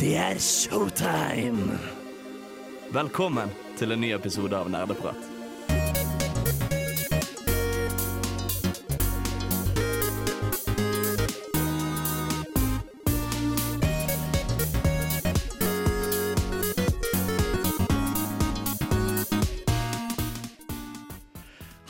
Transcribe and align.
Det 0.00 0.14
er 0.16 0.38
showtime! 0.40 1.74
Velkommen 2.88 3.50
til 3.76 3.92
en 3.92 4.00
ny 4.00 4.14
episode 4.16 4.56
av 4.56 4.70
Nerdeprat. 4.72 5.26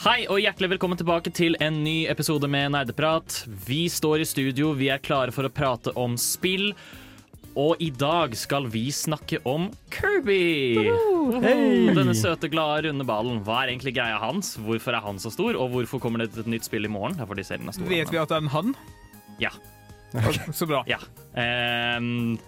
Hei 0.01 0.25
og 0.27 0.41
hjertelig 0.43 0.73
velkommen 0.73 0.99
tilbake 0.99 1.31
til 1.31 1.55
en 1.63 1.85
ny 1.85 2.09
episode 2.11 2.51
med 2.51 2.75
Nerdeprat. 2.75 3.45
Vi 3.69 3.85
står 3.87 4.25
i 4.25 4.27
studio, 4.27 4.73
vi 4.75 4.91
er 4.91 4.99
klare 4.99 5.31
for 5.31 5.47
å 5.47 5.53
prate 5.55 5.95
om 5.95 6.19
spill. 6.19 6.73
Og 7.59 7.81
i 7.83 7.89
dag 7.91 8.35
skal 8.39 8.69
vi 8.71 8.85
snakke 8.95 9.41
om 9.49 9.69
Kirby. 9.91 10.77
Denne 11.97 12.15
søte, 12.15 12.51
glade, 12.53 12.87
runde 12.87 13.07
ballen. 13.09 13.41
Hva 13.47 13.65
er 13.65 13.73
egentlig 13.73 13.95
greia 13.97 14.21
hans? 14.23 14.53
Hvorfor 14.63 14.95
er 14.95 15.03
han 15.03 15.19
så 15.23 15.33
stor? 15.35 15.59
Og 15.59 15.73
hvorfor 15.75 16.03
kommer 16.03 16.23
det 16.23 16.31
et 16.39 16.51
nytt 16.51 16.69
spill 16.69 16.87
i 16.87 16.93
morgen? 16.93 17.19
Fordi 17.19 17.45
serien 17.47 17.67
er 17.69 17.75
stor. 17.77 17.91
Vet 17.91 18.13
vi 18.15 18.21
at 18.23 18.31
det 18.31 18.39
er 18.39 18.45
en 18.47 18.53
han? 18.55 18.77
Ja. 19.43 19.51
Så 20.55 20.67
bra. 20.71 20.85
ja. 20.91 21.01
Um, 21.35 22.39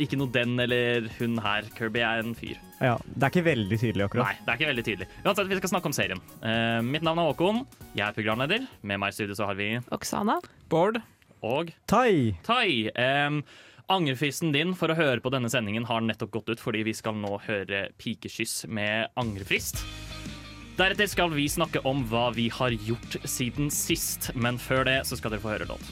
ikke 0.00 0.16
noe 0.20 0.32
den 0.32 0.56
eller 0.64 1.10
hun 1.18 1.36
her. 1.44 1.68
Kirby 1.76 2.00
er 2.04 2.24
en 2.24 2.34
fyr. 2.38 2.56
Ja, 2.80 2.96
Det 3.04 3.28
er 3.28 3.32
ikke 3.34 3.46
veldig 3.50 3.78
tydelig 3.82 4.06
akkurat. 4.08 4.28
Nei, 4.30 4.40
det 4.46 4.52
er 4.54 4.58
ikke 4.60 4.70
veldig 4.72 4.86
tydelig. 4.88 5.08
Uansett, 5.26 5.48
vi 5.52 5.60
skal 5.60 5.72
snakke 5.74 5.92
om 5.92 5.96
serien. 5.96 6.24
Uh, 6.40 6.80
mitt 6.88 7.04
navn 7.04 7.20
er 7.20 7.28
Håkon. 7.30 7.62
Jeg 7.92 8.06
er 8.08 8.16
programleder. 8.16 8.64
Med 8.80 9.00
meg 9.04 9.12
i 9.12 9.18
studio 9.20 9.36
så 9.36 9.48
har 9.50 9.58
vi 9.60 9.74
Oksana. 9.92 10.40
Bård? 10.72 11.02
Og 11.44 11.72
Tai! 11.90 12.32
Tai. 12.48 12.68
Um, 13.28 13.42
angrefristen 13.88 14.52
din 14.52 14.74
for 14.76 14.92
å 14.92 14.96
høre 14.98 15.22
på 15.24 15.32
denne 15.32 15.48
sendingen 15.52 15.86
har 15.88 16.04
nettopp 16.04 16.34
gått 16.38 16.52
ut, 16.52 16.60
fordi 16.60 16.84
vi 16.86 16.94
skal 16.96 17.16
nå 17.16 17.38
høre 17.46 17.88
Pikekyss 18.00 18.66
med 18.68 19.08
angrefrist. 19.18 19.80
Deretter 20.78 21.08
skal 21.10 21.32
vi 21.34 21.48
snakke 21.50 21.82
om 21.88 22.04
hva 22.10 22.28
vi 22.36 22.46
har 22.54 22.70
gjort 22.70 23.16
siden 23.26 23.72
sist, 23.74 24.30
men 24.38 24.60
før 24.62 24.84
det 24.86 25.00
så 25.08 25.18
skal 25.18 25.34
dere 25.34 25.42
få 25.42 25.56
høre 25.56 25.66
låt. 25.72 25.88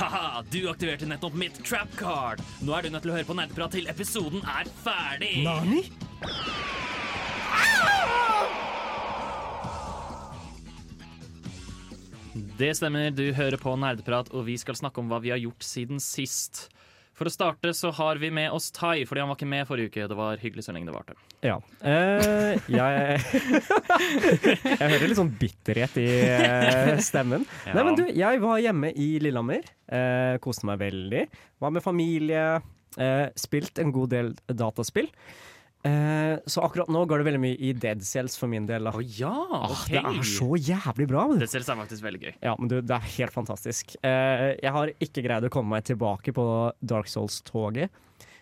Haha, 0.00 0.40
du 0.48 0.62
aktiverte 0.70 1.04
nettopp 1.04 1.36
mitt 1.36 1.58
trap 1.66 1.90
card. 1.98 2.40
Nå 2.64 2.72
er 2.72 2.86
du 2.86 2.94
nødt 2.94 3.04
til 3.04 3.12
å 3.12 3.18
høre 3.18 3.28
på 3.28 3.36
Nerdeprat 3.36 3.76
til 3.76 3.90
episoden 3.92 4.40
er 4.48 4.70
ferdig. 4.80 5.34
Nani? 5.44 5.84
Det 12.60 12.72
stemmer, 12.78 13.10
du 13.12 13.26
hører 13.36 13.60
på 13.60 13.76
Nerdeprat, 13.76 14.30
og 14.32 14.46
vi 14.48 14.56
skal 14.60 14.78
snakke 14.78 15.02
om 15.02 15.10
hva 15.12 15.20
vi 15.20 15.34
har 15.34 15.40
gjort 15.42 15.64
siden 15.66 16.00
sist. 16.00 16.70
For 17.20 17.28
å 17.28 17.32
starte 17.34 17.74
så 17.76 17.90
har 17.92 18.16
vi 18.16 18.30
med 18.32 18.48
oss 18.56 18.70
Tai, 18.72 19.02
fordi 19.04 19.20
han 19.20 19.28
var 19.28 19.36
ikke 19.36 19.48
med 19.52 19.66
forrige 19.68 19.90
uke. 19.90 20.06
Det 20.08 20.16
var 20.16 20.40
hyggelig 20.40 20.62
lenge 20.72 20.88
det 20.88 20.94
varte. 20.94 21.16
Ja. 21.44 21.58
Eh, 21.84 22.56
jeg 22.72 23.18
Jeg 24.70 24.78
hører 24.80 25.04
litt 25.04 25.18
sånn 25.18 25.34
bitterhet 25.36 25.98
i 26.00 26.06
eh, 26.08 26.94
stemmen. 27.04 27.44
Ja. 27.66 27.74
Nei, 27.76 27.84
men 27.90 27.98
du, 27.98 28.06
jeg 28.08 28.40
var 28.40 28.62
hjemme 28.64 28.94
i 28.96 29.10
Lillehammer. 29.20 29.68
Eh, 29.92 30.38
koste 30.40 30.64
meg 30.70 30.80
veldig. 30.80 31.26
Var 31.60 31.76
med 31.76 31.84
familie. 31.84 32.46
Eh, 32.96 33.26
spilt 33.36 33.84
en 33.84 33.92
god 33.92 34.16
del 34.16 34.32
dataspill. 34.48 35.12
Eh, 35.82 36.36
så 36.46 36.60
akkurat 36.66 36.90
nå 36.92 37.06
går 37.08 37.22
det 37.22 37.26
veldig 37.30 37.40
mye 37.40 37.56
i 37.56 37.70
Dead 37.72 38.02
Cells 38.04 38.34
for 38.36 38.50
min 38.52 38.66
del. 38.68 38.84
Da. 38.84 38.92
Oh, 38.92 39.00
ja, 39.00 39.32
Ah, 39.50 39.84
det 39.88 39.96
er 40.02 40.20
så 40.28 40.50
jævlig 40.60 41.06
bra! 41.08 41.26
men- 41.28 41.38
Dead 41.40 41.48
Cells 41.48 41.68
er 41.72 41.76
faktisk 41.80 42.02
veldig 42.04 42.20
gøy. 42.20 42.34
Ja, 42.42 42.54
men 42.58 42.68
du, 42.68 42.80
det 42.82 42.90
er 42.98 43.06
helt 43.16 43.32
fantastisk. 43.32 43.96
Eh, 44.04 44.56
jeg 44.60 44.72
har 44.76 44.92
ikke 45.00 45.24
greid 45.24 45.44
å 45.48 45.50
komme 45.50 45.70
meg 45.76 45.84
tilbake 45.88 46.34
på 46.36 46.44
Dark 46.84 47.06
Souls-toget. 47.08 47.88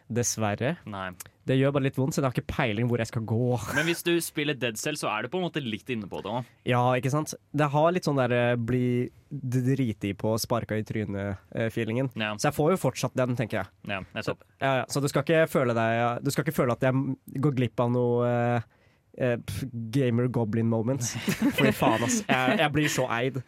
Dessverre. 0.08 0.76
Nei. 0.88 1.10
Det 1.48 1.56
gjør 1.56 1.72
bare 1.76 1.86
litt 1.86 1.96
vondt, 1.96 2.12
så 2.16 2.20
jeg 2.20 2.26
har 2.28 2.34
ikke 2.36 2.52
peiling 2.52 2.88
hvor 2.90 3.00
jeg 3.00 3.08
skal 3.08 3.24
gå. 3.28 3.38
Men 3.76 3.86
hvis 3.88 4.02
du 4.04 4.10
spiller 4.24 4.56
Dead 4.56 4.76
Cell, 4.80 4.98
så 5.00 5.08
er 5.12 5.24
du 5.24 5.30
på 5.32 5.40
en 5.40 5.46
måte 5.46 5.62
litt 5.64 5.88
inne 5.92 6.08
på 6.10 6.20
det 6.24 6.32
òg. 6.32 6.48
Ja, 6.68 6.82
ikke 6.98 7.12
sant? 7.12 7.32
Det 7.56 7.68
har 7.72 7.92
litt 7.94 8.08
sånn 8.08 8.20
der 8.20 8.34
eh, 8.36 8.54
bli 8.60 9.08
driti 9.28 10.14
på, 10.16 10.34
sparka 10.40 10.76
i 10.80 10.84
trynet-feelingen. 10.88 12.10
Ja, 12.16 12.34
Så 12.40 12.48
jeg 12.50 12.56
får 12.56 12.72
jo 12.74 12.80
fortsatt 12.80 13.16
den, 13.18 13.36
tenker 13.36 13.62
jeg. 13.62 13.72
ja, 13.92 14.00
nettopp. 14.16 14.44
Ja, 14.60 14.72
ja. 14.82 14.84
Så 14.92 15.00
du 15.04 15.08
skal 15.12 15.24
føle 15.52 15.76
deg 15.76 16.24
Du 16.24 16.30
skal 16.32 16.46
ikke 16.46 16.56
føle 16.56 16.76
at 16.76 16.84
jeg 16.88 17.40
går 17.44 17.56
glipp 17.60 17.80
av 17.84 17.92
noe 17.92 18.28
eh, 18.28 18.68
eh, 19.20 19.36
gamer 19.94 20.28
goblin 20.32 20.68
moments. 20.70 21.14
Fordi 21.56 21.72
faen, 21.76 22.04
ass. 22.06 22.20
Jeg, 22.28 22.58
jeg 22.62 22.74
blir 22.74 22.92
så 22.92 23.08
eid. 23.20 23.42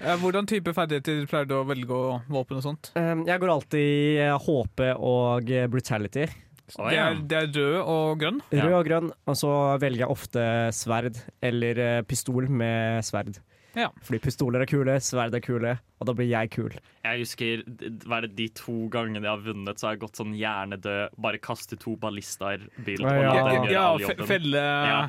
Eh, 0.00 0.16
Hvordan 0.20 0.46
type 0.48 0.72
ferdigheter 0.76 1.24
pleier 1.28 1.48
du 1.48 1.54
å 1.56 1.64
velge 1.66 1.92
å 1.96 2.20
våpen 2.30 2.60
og 2.60 2.62
sånt? 2.64 2.90
Um, 2.94 3.24
jeg 3.28 3.40
går 3.42 3.50
alltid 3.52 4.20
eh, 4.22 4.36
HP 4.44 4.82
og 4.94 5.50
eh, 5.50 5.66
brutality. 5.72 6.26
Det 6.70 6.94
ja. 6.94 7.08
er, 7.10 7.20
det 7.26 7.38
er 7.38 7.48
rød 7.50 7.78
og 7.82 8.20
grønn. 8.20 8.40
Rød 8.52 8.76
og 8.76 8.84
grønn, 8.86 9.08
og 9.26 9.38
så 9.38 9.52
velger 9.82 10.04
jeg 10.04 10.14
ofte 10.14 10.44
sverd 10.76 11.18
eller 11.42 11.82
eh, 11.82 12.02
pistol 12.06 12.46
med 12.52 13.02
sverd. 13.06 13.40
Ja. 13.78 13.88
Fordi 14.02 14.20
pistoler 14.22 14.64
er 14.64 14.70
kule, 14.70 14.96
sverd 15.04 15.34
er 15.36 15.42
kule, 15.44 15.76
og 16.00 16.08
da 16.08 16.14
blir 16.16 16.28
jeg 16.30 16.50
kul. 16.54 16.74
Jeg 17.04 17.22
husker 17.22 17.62
er 17.62 18.26
det, 18.26 18.32
de 18.38 18.48
to 18.58 18.76
gangene 18.92 19.22
jeg 19.22 19.30
har 19.30 19.44
vunnet, 19.44 19.80
så 19.80 19.88
har 19.88 19.96
jeg 19.96 20.04
gått 20.04 20.20
sånn 20.20 20.36
hjernedød, 20.38 21.16
bare 21.22 21.42
kaste 21.42 21.78
to 21.80 21.96
ballister-bil. 22.00 23.04
Ja, 23.04 23.14
og 23.14 23.24
ja. 23.24 23.34
la 23.34 23.42
dem 23.46 23.66
gjøre 23.68 23.74
Ja, 23.76 23.84
all 23.88 24.04
jobben. 24.06 24.30
felle 24.30 24.64
Ja. 24.64 25.02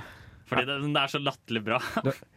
Fordi 0.51 0.65
det, 0.67 0.79
det 0.83 0.99
er 1.01 1.11
så 1.13 1.21
latterlig 1.23 1.61
bra. 1.63 1.77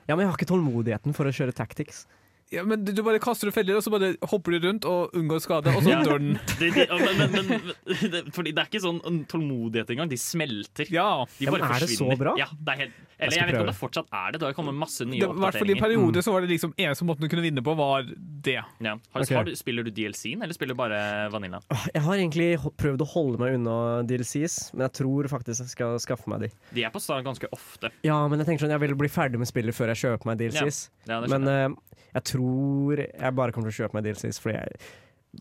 Ja, 0.07 0.15
men 0.15 0.23
jeg 0.23 0.31
har 0.31 0.37
ikke 0.39 0.47
tålmodigheten 0.53 1.17
for 1.17 1.27
å 1.27 1.33
kjøre 1.35 1.55
tactics. 1.57 2.05
Ja, 2.53 2.65
men 2.65 2.84
du, 2.84 3.03
bare 3.03 3.21
kaster 3.22 3.49
ut 3.49 3.55
feller, 3.56 3.78
og 3.78 3.84
så 3.84 3.93
bare 3.93 4.12
hopper 4.31 4.55
du 4.55 4.66
rundt 4.69 4.87
og 4.88 5.15
unngår 5.16 5.41
skade, 5.43 5.72
og 5.75 5.82
så 5.82 5.94
Ja. 5.94 6.03
dør 6.05 6.21
den. 6.22 6.38
Det, 6.60 6.71
de, 6.75 6.87
men, 6.88 7.32
men, 7.32 7.49
men 7.49 8.12
det, 8.12 8.21
fordi 8.34 8.53
det 8.55 8.62
er 8.62 8.69
ikke 8.71 8.82
sånn 8.84 9.25
tålmodighet 9.31 9.91
engang. 9.94 10.10
De 10.10 10.19
smelter. 10.21 10.87
Ja. 10.93 11.25
De 11.38 11.49
Ja, 11.49 11.55
bare 11.55 11.65
men 11.65 11.75
er 11.77 11.84
det 11.84 11.97
så 11.97 12.09
bra? 12.19 12.37
Ja, 12.38 12.47
det 12.53 12.75
er 12.75 12.82
helt, 12.84 13.00
eller 13.15 13.31
jeg, 13.31 13.38
jeg, 13.38 13.47
vet 13.47 13.55
ikke 13.55 13.65
om 13.65 13.71
det 13.71 13.77
fortsatt 13.78 14.09
er 14.10 14.34
det. 14.34 14.41
Det 14.43 14.49
har 14.49 14.56
kommet 14.56 14.77
masse 14.77 15.06
nye 15.06 15.22
oppdateringer. 15.22 15.38
I 15.38 15.44
hvert 15.44 15.59
fall 15.60 15.72
i 15.72 15.77
perioder 15.81 16.25
så 16.27 16.34
var 16.34 16.44
det 16.44 16.50
liksom 16.50 16.75
eneste 16.77 17.06
måten 17.09 17.25
du 17.25 17.31
kunne 17.32 17.44
vinne 17.44 17.65
på, 17.65 17.75
var 17.78 18.06
det. 18.09 18.56
Ja. 18.59 18.94
Har, 19.15 19.22
okay. 19.22 19.37
har 19.38 19.49
du, 19.49 19.55
spiller 19.59 19.87
du 19.87 19.93
DLC-en, 19.94 20.43
eller 20.43 20.56
spiller 20.56 20.75
du 20.75 20.81
bare 20.81 21.00
Vanilla? 21.32 21.62
Jeg 21.94 22.03
har 22.06 22.19
egentlig 22.19 22.49
prøvd 22.81 23.05
å 23.05 23.09
holde 23.15 23.41
meg 23.43 23.59
unna 23.59 23.76
DLCs, 24.09 24.59
men 24.75 24.87
jeg 24.88 24.97
tror 25.00 25.31
faktisk 25.32 25.65
jeg 25.65 25.72
skal 25.72 25.99
skaffe 26.03 26.31
meg 26.31 26.47
de. 26.47 26.53
De 26.75 26.87
er 26.87 26.94
på 26.94 27.03
stand 27.03 27.26
ganske 27.26 27.50
ofte. 27.55 27.93
Ja, 28.06 28.19
men 28.28 28.43
jeg 28.43 28.50
tenker 28.50 28.66
sånn, 28.66 28.75
jeg 28.75 28.84
vil 28.84 28.99
bli 28.99 29.11
ferdig 29.12 29.41
med 29.41 29.50
spillet 29.50 29.76
før 29.76 29.94
jeg 29.94 30.03
kjøper 30.05 30.32
meg 30.32 30.43
DLCs. 30.43 30.84
Ja, 31.06 31.22
det 31.22 31.31
men 31.32 31.47
skjønner 31.47 31.81
jeg. 32.15 32.23
eh, 32.23 32.27
tror 32.33 32.97
jeg 33.05 33.35
bare 33.35 33.53
kommer 33.53 33.71
til 33.71 33.75
å 33.75 33.81
kjøpe 33.89 33.95
meg 33.99 34.05
DLCs 34.07 34.39
fordi 34.41 34.55
jeg 34.61 34.79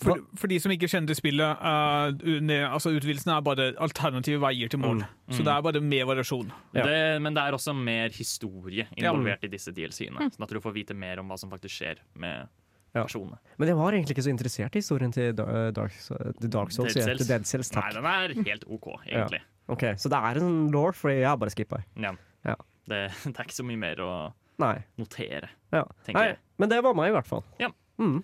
For, 0.01 0.17
for 0.41 0.49
de 0.49 0.57
som 0.57 0.71
ikke 0.73 0.87
kjenner 0.89 1.11
til 1.11 1.19
spillet, 1.19 1.59
uh, 1.61 2.09
ne- 2.41 2.63
altså 2.65 2.89
utvidelsen 2.97 3.29
er 3.29 3.43
bare 3.45 3.67
alternative 3.77 4.39
veier 4.41 4.67
til 4.73 4.79
mål. 4.81 5.03
Mm. 5.03 5.35
Så 5.37 5.43
det 5.45 5.51
er 5.53 5.61
bare 5.61 5.81
mer 5.85 6.07
variasjon. 6.09 6.49
Ja. 6.73 6.81
det, 6.87 7.21
men 7.21 7.35
det 7.37 7.43
er 7.43 7.53
også 7.53 7.75
mer 7.77 8.09
historie 8.09 8.87
involvert 8.97 9.45
i 9.45 9.51
disse 9.53 9.69
DLC-ene. 9.71 10.31
Sånn 10.33 10.47
at 10.47 10.49
du 10.49 10.59
får 10.59 10.73
vite 10.73 10.95
mer 10.97 11.21
om 11.21 11.29
hva 11.29 11.37
som 11.37 11.51
faktisk 11.53 11.77
skjer 11.77 12.01
med 12.17 12.49
Ja. 12.95 13.03
personene. 13.05 13.37
Men 13.57 13.67
jeg 13.69 13.75
var 13.77 13.91
egentlig 13.93 14.17
ikke 14.17 14.25
så 14.25 14.33
interessert 14.33 14.75
i 14.75 14.81
historien 14.81 15.11
til 15.13 15.31
Da- 15.33 15.69
Dark, 15.71 15.93
Dark 16.41 16.71
Souls. 16.73 16.93
Dead 16.93 17.03
Cells. 17.05 17.27
Dead 17.27 17.45
Cells, 17.45 17.71
Nei, 17.77 17.91
den 17.93 18.05
er 18.05 18.33
helt 18.49 18.65
OK, 18.67 18.87
egentlig. 19.07 19.41
Ok, 19.69 19.83
Så 20.01 20.09
det 20.09 20.17
er 20.17 20.41
en 20.41 20.71
law, 20.71 20.89
fordi 20.91 21.19
jeg 21.21 21.27
har 21.29 21.37
bare 21.37 21.49
skippa. 21.53 21.83
Ja. 21.95 22.15
Ja. 22.45 22.55
Det, 22.89 23.11
det 23.29 23.37
er 23.37 23.43
ikke 23.45 23.61
så 23.61 23.63
mye 23.65 23.77
mer 23.77 23.95
å 24.01 24.11
Nei. 24.61 24.83
notere, 25.01 25.49
Ja. 25.71 25.83
tenker 26.05 26.19
Nei. 26.19 26.27
jeg. 26.27 26.37
Men 26.57 26.69
det 26.69 26.81
var 26.83 26.93
meg, 26.93 27.09
i 27.09 27.15
hvert 27.15 27.27
fall. 27.27 27.43
Ja. 27.59 27.69
Mm. 27.99 28.23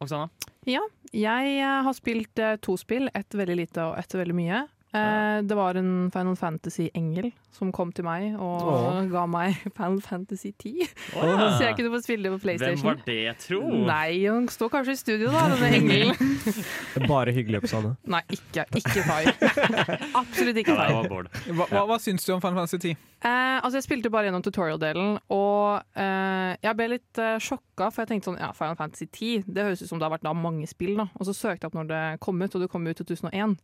Oksana? 0.00 0.28
Ja, 0.68 0.80
jeg 1.12 1.58
eh, 1.58 1.82
har 1.84 1.92
spilt 1.96 2.38
eh, 2.38 2.56
to 2.62 2.76
spill. 2.76 3.08
Ett 3.14 3.34
veldig 3.34 3.56
lite 3.56 3.82
og 3.90 3.98
ett 3.98 4.14
veldig 4.14 4.34
mye. 4.34 4.66
Eh, 4.88 5.38
det 5.44 5.56
var 5.56 5.76
en 5.76 6.08
Final 6.14 6.36
Fantasy-engel 6.40 7.26
som 7.52 7.68
kom 7.76 7.90
til 7.92 8.06
meg 8.06 8.38
og 8.40 8.68
Åh. 8.72 9.00
ga 9.12 9.24
meg 9.28 9.58
Final 9.76 9.98
Fantasy 10.00 10.54
10. 10.56 10.86
Å, 11.18 11.24
ja. 11.28 11.48
Så 11.58 11.66
jeg 11.66 11.76
kunne 11.76 11.90
få 11.92 12.00
spille 12.06 12.24
det 12.24 12.32
på 12.32 12.40
PlayStation. 12.46 12.86
Hvem 12.86 12.96
var 12.96 13.02
det, 13.04 13.34
tro? 13.44 13.60
Nei, 13.90 14.22
hun 14.24 14.46
står 14.52 14.70
kanskje 14.72 14.94
i 14.96 15.00
studio, 15.02 15.32
da, 15.34 15.42
denne 15.52 15.70
engelen. 15.80 17.04
Bare 17.08 17.34
hyggelig, 17.36 17.60
Oppsane. 17.64 17.94
Nei, 18.14 18.22
ikke, 18.32 18.64
ikke 18.80 19.04
Fai. 19.04 19.22
Absolutt 20.16 20.62
ikke 20.62 20.76
Bård. 21.08 21.28
Hva, 21.52 21.66
hva, 21.68 21.82
hva 21.90 21.98
syns 22.00 22.24
du 22.24 22.32
om 22.34 22.40
Final 22.40 22.62
Fantasy 22.62 22.80
10? 22.94 23.02
Eh, 23.18 23.56
altså 23.58 23.80
Jeg 23.80 23.84
spilte 23.88 24.10
bare 24.14 24.28
gjennom 24.28 24.44
tutorial-delen, 24.46 25.18
og 25.34 25.82
eh, 25.98 26.52
jeg 26.64 26.78
ble 26.78 26.86
litt 26.94 27.20
eh, 27.22 27.36
sjokka. 27.42 27.90
For 27.92 28.04
jeg 28.06 28.12
tenkte 28.14 28.30
sånn, 28.30 28.40
ja, 28.40 28.52
Final 28.56 28.78
Fantasy 28.78 29.06
10 29.10 29.44
Det 29.52 29.64
høres 29.66 29.82
ut 29.84 29.90
som 29.90 30.00
det 30.00 30.06
har 30.08 30.14
vært 30.16 30.24
da 30.26 30.32
mange 30.36 30.68
spill. 30.70 30.96
da 30.98 31.08
Og 31.18 31.28
så 31.28 31.34
søkte 31.36 31.66
jeg 31.66 31.72
opp 31.72 31.76
når 31.82 31.90
det 31.92 32.02
kom 32.24 32.40
ut, 32.40 32.54
og 32.56 32.64
det 32.64 32.70
kom 32.72 32.88
ut 32.88 32.94
i 32.96 33.04
2001. 33.04 33.58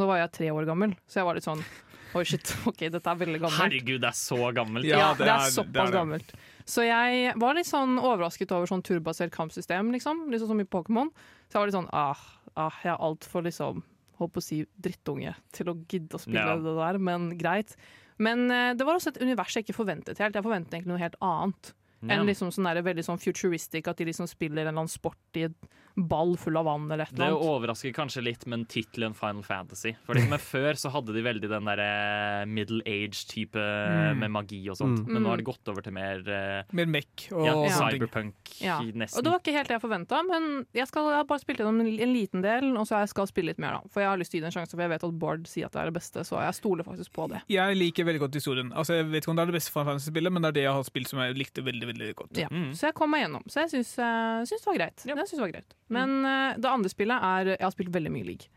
Da 0.00 0.08
var 0.08 0.20
jeg 0.22 0.32
tre 0.38 0.50
år 0.54 0.66
gammel, 0.68 0.94
så 1.06 1.20
jeg 1.20 1.28
var 1.28 1.36
litt 1.38 1.46
sånn 1.48 1.62
Oi, 2.10 2.24
shit, 2.26 2.50
ok, 2.66 2.80
dette 2.90 3.06
er 3.06 3.18
veldig 3.20 3.38
gammelt. 3.38 3.60
Herregud, 3.60 4.00
det 4.02 4.08
er 4.08 4.16
så 4.18 4.38
gammelt. 4.56 4.86
Ja, 4.88 4.98
Ja, 4.98 5.10
det 5.14 5.28
det 5.28 5.30
er, 5.30 5.44
er- 5.44 5.52
såpass 5.54 5.70
det 5.76 5.82
er 5.84 5.92
det. 5.92 5.94
gammelt. 6.00 6.32
Så 6.66 6.82
jeg 6.86 7.34
var 7.38 7.54
litt 7.54 7.68
sånn 7.68 7.92
overrasket 8.02 8.50
over 8.56 8.66
sånn 8.66 8.82
turbasert 8.82 9.30
kampsystem, 9.30 9.92
liksom. 9.94 10.24
Litt 10.32 10.42
sånn 10.42 10.50
som 10.50 10.62
i 10.62 10.66
Pokémon. 10.66 11.12
Så 11.46 11.54
jeg 11.54 11.60
var 11.60 11.70
litt 11.70 11.76
sånn 11.78 11.86
ah, 11.94 12.18
ah 12.58 12.80
jeg 12.82 12.90
er 12.96 12.98
altfor 13.06 13.46
liksom 13.46 13.84
Holdt 14.20 14.34
på 14.34 14.42
å 14.42 14.44
si 14.44 14.58
drittunge 14.76 15.30
til 15.56 15.70
å 15.70 15.76
gidde 15.88 16.18
å 16.18 16.20
spille 16.20 16.42
Ja. 16.42 16.56
det 16.60 16.74
der, 16.76 16.98
men 17.00 17.30
greit. 17.40 17.76
Men 18.20 18.50
eh, 18.52 18.74
det 18.76 18.84
var 18.84 18.98
også 18.98 19.14
et 19.14 19.22
univers 19.22 19.54
jeg 19.56 19.64
ikke 19.64 19.78
forventet 19.78 20.18
helt. 20.20 20.34
Jeg 20.36 20.44
forventet 20.44 20.74
egentlig 20.76 20.90
noe 20.92 21.00
helt 21.00 21.16
annet. 21.24 21.70
Ja. 22.02 22.16
enn 22.16 22.26
liksom 22.26 22.48
sånn 22.50 22.64
der, 22.64 22.82
veldig 22.82 23.04
sånn 23.04 23.18
futuristic, 23.20 23.86
at 23.88 23.96
de 24.00 24.04
liksom 24.08 24.26
spiller 24.28 24.62
en 24.62 24.68
eller 24.68 24.78
annen 24.80 24.88
sport 24.88 25.16
i 25.36 25.42
et 25.48 25.54
ball 25.96 26.36
full 26.38 26.56
av 26.56 26.64
vann 26.64 26.86
eller 26.90 27.02
et 27.04 27.10
Det 27.12 27.18
eller 27.20 27.34
annet. 27.36 27.50
overrasker 27.50 27.92
kanskje 27.92 28.22
litt, 28.24 28.46
men 28.46 28.64
tittelen 28.64 29.12
Final 29.14 29.42
Fantasy. 29.42 29.92
For 30.06 30.14
liksom 30.14 30.30
med 30.30 30.40
Før 30.40 30.72
så 30.80 30.90
hadde 30.94 31.12
de 31.12 31.20
veldig 31.22 31.48
den 31.50 31.64
derre 31.68 32.46
middle 32.48 32.80
age-type 32.86 33.58
Mm. 33.60 34.18
med 34.18 34.30
magi 34.30 34.60
og 34.70 34.76
sånt. 34.78 35.00
Mm. 35.04 35.12
Men 35.12 35.22
nå 35.22 35.28
har 35.28 35.36
det 35.36 35.44
gått 35.44 35.68
over 35.68 35.82
til 35.82 35.92
mer 35.92 36.20
uh, 36.24 36.62
Mer 36.72 36.86
mech 36.86 37.26
og 37.32 37.44
ja, 37.44 37.54
cyberpunk, 37.68 38.34
Ja. 38.60 38.78
Og 38.80 39.22
det 39.24 39.30
var 39.30 39.38
ikke 39.40 39.52
helt 39.56 39.68
det 39.68 39.76
jeg 39.76 39.82
forventa, 39.84 40.22
men 40.26 40.64
jeg, 40.72 40.86
skal, 40.88 41.04
jeg 41.10 41.20
har 41.20 41.24
bare 41.28 41.40
spilt 41.42 41.58
gjennom 41.60 41.80
en, 41.80 41.92
en 42.00 42.12
liten 42.14 42.40
del, 42.42 42.70
og 42.76 42.86
så 42.88 43.00
jeg 43.02 43.08
skal 43.12 43.26
spille 43.26 43.50
litt 43.52 43.58
mer, 43.60 43.76
da. 43.80 43.90
For 43.92 44.00
jeg 44.00 44.08
har 44.08 44.16
lyst 44.20 44.30
til 44.32 44.38
å 44.38 44.40
gi 44.40 44.44
det 44.46 44.50
en 44.54 44.56
sjanse, 44.60 44.72
for 44.76 44.84
jeg 44.86 44.92
vet 44.94 45.04
at 45.04 45.18
Bård 45.20 45.46
sier 45.50 45.66
at 45.66 45.72
det 45.76 45.80
er 45.82 45.90
det 45.90 45.96
beste, 46.00 46.24
så 46.24 46.40
jeg 46.40 46.54
stoler 46.54 46.86
faktisk 46.86 47.12
på 47.12 47.28
det. 47.34 47.42
Jeg 47.50 47.76
liker 47.76 48.04
veldig 48.08 48.20
godt 48.24 48.34
historien. 48.40 48.72
Altså, 48.72 48.94
jeg 49.00 49.10
vet 49.10 49.22
ikke 49.24 49.34
om 49.34 49.36
det 49.36 49.42
er 49.42 49.52
det 49.52 49.58
beste 49.58 49.72
Final 49.74 49.90
Fantasy-spillet, 49.90 50.32
men 50.32 50.42
det 50.42 50.48
er 50.52 50.56
det 50.60 50.64
jeg 50.68 50.72
har 50.78 50.86
spilt 50.88 51.08
som 51.12 51.18
jeg 51.24 51.36
likte 51.36 51.64
veldig 51.66 51.89
veldig 51.90 52.10
godt. 52.18 52.40
Ja. 52.40 52.48
Mm. 52.50 52.70
Så 52.76 52.88
jeg 52.88 52.96
kom 52.98 53.12
meg 53.12 53.24
gjennom. 53.24 53.44
Så 53.50 53.64
jeg 53.64 53.72
syns, 53.74 53.92
uh, 54.00 54.40
syns 54.48 54.64
det 54.64 54.70
var 54.70 54.80
greit. 54.80 55.04
Ja. 55.06 55.16
Det 55.18 55.40
var 55.40 55.52
greit. 55.52 55.76
Men 55.92 56.16
uh, 56.24 56.56
det 56.56 56.70
andre 56.70 56.92
spillet 56.92 57.26
er 57.30 57.52
Jeg 57.54 57.64
har 57.66 57.74
spilt 57.74 57.94
veldig 57.94 58.12
mye 58.14 58.28
league. 58.32 58.50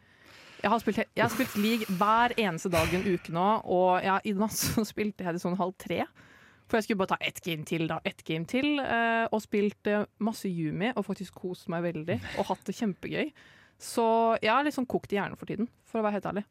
Jeg 0.63 0.71
har 0.71 0.79
spilt, 0.79 1.01
jeg 1.03 1.23
har 1.25 1.31
spilt 1.33 1.57
league 1.59 1.95
hver 1.99 2.35
eneste 2.39 2.71
dag 2.71 2.93
en 2.95 3.03
uke 3.03 3.33
nå, 3.35 3.47
og 3.67 3.97
jeg, 3.99 4.31
i 4.31 4.35
natt 4.39 4.55
så 4.61 4.85
spilte 4.87 5.25
jeg 5.25 5.35
det 5.35 5.43
sånn 5.43 5.59
halv 5.59 5.75
tre. 5.81 6.05
For 6.71 6.79
jeg 6.79 6.87
skulle 6.87 7.01
bare 7.01 7.17
ta 7.17 7.19
ett 7.27 7.41
game 7.43 7.67
til, 7.67 7.83
da. 7.91 7.99
Ett 8.07 8.23
game 8.23 8.47
til. 8.49 8.79
Uh, 8.79 9.27
og 9.27 9.43
spilt 9.43 9.91
masse 10.23 10.47
Yumi, 10.47 10.93
og 10.95 11.05
faktisk 11.09 11.43
kost 11.43 11.67
meg 11.73 11.83
veldig. 11.89 12.21
Og 12.39 12.47
hatt 12.53 12.63
det 12.69 12.77
kjempegøy. 12.79 13.33
Så 13.83 14.05
jeg 14.39 14.53
er 14.53 14.63
litt 14.63 14.77
sånn 14.77 14.89
kokt 14.89 15.11
i 15.11 15.19
hjernen 15.19 15.39
for 15.39 15.49
tiden, 15.49 15.67
for 15.89 15.99
å 15.99 16.05
være 16.05 16.21
helt 16.21 16.29
ærlig. 16.31 16.45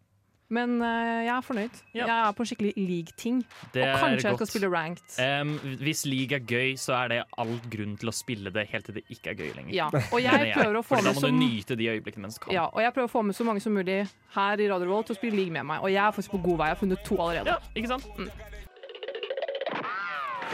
Men 0.52 0.74
uh, 0.82 1.22
jeg 1.24 1.32
er 1.32 1.44
fornøyd. 1.46 1.78
Ja. 1.96 2.06
Jeg 2.06 2.16
er 2.16 2.34
på 2.36 2.46
skikkelig 2.48 2.72
league-ting. 2.76 3.40
Og 3.72 3.78
kanskje 4.02 4.28
jeg 4.28 4.38
skal 4.40 4.50
spille 4.50 4.70
ranked. 4.72 5.16
Um, 5.16 5.54
hvis 5.80 6.04
league 6.08 6.36
er 6.36 6.44
gøy, 6.44 6.76
så 6.80 6.96
er 7.00 7.12
det 7.12 7.20
all 7.40 7.54
grunn 7.72 7.96
til 8.00 8.12
å 8.12 8.14
spille 8.16 8.52
det 8.52 8.66
helt 8.72 8.88
til 8.88 9.00
det 9.00 9.04
ikke 9.14 9.32
er 9.32 9.40
gøy 9.40 9.52
lenger. 9.56 9.72
Ja, 9.76 9.88
og 10.14 10.18
jeg 10.20 10.52
prøver 10.52 10.80
å 10.82 10.84
få 10.84 10.98
Fordi 10.98 11.08
da 11.08 11.16
må 11.16 11.24
du 11.24 11.40
nyte 11.40 11.78
de 11.80 11.88
øyeblikkene 11.94 12.26
mens 12.28 12.36
du 12.36 12.44
kan. 12.46 12.56
Ja, 12.58 12.68
og 12.68 12.84
jeg 12.84 12.92
prøver 12.96 13.08
å 13.08 13.14
få 13.14 13.24
med 13.28 13.38
så 13.38 13.48
mange 13.48 13.64
som 13.64 13.76
mulig 13.76 14.02
her 14.36 14.60
i 14.60 14.68
Radio 14.68 14.90
Revolt 14.90 15.08
til 15.08 15.16
å 15.16 15.20
spille 15.22 15.40
league 15.40 15.54
med 15.54 15.68
meg. 15.72 15.80
Og 15.80 15.92
jeg 15.94 16.04
er 16.04 16.16
faktisk 16.16 16.36
på 16.36 16.44
god 16.50 16.60
vei. 16.60 16.72
Jeg 16.72 16.76
har 16.76 16.82
funnet 16.84 17.06
to 17.08 17.20
allerede. 17.20 17.56
Ja, 17.56 17.76
ikke 17.78 17.94
sant? 17.94 18.50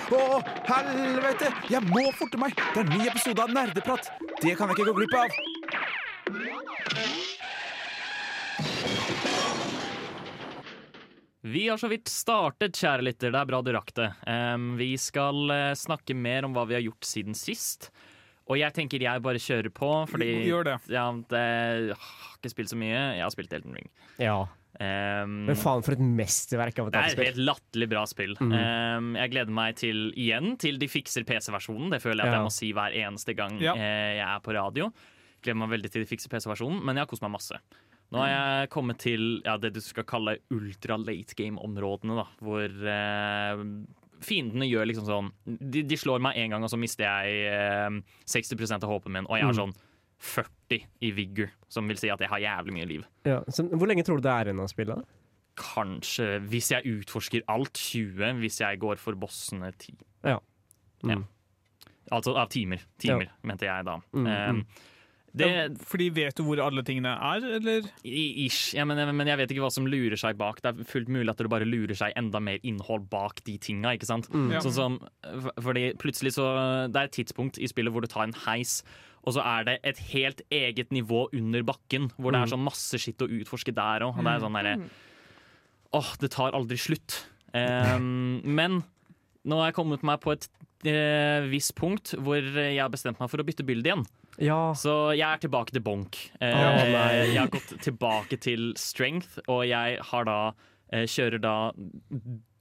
Å, 0.09 0.41
helvete! 0.71 1.51
Jeg 1.69 1.85
må 1.91 2.07
forte 2.17 2.41
meg! 2.41 2.57
Det 2.57 2.81
er 2.81 2.87
en 2.87 2.95
ny 2.97 3.11
episode 3.11 3.45
av 3.45 3.53
Nerdeprat. 3.53 4.09
Det 4.41 4.55
kan 4.57 4.71
jeg 4.71 4.79
ikke 4.79 4.93
gå 4.93 5.01
glipp 5.03 5.19
av. 5.19 5.48
Vi 11.53 11.65
har 11.71 11.79
så 11.81 11.89
vidt 11.91 12.11
startet, 12.13 12.77
kjære 12.77 13.05
lytter. 13.07 13.33
Det 13.35 13.41
er 13.41 13.49
bra 13.49 13.61
du 13.65 13.73
rakk 13.77 13.93
det. 13.97 14.09
Vi 14.79 14.91
skal 15.01 15.51
eh, 15.55 15.73
snakke 15.79 16.15
mer 16.19 16.45
om 16.49 16.55
hva 16.57 16.67
vi 16.69 16.75
har 16.79 16.85
gjort 16.85 17.07
siden 17.09 17.37
sist. 17.39 17.91
Og 18.49 18.57
jeg 18.57 18.73
tenker 18.73 19.03
jeg 19.05 19.21
bare 19.25 19.41
kjører 19.41 19.69
på, 19.77 19.89
fordi 20.09 20.29
Gjør 20.49 20.65
det. 20.71 20.77
ja, 20.89 21.05
det 21.29 21.41
jeg 21.43 21.97
har 22.01 22.39
ikke 22.39 22.53
spilt 22.55 22.71
så 22.73 22.79
mye. 22.81 23.01
Jeg 23.19 23.25
har 23.27 23.35
spilt 23.35 23.53
Elden 23.59 23.75
Ring. 23.77 23.91
Ja. 24.25 24.39
Um, 24.79 25.33
Men 25.49 25.57
faen, 25.59 25.83
for 25.85 25.97
et 25.97 26.01
mesterverk 26.05 26.79
av 26.81 26.89
et 26.89 26.95
det 26.95 27.01
er 27.01 27.03
et 27.03 27.11
dataspill. 27.11 27.29
helt 27.33 27.43
latterlig 27.49 27.89
bra 27.93 28.05
spill. 28.09 28.35
Mm. 28.41 28.53
Um, 28.55 29.11
jeg 29.19 29.33
gleder 29.35 29.53
meg 29.59 29.77
til 29.81 30.01
igjen 30.15 30.55
til 30.63 30.79
de 30.81 30.89
fikser 30.89 31.27
PC-versjonen. 31.29 31.91
Det 31.93 32.01
føler 32.05 32.23
jeg 32.25 32.29
at 32.29 32.33
Ja. 32.33 32.39
jeg 32.41 32.49
må 32.49 32.55
si 32.57 32.73
hver 32.73 32.97
eneste 33.05 33.35
gang 33.37 33.59
Ja. 33.61 33.75
eh, 33.75 34.17
jeg 34.21 34.27
er 34.29 34.41
på 34.45 34.55
radio. 34.57 34.89
Gleder 35.43 35.59
meg 35.61 35.69
veldig 35.77 35.91
til 35.93 36.05
de 36.05 36.09
fikser 36.09 36.29
PC-versjonen, 36.33 36.81
men 36.85 36.97
jeg 36.97 37.05
har 37.05 37.11
kost 37.13 37.23
meg 37.23 37.31
masse. 37.37 37.59
Nå 38.11 38.19
har 38.23 38.29
jeg 38.33 38.71
kommet 38.73 38.99
til 39.03 39.25
ja, 39.45 39.59
det 39.61 39.75
du 39.77 39.81
skal 39.85 40.07
kalle 40.09 40.39
ultra 40.55 40.97
late 40.97 41.35
game-områdene, 41.37 42.15
da, 42.17 42.25
hvor 42.41 42.65
eh, 42.65 43.65
fiendene 44.25 44.65
gjør 44.67 44.89
liksom 44.89 45.05
sånn 45.07 45.29
de, 45.45 45.83
de 45.87 45.99
slår 46.01 46.23
meg 46.25 46.39
én 46.41 46.51
gang, 46.55 46.65
og 46.65 46.73
så 46.73 46.79
mister 46.81 47.05
jeg 47.05 47.45
eh, 47.53 48.01
60% 48.33 48.87
av 48.89 48.95
håpen 48.95 49.13
min, 49.19 49.29
og 49.29 49.37
jeg 49.37 49.45
har 49.45 49.53
Mm. 49.53 49.61
sånn 49.61 49.77
40 50.19 50.81
i 51.07 51.13
vigor, 51.15 51.53
som 51.71 51.87
vil 51.87 51.97
si 52.01 52.09
at 52.11 52.19
jeg 52.25 52.29
har 52.33 52.41
jævlig 52.43 52.73
mye 52.75 52.89
liv. 52.91 53.05
Ja. 53.29 53.43
Så, 53.55 53.69
hvor 53.71 53.87
lenge 53.87 54.03
tror 54.09 54.19
du 54.19 54.25
det 54.27 54.33
er 54.33 54.49
igjen 54.51 54.65
å 54.65 54.67
spille? 54.73 54.97
Kanskje, 55.59 56.41
hvis 56.51 56.71
jeg 56.73 56.87
utforsker 56.91 57.45
alt, 57.51 57.75
20. 57.79 58.39
Hvis 58.43 58.59
jeg 58.63 58.79
går 58.83 58.99
for 58.99 59.15
bossene 59.19 59.71
10. 59.75 59.95
Mm. 60.25 61.11
Ja. 61.13 61.19
Altså 62.11 62.35
av 62.41 62.49
timer. 62.51 62.83
Timer, 62.99 63.31
mente 63.47 63.67
jeg 63.69 63.85
da. 63.87 63.99
Mm, 64.17 64.27
Um, 64.27 64.57
mm. 64.63 64.67
Det 65.37 65.49
Ja, 65.49 65.65
fordi 65.85 66.09
vet 66.15 66.37
du 66.39 66.43
hvor 66.47 66.61
alle 66.65 66.83
tingene 66.83 67.13
er, 67.13 67.45
eller? 67.59 67.89
Ish. 68.05 68.75
Ja, 68.75 68.85
men, 68.89 68.97
men 69.17 69.27
jeg 69.29 69.37
vet 69.39 69.51
ikke 69.53 69.65
hva 69.67 69.71
som 69.73 69.87
lurer 69.87 70.17
seg 70.17 70.39
bak. 70.41 70.63
Det 70.65 70.71
er 70.73 70.85
fullt 70.89 71.09
mulig 71.13 71.29
at 71.31 71.37
det 71.43 71.51
bare 71.53 71.69
lurer 71.69 71.95
seg 71.95 72.13
enda 72.17 72.41
mer 72.41 72.59
innhold 72.63 73.09
bak 73.11 73.43
de 73.45 73.59
tinga. 73.59 73.93
ikke 73.95 74.09
sant? 74.09 74.29
Mm. 74.33 74.53
Ja. 74.57 74.61
Sånn 74.65 74.73
som, 74.77 74.97
fordi 75.61 75.93
plutselig 76.01 76.33
så 76.39 76.47
Det 76.89 76.97
er 76.97 77.11
et 77.11 77.17
tidspunkt 77.19 77.59
i 77.61 77.69
spillet 77.69 77.93
hvor 77.93 78.01
du 78.01 78.09
tar 78.09 78.25
en 78.25 78.33
heis, 78.47 78.83
og 79.27 79.35
så 79.37 79.43
er 79.45 79.65
det 79.69 79.77
et 79.85 79.99
helt 80.15 80.41
eget 80.51 80.91
nivå 80.95 81.27
under 81.37 81.63
bakken, 81.63 82.09
hvor 82.17 82.33
det 82.33 82.41
er 82.41 82.47
Mm. 82.47 82.53
sånn 82.55 82.65
masse 82.65 82.97
skitt 82.99 83.21
å 83.21 83.29
utforske 83.29 83.75
der 83.75 84.01
òg. 84.07 84.17
Og 84.17 84.25
det 84.25 84.33
er 84.33 84.41
sånn 84.41 84.57
derre 84.57 84.77
Mm. 84.79 84.89
Åh, 85.93 86.17
det 86.21 86.31
tar 86.31 86.53
aldri 86.53 86.77
slutt. 86.77 87.25
Um, 87.55 88.41
men 88.59 88.83
nå 89.45 89.57
har 89.61 89.71
jeg 89.71 89.75
kommet 89.79 90.03
meg 90.05 90.21
på 90.21 90.33
et 90.33 90.49
eh, 90.85 91.47
visst 91.49 91.75
punkt 91.75 92.15
hvor 92.21 92.37
jeg 92.41 92.79
har 92.79 92.91
bestemt 92.93 93.19
meg 93.21 93.31
for 93.31 93.39
å 93.41 93.45
bytte 93.45 93.65
bilde 93.67 93.89
igjen. 93.89 94.05
Ja. 94.39 94.73
Så 94.79 94.95
jeg 95.19 95.27
er 95.27 95.43
tilbake 95.43 95.75
til 95.75 95.83
bonk. 95.85 96.19
Eh, 96.41 96.55
oh, 96.55 96.83
jeg 96.89 97.39
har 97.41 97.53
gått 97.53 97.77
tilbake 97.85 98.39
til 98.41 98.73
strength, 98.79 99.39
og 99.49 99.65
jeg 99.69 99.99
har 100.13 100.29
da 100.29 100.39
eh, 100.93 101.07
kjører 101.11 101.43
da 101.43 101.55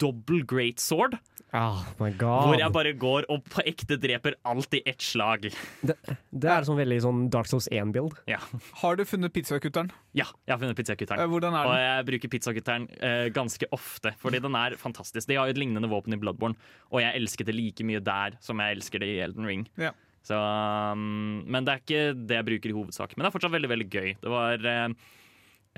double 0.01 0.43
great 0.45 0.79
sword, 0.79 1.17
Oh 1.55 1.79
my 1.97 2.09
god. 2.19 2.43
hvor 2.43 2.57
jeg 2.59 2.71
bare 2.75 2.91
går 2.99 3.25
og 3.31 3.45
på 3.49 3.63
ekte 3.65 3.95
dreper 4.03 4.35
alt 4.45 4.73
i 4.75 4.81
ett 4.85 5.01
slag. 5.01 5.47
det, 5.81 5.95
det 6.35 6.49
er 6.51 6.65
sånn 6.67 6.77
veldig 6.77 6.97
sånn 7.05 7.21
Dark 7.33 7.47
Souls 7.49 7.69
1-bild. 7.71 8.17
Ja, 8.29 8.37
Har 8.81 8.97
du 8.99 9.05
funnet 9.07 9.33
pizzakutteren? 9.33 9.89
ja 10.17 10.25
jeg 10.45 10.53
har 10.53 10.59
funnet 10.59 10.75
Eh, 10.75 10.81
pizzakutteren. 10.81 11.29
Hvordan 11.31 11.55
er 11.55 11.69
Og 11.71 11.77
jeg 11.79 12.07
bruker 12.11 12.33
pizzakutteren 12.35 12.89
eh, 12.99 13.29
ganske 13.33 13.69
ofte, 13.71 14.11
fordi 14.19 14.41
den 14.43 14.55
er 14.59 14.75
fantastisk. 14.77 15.27
De 15.31 15.39
har 15.39 15.47
jo 15.47 15.55
et 15.55 15.61
lignende 15.63 15.89
våpen 15.89 16.13
i 16.13 16.19
Bloodborne, 16.19 16.59
og 16.91 17.01
jeg 17.01 17.15
elsket 17.21 17.47
det 17.47 17.55
like 17.55 17.87
mye 17.87 18.03
der 18.03 18.35
som 18.43 18.59
jeg 18.59 18.77
elsker 18.77 18.99
det 19.01 19.13
i 19.15 19.21
Elden 19.23 19.47
Ring. 19.47 19.65
Ja. 19.79 19.93
Så, 20.27 20.35
um, 20.35 21.41
men 21.47 21.63
det 21.67 21.71
er 21.77 21.81
ikke 21.85 22.03
det 22.27 22.35
jeg 22.41 22.47
bruker 22.51 22.73
i 22.73 22.75
hovedsak. 22.75 23.15
Men 23.15 23.23
det 23.23 23.29
er 23.31 23.35
fortsatt 23.37 23.53
veldig 23.55 23.69
veldig 23.71 23.87
gøy. 23.93 24.09
Det 24.25 24.31
var 24.33 24.65
eh, 24.73 24.87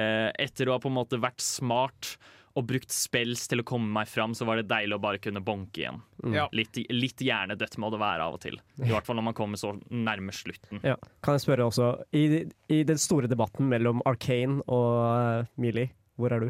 eh, 0.01 0.27
Etter 0.47 0.69
å 0.71 0.75
ha 0.77 0.81
på 0.81 0.89
en 0.89 0.97
måte 0.97 1.19
vært 1.21 1.43
smart 1.45 2.15
og 2.57 2.65
brukt 2.67 2.89
spells 2.91 3.43
til 3.47 3.61
å 3.61 3.63
komme 3.67 3.87
meg 3.93 4.09
fram, 4.09 4.33
så 4.35 4.43
var 4.49 4.57
det 4.57 4.65
deilig 4.71 4.97
å 4.97 5.01
bare 5.03 5.19
kunne 5.21 5.39
bonke 5.45 5.83
igjen. 5.83 5.99
Ja. 6.33 6.47
Litt, 6.57 6.79
litt 6.89 7.21
hjernedødt 7.23 7.77
må 7.79 7.91
det 7.93 7.99
være 8.01 8.25
av 8.25 8.35
og 8.35 8.41
til. 8.43 8.57
I 8.81 8.89
hvert 8.89 9.05
fall 9.07 9.19
når 9.19 9.27
man 9.29 9.35
kommer 9.37 9.61
så 9.61 9.75
nærme 9.93 10.33
slutten. 10.35 10.81
Ja. 10.83 10.95
Kan 11.23 11.37
jeg 11.37 11.45
spørre 11.45 11.67
også, 11.69 11.91
i, 12.17 12.23
i 12.73 12.79
den 12.89 12.99
store 12.99 13.29
debatten 13.31 13.69
mellom 13.69 14.01
Arcane 14.09 14.65
og 14.65 14.97
uh, 15.45 15.51
Melee, 15.61 15.93
hvor 16.19 16.33
er 16.35 16.47
du? 16.47 16.49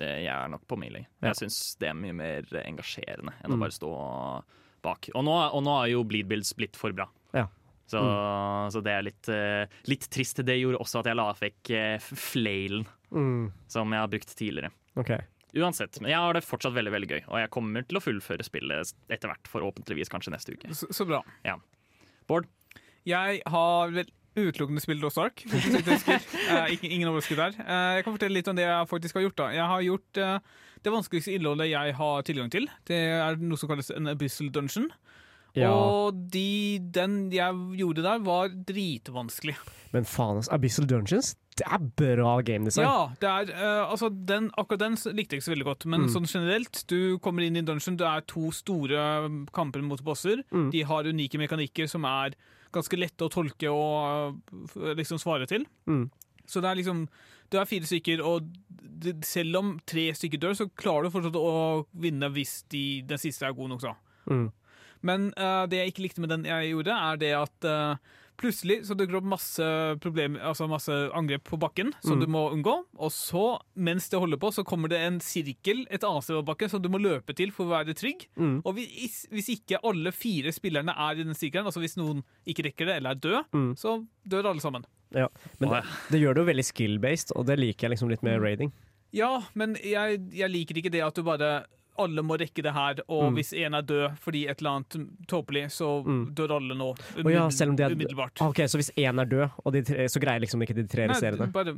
Eh, 0.00 0.22
Jeg 0.24 0.32
er 0.32 0.48
nok 0.56 0.64
på 0.72 0.80
Melee. 0.80 1.04
Ja. 1.20 1.28
Jeg 1.34 1.42
syns 1.44 1.60
det 1.84 1.92
er 1.92 2.00
mye 2.00 2.16
mer 2.16 2.48
engasjerende 2.64 3.36
enn 3.36 3.52
Mm. 3.52 3.58
å 3.60 3.62
bare 3.66 3.76
stå 3.76 3.92
bak. 4.88 5.10
Og 5.14 5.24
nå, 5.28 5.36
og 5.52 5.62
nå 5.68 5.76
har 5.82 5.92
jo 5.92 6.02
Bleed 6.08 6.32
Builds 6.32 6.56
blitt 6.58 6.80
for 6.80 6.96
bra. 6.96 7.06
Ja. 7.86 8.00
Så, 8.66 8.74
så 8.74 8.82
det 8.82 8.92
er 8.96 9.04
litt, 9.06 9.28
eh, 9.30 9.78
litt 9.86 10.08
trist. 10.10 10.42
Det 10.46 10.56
gjorde 10.58 10.80
også 10.82 11.00
at 11.02 11.10
jeg 11.12 11.18
la 11.18 11.28
vekk 11.38 11.70
eh, 11.76 11.96
flailen, 12.02 12.86
Mm. 13.14 13.52
som 13.70 13.92
jeg 13.94 14.02
har 14.02 14.08
brukt 14.10 14.32
tidligere. 14.34 14.72
Okay. 14.98 15.20
Uansett, 15.56 16.00
men 16.02 16.10
jeg 16.10 16.18
har 16.18 16.34
det 16.34 16.42
fortsatt 16.44 16.74
veldig 16.74 16.90
veldig 16.92 17.08
gøy, 17.08 17.20
og 17.30 17.38
jeg 17.38 17.50
kommer 17.54 17.84
til 17.86 17.96
å 17.96 18.02
fullføre 18.02 18.44
spillet 18.44 18.90
etter 19.08 19.30
hvert, 19.30 19.46
forhåpentligvis 19.48 20.10
kanskje 20.12 20.32
neste 20.34 20.56
uke. 20.56 20.74
Så, 20.74 20.88
så 20.92 21.06
bra. 21.06 21.22
Bård? 22.26 22.48
Jeg 23.06 23.40
har 23.46 23.94
vel 23.94 24.10
utelukkende 24.36 24.82
spilt 24.82 25.00
Lost 25.00 25.20
Ark. 25.22 25.44
ikke, 26.74 26.90
ingen 26.90 27.08
overskudd 27.08 27.40
der. 27.40 27.56
Eh, 27.62 27.90
jeg 27.96 28.04
kan 28.06 28.16
fortelle 28.16 28.36
litt 28.36 28.50
om 28.50 28.58
det 28.58 28.66
jeg 28.66 28.90
faktisk 28.90 29.16
har 29.18 29.26
gjort. 29.26 29.38
da. 29.40 29.48
Jeg 29.54 29.70
har 29.72 29.86
gjort 29.86 30.20
uh, 30.20 30.38
det 30.84 30.92
vanskeligste 30.92 31.36
innholdet 31.38 31.70
jeg 31.70 31.94
har 32.02 32.26
tilgang 32.28 32.52
til. 32.52 32.68
Det 32.88 32.98
er 33.16 33.38
noe 33.40 33.60
som 33.60 33.70
kalles 33.70 33.90
en 33.94 34.12
abyssal 34.12 34.50
dungeon. 34.52 34.90
Ja. 35.56 35.70
Og 35.72 36.14
de, 36.32 36.78
den 36.92 37.30
jeg 37.32 37.54
gjorde 37.80 38.02
der, 38.04 38.18
var 38.26 38.50
dritvanskelig. 38.68 39.56
Men 39.94 40.04
faen, 40.04 40.40
altså. 40.42 40.52
Abyssal 40.56 40.86
Dungeons, 40.90 41.30
det 41.56 41.64
er 41.72 41.80
bra 41.96 42.34
game 42.44 42.68
design. 42.68 42.84
Ja, 42.84 43.06
det 43.22 43.30
er, 43.30 43.52
uh, 43.56 43.90
altså 43.94 44.10
den, 44.12 44.50
akkurat 44.60 44.82
den 44.82 44.98
likte 45.16 45.36
jeg 45.36 45.40
ikke 45.40 45.46
så 45.48 45.54
veldig 45.54 45.68
godt, 45.70 45.86
men 45.88 46.04
Mm. 46.04 46.10
sånn 46.12 46.28
generelt, 46.28 46.82
du 46.92 47.16
kommer 47.24 47.42
inn 47.46 47.56
i 47.56 47.62
dungeon, 47.64 47.96
det 47.96 48.04
er 48.06 48.20
to 48.28 48.50
store 48.52 49.30
kamper 49.56 49.80
mot 49.82 50.02
bosser. 50.04 50.42
Mm. 50.52 50.70
De 50.74 50.82
har 50.84 51.04
unike 51.08 51.38
mekanikker 51.40 51.88
som 51.88 52.04
er 52.04 52.36
ganske 52.76 52.98
lette 53.00 53.24
å 53.24 53.32
tolke 53.32 53.70
og 53.72 54.36
uh, 54.76 54.92
liksom 54.98 55.18
svare 55.22 55.46
til. 55.48 55.64
Mm. 55.88 56.10
Så 56.46 56.60
det 56.60 56.70
er 56.70 56.76
liksom 56.82 57.08
Det 57.48 57.60
er 57.60 57.64
fire 57.70 57.86
stykker, 57.86 58.20
og 58.26 58.42
det, 58.98 59.24
selv 59.24 59.56
om 59.56 59.68
tre 59.86 60.08
stykker 60.12 60.40
dør, 60.42 60.54
så 60.58 60.64
klarer 60.74 61.04
du 61.06 61.10
fortsatt 61.14 61.36
å 61.38 61.86
vinne 61.94 62.26
hvis 62.34 62.64
de, 62.68 63.02
den 63.06 63.18
siste 63.22 63.46
er 63.46 63.52
god 63.54 63.68
nok, 63.70 63.80
så. 63.84 63.92
Mm. 64.28 64.48
Men 65.06 65.30
uh, 65.38 65.64
det 65.70 65.78
jeg 65.84 65.94
ikke 65.94 66.06
likte 66.08 66.22
med 66.24 66.32
den 66.34 66.46
jeg 66.48 66.72
gjorde, 66.74 66.94
er 67.10 67.20
det 67.22 67.34
at 67.38 67.70
uh, 67.70 68.14
Plutselig 68.36 68.82
så 68.84 68.92
dukker 68.92 69.14
det 69.14 69.20
opp 69.22 69.28
masse 69.32 69.66
problem, 70.04 70.34
altså 70.44 70.66
masse 70.68 70.92
angrep 71.16 71.46
på 71.48 71.56
bakken 71.56 71.94
som 72.04 72.18
Mm. 72.18 72.20
du 72.20 72.26
må 72.34 72.42
unngå. 72.52 72.74
Og 73.00 73.08
så, 73.14 73.44
mens 73.80 74.10
det 74.12 74.18
holder 74.20 74.36
på, 74.42 74.50
så 74.52 74.60
kommer 74.68 74.90
det 74.92 74.98
en 75.00 75.16
sirkel 75.24 75.86
et 75.88 76.04
annet 76.04 76.26
sted 76.26 76.36
på 76.36 76.44
bakken 76.50 76.68
som 76.68 76.82
du 76.84 76.90
må 76.92 77.00
løpe 77.00 77.32
til 77.32 77.48
for 77.56 77.64
å 77.64 77.72
være 77.78 77.94
trygg. 77.96 78.26
Mm. 78.36 78.58
Og 78.60 78.76
hvis, 78.76 79.22
hvis 79.32 79.48
ikke 79.54 79.80
alle 79.88 80.12
fire 80.12 80.52
spillerne 80.52 80.92
er 80.92 81.16
i 81.16 81.24
den 81.24 81.32
sirkelen, 81.32 81.64
altså 81.70 81.80
hvis 81.80 81.96
noen 81.96 82.20
ikke 82.44 82.66
rekker 82.68 82.90
det 82.90 82.98
eller 82.98 83.16
er 83.16 83.22
død, 83.24 83.48
Mm. 83.56 83.72
så 83.80 83.94
dør 84.28 84.50
alle 84.52 84.60
sammen. 84.66 84.84
Ja. 85.16 85.30
Men 85.58 85.72
det, 85.72 85.80
det 86.12 86.20
gjør 86.20 86.34
det 86.36 86.44
jo 86.44 86.50
veldig 86.52 86.66
skill-based, 86.74 87.32
og 87.40 87.46
det 87.48 87.56
liker 87.58 87.86
jeg 87.88 87.94
liksom 87.96 88.12
litt 88.12 88.22
med 88.22 88.36
raiding. 88.44 88.74
Ja, 89.16 89.32
men 89.56 89.78
jeg, 89.80 90.20
jeg 90.36 90.52
liker 90.52 90.76
ikke 90.82 90.92
det 90.92 91.00
at 91.08 91.16
du 91.16 91.22
bare 91.24 91.64
alle 91.98 92.22
må 92.22 92.36
rekke 92.38 92.62
det 92.62 92.72
her, 92.72 92.94
og 93.08 93.32
Mm. 93.32 93.34
hvis 93.36 93.52
en 93.64 93.74
er 93.74 93.82
død 93.82 94.18
fordi 94.18 94.46
et 94.48 94.58
eller 94.60 94.70
annet 94.70 94.96
tåpelig, 95.28 95.66
så 95.70 96.04
Mm. 96.04 96.34
dør 96.34 96.56
alle 96.56 96.74
nå. 96.74 96.96
Ja, 97.30 97.48
selv 97.50 97.70
om 97.70 97.76
de 97.76 97.82
er 97.82 97.90
umiddelbart. 97.90 98.40
Ah, 98.40 98.48
Ok, 98.48 98.56
Så 98.68 98.76
hvis 98.78 98.90
én 98.96 99.20
er 99.20 99.24
død, 99.24 99.50
og 99.64 99.72
de 99.72 99.82
tre, 99.82 100.04
så 100.08 100.20
greier 100.20 100.40
liksom 100.40 100.60
ikke 100.62 100.74
de 100.74 100.86
tre 100.86 101.06
Nei, 101.06 101.14
resterende? 101.14 101.52
bare 101.52 101.74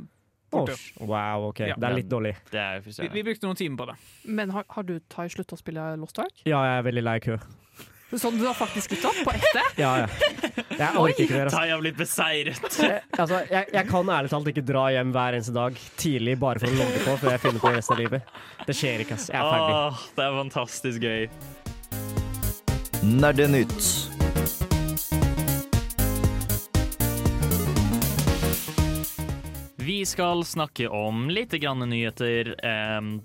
Åh, 0.51 0.65
borte. 0.65 0.77
wow, 0.99 1.49
ok. 1.49 1.59
Ja. 1.59 1.75
Det 1.75 1.83
er 1.83 1.93
litt 1.95 2.09
dårlig. 2.09 2.35
Det 2.51 2.59
er 2.59 2.79
Vi, 2.81 3.07
vi 3.09 3.23
brukte 3.23 3.43
noen 3.43 3.55
timer 3.55 3.77
på 3.77 3.85
det. 3.87 3.95
Men 4.25 4.49
har, 4.49 4.65
har 4.69 4.83
du 4.83 4.99
Tai 5.09 5.27
slutta 5.27 5.53
å 5.55 5.57
spille 5.59 5.97
Lost 5.99 6.17
Ark? 6.19 6.31
Ja, 6.45 6.63
jeg 6.63 6.79
er 6.85 6.91
veldig 6.91 7.03
lei 7.03 7.19
kø. 7.19 7.37
Sånn 8.17 8.39
du 8.39 8.45
har 8.47 8.55
faktisk 8.57 8.89
slutta? 8.89 9.11
På 9.21 9.31
ekte? 9.37 9.61
Ja, 9.83 9.91
ja. 10.01 10.07
Jeg 10.79 10.97
orker 10.97 11.23
ikke 11.23 11.35
mer. 11.35 11.43
Altså. 11.45 11.57
Tai 11.59 11.69
har 11.69 11.81
blitt 11.83 11.97
beseiret. 11.99 12.77
Jeg, 12.89 13.03
altså, 13.21 13.37
jeg, 13.51 13.67
jeg 13.75 13.85
kan 13.89 14.09
ærlig 14.15 14.31
talt 14.31 14.47
ikke 14.49 14.63
dra 14.65 14.85
hjem 14.95 15.11
hver 15.13 15.35
eneste 15.37 15.53
dag 15.53 15.77
tidlig 15.99 16.33
bare 16.41 16.61
for 16.63 16.71
å 16.71 16.77
logge 16.79 16.99
på 17.05 17.13
før 17.21 17.31
jeg 17.35 17.41
finner 17.43 17.61
på 17.61 17.71
resten 17.75 17.93
av 17.95 17.99
livet. 18.01 18.21
Det 18.65 18.75
skjer 18.79 19.03
ikke, 19.05 19.17
ass. 19.19 19.27
Jeg 19.29 19.37
er 19.37 19.49
ferdig. 19.53 19.73
Åh, 19.75 20.05
det 20.17 20.25
er 20.25 20.37
fantastisk 20.39 20.97
gøy. 21.05 21.23
Nerdenytt. 23.19 23.81
Vi 29.89 29.99
skal 30.05 30.45
snakke 30.47 30.89
om 30.93 31.27
litt 31.33 31.53
grann 31.61 31.85
nyheter. 31.89 32.55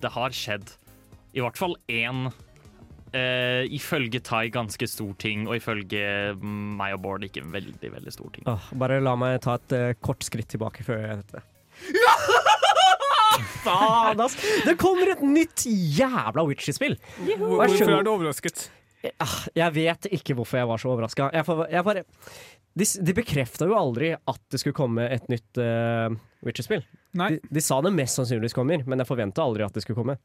Det 0.00 0.10
har 0.18 0.34
skjedd 0.34 0.76
i 1.34 1.42
hvert 1.42 1.58
fall 1.58 1.74
én 1.90 2.28
eh, 3.14 3.64
ifølge 3.78 4.20
Tai 4.26 4.48
ganske 4.54 4.88
stor 4.90 5.12
ting, 5.22 5.46
og 5.48 5.56
ifølge 5.60 6.02
meg 6.42 6.96
og 6.96 7.02
Bård 7.06 7.24
ikke 7.28 7.44
veldig 7.54 7.92
veldig 7.96 8.12
stor 8.14 8.30
ting. 8.34 8.46
Åh, 8.50 8.70
bare 8.80 9.00
la 9.04 9.14
meg 9.20 9.40
ta 9.44 9.56
et 9.60 9.74
eh, 9.78 9.92
kort 10.04 10.26
skritt 10.26 10.50
tilbake 10.54 10.84
før 10.86 11.04
jeg 11.06 11.22
dette. 11.22 11.44
Faen, 13.64 14.20
ass! 14.22 14.36
Det 14.66 14.76
kommer 14.80 15.10
et 15.14 15.22
nytt 15.26 15.64
jævla 15.66 16.44
så 17.72 17.78
hvorfor 17.80 17.94
er 17.98 18.04
du 18.06 18.10
overrasket? 18.12 18.66
Ah, 19.20 19.34
Jeg 19.56 19.74
vet 19.76 20.06
ikke 20.16 20.36
hvorfor 20.38 20.60
jeg 20.62 20.68
var 20.70 20.80
så 20.80 20.92
overraska. 20.94 21.26
Jeg, 21.34 21.44
får- 21.44 21.66
jeg 21.72 21.84
bare 21.84 22.04
De, 22.74 22.84
s- 22.88 22.98
de 23.04 23.12
bekrefta 23.14 23.66
jo 23.68 23.74
aldri 23.78 24.12
at 24.16 24.40
det 24.50 24.60
skulle 24.62 24.74
komme 24.78 25.04
et 25.12 25.26
nytt 25.30 25.60
uh, 25.60 26.14
Witcher-spill. 26.46 26.80
Nei. 27.20 27.28
De, 27.36 27.40
de 27.54 27.62
sa 27.62 27.80
det 27.84 27.92
mest 27.94 28.18
sannsynligvis 28.18 28.56
kommer, 28.56 28.82
men 28.88 28.98
jeg 29.02 29.06
forventa 29.10 29.44
aldri 29.44 29.62
at 29.66 29.74
det 29.76 29.84
skulle 29.84 29.98
komme. 30.00 30.16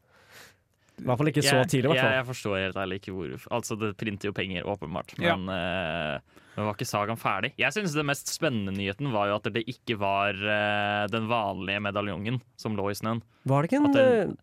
I 1.00 1.06
hvert 1.08 1.18
fall 1.20 1.30
ikke 1.32 1.42
så 1.46 1.56
Jeg- 1.60 1.68
tidlig, 1.72 1.94
Jeg, 1.96 2.02
fall. 2.04 2.12
jeg 2.18 2.26
forstår 2.28 2.56
helt 2.60 2.76
ærlig 2.76 2.98
ikke 3.00 3.12
hvor 3.16 3.46
Altså, 3.58 3.78
det 3.80 3.96
printer 3.96 4.28
jo 4.28 4.32
penger, 4.36 4.62
åpenbart, 4.68 5.14
Ja. 5.18 5.36
men 5.36 5.48
eh, 5.48 6.20
var 6.60 6.74
ikke 6.74 6.84
sagaen 6.88 7.16
ferdig. 7.18 7.52
Jeg 7.56 7.72
synes 7.72 7.94
det 7.96 8.04
mest 8.04 8.28
spennende 8.28 8.74
nyheten 8.76 9.10
var 9.12 9.28
jo 9.28 9.36
at 9.40 9.48
det 9.54 9.64
ikke 9.66 9.96
var 9.98 10.34
uh, 10.36 11.06
den 11.08 11.26
vanlige 11.30 11.80
medaljongen 11.80 12.40
som 12.56 12.76
lå 12.76 12.90
i 12.90 12.94
snøen. 12.98 13.22
Var 13.46 13.62
det 13.62 13.70
ikke 13.70 13.80
en 13.84 13.92
den- 13.92 14.30
eh, 14.30 14.34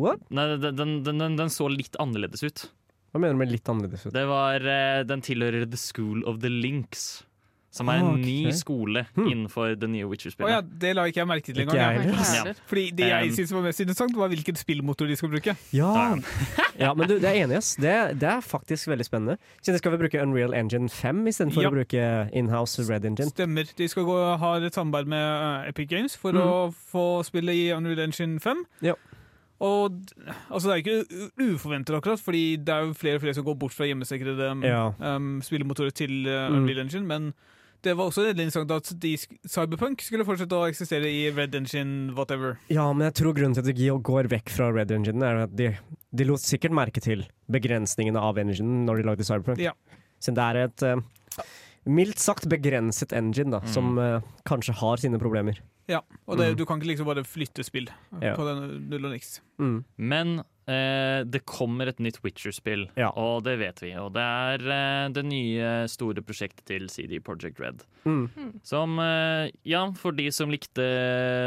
What? 0.00 0.20
Nei, 0.30 0.56
den, 0.56 0.74
den, 0.76 1.02
den, 1.04 1.18
den, 1.18 1.36
den 1.36 1.48
så 1.52 1.68
litt 1.70 1.94
annerledes 2.00 2.42
ut. 2.42 2.70
Hva 3.12 3.20
mener 3.20 3.34
du 3.34 3.38
med 3.38 3.50
litt 3.52 3.64
annerledes 3.68 4.06
ut? 4.06 4.12
Det 4.14 4.26
var 4.26 4.56
uh, 4.62 5.02
Den 5.04 5.20
tilhører 5.20 5.68
The 5.70 5.76
School 5.76 6.24
of 6.26 6.40
the 6.40 6.48
Links. 6.48 7.24
Som 7.72 7.86
er 7.88 8.00
en 8.00 8.06
okay. 8.16 8.24
ny 8.24 8.50
skole 8.52 9.04
Hmm. 9.14 9.28
innenfor 9.30 9.76
det 9.78 9.88
nye 9.90 10.02
Witcher-spillet. 10.10 10.48
Witcher-spillet. 10.50 10.80
det 10.80 10.94
la 10.96 11.04
ikke 11.06 11.20
jeg 11.20 11.28
merke 11.30 11.44
til 11.46 11.60
engang. 11.60 11.76
ja. 11.78 12.52
Fordi 12.66 12.90
det 12.90 13.06
jeg 13.06 13.28
Um, 13.28 13.34
syntes 13.36 13.52
var 13.54 13.62
mest 13.62 13.80
interessant, 13.80 14.16
var 14.18 14.28
hvilken 14.28 14.56
spillmotor 14.58 15.06
de 15.06 15.16
skal 15.16 15.28
bruke. 15.30 15.54
Ja. 15.72 15.92
Ja. 15.94 16.16
ja, 16.84 16.94
men 16.94 17.08
du, 17.08 17.14
det 17.22 17.28
er 17.30 17.44
enig, 17.44 17.56
ass. 17.60 17.76
Det, 17.76 17.94
det 18.20 18.28
er 18.28 18.40
faktisk 18.42 18.88
veldig 18.90 19.04
spennende. 19.06 19.36
Siden 19.62 19.78
skal 19.78 19.92
vi 19.92 20.00
bruke 20.02 20.22
Unreal 20.22 20.54
Engine 20.54 20.88
5 20.88 21.26
istedenfor 21.30 21.62
Ja. 21.62 21.68
å 21.70 21.72
bruke 21.76 22.04
inhouse 22.34 22.82
Red 22.90 23.04
Engine. 23.06 23.30
Stemmer. 23.30 23.64
De 23.78 23.88
skal 23.88 24.02
gå, 24.04 24.18
ha 24.42 24.56
et 24.58 24.74
samarbeid 24.74 25.06
med 25.06 25.22
eh, 25.22 25.68
Epic 25.70 25.88
Games 25.88 26.16
for 26.18 26.32
mm. 26.34 26.42
å 26.42 26.74
få 26.90 27.06
spille 27.22 27.54
i 27.54 27.70
Unreal 27.72 28.00
Engine 28.08 28.40
5. 28.40 28.64
Ja. 28.82 28.94
Og 29.60 29.92
altså, 30.50 30.70
det 30.70 30.74
er 30.74 30.82
ikke 30.82 31.22
uforventet, 31.54 31.94
akkurat, 31.94 32.18
fordi 32.24 32.56
det 32.56 32.68
er 32.74 32.86
jo 32.88 32.94
flere 32.96 33.14
og 33.18 33.20
flere 33.26 33.34
som 33.36 33.44
går 33.44 33.54
bort 33.60 33.74
fra 33.76 33.84
hjemmesikrede 33.86 34.50
um, 34.56 34.62
Ja. 34.64 34.86
um, 35.16 35.40
spillemotorer 35.44 35.90
til 35.94 36.26
uh, 36.26 36.48
Mm. 36.50 36.62
Unreal 36.62 36.78
Engine. 36.86 37.06
Men 37.06 37.32
det 37.82 37.94
var 37.96 38.10
også 38.10 38.24
veldig 38.26 38.44
interessant 38.46 38.70
at 38.74 38.90
de, 39.00 39.12
Cyberpunk 39.48 40.02
skulle 40.04 40.26
fortsette 40.28 40.56
å 40.58 40.66
eksistere 40.68 41.08
i 41.08 41.30
Red 41.32 41.54
Engine 41.54 42.12
whatever. 42.16 42.58
Ja, 42.68 42.84
men 42.92 43.06
jeg 43.08 43.14
tror 43.20 43.34
grunnen 43.36 43.54
til 43.56 43.64
at 43.64 43.76
de 43.76 43.88
går 44.10 44.28
vekk 44.32 44.52
fra 44.52 44.70
Red 44.74 44.90
Engine, 44.92 45.22
er 45.24 45.44
at 45.46 45.56
de, 45.56 45.70
de 46.12 46.24
lot 46.28 46.40
sikkert 46.44 46.74
merke 46.76 47.00
til 47.04 47.24
begrensningene 47.50 48.20
av 48.20 48.38
enginen 48.42 48.84
når 48.88 49.00
de 49.00 49.08
lagde 49.10 49.26
Cyberpunk. 49.26 49.58
Ja. 49.64 49.72
Så 50.20 50.34
det 50.36 50.44
er 50.44 50.60
et 50.66 50.82
uh, 50.84 51.42
mildt 51.88 52.20
sagt 52.20 52.48
begrenset 52.52 53.12
engine, 53.16 53.50
da, 53.56 53.60
Mm. 53.64 53.72
som 53.72 53.98
uh, 53.98 54.20
kanskje 54.44 54.74
har 54.82 55.00
sine 55.00 55.18
problemer. 55.18 55.60
Ja, 55.88 56.02
og 56.28 56.36
det, 56.38 56.52
Mm. 56.52 56.56
du 56.60 56.64
kan 56.66 56.78
ikke 56.78 56.92
liksom 56.92 57.06
bare 57.08 57.24
flytte 57.24 57.64
spill 57.64 57.88
Ja. 58.20 58.36
på 58.36 58.44
den 58.46 58.88
null 58.90 59.06
og 59.06 59.12
niks. 59.16 59.40
Mm. 59.58 59.84
Men 59.96 60.42
eh, 60.70 61.24
det 61.26 61.40
kommer 61.50 61.90
et 61.90 61.98
nytt 61.98 62.20
Witcher-spill, 62.24 62.86
Ja. 62.96 63.10
og 63.18 63.42
det 63.44 63.58
vet 63.58 63.80
vi. 63.82 63.90
Og 63.98 64.12
det 64.14 64.22
er 64.22 64.64
eh, 64.70 65.08
det 65.16 65.24
nye 65.26 65.72
store 65.90 66.22
prosjektet 66.22 66.64
til 66.70 66.86
CD 66.88 67.18
Project 67.26 67.58
Red. 67.60 67.82
Mm. 68.06 68.60
Som, 68.62 68.98
eh, 69.02 69.50
ja, 69.68 69.82
for 69.98 70.12
de 70.16 70.28
som 70.30 70.48
likte 70.52 70.86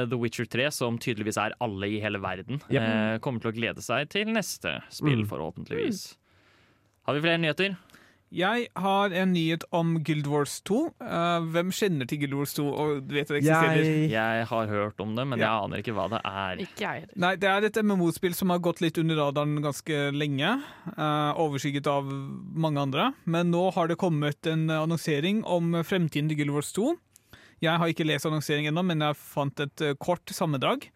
The 0.09 0.17
Witcher 0.19 0.45
3, 0.45 0.69
som 0.71 0.99
tydeligvis 0.99 1.37
er 1.41 1.55
alle 1.63 1.87
i 1.87 2.01
hele 2.03 2.19
verden, 2.23 2.61
Yep. 2.69 2.81
eh, 2.81 3.17
kommer 3.23 3.39
til 3.41 3.51
å 3.53 3.55
glede 3.55 3.81
seg 3.81 4.09
til 4.09 4.25
neste 4.27 4.81
spill, 4.91 5.23
Mm. 5.23 5.29
forhåpentligvis. 5.29 6.15
Har 7.07 7.15
vi 7.15 7.21
flere 7.21 7.37
nyheter? 7.39 7.75
Jeg 8.33 8.63
har 8.81 9.13
en 9.13 9.29
nyhet 9.35 9.61
om 9.77 9.91
Guild 10.01 10.25
Wars 10.25 10.55
2. 10.65 10.77
Eh, 11.05 11.43
hvem 11.53 11.69
kjenner 11.75 12.07
til 12.09 12.17
Guild 12.23 12.33
Wars 12.39 12.55
2 12.57 12.63
og 12.65 13.03
vet 13.13 13.29
det 13.29 13.43
eksisterer? 13.43 13.83
Jeg 13.83 14.09
Jeg 14.09 14.47
har 14.49 14.71
hørt 14.71 14.99
om 15.03 15.11
det, 15.15 15.25
men 15.29 15.37
jeg 15.37 15.49
aner 15.51 15.83
ikke 15.83 15.93
hva 15.93 16.07
det 16.09 16.21
er. 16.25 16.63
Ikke 16.65 16.81
jeg 16.81 17.03
heller. 17.03 17.13
Nei, 17.25 17.35
det 17.37 17.49
er 17.51 17.67
et 17.69 17.77
MMO-spill 17.85 18.33
som 18.33 18.49
har 18.49 18.57
gått 18.65 18.81
litt 18.81 18.97
under 18.97 19.21
radaren 19.21 19.53
ganske 19.61 19.99
lenge. 20.17 20.49
eh, 20.97 21.31
overskygget 21.45 21.85
av 21.87 22.09
mange 22.09 22.81
andre. 22.81 23.13
Men 23.25 23.51
nå 23.53 23.67
har 23.75 23.87
det 23.87 23.97
kommet 24.01 24.49
en 24.49 24.65
annonsering 24.69 25.43
om 25.45 25.71
fremtiden 25.85 26.27
til 26.29 26.37
Guild 26.41 26.55
Wars 26.57 26.73
2. 26.73 26.95
Jeg 27.61 27.77
har 27.79 27.87
ikke 27.87 28.05
lest 28.09 28.25
annonseringen 28.25 28.73
ennå, 28.73 28.83
men 28.83 28.99
jeg 29.05 29.15
fant 29.15 29.59
et 29.59 29.81
eh, 29.81 29.93
kort 29.93 30.25
sammendrag. 30.33 30.89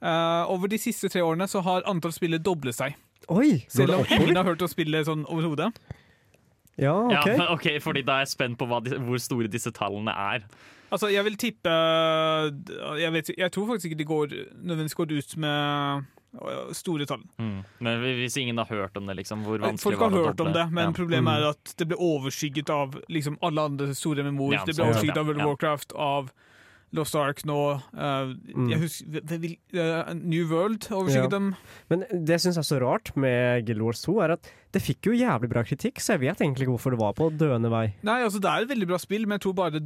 Eh, 0.00 0.44
over 0.48 0.66
de 0.72 0.78
siste 0.80 1.10
tre 1.12 1.20
årene 1.20 1.44
så 1.46 1.60
har 1.62 1.84
antall 1.84 2.12
spillere 2.16 2.40
doblet 2.40 2.74
seg. 2.74 2.96
Oi! 3.28 3.66
Selv 3.68 4.00
om 4.00 4.06
ingen 4.16 4.34
har 4.40 4.48
hørt 4.48 4.62
å 4.64 4.68
spille 4.70 5.04
sånn 5.04 5.26
overhodet. 5.28 5.74
Ja, 6.80 6.94
Ja, 7.12 7.20
OK. 7.20 7.26
men 7.38 7.46
ok, 7.54 7.66
fordi 7.84 8.02
Da 8.06 8.12
er 8.18 8.24
jeg 8.24 8.28
spent 8.34 8.58
på 8.58 8.66
hva 8.66 8.80
de, 8.84 8.96
hvor 8.98 9.18
store 9.20 9.48
disse 9.52 9.70
tallene 9.76 10.10
er. 10.10 10.46
Altså, 10.90 11.06
jeg 11.12 11.22
vil 11.24 11.36
tippe 11.38 11.70
Jeg, 12.98 13.12
vet, 13.14 13.30
jeg 13.38 13.52
tror 13.52 13.66
faktisk 13.68 13.90
ikke 13.90 13.98
de 14.00 14.08
går 14.08 14.32
nødvendigvis 14.62 14.96
går 14.98 15.12
ut 15.18 15.36
med 15.36 16.02
øh, 16.40 16.72
store 16.74 17.06
tall. 17.06 17.22
Men 17.38 18.00
hvis 18.02 18.36
ingen 18.40 18.58
har 18.58 18.66
hørt 18.70 18.96
om 18.96 19.06
det, 19.06 19.16
liksom, 19.20 19.42
hvor 19.46 19.58
vanskelig 19.62 19.80
Folk 19.82 19.98
har 19.98 20.08
var 20.10 20.10
det 20.16 20.20
å 20.24 20.26
hørt 20.30 20.40
om 20.46 20.52
det, 20.52 20.66
men 20.72 20.84
Ja. 20.88 20.92
problemet 20.92 21.30
Mm. 21.30 21.36
er 21.42 21.48
at 21.50 21.74
det 21.78 21.88
ble 21.88 21.96
overskygget 21.96 22.70
av 22.70 22.94
liksom 23.08 23.38
alle 23.42 23.60
andre 23.60 23.94
store 23.94 24.22
memoer. 24.24 24.52
Ja, 24.54 24.64
det 24.64 24.76
ble 24.76 24.84
overskygget 24.88 25.16
ja, 25.16 25.20
av 25.20 25.26
World 25.26 25.40
of 25.40 25.46
ja. 25.46 25.48
Warcraft, 25.48 25.92
av 25.94 26.32
Lost 26.92 27.14
Ark 27.14 27.44
nå. 27.46 27.56
uh, 27.94 28.32
Mm. 28.50 28.68
Jeg 28.72 28.80
husker 28.80 29.20
øh, 29.78 30.14
New 30.18 30.46
World 30.50 30.88
overskygget 30.90 31.30
Ja. 31.30 31.38
dem. 31.38 31.54
Men 31.88 32.00
det 32.10 32.40
syns 32.42 32.56
jeg 32.58 32.64
er 32.64 32.70
så 32.70 32.80
rart 32.82 33.12
med 33.16 33.64
Guild 33.66 33.82
Wars 33.82 34.02
2, 34.02 34.16
er 34.24 34.32
at 34.34 34.48
det 34.72 34.82
fikk 34.82 35.06
jo 35.08 35.12
jævlig 35.12 35.48
bra 35.50 35.62
kritikk, 35.66 35.98
så 36.02 36.14
jeg 36.14 36.20
vet 36.20 36.40
egentlig 36.42 36.66
ikke 36.66 36.74
hvorfor 36.76 36.94
det 36.94 37.00
var 37.00 37.14
på 37.18 37.28
døende 37.34 37.70
vei. 37.70 37.94
Nei, 38.06 38.20
altså 38.22 38.40
Det 38.42 38.50
er 38.50 38.62
et 38.62 38.68
veldig 38.70 38.86
bra 38.90 38.98
spill, 39.02 39.26
men 39.26 39.38
jeg 39.38 39.44
tror 39.46 39.54
bare 39.58 39.80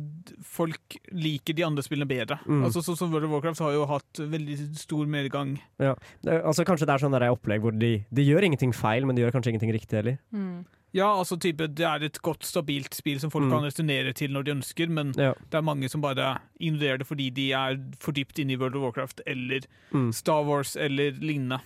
folk 0.44 0.96
liker 1.12 1.54
de 1.56 1.64
andre 1.64 1.82
spillene 1.84 2.08
bedre. 2.08 2.38
Mm. 2.46 2.64
Altså 2.64 2.82
Sånn 2.84 2.96
som 2.98 3.12
World 3.12 3.24
of 3.28 3.32
Warcraft 3.36 3.60
har 3.64 3.72
jo 3.72 3.86
hatt 3.88 4.20
veldig 4.20 4.58
stor 4.76 5.06
medgang. 5.06 5.58
Ja, 5.80 5.94
altså 6.24 6.64
Kanskje 6.64 6.86
det 6.88 6.94
er 6.96 7.04
sånn 7.04 7.16
der 7.16 7.28
opplegg 7.32 7.60
hvor 7.64 7.72
de, 7.76 8.04
de 8.12 8.22
gjør 8.26 8.44
ingenting 8.48 8.72
feil, 8.76 9.04
men 9.06 9.16
de 9.16 9.22
gjør 9.24 9.32
kanskje 9.38 9.54
ingenting 9.54 9.72
riktig 9.76 10.00
heller. 10.00 10.18
Mm. 10.32 10.64
Ja, 10.94 11.08
altså 11.18 11.36
type, 11.42 11.66
Det 11.74 11.84
er 11.84 12.04
et 12.06 12.20
godt, 12.22 12.44
stabilt 12.46 12.94
spill 12.94 13.18
som 13.20 13.30
folk 13.30 13.44
Mm. 13.44 13.50
kan 13.50 13.64
returnere 13.66 14.14
til 14.14 14.30
når 14.30 14.44
de 14.44 14.52
ønsker, 14.54 14.88
men 14.88 15.12
Ja. 15.16 15.32
det 15.50 15.54
er 15.58 15.62
mange 15.62 15.88
som 15.90 16.00
bare 16.00 16.40
ignorerer 16.60 16.98
det 16.98 17.06
fordi 17.08 17.30
de 17.34 17.52
er 17.52 17.76
for 17.98 18.12
dypt 18.12 18.38
inne 18.38 18.52
i 18.52 18.56
World 18.56 18.76
of 18.76 18.82
Warcraft 18.82 19.20
eller 19.26 19.60
Mm. 19.92 20.12
Star 20.14 20.44
Wars 20.44 20.76
eller 20.76 21.10
lignende. 21.12 21.60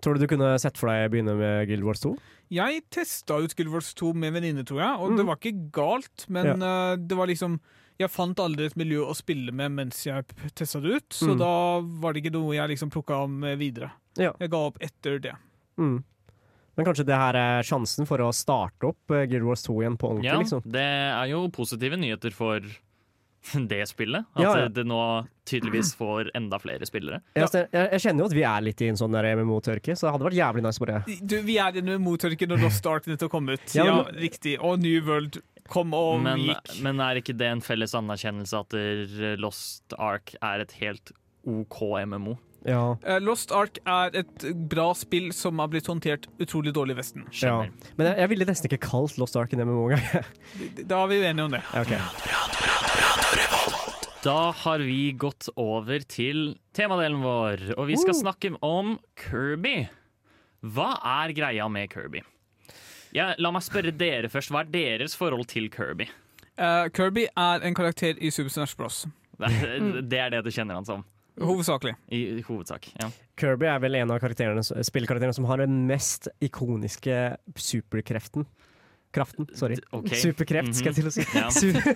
Tror 0.00 0.14
du 0.14 0.20
du 0.20 0.26
kunne 0.26 0.58
sett 0.58 0.76
for 0.76 0.88
deg 0.88 1.10
å 1.10 1.12
begynne 1.12 1.36
med 1.38 1.68
Guild 1.68 1.84
Wars 1.84 2.00
2? 2.00 2.16
Jeg 2.50 2.82
testa 2.90 3.38
ut 3.42 3.54
Guild 3.56 3.70
Wars 3.70 3.94
2 3.94 4.12
med 4.14 4.32
venninne, 4.34 4.64
tror 4.64 4.78
jeg, 4.80 5.00
og 5.00 5.10
Mm. 5.10 5.16
det 5.16 5.26
var 5.26 5.36
ikke 5.36 5.70
galt, 5.72 6.26
men 6.28 6.62
eh, 6.62 6.96
det 6.96 7.16
var 7.16 7.26
liksom 7.26 7.60
Jeg 8.00 8.10
fant 8.10 8.34
aldri 8.40 8.64
et 8.66 8.74
miljø 8.76 9.04
å 9.06 9.14
spille 9.14 9.52
med 9.52 9.70
mens 9.70 10.02
jeg 10.04 10.24
testa 10.56 10.80
det 10.82 10.90
ut, 10.96 11.08
så 11.10 11.34
Mm. 11.36 11.38
da 11.38 11.80
var 12.00 12.12
det 12.14 12.24
ikke 12.24 12.32
noe 12.32 12.52
jeg 12.54 12.70
liksom 12.70 12.90
plukka 12.90 13.28
med 13.28 13.58
videre. 13.60 13.92
Ja. 14.16 14.32
Jeg 14.40 14.50
ga 14.50 14.56
opp 14.56 14.78
etter 14.80 15.20
det. 15.20 15.34
Mm. 15.78 16.02
Men 16.76 16.86
kanskje 16.88 17.04
det 17.04 17.18
her 17.20 17.36
er 17.36 17.66
sjansen 17.68 18.06
for 18.08 18.22
å 18.24 18.30
starte 18.32 18.88
opp 18.92 19.12
eh, 19.12 19.26
Guild 19.28 19.44
Wars 19.44 19.62
2 19.66 19.74
igjen 19.82 19.98
på 20.00 20.08
ordentlig? 20.14 20.30
Ja, 20.32 20.38
liksom? 20.40 20.62
det 20.64 20.86
er 20.88 21.26
jo 21.32 21.42
positive 21.52 21.98
nyheter 22.00 22.32
for 22.32 22.64
det 23.72 23.80
spillet. 23.90 24.24
At 24.34 24.42
Ja, 24.44 24.52
ja. 24.62 24.68
det 24.72 24.84
nå 24.86 25.00
tydeligvis 25.48 25.94
får 25.98 26.30
enda 26.38 26.58
flere 26.62 26.86
spillere. 26.86 27.18
Jeg, 27.34 27.48
jeg, 27.52 27.68
jeg 27.74 28.00
kjenner 28.04 28.22
jo 28.24 28.28
at 28.30 28.36
vi 28.38 28.44
er 28.46 28.64
litt 28.64 28.80
i 28.86 28.88
en 28.92 29.00
sånn 29.00 29.12
der 29.16 29.26
MMO-tørke, 29.40 29.96
så 29.98 30.06
det 30.06 30.12
hadde 30.14 30.28
vært 30.28 30.38
jævlig 30.38 30.62
nice 30.64 30.82
bare 30.84 31.00
Du, 31.20 31.34
vi 31.42 31.56
er 31.58 31.74
i 31.76 31.82
en 31.82 31.90
MMO-tørke 31.98 32.46
når 32.48 32.62
Lost 32.62 32.86
Ark 32.86 33.08
nettopp 33.10 33.32
kom 33.34 33.50
ut. 33.50 33.66
Ja, 33.74 33.88
Ja, 33.88 33.96
riktig. 34.14 34.54
Og 34.62 34.78
New 34.84 35.02
World 35.08 35.40
kom 35.72 35.92
og 35.96 36.22
Men, 36.24 36.40
gikk. 36.52 36.72
men 36.84 37.00
er 37.02 37.18
ikke 37.20 37.34
det 37.38 37.48
en 37.50 37.60
felles 37.64 37.92
anerkjennelse 37.98 38.62
at 38.64 38.78
Lost 39.42 39.94
Ark 39.98 40.34
er 40.40 40.64
et 40.64 40.72
helt 40.80 41.12
OK 41.48 41.82
MMO? 42.06 42.36
Ja. 42.68 42.96
Eh, 43.02 43.18
Lost 43.22 43.52
Ark 43.54 43.78
er 43.88 44.14
et 44.22 44.44
bra 44.70 44.92
spill 44.94 45.32
som 45.34 45.58
har 45.62 45.70
blitt 45.72 45.88
håndtert 45.90 46.28
utrolig 46.42 46.74
dårlig 46.76 46.96
i 46.96 47.00
Vesten. 47.00 47.26
ja. 47.42 47.56
Men 47.98 48.12
jeg, 48.12 48.18
jeg 48.22 48.32
ville 48.32 48.48
nesten 48.48 48.70
ikke 48.70 48.84
kalt 48.86 49.18
Lost 49.18 49.36
Ark 49.36 49.54
en 49.54 49.64
MMO 49.66 49.88
engang. 49.90 50.28
Da 50.90 51.02
er 51.02 51.10
vi 51.10 51.20
uenige 51.22 51.48
om 51.48 51.56
det. 51.56 51.62
Okay. 51.82 51.98
Da 54.22 54.52
har 54.54 54.78
vi 54.86 55.10
gått 55.18 55.48
over 55.58 56.04
til 56.06 56.52
temadelen 56.76 57.24
vår, 57.24 57.72
og 57.74 57.88
vi 57.88 57.96
skal 57.98 58.14
snakke 58.14 58.52
om 58.62 58.94
Kirby. 59.18 59.88
Hva 60.62 60.92
er 61.24 61.34
greia 61.34 61.66
med 61.66 61.90
Kirby? 61.90 62.22
Ja, 63.12 63.32
la 63.42 63.50
meg 63.52 63.64
spørre 63.66 63.90
dere 63.90 64.30
først. 64.32 64.52
Hva 64.54 64.62
er 64.62 64.70
deres 64.72 65.16
forhold 65.18 65.48
til 65.50 65.66
Kirby? 65.74 66.06
Uh, 66.54 66.86
Kirby 66.94 67.26
er 67.34 67.66
en 67.66 67.74
karakter 67.74 68.14
i 68.22 68.30
Super 68.30 68.54
Smash 68.54 68.78
Bros. 68.78 69.02
Det 69.42 70.06
det 70.06 70.20
er 70.20 70.30
det 70.36 70.44
du 70.46 70.52
kjenner 70.54 70.78
han 70.78 70.86
som, 70.86 71.02
Hovedsakelig. 71.40 71.94
i 72.12 72.20
i 72.38 72.42
hovedsak. 72.44 72.90
Ja. 73.00 73.08
Kirby 73.40 73.66
er 73.70 73.78
vel 73.80 73.96
en 73.96 74.10
av 74.12 74.20
spillkarakterene 74.20 75.32
som 75.32 75.46
har 75.48 75.62
den 75.62 75.86
mest 75.88 76.28
ikoniske 76.44 77.36
superkreften. 77.56 78.46
Kraften, 79.12 79.48
sorry. 79.56 79.76
Okay. 79.92 80.16
Superkreft, 80.16 80.74
skal 80.76 80.92
jeg 80.92 81.02
til 81.02 81.08
å 81.08 81.12
si. 81.12 81.24
Ja. 81.36 81.48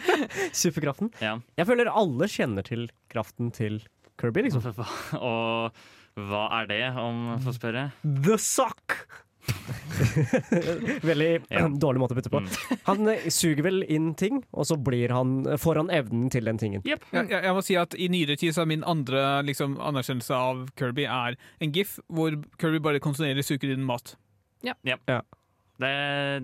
Superkraften. 0.65 1.13
Ja. 1.25 1.39
Jeg 1.57 1.69
føler 1.69 1.89
alle 1.89 2.29
kjenner 2.29 2.67
til 2.67 2.91
kraften 3.13 3.53
til 3.57 3.79
Kirby, 4.21 4.45
liksom. 4.49 4.65
Og 5.21 5.79
hva 6.17 6.43
er 6.61 6.69
det, 6.69 6.83
om 7.01 7.31
jeg 7.35 7.45
får 7.45 7.57
spørre? 7.59 7.87
The 8.05 8.37
sock! 8.41 9.01
Veldig 11.07 11.31
Ja. 11.57 11.69
dårlig 11.69 12.03
måte 12.03 12.15
å 12.15 12.19
putte 12.19 12.33
på. 12.33 12.41
Mm. 12.45 12.81
Han 12.89 13.09
eh, 13.13 13.29
suger 13.33 13.63
vel 13.67 13.83
inn 13.93 14.13
ting, 14.19 14.43
og 14.53 14.67
så 14.69 14.77
blir 14.81 15.15
han, 15.15 15.39
får 15.61 15.81
han 15.83 15.93
evnen 15.95 16.29
til 16.33 16.49
den 16.49 16.61
tingen. 16.61 16.85
Yep. 16.87 17.09
Jeg, 17.13 17.31
jeg, 17.33 17.43
jeg 17.49 17.57
må 17.57 17.65
si 17.65 17.79
at 17.81 17.97
I 17.99 18.09
nyere 18.13 18.37
tid 18.41 18.57
så 18.57 18.65
er 18.65 18.71
min 18.73 18.85
andre 18.87 19.25
liksom, 19.47 19.79
anerkjennelse 19.83 20.37
av 20.37 20.67
Kirby 20.79 21.07
er 21.09 21.39
en 21.63 21.75
gif 21.75 21.97
hvor 22.13 22.37
Kirby 22.61 22.83
bare 22.85 23.03
konsumerer 23.05 23.47
suker 23.47 23.73
inn 23.75 23.87
mat. 23.87 24.17
Det, 25.79 25.89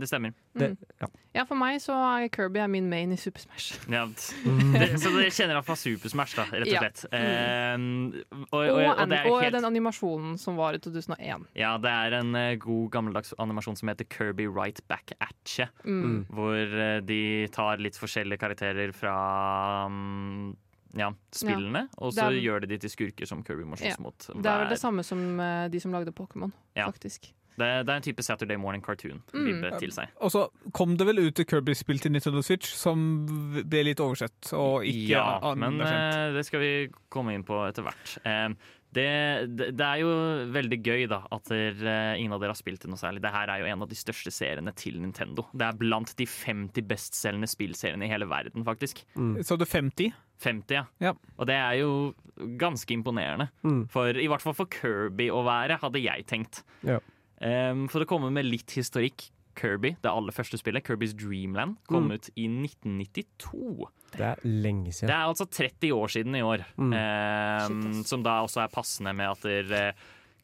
det 0.01 0.07
stemmer. 0.11 0.35
Det, 0.53 0.67
ja. 1.01 1.07
Ja, 1.33 1.43
for 1.49 1.57
meg 1.57 1.79
så 1.81 1.95
er 1.97 2.27
Kirby 2.29 2.59
er 2.61 2.67
min 2.69 2.91
main 2.91 3.15
i 3.15 3.17
Super 3.17 3.41
Smash. 3.41 3.79
Ja. 3.89 4.03
Det, 4.77 4.89
så 5.01 5.09
dere 5.15 5.31
kjenner 5.33 5.57
iallfall 5.57 5.79
Super 5.81 6.13
Smash, 6.13 6.37
da, 6.37 6.45
rett 6.53 6.67
og 6.67 6.73
Ja. 6.75 6.83
slett. 6.83 7.05
Uh, 7.09 8.19
og, 8.51 8.59
og, 8.59 8.69
Og, 8.77 8.91
og, 8.93 9.09
det 9.09 9.19
er 9.23 9.31
og 9.31 9.39
helt 9.41 9.57
den 9.57 9.65
animasjonen 9.71 10.37
som 10.41 10.59
var 10.61 10.77
i 10.77 10.83
2001. 10.85 11.47
Ja, 11.57 11.73
det 11.81 11.95
er 11.95 12.19
en 12.21 12.37
uh, 12.37 12.51
god 12.61 12.91
gammeldags 12.93 13.33
animasjon 13.41 13.81
som 13.81 13.89
heter 13.89 14.05
Kirby 14.13 14.47
Right 14.53 14.83
Back 14.93 15.15
At 15.25 15.57
You. 15.57 15.67
Mm. 15.89 16.27
Hvor 16.29 16.77
uh, 16.77 17.01
de 17.09 17.23
tar 17.57 17.81
litt 17.81 17.97
forskjellige 17.97 18.43
karakterer 18.45 18.93
fra 18.93 19.17
um, 19.89 20.53
ja, 20.93 21.09
spillene, 21.33 21.87
og 21.97 22.13
så 22.13 22.29
er- 22.29 22.43
gjør 22.45 22.67
de 22.67 22.75
de 22.75 22.83
til 22.85 22.93
skurker 22.93 23.25
som 23.29 23.41
Kirby 23.49 23.65
må 23.65 23.81
slåss 23.81 23.97
Ja. 23.97 24.03
mot. 24.05 24.19
Det 24.29 24.45
er 24.45 24.67
vel 24.67 24.75
det 24.77 24.81
samme 24.85 25.01
som 25.09 25.25
de 25.73 25.81
som 25.81 25.93
lagde 25.97 26.13
Pokémon, 26.13 26.53
Ja. 26.77 26.91
faktisk. 26.93 27.33
Det, 27.59 27.69
det 27.87 27.93
er 27.93 27.97
en 27.99 28.03
type 28.07 28.23
Saturday 28.25 28.57
Morning 28.57 28.83
Cartoon-vibbe 28.83 29.73
Mm. 29.73 29.79
til 29.79 29.91
seg. 29.93 30.09
Og 30.21 30.31
så 30.33 30.47
kom 30.73 30.97
det 30.97 31.07
vel 31.07 31.19
ut 31.27 31.39
et 31.43 31.49
Kirby-spill 31.51 31.99
til 32.01 32.13
Nintendo 32.13 32.41
Switch 32.43 32.73
som 32.75 33.25
ble 33.63 33.85
litt 33.91 34.01
oversett 34.01 34.53
og 34.57 34.85
ikke 34.89 35.09
Ja, 35.17 35.55
men 35.55 35.77
anerkjent. 35.81 36.15
eh, 36.15 36.33
det 36.39 36.47
skal 36.49 36.61
vi 36.61 36.73
komme 37.13 37.35
inn 37.37 37.45
på 37.45 37.61
etter 37.69 37.83
hvert. 37.85 38.15
Eh, 38.25 38.55
det, 38.93 39.07
det, 39.57 39.69
det 39.77 39.85
er 39.87 40.01
jo 40.03 40.09
veldig 40.53 40.79
gøy 40.85 41.07
da 41.09 41.23
at 41.33 41.49
dere, 41.49 41.95
ingen 42.21 42.35
av 42.37 42.41
dere 42.43 42.53
har 42.53 42.59
spilt 42.61 42.83
det 42.85 42.91
noe 42.93 43.01
særlig. 43.01 43.23
Dette 43.25 43.41
er 43.49 43.63
jo 43.63 43.69
en 43.73 43.83
av 43.87 43.89
de 43.89 43.97
største 43.97 44.29
seriene 44.33 44.75
til 44.77 44.99
Nintendo. 45.01 45.47
Det 45.57 45.65
er 45.65 45.79
blant 45.81 46.13
de 46.19 46.27
50 46.29 46.85
bestselgende 46.91 47.49
spillseriene 47.49 48.05
i 48.05 48.11
hele 48.13 48.29
verden, 48.29 48.65
faktisk. 48.69 49.01
Så 49.17 49.57
du 49.57 49.65
50? 49.65 50.13
50, 50.43 50.75
ja. 50.75 50.85
Ja. 51.01 51.13
Og 51.39 51.47
det 51.49 51.55
er 51.57 51.79
jo 51.81 52.13
ganske 52.61 52.93
imponerende. 52.93 53.49
Mm. 53.65 53.87
For, 53.89 54.11
I 54.13 54.27
hvert 54.29 54.43
fall 54.45 54.57
for 54.59 54.67
Kirby 54.67 55.31
å 55.33 55.41
være, 55.47 55.79
hadde 55.81 56.03
jeg 56.03 56.27
tenkt. 56.29 56.63
Ja. 56.85 56.99
Um, 57.43 57.89
for 57.91 58.05
å 58.05 58.07
komme 58.07 58.31
med 58.33 58.47
litt 58.47 58.71
historikk. 58.79 59.29
Kirby, 59.59 59.91
det 60.01 60.09
aller 60.09 60.33
første 60.33 60.57
spillet, 60.57 60.81
Kirbys 60.87 61.13
Dreamland, 61.13 61.75
kom 61.87 62.07
Mm. 62.09 62.13
ut 62.15 62.31
i 62.41 62.47
1992. 62.49 63.87
Det 64.13 64.21
er 64.25 64.37
lenge 64.45 64.93
siden. 64.93 65.09
Det 65.09 65.15
er 65.17 65.29
altså 65.29 65.45
30 65.49 65.91
år 65.93 66.09
siden 66.09 66.35
i 66.37 66.41
år. 66.41 66.65
Mm. 66.79 66.95
Um, 66.97 68.03
som 68.05 68.23
da 68.25 68.39
også 68.47 68.63
er 68.65 68.69
passende 68.73 69.15
med 69.15 69.29
at 69.29 69.43
der, 69.43 69.93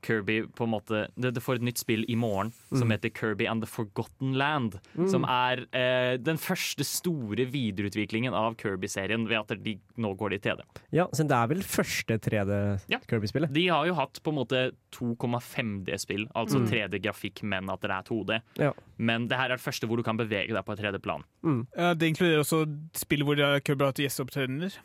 Kirby 0.02 0.42
på 0.54 0.64
en 0.64 0.70
måte 0.70 1.08
det, 1.18 1.32
det 1.34 1.42
får 1.42 1.56
et 1.58 1.64
nytt 1.66 1.78
spill 1.80 2.04
i 2.08 2.14
morgen 2.16 2.52
som 2.70 2.86
Mm. 2.88 2.92
heter 2.94 3.10
Kirby 3.10 3.46
and 3.50 3.62
the 3.62 3.66
Forgotten 3.66 4.34
Land. 4.38 4.78
Som 5.10 5.24
er 5.24 5.64
eh, 5.74 6.16
den 6.16 6.36
første 6.38 6.84
store 6.86 7.44
videreutviklingen 7.50 8.32
av 8.34 8.54
Kirby-serien 8.60 9.26
ved 9.28 9.38
at 9.42 9.62
de 9.64 9.74
nå 9.98 10.12
går 10.16 10.30
de 10.30 10.38
3D. 10.38 10.62
Ja, 10.94 11.06
så 11.12 11.26
det 11.26 11.34
er 11.34 11.48
vel 11.50 11.62
første 11.66 12.18
3D 12.18 12.80
Ja. 12.88 12.98
Kirby-spillet. 13.10 13.52
De 13.52 13.66
har 13.68 13.86
jo 13.86 13.94
hatt 13.98 14.20
på 14.22 14.30
en 14.30 14.38
måte 14.38 14.62
2,5D-spill, 14.94 16.28
altså 16.36 16.60
3D-grafikk, 16.68 17.42
men 17.42 17.68
at 17.70 17.80
det 17.82 17.90
er 17.90 18.02
2D. 18.08 18.40
Ja. 18.58 18.72
Men 18.98 19.26
det 19.28 19.36
her 19.38 19.50
er 19.52 19.56
det 19.58 19.64
første 19.64 19.86
hvor 19.88 19.96
du 19.98 20.02
kan 20.06 20.16
bevege 20.18 20.52
deg 20.54 20.64
på 20.64 20.72
et 20.76 20.80
3D-plan. 20.82 21.24
Ja, 21.76 21.94
Det 21.94 22.08
inkluderer 22.12 22.44
også 22.44 22.64
spill 22.94 23.24
hvor 23.26 23.38
eh, 23.38 23.58
Kirby 23.60 23.82
har 23.84 23.92
hatt 23.92 24.02
gjesteopptredener. 24.04 24.78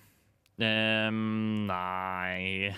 Um, 0.62 1.66
nei 1.66 2.74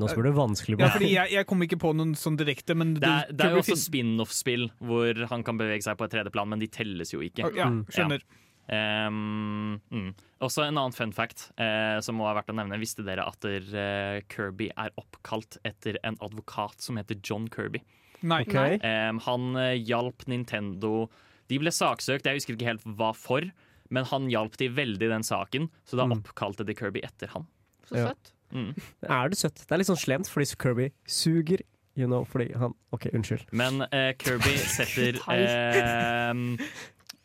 Nå 0.00 0.08
spør 0.08 0.24
du 0.24 0.32
vanskelig 0.32 0.78
Ja, 0.80 0.88
fordi 0.94 1.10
jeg, 1.12 1.32
jeg 1.34 1.46
kom 1.50 1.60
ikke 1.66 1.76
på 1.82 1.90
noen 1.96 2.14
sånn 2.16 2.38
direkte, 2.40 2.74
men 2.78 2.94
Det 2.96 3.04
er, 3.08 3.26
det 3.32 3.44
er 3.44 3.56
jo 3.58 3.60
også 3.60 3.76
spin-off-spill 3.76 4.70
hvor 4.80 5.26
han 5.28 5.42
kan 5.44 5.58
bevege 5.60 5.84
seg 5.84 5.98
på 6.00 6.06
et 6.08 6.14
3D-plan, 6.16 6.48
men 6.48 6.62
de 6.62 6.68
telles 6.72 7.12
jo 7.12 7.20
ikke. 7.20 7.50
Ja, 7.58 7.68
skjønner. 7.92 8.24
Ja. 8.24 8.38
Um, 8.72 9.80
mm. 9.90 10.12
Også 10.42 10.62
en 10.64 10.78
annen 10.78 10.94
fun 10.96 11.12
fact 11.12 11.48
eh, 11.60 11.98
som 12.04 12.16
må 12.18 12.24
ha 12.28 12.34
vært 12.38 12.50
å 12.52 12.56
nevne. 12.56 12.78
Visste 12.80 13.04
dere 13.06 13.26
at 13.28 13.40
der, 13.44 13.66
eh, 13.76 14.20
Kirby 14.32 14.70
er 14.78 14.94
oppkalt 15.00 15.58
etter 15.68 15.98
en 16.06 16.16
advokat 16.24 16.80
som 16.82 16.96
heter 17.00 17.18
John 17.22 17.48
Kirby? 17.52 17.82
Nei. 18.22 18.42
Okay. 18.46 18.78
Um, 18.80 19.18
han 19.26 19.48
eh, 19.58 19.74
hjalp 19.82 20.24
Nintendo 20.30 21.08
De 21.50 21.58
ble 21.58 21.72
saksøkt, 21.74 22.24
jeg 22.24 22.38
husker 22.38 22.54
ikke 22.56 22.70
helt 22.70 22.84
hva 22.96 23.10
for, 23.18 23.44
men 23.92 24.06
han 24.08 24.30
hjalp 24.32 24.56
de 24.56 24.70
veldig 24.72 25.04
i 25.04 25.12
den 25.12 25.26
saken, 25.26 25.66
så 25.84 25.98
da 25.98 26.06
Mm. 26.08 26.22
oppkalte 26.22 26.64
de 26.64 26.72
Kirby 26.78 27.02
etter 27.04 27.28
han. 27.34 27.44
Så 27.84 27.98
søtt. 27.98 28.31
Mm. 28.52 28.72
Er 29.18 29.32
det 29.32 29.38
søtt? 29.40 29.62
Det 29.64 29.74
er 29.74 29.82
litt 29.82 29.90
sånn 29.90 30.00
slemt, 30.00 30.30
fordi 30.30 30.48
Kirby 30.60 30.90
suger. 31.08 31.64
You 31.98 32.08
know, 32.08 32.24
fordi 32.24 32.48
han 32.56 32.72
OK, 32.96 33.10
unnskyld. 33.12 33.50
Men 33.52 33.82
eh, 33.90 34.12
Kirby 34.20 34.54
setter 34.76 35.18
eh, 35.34 36.44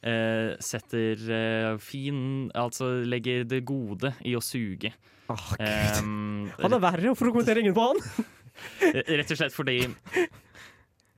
eh, 0.03 0.49
Setter 0.59 1.21
eh, 1.37 1.69
fin 1.79 2.49
Altså 2.51 2.89
legger 3.07 3.45
det 3.47 3.61
gode 3.67 4.11
i 4.27 4.35
å 4.35 4.43
suge. 4.43 4.91
Oh. 5.27 5.47
Um, 5.59 6.47
han 6.55 6.75
er 6.75 6.83
verre, 6.83 7.09
hvorfor 7.09 7.33
kommenterer 7.33 7.59
ingen 7.59 7.75
på 7.75 7.89
han? 7.89 7.97
rett 9.19 9.31
og 9.31 9.39
slett 9.39 9.53
fordi 9.55 9.81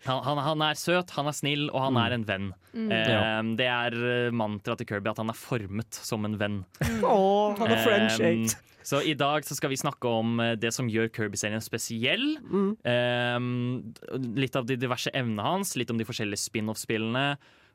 han, 0.06 0.24
han, 0.24 0.40
han 0.46 0.64
er 0.70 0.80
søt, 0.80 1.12
han 1.18 1.28
er 1.28 1.36
snill, 1.36 1.68
og 1.74 1.82
han 1.88 2.00
er 2.00 2.16
en 2.16 2.26
venn. 2.28 2.50
Mm. 2.72 2.90
Eh, 2.96 3.52
Det 3.60 3.68
er 3.68 3.98
eh, 4.00 4.32
mantraet 4.32 4.82
til 4.82 4.90
Kirby 4.94 5.12
at 5.12 5.20
han 5.22 5.32
er 5.34 5.38
formet 5.38 6.00
som 6.00 6.28
en 6.28 6.38
venn. 6.40 6.64
Oh, 7.04 7.56
han 7.60 7.76
er 7.76 7.84
French 7.84 8.20
Um, 8.20 8.48
så 8.90 9.02
i 9.06 9.14
dag 9.14 9.44
så 9.46 9.54
skal 9.58 9.70
vi 9.70 9.78
snakke 9.78 10.10
om 10.10 10.40
eh, 10.42 10.56
det 10.58 10.72
som 10.74 10.88
gjør 10.90 11.12
Kirby-serien 11.14 11.62
spesiell. 11.62 12.38
Mm. 12.42 12.72
Eh, 12.88 14.20
litt 14.40 14.56
av 14.58 14.66
de 14.70 14.80
diverse 14.80 15.12
evnene 15.14 15.46
hans, 15.46 15.76
litt 15.78 15.92
om 15.92 16.00
de 16.00 16.08
forskjellige 16.08 16.42
spin-off-spillene. 16.48 17.26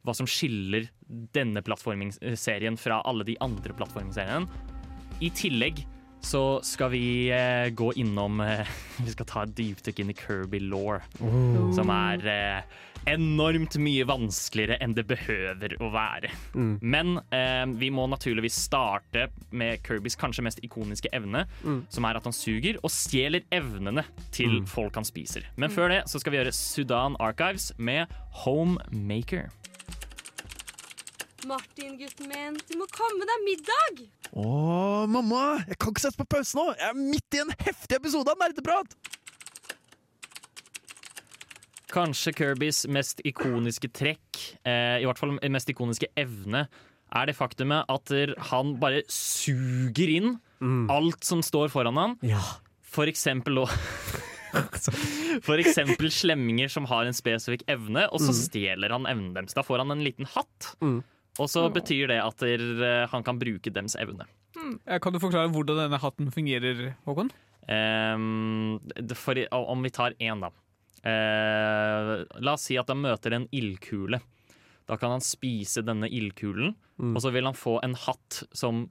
Hva 0.05 0.13
som 0.17 0.27
skiller 0.29 0.89
denne 1.33 1.63
plattformingsserien 1.65 2.77
fra 2.81 2.99
alle 3.09 3.25
de 3.25 3.39
andre 3.45 3.73
plattformingsseriene. 3.77 4.49
I 5.25 5.31
tillegg 5.33 5.85
så 6.25 6.61
skal 6.65 6.91
vi 6.95 7.05
eh, 7.33 7.69
gå 7.77 7.93
innom 8.01 8.41
eh, 8.41 8.67
Vi 9.05 9.13
skal 9.13 9.29
ta 9.29 9.45
et 9.45 9.55
dypdykk 9.57 10.03
inn 10.03 10.13
i 10.13 10.17
Kirby 10.17 10.61
Law, 10.63 11.01
som 11.75 11.91
er 11.93 12.27
eh, 12.31 12.77
enormt 13.11 13.77
mye 13.83 14.07
vanskeligere 14.09 14.79
enn 14.83 14.95
det 14.97 15.05
behøver 15.11 15.75
å 15.83 15.91
være. 15.93 16.31
Mm. 16.55 16.77
Men 16.81 17.17
eh, 17.35 17.65
vi 17.81 17.91
må 17.93 18.07
naturligvis 18.11 18.63
starte 18.67 19.29
med 19.53 19.83
Kirbys 19.85 20.17
kanskje 20.21 20.47
mest 20.47 20.63
ikoniske 20.65 21.11
evne, 21.17 21.45
som 21.93 22.07
er 22.09 22.19
at 22.19 22.29
han 22.29 22.37
suger 22.37 22.79
og 22.81 22.93
stjeler 22.95 23.45
evnene 23.55 24.07
til 24.35 24.63
folk 24.71 24.97
han 24.97 25.07
spiser. 25.07 25.51
Men 25.61 25.75
før 25.75 25.93
det 25.93 26.05
så 26.11 26.23
skal 26.23 26.35
vi 26.35 26.41
gjøre 26.41 26.57
Sudan 26.57 27.19
Archives 27.23 27.73
med 27.77 28.11
Homemaker. 28.45 29.51
Martin, 31.49 31.97
gutten 32.01 32.29
min, 32.31 32.57
du 32.69 32.77
må 32.81 32.87
komme 32.95 33.27
deg 33.29 33.43
middag! 33.45 34.05
Å, 34.41 35.05
mamma! 35.11 35.43
Jeg 35.69 35.77
kan 35.83 35.93
ikke 35.93 36.05
sette 36.07 36.21
på 36.23 36.27
pause 36.37 36.57
nå! 36.57 36.71
Jeg 36.79 36.89
er 36.89 36.97
midt 36.99 37.37
i 37.37 37.43
en 37.43 37.53
heftig 37.67 37.99
episode 38.01 38.33
av 38.33 38.41
Nerdeprat! 38.41 38.97
Kanskje 41.95 42.33
Kirbys 42.35 42.85
mest 42.91 43.21
ikoniske 43.29 43.91
trekk, 43.95 44.41
eh, 44.67 44.99
i 45.03 45.07
hvert 45.07 45.21
fall 45.21 45.37
mest 45.53 45.69
ikoniske 45.71 46.09
evne, 46.19 46.65
er 47.15 47.29
det 47.31 47.37
faktumet 47.39 47.87
at 47.93 48.11
han 48.51 48.73
bare 48.83 49.05
suger 49.13 50.11
inn 50.17 50.33
alt 50.91 51.23
som 51.29 51.43
står 51.45 51.69
foran 51.71 52.01
han. 52.01 52.17
Ja. 52.27 52.41
For 52.83 53.07
eksempel 53.11 53.61
òg 53.63 53.71
For 55.45 55.59
eksempel 55.59 56.09
slemminger 56.15 56.71
som 56.71 56.87
har 56.87 57.07
en 57.07 57.15
spesifikk 57.17 57.65
evne, 57.71 58.07
og 58.15 58.23
så 58.23 58.31
stjeler 58.39 58.93
han 58.95 59.07
evnen 59.11 59.33
deres. 59.35 59.55
Da 59.57 59.65
får 59.67 59.83
han 59.83 59.91
en 59.95 60.03
liten 60.07 60.27
hatt, 60.31 60.73
Mm. 60.81 61.03
Og 61.39 61.51
så 61.51 61.67
betyr 61.73 62.09
det 62.13 62.21
at 62.23 62.43
der, 62.45 62.63
eh, 62.85 63.07
han 63.11 63.25
kan 63.27 63.39
bruke 63.41 63.73
dems 63.75 63.97
evne. 63.99 64.27
Eh, 64.87 64.99
Kan 65.03 65.13
du 65.15 65.19
forklare 65.23 65.51
hvordan 65.53 65.81
denne 65.85 65.99
hatten 66.01 66.31
fungerer, 66.35 66.95
Håkon? 67.07 67.31
Um, 67.65 68.79
for, 69.17 69.39
om 69.57 69.83
vi 69.83 69.91
tar 69.91 70.15
én, 70.21 70.43
da. 70.45 70.51
Uh, 71.05 72.25
la 72.41 72.55
oss 72.55 72.67
si 72.69 72.77
at 72.81 72.89
han 72.93 73.01
møter 73.03 73.35
en 73.37 73.49
ildkule. 73.53 74.21
Da 74.85 74.99
kan 75.01 75.15
han 75.17 75.25
spise 75.25 75.83
denne 75.85 76.11
ildkulen, 76.13 76.75
og 77.01 77.23
så 77.25 77.33
vil 77.33 77.49
han 77.49 77.57
få 77.57 77.79
en 77.83 77.95
hatt 77.97 78.43
som 78.53 78.85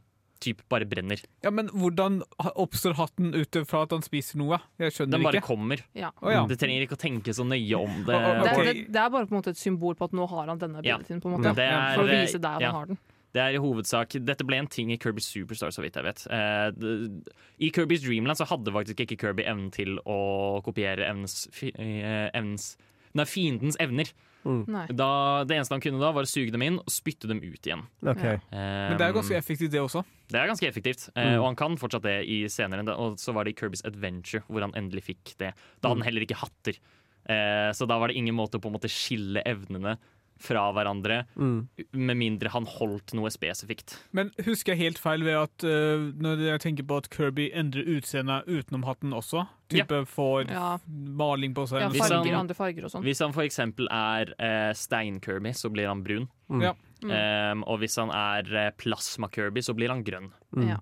typ 0.44 0.62
bare 0.70 0.86
brenner. 0.90 1.22
Ja, 1.46 1.50
Men 1.56 1.70
hvordan 1.72 2.20
oppstår 2.60 2.98
hatten 3.00 3.32
ut 3.38 3.58
fra 3.70 3.84
at 3.88 3.96
han 3.96 4.04
spiser 4.06 4.38
noe? 4.42 4.60
Jeg 4.84 4.92
skjønner 4.98 5.18
Den 5.18 5.24
bare 5.30 5.40
ikke. 5.40 5.48
kommer. 5.48 5.84
Ja. 5.98 6.12
Oh, 6.22 6.30
ja. 6.34 6.44
Du 6.50 6.56
trenger 6.60 6.84
ikke 6.86 6.98
å 7.00 7.02
tenke 7.06 7.34
så 7.36 7.46
nøye 7.48 7.80
om 7.80 8.04
det. 8.08 8.14
Og- 8.20 8.44
Det, 8.44 8.54
det, 8.68 8.76
det 8.94 9.02
er 9.02 9.10
bare 9.10 9.26
på 9.26 9.34
en 9.36 9.40
måte 9.42 9.54
et 9.56 9.62
symbol 9.62 9.96
på 9.96 10.06
at 10.10 10.14
nå 10.20 10.28
har 10.30 10.48
han 10.52 10.60
denne 10.60 10.84
abilityen. 10.84 11.22
på 11.24 11.32
en 11.32 11.38
måte. 11.40 11.56
Er- 11.58 11.96
For 11.98 12.04
å 12.04 12.12
vise 12.12 12.40
deg 12.40 12.52
at 12.52 12.62
ja. 12.62 12.72
han 12.72 12.80
har 12.82 12.86
den. 12.94 13.00
Det 13.34 13.42
er 13.42 13.56
i 13.56 13.58
hovedsak 13.58 14.12
Dette 14.24 14.46
ble 14.46 14.60
en 14.62 14.68
ting 14.70 14.92
i 14.94 14.98
Kirby 15.02 15.20
Superstar, 15.26 15.72
så 15.74 15.82
vidt 15.82 15.96
jeg 15.98 16.04
vet. 16.06 16.28
Eh, 16.30 16.70
det- 16.78 17.34
I 17.66 17.72
Kirbys 17.74 18.04
Dreamland 18.04 18.38
så 18.38 18.46
hadde 18.46 18.70
faktisk 18.76 19.00
ikke 19.08 19.18
Kirby 19.18 19.42
evnen 19.50 19.72
til 19.74 19.98
å 20.06 20.62
kopiere 20.62 21.02
evnens, 21.10 21.48
fi, 21.52 21.72
eh, 21.74 22.30
evnens 22.34 22.76
Nei, 23.16 23.26
fiendens 23.26 23.76
evner. 23.80 24.12
Nei. 24.44 24.86
Da, 24.92 25.10
det 25.48 25.56
eneste 25.58 25.76
han 25.78 25.84
kunne 25.84 26.02
da, 26.02 26.12
var 26.16 26.28
å 26.28 26.30
suge 26.30 26.52
dem 26.54 26.66
inn 26.66 26.80
og 26.82 26.92
spytte 26.92 27.30
dem 27.32 27.40
ut 27.44 27.70
igjen. 27.70 27.86
Okay. 28.02 28.40
Um, 28.52 28.58
Men 28.60 28.98
det 29.00 29.08
er 29.08 29.16
ganske 29.16 29.38
effektivt, 29.38 29.72
det 29.74 29.84
også. 29.84 30.04
Det 30.34 30.40
er 30.40 30.50
ganske 30.50 30.68
effektivt, 30.68 31.06
eh, 31.20 31.36
og 31.38 31.46
han 31.52 31.60
kan 31.60 31.78
fortsatt 31.80 32.06
det 32.08 32.18
i 32.32 32.42
senere. 32.52 32.86
Og 32.98 33.20
så 33.22 33.36
var 33.36 33.46
det 33.46 33.54
i 33.54 33.60
Kirbys 33.60 33.86
Adventure 33.88 34.44
hvor 34.50 34.66
han 34.66 34.76
endelig 34.80 35.06
fikk 35.12 35.36
det. 35.42 35.54
Da 35.80 35.92
hadde 35.92 36.02
han 36.02 36.08
heller 36.10 36.26
ikke 36.26 36.42
hatter. 36.42 36.80
Eh, 37.24 37.70
så 37.76 37.88
da 37.88 38.00
var 38.02 38.12
det 38.12 38.20
ingen 38.20 38.36
måte 38.36 38.60
å 38.60 38.64
på 38.64 38.72
en 38.72 38.76
måte 38.76 38.92
skille 38.92 39.44
evnene 39.48 39.96
fra 40.40 40.72
hverandre, 40.74 41.26
Mm. 41.36 41.68
med 41.94 42.18
mindre 42.18 42.50
han 42.50 42.66
holdt 42.66 43.14
noe 43.14 43.30
spesifikt. 43.30 43.98
Men 44.12 44.32
husker 44.44 44.74
jeg 44.74 44.80
helt 44.80 44.98
feil 45.00 45.24
ved 45.24 45.36
at 45.38 45.64
uh, 45.64 46.12
når 46.20 46.42
jeg 46.50 46.60
tenker 46.62 46.84
på 46.88 46.98
at 46.98 47.10
Kirby 47.10 47.50
endrer 47.54 47.86
utseende 47.98 48.42
utenom 48.48 48.84
hatten 48.86 49.12
også? 49.14 49.48
Type 49.70 50.06
får 50.06 50.50
Ja, 50.52 50.78
maling 50.88 51.54
på 51.56 51.68
seg? 51.68 51.82
ja 51.82 51.90
farger, 51.90 52.32
han- 52.34 52.42
andre 52.48 52.54
farger 52.56 52.84
og 52.86 52.92
sånn. 52.92 53.04
Hvis 53.04 53.20
han 53.20 53.32
for 53.34 53.44
eksempel 53.44 53.88
er 53.90 54.34
uh, 54.40 54.74
Stein-Kirby, 54.74 55.54
så 55.54 55.72
blir 55.72 55.88
han 55.88 56.04
brun. 56.04 56.28
Mm. 56.50 56.62
Ja. 56.62 56.74
Mm. 57.04 57.12
Eh, 57.12 57.64
og 57.68 57.80
hvis 57.82 57.98
han 58.00 58.10
er 58.16 58.48
eh, 58.56 58.72
Plasma-Kirby, 58.80 59.60
så 59.62 59.74
blir 59.76 59.90
han 59.90 60.04
grønn. 60.06 60.30
Ja. 60.56 60.78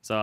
Så 0.00 0.14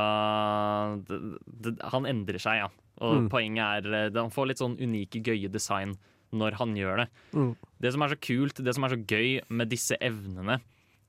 det, 1.07 1.17
det, 1.61 1.73
han 1.91 2.05
endrer 2.09 2.39
seg, 2.39 2.61
ja. 2.63 2.69
Og 3.01 3.23
Mm. 3.23 3.29
poenget 3.29 3.85
er 3.85 4.05
at 4.07 4.15
Han 4.15 4.31
får 4.31 4.47
litt 4.47 4.57
sånn 4.57 4.77
unike, 4.81 5.21
gøye 5.21 5.51
design 5.51 5.97
når 6.33 6.53
han 6.59 6.75
gjør 6.75 6.97
det. 7.03 7.07
Mm. 7.33 7.55
Det 7.79 7.91
som 7.93 8.01
er 8.03 8.09
så 8.09 8.19
kult, 8.19 8.63
det 8.63 8.73
som 8.75 8.83
er 8.83 8.89
så 8.95 9.05
gøy 9.07 9.41
med 9.49 9.69
disse 9.69 9.95
evnene, 10.01 10.59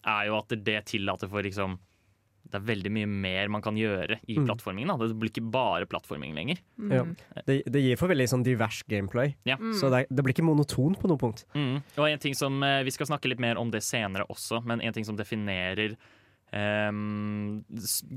er 0.06 0.26
jo 0.26 0.38
at 0.38 0.48
det 0.64 0.84
tillater 0.86 1.28
for 1.28 1.42
liksom 1.42 1.78
Det 2.48 2.54
er 2.62 2.64
veldig 2.64 2.90
mye 2.90 3.06
mer 3.06 3.48
man 3.52 3.60
kan 3.60 3.74
gjøre 3.76 4.20
i 4.26 4.36
Mm. 4.38 4.46
plattformingen. 4.46 4.88
Da. 4.88 5.06
Det 5.06 5.18
blir 5.20 5.28
ikke 5.28 5.50
bare 5.52 5.84
plattforming 5.84 6.32
lenger. 6.34 6.56
Mm. 6.80 6.92
Ja. 6.94 7.42
Det, 7.44 7.62
det 7.70 7.82
gir 7.82 7.96
for 7.98 8.08
veldig 8.08 8.24
sånn 8.26 8.42
divers 8.42 8.82
gameplay, 8.88 9.34
Ja. 9.44 9.56
så 9.58 9.90
det, 9.92 10.06
det 10.08 10.24
blir 10.24 10.32
ikke 10.32 10.46
monoton 10.48 10.94
på 10.96 11.08
noe 11.10 11.18
punkt. 11.18 11.44
Mm. 11.54 11.82
Og 11.98 12.08
en 12.08 12.18
ting 12.18 12.32
som, 12.32 12.62
eh, 12.62 12.82
Vi 12.84 12.90
skal 12.90 13.04
snakke 13.06 13.28
litt 13.28 13.38
mer 13.38 13.58
om 13.58 13.70
det 13.70 13.82
senere 13.82 14.24
også, 14.30 14.64
men 14.64 14.80
en 14.80 14.92
ting 14.94 15.04
som 15.04 15.14
definerer 15.16 15.94
um, 16.54 17.62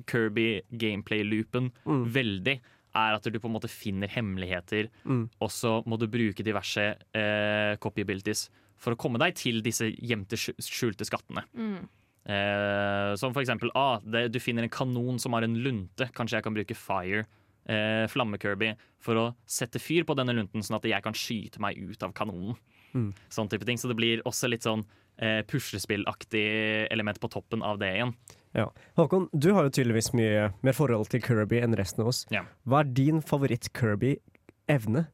Kirby 0.07 0.61
gameplay-loopen 0.71 1.71
Mm. 1.85 2.05
veldig, 2.13 2.59
er 2.95 3.15
at 3.15 3.23
du 3.23 3.39
på 3.39 3.47
en 3.49 3.55
måte 3.55 3.69
finner 3.71 4.07
hemmeligheter, 4.11 4.89
Mm. 5.05 5.29
og 5.39 5.49
så 5.49 5.81
må 5.87 5.97
du 5.99 6.07
bruke 6.07 6.43
diverse 6.43 6.95
eh, 7.13 7.75
copy 7.79 8.01
abilities 8.01 8.49
for 8.77 8.93
å 8.93 8.97
komme 8.97 9.19
deg 9.21 9.35
til 9.35 9.61
disse 9.61 9.85
gjemte, 9.95 10.35
skjulte 10.35 11.05
skattene. 11.05 11.43
Mm. 11.55 11.87
Eh, 12.25 13.15
som 13.17 13.33
for 13.33 13.41
eksempel 13.41 13.71
ah, 13.75 13.99
det, 14.05 14.27
du 14.33 14.39
finner 14.39 14.63
en 14.63 14.69
kanon 14.73 15.19
som 15.19 15.33
har 15.33 15.43
en 15.43 15.55
lunte. 15.63 16.09
Kanskje 16.13 16.37
jeg 16.39 16.43
kan 16.45 16.53
bruke 16.53 16.75
fire, 16.77 17.25
eh, 17.65 18.05
flamme-Kirby, 18.11 18.75
for 19.01 19.15
å 19.15 19.35
sette 19.45 19.79
fyr 19.81 20.03
på 20.05 20.15
denne 20.17 20.35
lunten, 20.37 20.61
sånn 20.61 20.77
at 20.77 20.85
jeg 20.89 21.01
kan 21.05 21.13
skyte 21.17 21.59
meg 21.63 21.77
ut 21.81 22.03
av 22.03 22.13
kanonen. 22.13 22.57
Mm. 22.93 23.13
Sånn 23.29 23.49
type 23.49 23.65
ting. 23.65 23.77
Så 23.77 23.87
det 23.87 23.95
blir 23.97 24.21
også 24.27 24.49
litt 24.51 24.65
sånn 24.67 24.83
eh, 25.17 25.41
puslespillaktig 25.47 26.87
element 26.91 27.19
på 27.21 27.29
toppen 27.29 27.61
av 27.63 27.79
det 27.81 27.93
igjen. 27.95 28.13
Ja. 28.53 28.65
Håkon, 28.97 29.29
du 29.31 29.53
har 29.55 29.63
jo 29.63 29.69
tydeligvis 29.77 30.11
mye 30.13 30.49
mer 30.61 30.73
forhold 30.75 31.07
til 31.09 31.21
Kirby 31.23 31.61
enn 31.63 31.75
resten 31.79 32.01
av 32.03 32.07
oss. 32.11 32.25
Ja. 32.33 32.43
Hva 32.67 32.81
er 32.81 32.89
din 32.91 33.21
favoritt-Kirby-evne? 33.21 35.07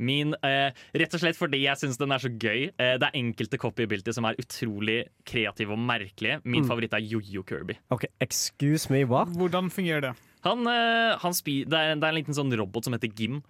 Min, 0.00 0.32
eh, 0.42 0.70
rett 0.96 1.12
og 1.14 1.20
slett 1.20 1.36
fordi 1.36 1.58
jeg 1.66 1.76
syns 1.76 1.98
den 2.00 2.12
er 2.14 2.22
så 2.22 2.30
gøy. 2.32 2.70
Eh, 2.80 2.94
det 2.96 3.04
er 3.10 3.18
enkelte 3.20 3.58
copy-bilder 3.60 4.14
som 4.16 4.24
er 4.24 4.38
utrolig 4.40 5.02
kreative 5.28 5.74
og 5.74 5.78
merkelige. 5.78 6.40
Min 6.44 6.62
Mm. 6.64 6.68
favoritt 6.70 6.94
er 6.94 7.04
Jojo 7.04 7.42
Kirby. 7.44 7.76
OK, 7.90 8.06
excuse 8.20 8.88
me, 8.88 9.04
hva? 9.04 9.26
Hvordan 9.26 9.68
fungerer 9.70 10.00
det? 10.00 10.14
Han, 10.42 10.66
eh, 10.66 11.18
han 11.18 11.32
spi 11.34 11.64
det, 11.64 11.74
er, 11.74 11.94
det 11.96 12.04
er 12.04 12.08
en 12.08 12.14
liten 12.24 12.34
sånn 12.34 12.56
robot 12.56 12.84
som 12.84 12.94
heter 12.94 13.12
Gim. 13.14 13.42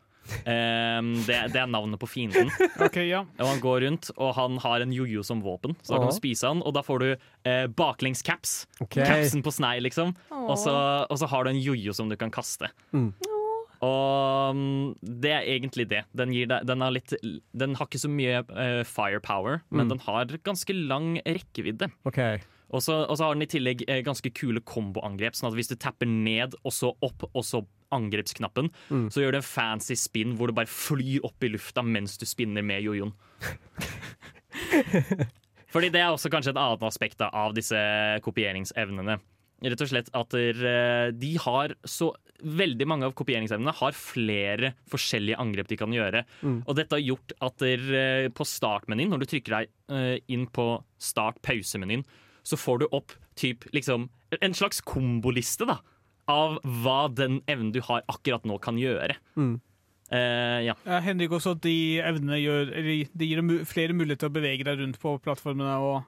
Eh, 0.44 1.00
det, 1.26 1.38
det 1.54 1.60
er 1.62 1.70
navnet 1.70 2.00
på 2.00 2.08
fienden. 2.10 2.50
Okay, 2.86 3.06
ja. 3.10 3.24
Og 3.38 3.46
han 3.50 3.60
går 3.62 3.82
rundt, 3.86 4.10
og 4.16 4.32
han 4.38 4.56
har 4.62 4.80
en 4.84 4.92
jojo 4.94 5.22
som 5.26 5.42
våpen. 5.44 5.74
Så 5.82 5.94
da 5.94 6.00
kan 6.02 6.10
du 6.12 6.16
spise 6.16 6.48
han, 6.48 6.62
og 6.66 6.74
da 6.76 6.82
får 6.86 7.02
du 7.02 7.08
eh, 7.12 7.66
baklengs 7.66 8.22
caps. 8.26 8.64
Ok. 8.80 8.96
Capsen 9.00 9.42
på 9.46 9.52
snei, 9.54 9.76
liksom. 9.84 10.14
Og 10.32 10.56
så, 10.58 10.72
og 11.10 11.18
så 11.20 11.28
har 11.30 11.44
du 11.44 11.52
en 11.52 11.60
jojo 11.60 11.92
som 11.96 12.08
du 12.10 12.16
kan 12.20 12.32
kaste. 12.34 12.70
Mm. 12.96 13.12
Og 13.80 14.50
um, 14.52 14.94
det 15.00 15.30
er 15.32 15.46
egentlig 15.54 15.86
det. 15.88 16.02
Den, 16.16 16.32
gir 16.36 16.48
deg, 16.50 16.66
den, 16.68 16.82
har, 16.84 16.92
litt, 16.92 17.14
den 17.56 17.76
har 17.78 17.88
ikke 17.88 18.00
så 18.02 18.10
mye 18.12 18.42
uh, 18.52 18.82
firepower, 18.84 19.62
men 19.72 19.86
Mm. 19.86 19.92
den 19.94 20.02
har 20.04 20.34
ganske 20.44 20.74
lang 20.76 21.14
rekkevidde. 21.24 21.88
OK. 22.04 22.20
Og 22.70 22.82
så, 22.84 23.00
har 23.08 23.34
den 23.34 23.42
i 23.42 23.48
tillegg 23.50 23.82
eh, 23.88 24.02
ganske 24.06 24.30
kule 24.36 24.60
komboangrep. 24.62 25.34
Sånn 25.34 25.48
at 25.50 25.56
hvis 25.58 25.72
du 25.72 25.76
tapper 25.80 26.06
ned 26.10 26.54
og 26.62 26.74
så 26.74 26.92
opp, 27.02 27.24
og 27.32 27.42
så 27.46 27.64
angrepsknappen, 27.90 28.68
Mm. 28.90 29.08
så 29.10 29.24
gjør 29.24 29.32
det 29.34 29.40
en 29.42 29.48
fancy 29.48 29.96
spinn 29.98 30.36
hvor 30.38 30.46
du 30.46 30.54
bare 30.54 30.70
flyr 30.70 31.24
opp 31.26 31.42
i 31.42 31.50
lufta 31.50 31.82
mens 31.82 32.14
du 32.20 32.26
spinner 32.26 32.62
med 32.62 32.84
jojoen. 32.86 33.10
Fordi 35.70 35.90
det 35.94 36.00
er 36.02 36.10
også 36.10 36.30
kanskje 36.32 36.54
et 36.54 36.60
annet 36.60 36.82
aspekt 36.86 37.20
da, 37.20 37.28
av 37.34 37.54
disse 37.54 37.78
kopieringsevnene. 38.24 39.18
Rett 39.60 39.82
og 39.84 39.90
slett 39.90 40.08
at 40.16 40.32
de 41.20 41.30
har 41.44 41.74
så 41.84 42.14
Veldig 42.40 42.86
mange 42.88 43.04
av 43.04 43.12
kopieringsevnene 43.12 43.74
har 43.76 43.92
flere 43.92 44.70
forskjellige 44.88 45.36
angrep 45.42 45.66
de 45.68 45.76
kan 45.76 45.92
gjøre. 45.92 46.22
Mm. 46.40 46.62
Og 46.64 46.72
dette 46.78 46.96
har 46.96 47.02
gjort 47.04 47.34
at 47.44 47.58
der, 47.60 47.82
eh, 47.98 48.28
på 48.32 48.46
startmenyen, 48.48 49.10
når 49.12 49.20
du 49.20 49.26
trykker 49.28 49.52
deg 49.58 49.68
eh, 49.92 50.14
inn 50.32 50.46
på 50.48 50.64
start-pause-menyen, 50.96 52.00
så 52.50 52.58
får 52.60 52.82
du 52.82 52.86
opp 52.96 53.14
typ, 53.40 53.64
liksom, 53.76 54.08
en 54.40 54.54
slags 54.56 54.82
komboliste 54.86 55.66
da, 55.68 55.78
av 56.30 56.58
hva 56.82 57.00
den 57.10 57.40
evnen 57.50 57.72
du 57.74 57.80
har 57.86 58.04
akkurat 58.10 58.44
nå, 58.46 58.58
kan 58.62 58.78
gjøre. 58.80 59.16
Mm. 59.38 59.56
Uh, 60.10 60.58
ja. 60.66 60.74
Jeg 60.86 61.04
hender 61.06 61.28
ikke 61.28 61.38
også 61.38 61.52
at 61.54 61.60
de 61.62 61.74
evnene 62.02 62.40
gjør 62.40 62.72
eller, 62.74 63.04
De 63.14 63.26
gir 63.28 63.38
deg 63.38 63.60
flere 63.70 63.94
muligheter 63.94 64.24
til 64.24 64.32
å 64.32 64.34
bevege 64.40 64.66
deg 64.66 64.80
rundt 64.82 64.98
på 64.98 65.12
plattformene 65.22 65.76
og 65.86 66.00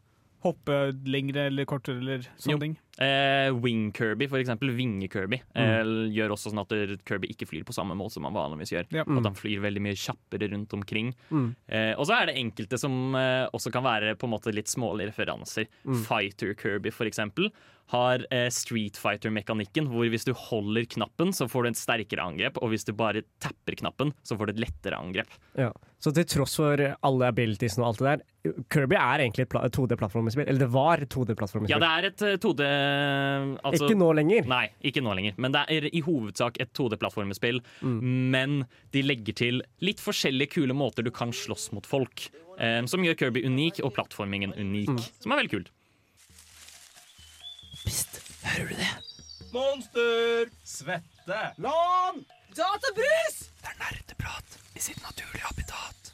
hoppe 0.42 0.78
lengre 1.06 1.44
eller 1.52 1.68
kortere 1.70 2.02
eller 2.02 2.24
sånne 2.34 2.56
Jo. 2.56 2.58
ting. 2.64 2.72
Eh, 3.00 3.48
Wing 3.64 3.92
Kirby, 3.96 4.28
for 4.28 4.42
eksempel. 4.42 4.72
Vinge-Kirby. 4.76 5.40
Eh, 5.56 5.92
gjør 6.12 6.34
også 6.34 6.52
sånn 6.52 6.60
at 6.60 6.74
Kirby 7.08 7.30
ikke 7.32 7.48
flyr 7.48 7.64
på 7.68 7.76
samme 7.76 7.96
måte 7.98 8.18
som 8.18 8.28
han 8.28 8.36
vanligvis 8.36 8.74
gjør. 8.74 8.88
Ja. 8.92 9.06
At 9.06 9.30
han 9.30 9.38
flyr 9.38 9.64
veldig 9.64 9.84
mye 9.84 9.98
kjappere 9.98 10.50
rundt 10.52 10.76
omkring. 10.76 11.12
Mm. 11.32 11.52
Eh, 11.72 11.92
og 11.96 12.08
så 12.08 12.18
er 12.18 12.28
det 12.28 12.38
enkelte 12.40 12.80
som 12.80 13.16
eh, 13.18 13.46
også 13.52 13.72
kan 13.72 13.86
være 13.86 14.16
på 14.20 14.28
en 14.28 14.34
måte 14.34 14.52
litt 14.54 14.70
smålige 14.72 15.12
referanser. 15.14 15.70
Mm. 15.88 16.02
Fighter 16.04 16.52
Kirby, 16.58 16.92
for 16.92 17.08
eksempel, 17.08 17.48
har 17.92 18.26
eh, 18.32 18.48
Street 18.52 18.96
Fighter-mekanikken, 19.00 19.88
hvor 19.92 20.08
hvis 20.08 20.26
du 20.28 20.32
holder 20.36 20.86
knappen, 20.88 21.32
så 21.36 21.48
får 21.50 21.64
du 21.64 21.72
et 21.72 21.80
sterkere 21.80 22.24
angrep, 22.24 22.60
og 22.62 22.72
hvis 22.72 22.86
du 22.88 22.92
bare 22.96 23.24
tapper 23.42 23.76
knappen, 23.82 24.14
så 24.24 24.38
får 24.38 24.48
du 24.48 24.54
et 24.54 24.62
lettere 24.68 25.00
angrep. 25.00 25.32
Ja. 25.58 25.72
Så 26.02 26.10
til 26.16 26.26
tross 26.26 26.56
for 26.58 26.80
alle 26.80 27.28
abilitiesene 27.30 27.84
og 27.84 27.92
alt 27.92 28.00
det 28.00 28.08
der, 28.08 28.62
Kirby 28.74 28.96
er 28.98 29.22
egentlig 29.22 29.44
et 29.46 29.76
2D-plattformspill. 29.76 30.48
Eller 30.48 30.64
det 30.64 30.70
var 30.74 31.04
et 31.04 31.12
2D-plattformspill. 31.12 31.70
Ja, 31.70 31.78
det 31.78 31.90
er 31.90 32.08
et 32.08 32.24
eh, 32.26 32.38
2D 32.42 32.70
altså, 33.62 33.86
Ikke 33.86 33.98
nå 33.98 34.10
lenger. 34.18 34.46
Nei, 34.50 34.64
ikke 34.88 35.02
nå 35.04 35.14
lenger. 35.18 35.36
Men 35.42 35.54
det 35.54 35.64
er 35.74 35.88
i 35.90 36.02
hovedsak 36.04 36.58
et 36.62 36.72
2D-plattformespill. 36.78 37.62
Mm. 37.80 38.00
Men 38.34 38.56
de 38.94 39.04
legger 39.04 39.38
til 39.38 39.62
litt 39.84 40.02
forskjellige 40.02 40.56
kule 40.58 40.76
måter 40.76 41.06
du 41.06 41.12
kan 41.14 41.34
slåss 41.34 41.70
mot 41.76 41.88
folk. 41.88 42.28
Eh, 42.58 42.80
som 42.90 43.04
gjør 43.04 43.18
Kirby 43.18 43.44
unik, 43.46 43.82
og 43.86 43.94
plattformingen 43.96 44.54
unik. 44.56 44.92
Mm. 44.92 45.06
Som 45.24 45.34
er 45.34 45.42
veldig 45.42 45.54
kult. 45.56 45.72
Pst, 47.82 48.20
hører 48.44 48.70
du 48.70 48.76
det? 48.78 48.92
Monster! 49.52 50.52
Svette! 50.64 51.40
Lan! 51.60 52.22
Databrus! 52.56 53.42
Det 53.62 53.72
er 53.72 53.78
nerdeprat 53.80 54.58
i 54.76 54.82
sitt 54.82 55.00
naturlige 55.04 55.44
habitat. 55.44 56.12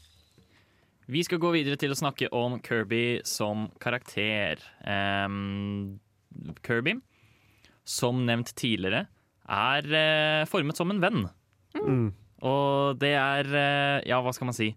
Vi 1.08 1.22
skal 1.24 1.40
gå 1.40 1.50
videre 1.54 1.78
til 1.80 1.94
å 1.94 1.96
snakke 1.96 2.28
om 2.36 2.58
Kirby 2.60 3.20
som 3.24 3.68
karakter. 3.80 4.60
Ehm, 4.84 5.98
Kirby, 6.66 6.98
som 7.88 8.24
nevnt 8.28 8.54
tidligere, 8.58 9.06
er 9.48 9.88
eh, 9.96 10.46
formet 10.48 10.76
som 10.78 10.92
en 10.92 11.00
venn. 11.02 11.24
Mm. 11.78 12.08
Og 12.48 12.98
det 13.00 13.14
er 13.18 13.48
eh, 13.48 14.08
Ja, 14.08 14.20
hva 14.22 14.32
skal 14.36 14.50
man 14.50 14.56
si? 14.56 14.72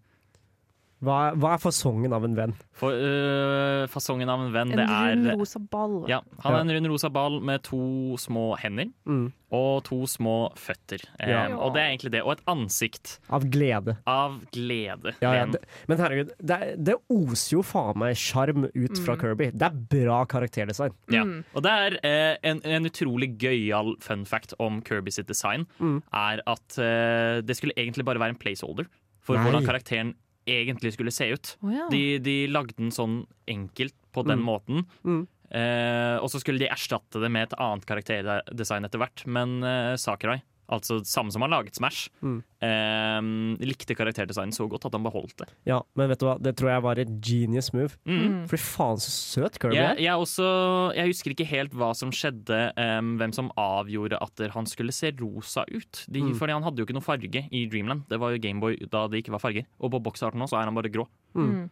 Hva, 1.01 1.31
er- 1.31 1.35
hva 1.41 1.53
er 1.55 1.61
fasongen 1.63 2.13
av 2.13 2.23
en 2.27 2.35
venn? 2.37 2.51
For 2.77 2.93
øh, 2.93 3.87
fasongen 3.89 4.29
av 4.29 4.41
en 4.43 4.51
venn, 4.53 4.71
En 4.71 4.77
det 4.77 4.85
er 4.85 5.11
En 5.15 5.23
rund 5.25 5.39
rosa 5.41 5.59
ball. 5.59 5.95
Ja, 6.09 6.19
han 6.43 6.53
er 6.55 6.59
en 6.61 6.71
rund 6.77 6.91
rosa 6.91 7.09
ball 7.09 7.39
med 7.41 7.63
to 7.63 8.15
små 8.21 8.55
hender 8.61 8.91
Mm. 9.09 9.31
og 9.51 9.83
to 9.83 10.03
små 10.05 10.51
føtter. 10.55 11.01
Ja. 11.19 11.47
Um, 11.47 11.57
og 11.59 11.73
det 11.73 11.81
er 11.81 11.89
egentlig 11.97 12.11
det. 12.11 12.21
Og 12.21 12.33
et 12.33 12.43
ansikt 12.47 13.19
Av 13.29 13.41
glede. 13.49 13.97
av 14.05 14.39
glede. 14.53 15.15
Ja, 15.21 15.33
ja, 15.33 15.45
det, 15.47 15.61
men 15.87 15.97
herregud, 15.97 16.31
det, 16.39 16.51
er- 16.61 16.75
det 16.77 16.95
oser 17.09 17.57
jo 17.57 17.63
faen 17.63 17.97
meg 17.97 18.15
sjarm 18.15 18.69
ut 18.69 18.97
fra 19.03 19.17
Kirby. 19.17 19.51
Det 19.51 19.61
er 19.71 20.05
bra 20.05 20.23
karakterdesign. 20.25 20.93
Ja. 21.09 21.23
Mm. 21.25 21.43
Og 21.55 21.63
det 21.63 21.71
er 21.71 21.99
eh, 22.05 22.37
en, 22.43 22.61
en 22.63 22.85
utrolig 22.85 23.37
gøyal 23.41 23.95
fun 23.99 24.23
fact 24.25 24.53
om 24.59 24.81
Kirby 24.81 25.09
sitt 25.11 25.27
design, 25.27 25.65
Mm. 25.79 26.03
er 26.13 26.41
at 26.45 26.77
eh, 26.77 27.41
det 27.41 27.57
skulle 27.57 27.73
egentlig 27.75 28.05
bare 28.05 28.19
være 28.19 28.29
en 28.35 28.41
placeholder 28.41 28.85
for 29.19 29.35
Nei. 29.35 29.43
hvordan 29.49 29.65
karakteren 29.65 30.13
egentlig 30.49 30.93
skulle 30.95 31.11
se 31.13 31.27
ut. 31.33 31.57
Oh, 31.61 31.71
ja. 31.73 31.87
De, 31.91 32.17
de 32.19 32.47
lagde 32.47 32.73
den 32.77 32.91
sånn 32.91 33.25
enkelt 33.47 33.95
på 34.11 34.23
den 34.27 34.39
Mm. 34.41 34.45
måten. 34.47 34.85
Mm. 35.05 35.27
Eh, 35.51 36.17
og 36.23 36.29
så 36.31 36.39
skulle 36.39 36.59
de 36.59 36.69
erstatte 36.71 37.19
det 37.21 37.29
med 37.31 37.49
et 37.49 37.57
annet 37.59 37.85
karakterdesign 37.85 38.85
etter 38.87 38.99
hvert. 39.03 39.25
Men 39.27 39.57
eh, 39.63 39.95
Sakurai, 39.99 40.41
altså 40.71 40.99
samme 41.05 41.31
som 41.33 41.41
har 41.45 41.49
laget 41.51 41.75
Smash, 41.77 42.09
Mm. 42.23 42.39
eh, 42.61 43.65
likte 43.65 43.95
karakterdesignen 43.97 44.53
så 44.55 44.67
godt 44.69 44.85
at 44.87 44.93
han 44.95 45.03
beholdt 45.05 45.35
det. 45.41 45.47
Ja, 45.67 45.81
men 45.95 46.09
vet 46.11 46.19
du 46.21 46.25
hva, 46.27 46.37
det 46.41 46.55
tror 46.59 46.69
jeg 46.73 46.83
var 46.85 46.99
et 47.01 47.11
genius 47.21 47.71
move. 47.73 47.97
Mm. 48.07 48.45
Fordi 48.49 48.61
faen 48.63 49.01
så 49.03 49.11
søt 49.11 49.59
Kirby 49.61 49.75
er. 49.77 49.95
jeg, 49.99 50.13
også, 50.15 50.47
jeg 50.95 51.11
husker 51.11 51.31
ikke 51.35 51.47
helt 51.51 51.73
hva 51.77 51.91
som 51.97 52.11
skjedde, 52.15 52.61
um, 52.77 53.15
hvem 53.19 53.33
som 53.35 53.51
avgjorde 53.57 54.17
at 54.21 54.45
han 54.55 54.65
skulle 54.69 54.91
se 54.95 55.11
rosa 55.21 55.65
ut. 55.71 56.05
De, 56.09 56.21
Mm. 56.21 56.35
Fordi 56.37 56.53
han 56.53 56.63
hadde 56.63 56.77
jo 56.77 56.85
ikke 56.85 56.93
noe 56.93 57.01
farge 57.03 57.47
i 57.51 57.65
Dreamland. 57.67 58.03
Det 58.07 58.19
var 58.21 58.31
jo 58.31 58.37
Gameboy 58.39 58.77
da 58.89 59.07
det 59.07 59.23
ikke 59.23 59.31
var 59.33 59.39
farger. 59.41 59.65
Og 59.81 59.91
på 59.91 59.99
boksarten 60.03 60.37
nå 60.39 60.47
så 60.47 60.59
er 60.61 60.65
han 60.69 60.75
bare 60.75 60.91
grå. 60.93 61.07
Mm. 61.35 61.69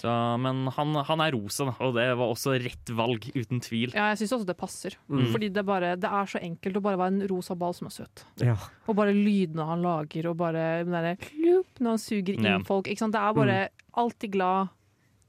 Så, 0.00 0.08
men 0.40 0.62
han, 0.72 0.94
han 1.04 1.20
er 1.20 1.32
rosa, 1.34 1.66
og 1.78 1.94
det 1.98 2.06
var 2.16 2.30
også 2.32 2.54
rett 2.62 2.88
valg, 2.96 3.26
uten 3.36 3.60
tvil. 3.60 3.92
Ja, 3.92 4.06
jeg 4.14 4.22
syns 4.22 4.32
også 4.38 4.46
det 4.48 4.56
passer. 4.56 4.94
Mm. 5.12 5.26
Fordi 5.34 5.50
det, 5.52 5.64
bare, 5.68 5.90
det 6.00 6.08
er 6.08 6.24
så 6.30 6.40
enkelt 6.40 6.76
å 6.76 6.82
bare 6.86 6.96
være 6.96 7.12
en 7.18 7.28
rosa 7.28 7.54
ball 7.54 7.74
som 7.76 7.86
er 7.90 7.92
søt. 7.98 8.22
Ja. 8.40 8.54
Og 8.88 8.96
bare 8.96 9.12
lydene 9.12 9.66
han 9.68 9.82
lager, 9.84 10.30
og 10.30 10.38
bare 10.40 10.84
den 10.86 10.92
derre 10.96 11.16
klup 11.20 11.82
når 11.84 11.90
han 11.96 11.98
suger 12.00 12.32
inn 12.38 12.48
Ja. 12.48 12.58
folk. 12.64 12.88
Ikke 12.88 12.98
sant? 13.04 13.12
Det 13.12 13.20
er 13.20 13.36
bare 13.36 13.58
alltid 14.00 14.32
glad. 14.38 14.70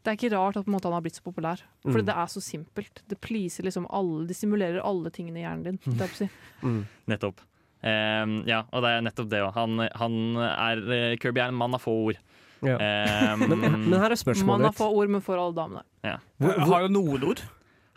Det 0.01 0.09
er 0.13 0.17
ikke 0.17 0.31
rart 0.37 0.55
at 0.57 0.63
på 0.65 0.71
en 0.71 0.77
måte, 0.79 0.87
han 0.87 0.93
har 0.97 1.03
blitt 1.05 1.19
så 1.19 1.27
populær. 1.27 1.59
For 1.83 1.99
Mm. 1.99 2.05
det 2.07 2.15
er 2.15 2.25
så 2.31 2.41
simpelt. 2.41 3.03
Det 3.11 3.19
pleaser 3.21 3.63
liksom 3.67 3.85
alle, 3.91 4.25
det 4.27 4.35
simulerer 4.39 4.79
alle 4.81 5.11
tingene 5.11 5.37
i 5.37 5.43
hjernen 5.43 5.63
din. 5.83 6.07
si. 6.15 6.29
Mm. 6.63 6.85
Nettopp. 7.11 7.41
Um, 7.83 8.43
ja, 8.47 8.63
og 8.71 8.83
det 8.83 8.89
er 8.93 9.01
nettopp 9.01 9.29
det 9.29 9.39
òg. 9.41 9.53
Han, 9.55 9.79
han 9.97 10.37
er 10.37 11.17
Kirby 11.19 11.41
er 11.41 11.49
en 11.49 11.55
mann 11.59 11.73
av 11.75 11.81
få 11.81 11.91
ord. 12.07 12.17
Ja. 12.61 12.75
Um, 12.77 13.45
Men, 13.49 13.59
men 13.89 13.93
her 13.97 14.11
er 14.11 14.13
Man 14.13 14.21
spørsmålet 14.21 14.67
har 14.69 14.75
få 14.77 14.87
ord, 14.93 15.09
men 15.09 15.21
får 15.25 15.39
alle 15.41 15.55
damene. 15.57 15.83
ja. 16.05 16.17
Hvor, 16.37 16.53
hvor, 16.61 16.73
har 16.75 16.81
jo 16.85 16.91
noen 16.93 17.23
ord. 17.31 17.41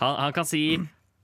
han, 0.00 0.14
han 0.22 0.33
kan 0.37 0.48
si 0.48 0.62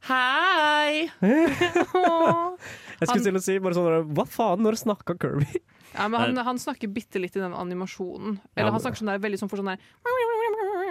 hei! 0.09 1.09
jeg 3.01 3.09
skulle 3.09 3.25
til 3.25 3.37
å 3.37 3.43
si 3.45 3.57
bare 3.61 3.77
sånn 3.77 4.13
Hva 4.17 4.25
faen, 4.29 4.63
når 4.65 4.79
snakka 4.81 5.17
Kirby? 5.21 5.61
Ja, 5.95 6.07
men 6.07 6.21
han, 6.21 6.37
han 6.47 6.61
snakker 6.63 6.89
bitte 6.95 7.19
litt 7.19 7.35
i 7.35 7.41
den 7.43 7.55
animasjonen. 7.57 8.37
Ja, 8.39 8.61
Eller 8.61 8.71
men- 8.71 8.77
han 8.79 8.85
snakker 8.85 9.01
sånn 9.03 9.11
der, 9.11 9.23
veldig 9.25 9.41
sånn 9.41 9.51
for 9.51 9.59
sånn 9.61 9.73
der 9.73 9.81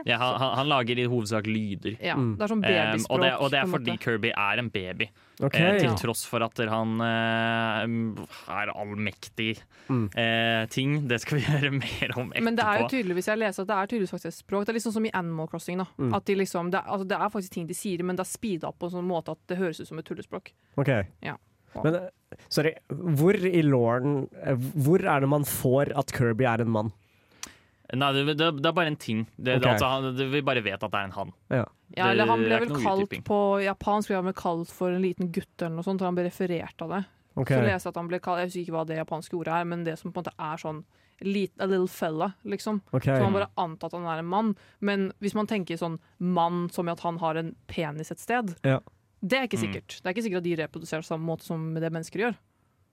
Ja, 0.05 0.17
han, 0.17 0.39
han, 0.39 0.55
han 0.57 0.67
lager 0.67 0.97
i 0.99 1.05
hovedsak 1.07 1.45
lyder. 1.47 1.97
Ja, 2.01 2.15
Mm. 2.15 2.35
det 2.38 2.43
er 2.43 2.47
sånn 2.53 2.62
babyspråk. 2.62 3.09
og, 3.12 3.21
det, 3.21 3.33
og 3.39 3.51
det 3.51 3.59
er 3.59 3.65
fordi. 3.67 3.97
Kirby 3.99 4.31
er 4.35 4.57
en 4.59 4.69
baby. 4.69 5.09
Okay, 5.41 5.62
Eh, 5.62 5.79
til 5.79 5.89
Ja. 5.89 5.95
tross 5.95 6.25
for 6.25 6.43
at 6.43 6.57
han 6.57 6.99
eh, 7.01 7.85
er 8.53 8.71
allmektig 8.75 9.59
Mm. 9.89 10.09
eh, 10.15 10.65
ting. 10.67 11.07
Det 11.07 11.21
skal 11.21 11.39
vi 11.39 11.43
gjøre 11.49 11.71
mer 11.71 12.12
om 12.19 12.31
etterpå. 12.31 12.43
Men 12.43 12.55
det 12.55 12.65
er 12.65 12.79
jo 12.83 12.88
tydeligvis 12.89 13.25
jeg 13.31 13.38
leser 13.39 13.62
at 13.63 13.67
det 13.67 13.77
er 13.77 13.88
tydeligvis 13.88 14.12
faktisk 14.12 14.25
et 14.27 14.39
språk. 14.45 14.65
Det 14.65 14.75
er 14.75 14.79
sånn 14.79 14.93
som 14.93 15.05
i 15.05 15.12
Animal 15.13 15.47
Crossing. 15.47 15.77
da 15.77 15.85
Mm. 15.97 16.13
At 16.15 16.25
de 16.25 16.35
liksom, 16.35 16.71
det, 16.71 16.79
er- 16.83 16.89
altså, 16.91 17.07
det 17.07 17.17
er 17.17 17.29
faktisk 17.29 17.49
ting 17.51 17.67
de 17.67 17.73
sier, 17.73 18.03
men 18.03 18.15
det 18.15 18.25
er 18.25 18.29
speeda 18.29 18.67
opp 18.67 18.79
på 18.79 18.85
en 18.91 18.91
sånn 18.99 19.07
måte 19.07 19.31
at 19.31 19.38
det 19.47 19.57
høres 19.57 19.79
ut 19.79 19.88
som 19.88 19.97
et 19.99 20.05
tullespråk. 20.05 20.51
ok. 20.77 21.05
Ja. 21.23 21.35
Men 21.83 21.95
eh, 21.95 22.09
sorry, 22.49 22.73
hvor 22.89 23.35
i 23.35 23.62
lauren 23.62 24.27
eh, 24.43 24.55
Hvor 24.55 24.99
er 25.05 25.19
det 25.21 25.29
man 25.29 25.43
får 25.43 25.91
at 25.95 26.12
Kirby 26.12 26.43
er 26.45 26.62
en 26.62 26.69
mann? 26.69 26.91
Nei, 27.97 28.12
det, 28.13 28.38
det, 28.38 28.47
det 28.62 28.65
er 28.69 28.73
bare 28.78 28.88
en 28.91 28.95
ting. 29.02 29.23
Det, 29.38 29.56
okay. 29.58 29.60
det, 29.63 29.69
altså, 29.71 29.88
han, 29.89 30.15
det, 30.15 30.28
vi 30.30 30.41
bare 30.45 30.62
vet 30.62 30.84
at 30.84 30.91
det 30.91 30.99
er 30.99 31.08
en 31.10 31.15
han. 31.15 31.32
Ja. 31.49 31.65
Ja, 31.97 32.12
eller 32.12 32.28
han 32.30 32.43
ble 32.45 32.60
vel 32.62 32.69
kalt 32.84 33.02
utdyping. 33.08 33.23
på 33.25 33.38
japansk 33.65 34.12
ble 34.12 34.15
han 34.19 34.28
vel 34.30 34.36
kalt 34.38 34.69
for 34.69 34.93
en 34.93 35.02
liten 35.02 35.32
gutt 35.34 35.62
eller 35.63 35.73
noe 35.80 35.84
sånt, 35.88 36.02
han 36.06 36.13
ble 36.17 36.28
referert 36.28 36.84
av 36.86 36.89
det. 36.93 36.99
Okay. 37.34 37.58
Så 37.58 37.63
leser 37.65 37.88
jeg 37.88 37.93
at 37.93 37.97
han 37.97 38.08
ble 38.12 38.19
kalt, 38.19 38.39
Jeg 38.43 38.49
husker 38.52 38.62
ikke 38.62 38.75
hva 38.75 38.84
det 38.86 38.97
japanske 38.99 39.38
ordet 39.39 39.54
er, 39.58 39.65
men 39.71 39.84
det 39.88 39.95
som 39.97 40.12
på 40.13 40.19
en 40.21 40.28
måte 40.28 40.36
er 40.38 40.62
sånn 40.62 40.84
a 41.19 41.65
little 41.67 41.88
fella, 41.91 42.30
liksom. 42.47 42.78
Okay. 42.93 43.17
Så 43.17 43.23
man 43.25 43.34
bare 43.36 43.49
antar 43.60 43.89
at 43.89 43.97
han 43.97 44.06
er 44.08 44.21
en 44.21 44.30
mann. 44.30 44.54
Men 44.80 45.10
hvis 45.19 45.34
man 45.36 45.47
tenker 45.49 45.75
sånn 45.82 45.97
mann 46.19 46.69
som 46.71 46.88
i 46.88 46.93
at 46.93 47.02
han 47.04 47.17
har 47.19 47.36
en 47.41 47.56
penis 47.67 48.12
et 48.13 48.19
sted, 48.21 48.54
Ja. 48.63 48.78
det 49.25 49.38
er 49.39 49.47
ikke 49.49 49.58
Mm. 49.60 49.65
sikkert. 49.65 49.97
Det 50.02 50.06
er 50.06 50.13
ikke 50.13 50.23
sikkert 50.30 50.38
at 50.38 50.43
de 50.43 50.56
reproduserer 50.62 51.02
på 51.04 51.10
samme 51.10 51.25
måte 51.28 51.43
som 51.43 51.73
det 51.73 51.91
mennesker 51.91 52.19
gjør. 52.23 52.38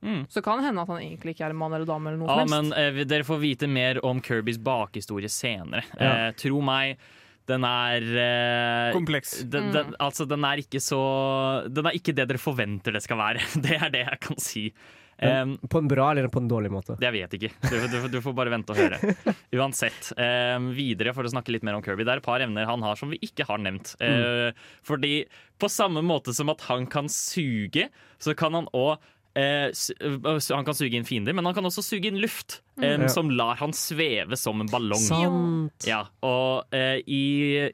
Mm. 0.05 0.27
Så 0.31 0.43
kan 0.45 0.59
det 0.61 0.67
hende 0.69 0.83
at 0.85 0.91
han 0.93 1.01
egentlig 1.03 1.35
ikke 1.35 1.47
er 1.49 1.55
en 1.55 1.61
mann 1.61 1.73
eller 1.77 1.89
dame 1.89 2.11
eller 2.13 2.21
noe 2.21 2.29
Ja, 2.29 2.43
som 2.47 2.51
men 2.53 2.73
helst. 2.77 3.01
eh, 3.01 3.09
dere 3.15 3.25
får 3.27 3.39
vite 3.43 3.69
mer 3.71 4.01
om 4.07 4.21
Kirbys 4.23 4.59
bakhistorie 4.63 5.31
senere. 5.33 5.85
Ja. 5.99 6.11
Eh, 6.29 6.35
tro 6.39 6.61
meg, 6.65 6.99
den 7.49 7.65
er 7.65 8.03
eh, 8.27 8.93
Kompleks. 8.93 9.41
den, 9.47 9.73
den, 9.73 9.95
altså, 10.03 10.27
den 10.29 10.45
er 10.45 10.59
ikke 10.59 10.81
så 10.83 11.01
Den 11.71 11.87
er 11.87 11.95
ikke 11.95 12.13
det 12.15 12.27
dere 12.29 12.43
forventer 12.43 12.93
det 12.93 13.03
skal 13.07 13.19
være. 13.23 13.43
Det 13.65 13.79
er 13.81 13.91
det 13.95 14.05
jeg 14.05 14.21
kan 14.29 14.41
si. 14.43 14.69
Um, 15.17 15.55
På 15.73 15.79
en 15.81 15.87
bra 15.89 16.11
eller 16.13 16.27
på 16.29 16.43
en 16.43 16.49
dårlig 16.51 16.69
måte? 16.69 16.93
det 17.01 17.09
vet 17.15 17.33
jeg 17.33 17.47
ikke. 17.49 17.71
Du, 17.71 17.87
du, 17.89 18.09
du 18.13 18.21
får 18.21 18.35
bare 18.37 18.51
vente 18.53 18.75
og 18.75 18.77
høre. 18.77 19.15
Uansett. 19.57 20.11
Um, 20.13 20.67
videre, 20.77 21.15
for 21.17 21.25
å 21.25 21.31
snakke 21.33 21.55
litt 21.55 21.65
mer 21.65 21.79
om 21.79 21.81
Kirby. 21.87 22.05
Det 22.05 22.13
er 22.13 22.21
et 22.21 22.27
par 22.27 22.45
evner 22.45 22.69
han 22.69 22.85
har 22.85 22.99
som 23.01 23.09
vi 23.09 23.17
ikke 23.25 23.47
har 23.49 23.63
nevnt. 23.65 23.95
Uh, 23.97 24.53
fordi 24.85 25.23
på 25.57 25.71
samme 25.73 26.03
måte 26.05 26.35
som 26.37 26.53
at 26.53 26.61
han 26.69 26.85
kan 26.93 27.09
suge, 27.09 27.89
så 28.21 28.35
kan 28.37 28.59
han 28.61 28.69
òg 28.77 29.01
han 29.37 30.65
kan 30.67 30.77
suge 30.77 30.97
inn 30.97 31.05
fiender, 31.07 31.35
men 31.37 31.45
han 31.45 31.55
kan 31.57 31.67
også 31.69 31.83
suge 31.85 32.09
inn 32.11 32.19
luft. 32.23 32.61
Eh, 32.81 32.97
Ja. 32.97 33.09
Som 33.13 33.31
lar 33.31 33.57
han 33.61 33.73
sveve 33.77 34.37
som 34.37 34.61
en 34.61 34.69
ballong. 34.69 35.01
Sant. 35.01 35.87
Ja, 35.89 36.03
og 36.25 36.73
eh, 36.75 36.99
i, 37.07 37.23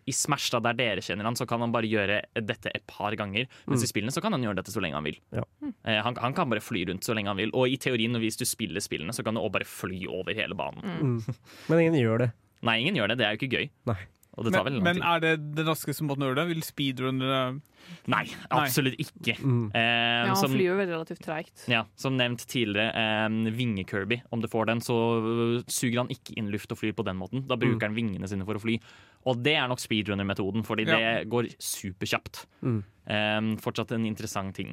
i 0.06 0.12
Smash, 0.14 0.50
da, 0.54 0.60
der 0.60 0.74
dere 0.78 1.02
kjenner 1.04 1.26
han, 1.28 1.36
så 1.38 1.46
kan 1.48 1.62
han 1.62 1.72
bare 1.74 1.88
gjøre 1.90 2.20
dette 2.42 2.70
et 2.74 2.84
par 2.90 3.14
ganger. 3.18 3.46
Mens 3.66 3.84
i 3.84 3.90
spillene 3.90 4.14
så 4.14 4.22
kan 4.24 4.34
han 4.34 4.42
gjøre 4.42 4.58
dette 4.60 4.74
så 4.74 4.82
lenge 4.82 4.98
han 4.98 5.06
vil. 5.06 5.18
Ja. 5.34 5.44
Eh, 5.62 6.00
han, 6.02 6.18
han 6.22 6.34
kan 6.36 6.50
bare 6.50 6.62
fly 6.62 6.84
rundt 6.90 7.06
så 7.06 7.14
lenge 7.14 7.30
han 7.32 7.38
vil. 7.40 7.54
Og 7.54 7.68
i 7.70 7.78
teorien, 7.82 8.14
hvis 8.22 8.38
du 8.40 8.44
spiller 8.48 8.82
spillene, 8.82 9.14
så 9.14 9.22
kan 9.26 9.34
du 9.34 9.42
også 9.42 9.56
bare 9.58 9.68
fly 9.68 10.04
over 10.10 10.34
hele 10.38 10.58
banen. 10.58 10.82
Mm. 11.02 11.38
Men 11.70 11.84
ingen 11.86 12.00
gjør 12.02 12.26
det. 12.26 12.32
Nei, 12.62 12.76
ingen 12.84 12.98
gjør 12.98 13.10
det. 13.10 13.18
Det 13.18 13.26
er 13.26 13.34
jo 13.34 13.40
ikke 13.42 13.56
gøy. 13.58 13.70
Nei. 13.90 13.98
Og 14.38 14.46
det 14.46 14.52
tar 14.54 14.64
Men, 14.64 14.80
men 14.82 15.02
er 15.04 15.20
det 15.20 15.32
den 15.58 15.66
raskeste 15.68 16.04
måten 16.08 16.24
å 16.24 16.30
gjøre 16.30 16.38
det? 16.40 16.48
Vil 16.54 16.62
speedrunner 16.64 17.60
Nei, 18.08 18.22
absolutt 18.54 18.94
ikke. 19.02 19.34
Mm. 19.42 19.64
Eh, 19.74 19.82
Ja, 19.82 20.26
han 20.30 20.36
som, 20.38 20.52
flyr 20.54 20.68
jo 20.70 20.76
veldig 20.78 20.94
relativt 20.94 21.20
treigt. 21.26 21.64
ja, 21.68 21.82
som 21.98 22.16
nevnt 22.16 22.44
tidligere, 22.46 22.94
eh, 22.94 23.50
vinge-Kirby. 23.58 24.20
Om 24.32 24.40
du 24.40 24.48
får 24.48 24.66
den, 24.70 24.80
så 24.80 24.96
øh, 25.18 25.64
suger 25.66 25.98
han 26.04 26.08
ikke 26.14 26.36
inn 26.38 26.48
luft 26.54 26.70
og 26.72 26.78
flyr 26.78 26.94
på 26.94 27.04
den 27.04 27.18
måten. 27.18 27.44
Da 27.50 27.56
bruker 27.58 27.88
han 27.90 27.94
vingene 27.98 28.28
sine 28.30 28.46
for 28.46 28.54
å 28.54 28.62
fly. 28.62 28.78
Og 29.26 29.42
det 29.42 29.56
er 29.58 29.66
nok 29.68 29.82
speedrunner-metoden, 29.82 30.64
fordi 30.64 30.86
Ja. 30.86 30.96
det 31.20 31.28
går 31.28 31.50
superkjapt. 31.58 32.46
Mm. 32.62 32.80
Eh, 33.06 33.40
fortsatt 33.60 33.92
en 33.92 34.06
interessant 34.06 34.54
ting. 34.54 34.72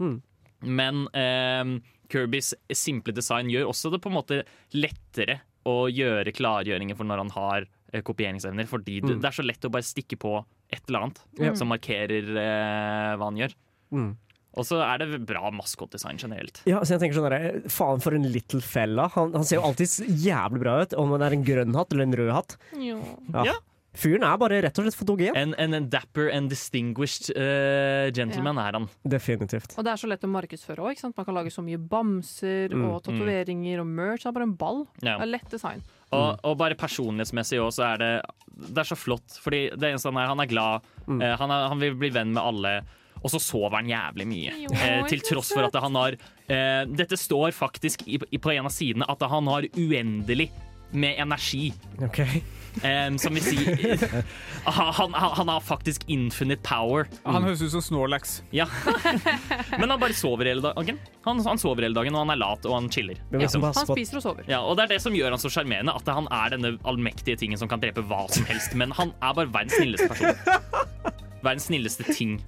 Mm. 0.00 0.22
Men 0.64 1.06
eh, 1.14 1.78
Kirbys 2.08 2.54
simple 2.72 3.12
design 3.12 3.48
gjør 3.52 3.68
også 3.68 3.92
det 3.92 4.00
på 4.02 4.08
en 4.10 4.16
måte 4.18 4.42
lettere 4.72 5.42
å 5.66 5.86
gjøre 5.92 6.32
klargjøringer 6.32 6.96
for 6.96 7.04
når 7.04 7.18
han 7.24 7.30
har 7.36 7.62
eh, 7.66 7.68
kopieringsevner, 8.02 8.66
fordi 8.66 9.00
det, 9.00 9.16
Mm. 9.16 9.20
det 9.22 9.28
er 9.30 9.36
så 9.36 9.44
lett 9.46 9.64
å 9.64 9.70
bare 9.72 9.82
stikke 9.86 10.16
på 10.18 10.44
et 10.72 10.82
eller 10.88 11.06
annet 11.06 11.20
mm. 11.38 11.56
som 11.56 11.68
markerer 11.70 12.30
eh, 12.36 13.16
hva 13.16 13.28
han 13.30 13.36
gjør. 13.36 13.54
Mm. 13.92 14.16
Og 14.56 14.64
så 14.64 14.78
er 14.80 14.98
det 15.02 15.20
bra 15.28 15.50
maskotdesign 15.52 16.16
generelt. 16.18 16.62
Ja, 16.64 16.80
så 16.80 16.96
jeg 16.96 17.02
tenker 17.04 17.18
sånn 17.20 17.28
der, 17.30 17.68
Faen, 17.68 18.00
for 18.00 18.16
en 18.16 18.24
little 18.32 18.62
fella. 18.64 19.04
Han, 19.14 19.34
han 19.36 19.44
ser 19.44 19.60
jo 19.60 19.66
alltid 19.68 20.08
jævlig 20.24 20.62
bra 20.62 20.78
ut, 20.82 20.94
om 20.96 21.12
han 21.12 21.22
er 21.26 21.36
en 21.36 21.44
grønn 21.44 21.74
hatt 21.76 21.92
eller 21.92 22.08
en 22.08 22.16
rød 22.16 22.32
hatt. 22.32 22.56
Ja. 22.80 22.96
Ja. 23.52 23.56
Fyren 23.96 24.24
er 24.28 24.36
bare 24.36 24.58
rett 24.60 24.76
og 24.76 24.84
slett 24.84 24.96
fotogen. 24.98 25.36
En, 25.36 25.54
en, 25.56 25.72
en 25.76 25.86
dapper 25.88 26.28
and 26.32 26.50
distinguished 26.52 27.30
uh, 27.36 28.10
gentleman 28.12 28.58
er 28.60 28.76
han. 28.76 28.88
Definitivt. 29.08 29.72
Og 29.78 29.84
det 29.86 29.92
er 29.94 30.00
så 30.02 30.08
lett 30.10 30.24
å 30.24 30.28
markedsføre 30.28 30.84
òg. 30.84 31.00
Man 31.16 31.24
kan 31.28 31.36
lage 31.38 31.52
så 31.54 31.64
mye 31.64 31.80
bamser 31.80 32.74
Mm, 32.76 32.82
og 32.90 32.98
tatoveringer 33.06 33.80
og 33.80 33.86
merch. 33.88 34.24
Det 34.24 34.28
er 34.32 34.36
bare 34.36 34.48
en 34.50 34.56
ball. 34.60 34.82
Ja. 35.00 35.14
Det 35.16 35.24
er 35.28 35.32
lett 35.32 35.48
design. 35.52 35.80
Og, 36.14 36.38
og 36.46 36.58
bare 36.60 36.76
personlighetsmessig 36.78 37.58
òg, 37.62 37.72
så 37.74 37.82
er 37.92 38.02
det 38.02 38.10
Det 38.56 38.78
er 38.78 38.88
så 38.88 38.96
flott. 38.96 39.40
Fordi 39.42 39.66
det 39.74 39.90
eneste 39.90 40.12
han 40.12 40.20
er, 40.22 40.30
han 40.30 40.40
er 40.44 40.50
glad. 40.50 40.86
Mm. 41.06 41.18
eh, 41.20 41.34
han, 41.40 41.50
er, 41.50 41.66
han 41.72 41.82
vil 41.82 41.98
bli 41.98 42.12
venn 42.14 42.32
med 42.36 42.42
alle. 42.42 42.76
Og 43.22 43.32
så 43.32 43.40
sover 43.42 43.80
han 43.80 43.90
jævlig 43.90 44.26
mye. 44.30 44.54
Jo, 44.66 44.70
Eh, 44.76 45.02
til 45.10 45.24
tross 45.24 45.50
for 45.52 45.66
at 45.66 45.74
han 45.82 45.96
har 45.98 46.14
eh, 46.46 46.82
Dette 46.86 47.18
står 47.18 47.50
faktisk 47.56 48.06
i, 48.06 48.20
i, 48.30 48.38
på 48.38 48.52
en 48.54 48.68
av 48.68 48.74
sidene 48.74 49.08
at 49.08 49.22
han 49.26 49.50
har 49.50 49.66
uendelig 49.74 50.50
med 50.92 51.18
energi. 51.18 51.72
Ok. 52.06 52.22
Em, 52.84 53.16
som 53.18 53.34
vil 53.34 53.42
si 53.44 53.56
han, 54.64 55.14
han, 55.14 55.30
han 55.38 55.48
har 55.48 55.60
faktisk 55.64 56.04
infinite 56.12 56.62
power. 56.66 57.06
Han 57.24 57.46
høres 57.46 57.62
ut 57.62 57.72
som 57.72 57.82
Snorlax. 57.84 58.40
Ja. 58.52 58.66
Men 59.78 59.90
han 59.90 60.00
bare 60.00 60.16
sover 60.16 60.50
hele 60.50 60.64
dagen. 60.64 61.00
Han, 61.24 61.40
han 61.46 61.60
sover 61.60 61.86
hele 61.86 61.96
dagen, 61.96 62.14
og 62.14 62.26
han 62.26 62.34
er 62.34 62.40
lat, 62.40 62.66
og 62.68 62.76
han 62.76 62.90
chiller. 62.92 63.20
Liksom 63.32 63.64
han 63.66 63.88
spiser 63.88 64.20
og 64.20 64.26
sover. 64.26 64.48
Ja, 64.50 64.60
og 64.60 64.76
Det 64.76 64.86
er 64.86 64.96
det 64.96 65.02
som 65.04 65.16
gjør 65.16 65.36
han 65.36 65.42
så 65.42 65.52
sjarmerende, 65.52 65.94
at 65.96 66.12
han 66.12 66.28
er 66.32 66.56
denne 66.56 66.74
allmektige 66.84 67.38
tingen 67.40 67.60
som 67.60 67.70
kan 67.70 67.82
drepe 67.82 68.04
hva 68.04 68.26
som 68.32 68.46
helst. 68.50 68.76
Men 68.76 68.92
han 68.98 69.14
er 69.22 69.36
bare 69.40 69.52
verdens 69.52 69.78
snilleste 69.80 70.08
person. 70.12 71.14
Verdens 71.42 71.68
snilleste 71.70 72.12
ting. 72.12 72.40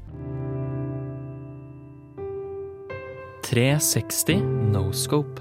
360 3.49 4.43
no 4.75 4.91
scope. 4.93 5.41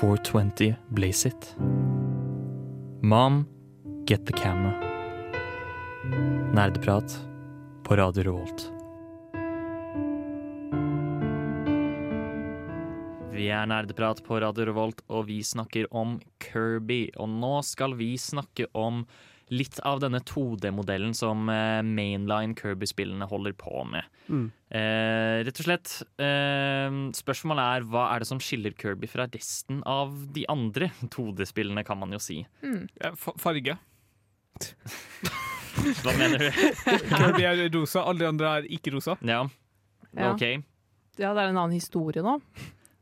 420 0.00 0.74
blaze 0.90 1.28
it. 1.28 2.01
Mom, 3.04 3.46
get 4.04 4.26
the 4.26 4.32
camera. 4.32 4.72
Nerdeprat 6.54 7.26
på 7.82 7.96
Radio 7.96 8.22
Revolt. 8.22 8.62
Vi 13.32 13.48
er 13.50 13.66
Nerdeprat 13.66 14.22
på 14.22 14.38
Radio 14.38 14.68
Revolt, 14.70 15.02
og 15.10 15.26
vi 15.32 15.40
snakker 15.42 15.90
om 15.90 16.20
Kirby. 16.38 17.08
Og 17.18 17.26
nå 17.42 17.56
skal 17.66 17.98
vi 17.98 18.12
snakke 18.14 18.70
om 18.70 19.02
litt 19.52 19.78
av 19.86 20.00
denne 20.02 20.20
2D-modellen 20.24 21.12
som 21.16 21.48
eh, 21.52 21.82
mainline 21.84 22.54
Kirby-spillene 22.58 23.26
holder 23.28 23.52
på 23.58 23.82
med. 23.88 24.08
Mm. 24.32 24.46
Eh, 24.72 25.42
rett 25.46 25.60
og 25.60 25.66
slett, 25.68 25.92
eh, 26.22 26.88
spørsmålet 27.18 27.62
er 27.76 27.86
hva 27.92 28.06
er 28.14 28.24
det 28.24 28.30
som 28.30 28.40
skiller 28.42 28.72
Kirby 28.78 29.10
fra 29.12 29.26
resten 29.32 29.82
av 29.88 30.14
de 30.32 30.46
andre 30.52 30.88
2D-spillene, 31.12 31.84
kan 31.84 32.00
man 32.00 32.16
jo 32.16 32.20
si. 32.22 32.40
Mm. 32.64 32.86
Farge. 33.18 33.76
Hva 36.02 36.12
mener 36.18 36.42
du? 36.46 36.48
Kirby 37.10 37.46
er 37.48 37.62
rosa, 37.72 38.02
alle 38.04 38.20
de 38.24 38.28
andre 38.28 38.50
er 38.58 38.70
ikke 38.78 38.92
rosa. 38.96 39.16
Ja, 39.24 39.44
Ja. 40.12 40.32
OK. 40.34 40.42
Ja, 41.20 41.30
det 41.32 41.40
er 41.42 41.48
en 41.52 41.56
annen 41.60 41.76
historie 41.76 42.20
nå. 42.24 42.38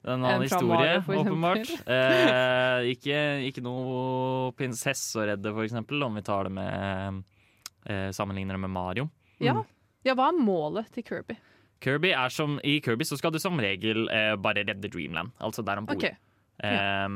Det 0.00 0.08
er 0.08 0.16
en 0.16 0.24
annen 0.24 0.46
historie, 0.46 1.00
åpenbart. 1.04 1.72
Eh, 1.96 2.86
ikke, 2.94 3.18
ikke 3.50 3.64
noe 3.64 4.52
prinsesse 4.56 5.18
å 5.20 5.26
redde, 5.28 5.52
for 5.52 5.66
eksempel, 5.66 6.00
om 6.06 6.16
vi 6.16 6.24
tar 6.24 6.48
det 6.48 6.54
med 6.56 7.20
eh, 7.84 8.08
Sammenligner 8.16 8.56
det 8.56 8.62
med 8.64 8.72
Mario. 8.72 9.10
Ja. 9.40 9.58
ja, 10.06 10.16
hva 10.16 10.30
er 10.30 10.40
målet 10.40 10.88
til 10.94 11.04
Kirby? 11.04 11.36
Kirby 11.84 12.14
er 12.16 12.32
som, 12.32 12.58
I 12.64 12.78
Kirby 12.84 13.06
så 13.08 13.16
skal 13.20 13.32
du 13.32 13.40
som 13.40 13.60
regel 13.60 14.08
eh, 14.12 14.34
bare 14.40 14.64
redde 14.64 14.88
Dreamland, 14.88 15.32
altså 15.40 15.64
der 15.64 15.80
han 15.80 15.88
bor. 15.88 16.00
Okay. 16.00 16.16
Eh, 16.64 17.06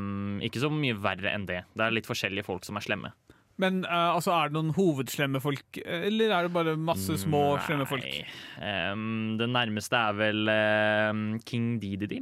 ikke 0.45 0.61
så 0.61 0.73
mye 0.73 0.97
verre 1.01 1.33
enn 1.33 1.49
det. 1.49 1.63
Det 1.73 1.87
er 1.87 1.97
litt 1.97 2.09
forskjellige 2.09 2.49
folk 2.49 2.69
som 2.69 2.81
er 2.81 2.85
slemme. 2.85 3.15
Men 3.63 3.85
uh, 3.87 4.15
altså, 4.17 4.33
er 4.35 4.51
det 4.51 4.57
noen 4.57 4.73
hovedslemme 4.75 5.41
folk, 5.43 5.79
eller 5.85 6.33
er 6.35 6.47
det 6.47 6.55
bare 6.57 6.75
masse 6.75 7.21
små 7.23 7.43
slemme 7.67 7.87
folk? 7.87 8.03
Nei. 8.03 8.25
Ehm, 8.67 9.37
det 9.39 9.47
nærmeste 9.47 10.01
er 10.01 10.17
vel 10.19 10.51
uh, 10.51 11.13
King 11.47 11.77
Dididi, 11.83 12.19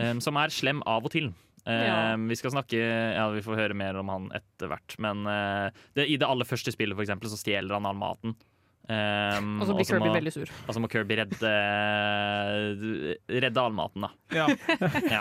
ehm, 0.00 0.20
som 0.24 0.38
er 0.40 0.52
slem 0.54 0.82
av 0.88 1.06
og 1.08 1.14
til. 1.14 1.30
Ja. 1.68 2.16
Vi 2.16 2.36
skal 2.40 2.54
snakke 2.54 2.78
Ja, 2.80 3.26
vi 3.34 3.42
får 3.44 3.58
høre 3.58 3.74
mer 3.76 3.98
om 4.00 4.08
han 4.10 4.30
etter 4.34 4.70
hvert. 4.72 4.94
Men 4.98 5.26
uh, 5.28 5.68
det, 5.94 6.08
i 6.08 6.16
det 6.18 6.26
aller 6.26 6.48
første 6.48 6.72
spillet, 6.72 6.96
for 6.96 7.04
eksempel, 7.04 7.30
så 7.30 7.38
stjeler 7.38 7.76
han 7.76 7.86
all 7.86 7.98
maten. 8.00 8.32
Um, 8.90 9.60
Og 9.60 9.68
så 9.68 9.74
blir 9.76 9.86
Kirby 9.86 10.08
må, 10.08 10.14
veldig 10.16 10.32
sur. 10.34 10.50
Og 10.66 10.74
så 10.74 10.80
må 10.82 10.88
Kirby 10.90 11.14
redde 11.20 11.50
Redde 13.30 13.62
all 13.62 13.76
maten, 13.76 14.06
da. 14.06 14.10
Ja, 14.34 14.48
Ja. 15.14 15.20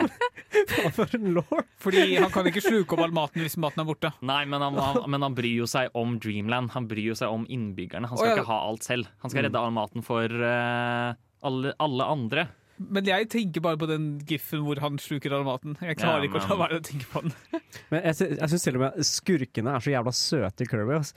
For 0.95 1.11
en 1.13 1.35
lår? 1.35 1.65
fordi 1.77 2.15
han 2.17 2.31
kan 2.33 2.47
ikke 2.49 2.63
sluke 2.65 2.95
opp 2.95 3.03
all 3.05 3.13
maten 3.13 3.43
hvis 3.45 3.59
maten 3.61 3.83
er 3.83 3.87
borte. 3.87 4.09
Nei, 4.25 4.41
men 4.49 4.63
han, 4.65 4.79
han, 4.81 5.03
men 5.11 5.21
han 5.27 5.37
bryr 5.37 5.61
jo 5.61 5.67
seg 5.69 5.93
om 5.97 6.17
Dreamland. 6.23 6.73
Han 6.73 6.87
bryr 6.89 7.11
jo 7.11 7.17
seg 7.19 7.29
om 7.29 7.45
innbyggerne. 7.45 8.09
Han 8.09 8.17
skal 8.17 8.31
oh, 8.31 8.31
ja. 8.31 8.39
ikke 8.39 8.49
ha 8.49 8.59
alt 8.71 8.87
selv. 8.87 9.11
Han 9.21 9.33
skal 9.33 9.45
redde 9.45 9.61
all 9.61 9.75
maten 9.75 10.05
for 10.07 10.33
uh, 10.33 11.13
alle, 11.45 11.75
alle 11.77 12.09
andre. 12.17 12.47
Men 12.79 13.03
jeg 13.03 13.27
tenker 13.29 13.59
bare 13.65 13.75
på 13.77 13.87
den 13.89 14.05
giffen 14.23 14.61
hvor 14.63 14.79
han 14.79 14.95
sluker 15.01 15.33
all 15.35 15.43
maten. 15.43 15.73
Jeg 15.83 15.97
klarer 15.99 16.23
Ja, 16.23 16.29
ikke 16.29 16.39
å 16.39 16.47
la 16.47 16.57
være 16.61 16.77
å 16.79 16.83
tenke 16.87 17.07
på 17.11 17.21
den. 17.25 17.33
Men 17.91 18.05
jeg, 18.07 18.37
jeg 18.39 18.49
syns 18.53 18.63
til 18.63 18.77
og 18.79 18.83
med 18.85 19.03
skurkene 19.09 19.73
er 19.75 19.83
så 19.83 19.91
jævla 19.91 20.13
søte 20.15 20.63
i 20.63 20.69
Kirby. 20.71 20.95
Altså. 20.95 21.13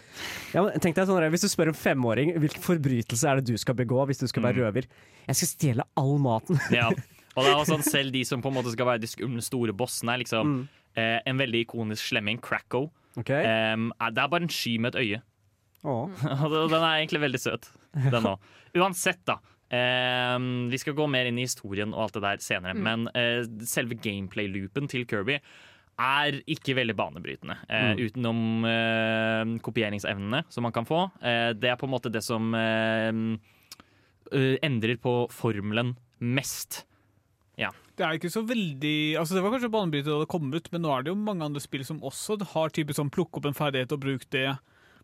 Ja, 0.56 0.64
tenk 0.82 0.96
deg 0.98 1.06
sånn, 1.06 1.28
Hvis 1.30 1.44
du 1.46 1.50
spør 1.52 1.70
en 1.70 1.78
femåring 1.78 2.34
hvilken 2.42 2.64
forbrytelse 2.66 3.28
er 3.30 3.38
det 3.40 3.46
du 3.54 3.60
skal 3.62 3.78
begå 3.78 4.02
hvis 4.10 4.18
du 4.18 4.26
skal 4.26 4.42
være 4.48 4.58
Mm. 4.58 4.64
røver 4.66 4.88
Jeg 5.28 5.36
skal 5.38 5.48
stjele 5.52 5.86
all 5.96 6.18
maten. 6.18 6.58
Ja. 6.74 6.88
Og 6.90 7.44
det 7.46 7.50
er 7.52 7.56
også 7.62 7.76
sånn, 7.78 7.86
selv 7.96 8.12
de 8.12 8.24
som 8.28 8.42
på 8.42 8.50
en 8.50 8.58
måte 8.58 8.72
skal 8.74 8.86
være 8.90 9.00
de 9.06 9.40
store 9.40 9.72
bossene, 9.72 10.12
er 10.16 10.24
liksom 10.24 10.46
Mm. 10.56 10.68
eh, 10.96 11.20
en 11.26 11.38
veldig 11.38 11.62
ikonisk 11.68 12.10
slemming, 12.10 12.40
Cracko. 12.42 12.90
Okay. 13.16 13.44
Er- 13.44 14.10
det 14.10 14.18
er 14.18 14.28
bare 14.28 14.42
en 14.42 14.48
sky 14.48 14.78
med 14.80 14.94
et 14.96 15.00
øye. 15.04 15.22
Oh. 15.84 16.06
Den 16.14 16.78
er 16.78 17.00
egentlig 17.02 17.18
veldig 17.24 17.40
søt, 17.42 17.64
den 17.92 18.22
òg. 18.22 18.38
Uansett, 18.78 19.18
da. 19.26 19.40
Em, 19.72 20.46
vi 20.72 20.80
skal 20.80 20.96
gå 20.98 21.06
mer 21.10 21.28
inn 21.30 21.40
i 21.40 21.46
historien 21.46 21.94
og 21.94 22.06
alt 22.06 22.18
det 22.18 22.24
der 22.26 22.42
senere, 22.44 22.74
men 22.76 23.08
eh, 23.16 23.42
selve 23.68 23.96
gameplay-loopen 24.02 24.88
til 24.92 25.06
Kirby 25.08 25.38
er 26.02 26.38
ikke 26.50 26.74
veldig 26.78 26.94
banebrytende. 26.98 27.58
Eh, 27.68 27.92
Utenom 28.00 28.64
eh, 28.68 29.56
kopieringsevnene 29.64 30.44
som 30.52 30.64
man 30.66 30.72
kan 30.74 30.88
få. 30.88 31.04
Eh, 31.20 31.50
det 31.56 31.72
er 31.72 31.76
på 31.80 31.86
en 31.88 31.92
måte 31.94 32.12
det 32.12 32.24
som 32.24 32.48
eh, 32.56 33.12
eh, 34.32 34.56
endrer 34.64 34.96
på 35.02 35.26
formelen 35.32 35.94
mest. 36.18 36.84
Ja. 37.60 37.70
Det 37.92 38.06
er 38.06 38.16
ikke 38.16 38.30
så 38.32 38.40
veldig 38.48 39.18
Altså 39.20 39.36
Det 39.36 39.42
var 39.44 39.52
kanskje 39.52 39.68
banebrytende 39.68 40.14
da 40.14 40.22
det 40.24 40.30
kom 40.32 40.48
ut, 40.48 40.70
men 40.72 40.82
nå 40.82 40.92
er 40.94 41.04
det 41.04 41.12
jo 41.12 41.18
mange 41.20 41.44
andre 41.44 41.60
spill 41.60 41.84
som 41.84 42.00
også 42.00 42.38
har 42.54 42.72
type 42.72 42.96
sånn 42.96 43.12
plukke 43.12 43.38
opp 43.38 43.50
en 43.50 43.58
ferdighet 43.58 43.92
og 43.92 44.00
bruk 44.06 44.24
det. 44.32 44.48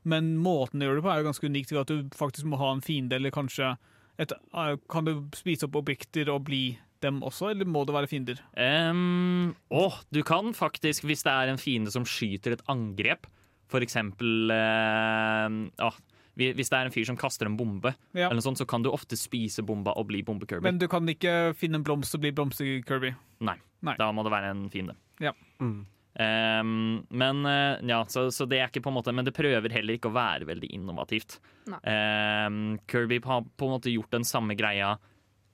Men 0.09 0.37
måten 0.41 0.81
de 0.81 0.89
gjør 0.89 0.99
det 0.99 1.05
på, 1.05 1.13
er 1.13 1.21
jo 1.21 1.29
ganske 1.29 1.51
unikt 1.53 1.75
ved 1.75 1.83
at 1.83 1.93
du 1.93 2.17
faktisk 2.17 2.49
må 2.49 2.59
ha 2.61 2.73
en 2.73 2.83
fiende, 2.85 3.19
eller 3.19 3.35
kanskje 3.35 3.75
et, 4.19 4.33
eh, 4.33 4.77
Kan 4.91 5.05
du 5.09 5.13
spise 5.37 5.65
opp 5.69 5.77
objekter 5.81 6.29
og 6.33 6.45
bli 6.49 6.79
dem 7.01 7.21
også, 7.23 7.53
eller 7.53 7.69
må 7.71 7.85
det 7.87 7.95
være 7.95 8.09
fiender? 8.11 8.41
Um, 8.59 9.55
åh, 9.71 10.01
du 10.11 10.23
kan 10.27 10.51
faktisk, 10.57 11.05
hvis 11.07 11.23
det 11.23 11.31
er 11.31 11.53
en 11.53 11.61
fiende 11.61 11.93
som 11.95 12.03
skyter 12.09 12.57
et 12.57 12.65
angrep, 12.69 13.29
for 13.71 13.85
eksempel 13.85 14.51
uh, 14.51 15.91
Hvis 16.39 16.71
det 16.71 16.79
er 16.79 16.87
en 16.89 16.95
fyr 16.95 17.05
som 17.07 17.17
kaster 17.19 17.47
en 17.47 17.57
bombe, 17.59 17.95
Ja. 18.15 18.27
eller 18.27 18.39
noe 18.39 18.47
sånt, 18.47 18.59
så 18.59 18.67
kan 18.67 18.83
du 18.83 18.91
ofte 18.91 19.17
spise 19.19 19.63
bomba 19.63 19.93
og 19.99 20.07
bli 20.09 20.23
bombe-Kirby. 20.23 20.63
Men 20.63 20.79
du 20.79 20.87
kan 20.89 21.07
ikke 21.11 21.55
finne 21.59 21.79
en 21.81 21.85
blomst 21.85 22.15
og 22.15 22.23
bli 22.23 22.31
blomster-Kirby. 22.31 23.15
Nei. 23.41 23.57
Nei. 23.83 23.95
Da 23.99 24.11
må 24.13 24.23
det 24.27 24.33
være 24.33 24.51
en 24.55 24.69
fiende. 24.71 24.95
Ja. 25.21 25.33
Mm. 25.61 25.85
Um, 26.19 27.05
men 27.15 27.45
eh, 27.47 27.79
ja, 27.87 28.01
så, 28.11 28.25
så 28.35 28.43
det 28.51 28.59
er 28.59 28.67
ikke 28.73 28.83
på 28.83 28.91
en 28.91 28.97
måte 28.97 29.13
Men 29.15 29.23
det 29.29 29.37
prøver 29.37 29.71
heller 29.71 29.95
ikke 29.95 30.11
å 30.11 30.17
være 30.17 30.49
veldig 30.49 30.71
innovativt. 30.75 31.37
Um, 31.69 32.79
Kirby 32.91 33.21
har 33.23 33.45
på 33.57 33.69
en 33.69 33.75
måte 33.77 33.93
gjort 33.93 34.11
den 34.17 34.27
samme 34.27 34.57
greia 34.59 34.97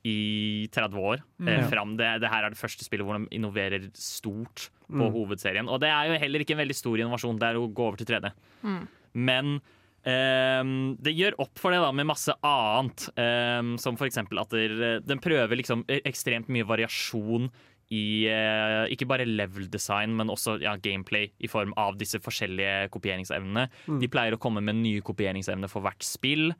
i 0.09 0.69
30 0.73 0.97
år. 1.01 1.23
eh, 1.47 1.61
Ja. 1.61 1.69
fram. 1.69 1.97
Det, 1.97 2.09
det 2.21 2.31
her 2.33 2.45
er 2.45 2.51
det 2.51 2.61
første 2.61 2.85
spillet 2.85 3.05
hvor 3.05 3.17
de 3.21 3.29
innoverer 3.37 3.91
stort 3.95 4.71
på 4.89 5.05
Mm. 5.05 5.13
hovedserien. 5.15 5.69
Og 5.69 5.81
det 5.81 5.89
er 5.89 6.09
jo 6.13 6.19
heller 6.21 6.41
ikke 6.45 6.53
en 6.57 6.61
veldig 6.65 6.77
stor 6.77 6.97
innovasjon, 7.01 7.39
det 7.41 7.49
er 7.49 7.57
å 7.61 7.69
gå 7.73 7.87
over 7.89 7.97
til 7.97 8.07
3D. 8.07 8.33
Mm. 8.65 8.85
Men 9.15 9.61
Um, 10.05 10.99
det 11.01 11.15
gjør 11.17 11.33
opp 11.41 11.57
for 11.57 11.73
det 11.73 11.79
da 11.81 11.87
med 11.97 12.05
masse 12.05 12.29
annet, 12.45 13.07
um, 13.17 13.71
som 13.81 13.97
for 13.97 14.05
eksempel 14.05 14.37
at 14.43 14.51
der, 14.53 15.01
den 15.01 15.19
prøver 15.25 15.57
liksom 15.57 15.87
ekstremt 15.89 16.51
mye 16.53 16.67
variasjon 16.69 17.47
i 17.93 18.25
eh, 18.31 18.85
ikke 18.95 19.09
bare 19.11 19.27
level 19.29 19.67
design, 19.73 20.15
men 20.17 20.33
også 20.33 20.57
ja, 20.63 20.77
gameplay 20.81 21.29
i 21.45 21.51
form 21.51 21.75
av 21.81 21.99
disse 22.01 22.21
forskjellige 22.25 22.89
kopieringsevnene. 22.95 23.67
De 24.01 24.09
pleier 24.13 24.37
å 24.37 24.41
komme 24.41 24.63
med 24.65 24.81
nye 24.81 25.03
kopieringsevner 25.05 25.71
for 25.73 25.85
hvert 25.85 26.07
spill. 26.07 26.55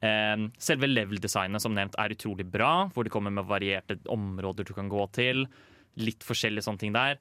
Eh, 0.00 0.46
selve 0.62 0.88
level-designet 0.88 1.60
som 1.60 1.76
nevnt 1.76 1.98
er 2.00 2.14
utrolig 2.16 2.48
bra, 2.48 2.88
hvor 2.94 3.04
de 3.04 3.12
kommer 3.12 3.34
med 3.34 3.48
varierte 3.50 3.98
områder 4.08 4.68
du 4.68 4.72
kan 4.76 4.88
gå 4.92 5.04
til. 5.16 5.44
Litt 6.00 6.24
forskjellige 6.24 6.64
sånne 6.68 6.84
ting 6.86 6.96
der. 6.96 7.20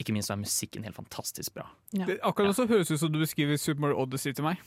Ikke 0.00 0.14
minst 0.14 0.30
er 0.32 0.38
musikken 0.40 0.86
helt 0.86 0.96
fantastisk 0.98 1.54
bra. 1.58 1.66
Ja. 1.94 2.06
Det, 2.08 2.20
akkurat 2.26 2.56
så 2.56 2.68
høres 2.70 2.88
det 2.88 2.96
ut 2.96 3.02
som 3.04 3.12
du 3.12 3.20
beskriver 3.22 3.58
Super 3.60 3.84
Mario 3.86 4.00
Odyssey 4.02 4.34
til 4.36 4.46
meg. 4.46 4.62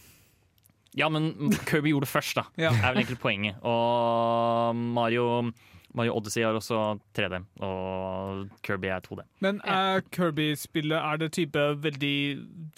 Ja, 0.95 1.09
men 1.11 1.51
Kirby 1.67 1.91
gjorde 1.91 2.07
det 2.07 2.11
først, 2.13 2.37
da. 2.37 2.45
Ja. 2.59 2.71
er 2.71 2.93
vel 2.93 3.01
egentlig 3.03 3.19
poenget. 3.19 3.57
Og 3.67 4.75
Mario, 4.95 5.25
Mario 5.95 6.15
Odyssey 6.17 6.43
har 6.43 6.57
også 6.57 6.81
3D, 7.15 7.39
og 7.63 8.45
Kirby 8.65 8.89
er 8.91 9.03
2D. 9.05 9.23
Men 9.45 9.61
er 9.63 10.03
Kirby-spillet 10.15 10.97
er 10.99 11.21
det 11.21 11.31
type 11.37 11.63
veldig 11.83 12.17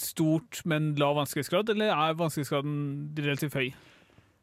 stort, 0.02 0.62
men 0.70 0.94
lav 1.02 1.18
vanskelighetsgrad, 1.18 1.74
eller 1.74 1.94
er 1.94 2.18
vanskelighetsgraden 2.20 2.78
relativt 3.18 3.58
høy? 3.58 3.70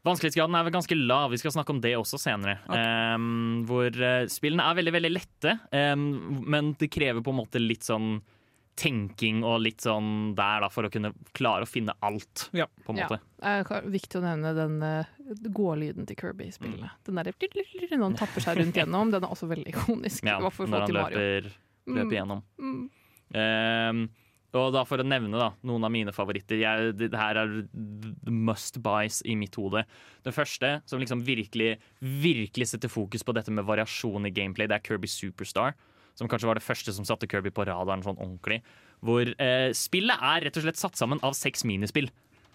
Vanskelighetsgraden 0.04 0.56
er 0.58 0.66
vel 0.66 0.74
ganske 0.74 0.96
lav, 0.98 1.30
vi 1.32 1.40
skal 1.40 1.54
snakke 1.54 1.72
om 1.72 1.80
det 1.80 1.94
også 1.96 2.18
senere. 2.20 2.58
Okay. 2.66 3.14
Um, 3.16 3.62
hvor 3.68 3.88
eh, 3.88 4.26
spillene 4.28 4.66
er 4.66 4.76
veldig, 4.76 4.92
veldig 4.98 5.12
lette, 5.14 5.58
um, 5.94 6.08
men 6.44 6.74
det 6.80 6.92
krever 6.92 7.24
på 7.24 7.32
en 7.32 7.40
måte 7.40 7.62
litt 7.62 7.86
sånn 7.86 8.18
tenking 8.76 9.42
og 9.46 9.60
litt 9.62 9.78
sånn 9.84 10.34
der 10.34 10.60
da, 10.64 10.68
for 10.68 10.84
å 10.88 10.90
kunne 10.90 11.12
klare 11.34 11.62
å 11.66 11.68
finne 11.70 11.94
alt, 12.02 12.48
Ja. 12.52 12.66
på 12.84 12.90
en 12.90 12.96
Ja. 12.96 13.06
måte. 13.08 13.20
Det 13.38 13.78
er 13.78 13.90
viktig 13.90 14.20
å 14.20 14.24
nevne 14.24 14.54
den 14.56 14.82
uh, 14.82 15.04
gålyden 15.50 16.06
til 16.06 16.16
Kirby 16.16 16.48
i 16.48 16.50
spillet. 16.50 16.90
Den 17.04 17.14
der 17.14 17.30
når 17.32 18.02
han 18.02 18.16
tapper 18.16 18.40
seg 18.40 18.58
rundt 18.58 18.74
gjennom, 18.74 19.10
den 19.12 19.22
er 19.22 19.28
også 19.30 19.46
veldig 19.48 19.70
ikonisk. 19.74 20.24
Ja, 20.24 20.38
når 20.40 20.50
folk 20.52 20.70
han 20.70 20.88
løper, 20.90 21.50
løper 21.86 22.04
Mm. 22.04 22.10
gjennom. 22.12 22.42
Mm. 22.58 22.90
Ehm, 23.34 24.08
Og 24.54 24.72
da 24.72 24.84
For 24.84 24.98
å 25.02 25.04
nevne 25.04 25.34
da, 25.36 25.48
noen 25.66 25.82
av 25.84 25.90
mine 25.90 26.12
favoritter 26.14 26.60
jeg, 26.60 26.92
det, 26.96 27.08
det 27.10 27.18
her 27.18 27.34
er 27.40 27.66
the 27.74 28.30
must 28.30 28.80
buys 28.84 29.20
i 29.26 29.34
mitt 29.34 29.56
hode. 29.58 29.84
Den 30.22 30.32
første 30.32 30.80
som 30.86 31.00
liksom 31.00 31.24
virkelig 31.26 31.80
virkelig 32.00 32.68
setter 32.70 32.88
fokus 32.88 33.24
på 33.26 33.34
dette 33.34 33.50
med 33.50 33.66
variasjon 33.66 34.28
i 34.28 34.30
gameplay, 34.30 34.68
det 34.70 34.76
er 34.76 34.84
Kirby 34.86 35.08
Superstar. 35.10 35.74
Som 36.18 36.30
kanskje 36.30 36.48
var 36.48 36.58
det 36.58 36.64
første 36.66 36.94
som 36.94 37.06
satte 37.06 37.28
Kirby 37.30 37.50
på 37.54 37.66
radaren 37.66 38.04
sånn 38.04 38.18
ordentlig. 38.18 38.60
Hvor 39.04 39.26
eh, 39.26 39.70
spillet 39.76 40.22
er 40.22 40.46
rett 40.46 40.60
og 40.60 40.66
slett 40.66 40.80
satt 40.80 41.00
sammen 41.00 41.22
av 41.26 41.34
seks 41.38 41.66
minispill. 41.66 42.10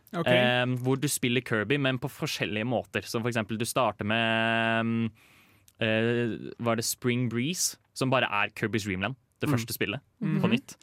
Okay. 0.09 0.33
Eh, 0.33 0.75
hvor 0.81 0.97
du 0.97 1.09
spiller 1.11 1.43
Kirby, 1.45 1.77
men 1.77 1.99
på 2.01 2.09
forskjellige 2.11 2.67
måter. 2.67 3.05
Som 3.05 3.25
for 3.25 3.31
eksempel 3.31 3.59
du 3.59 3.67
starter 3.67 4.07
med 4.07 4.85
mm, 4.87 5.09
eh, 5.85 6.37
Var 6.57 6.79
det 6.79 6.87
Spring 6.87 7.27
Breeze, 7.29 7.77
som 7.93 8.09
bare 8.13 8.31
er 8.31 8.55
Kirby's 8.55 8.87
Dreamland. 8.87 9.19
Det 9.39 9.47
første 9.47 9.71
spillet 9.71 10.03
på 10.19 10.49
nytt. 10.51 10.73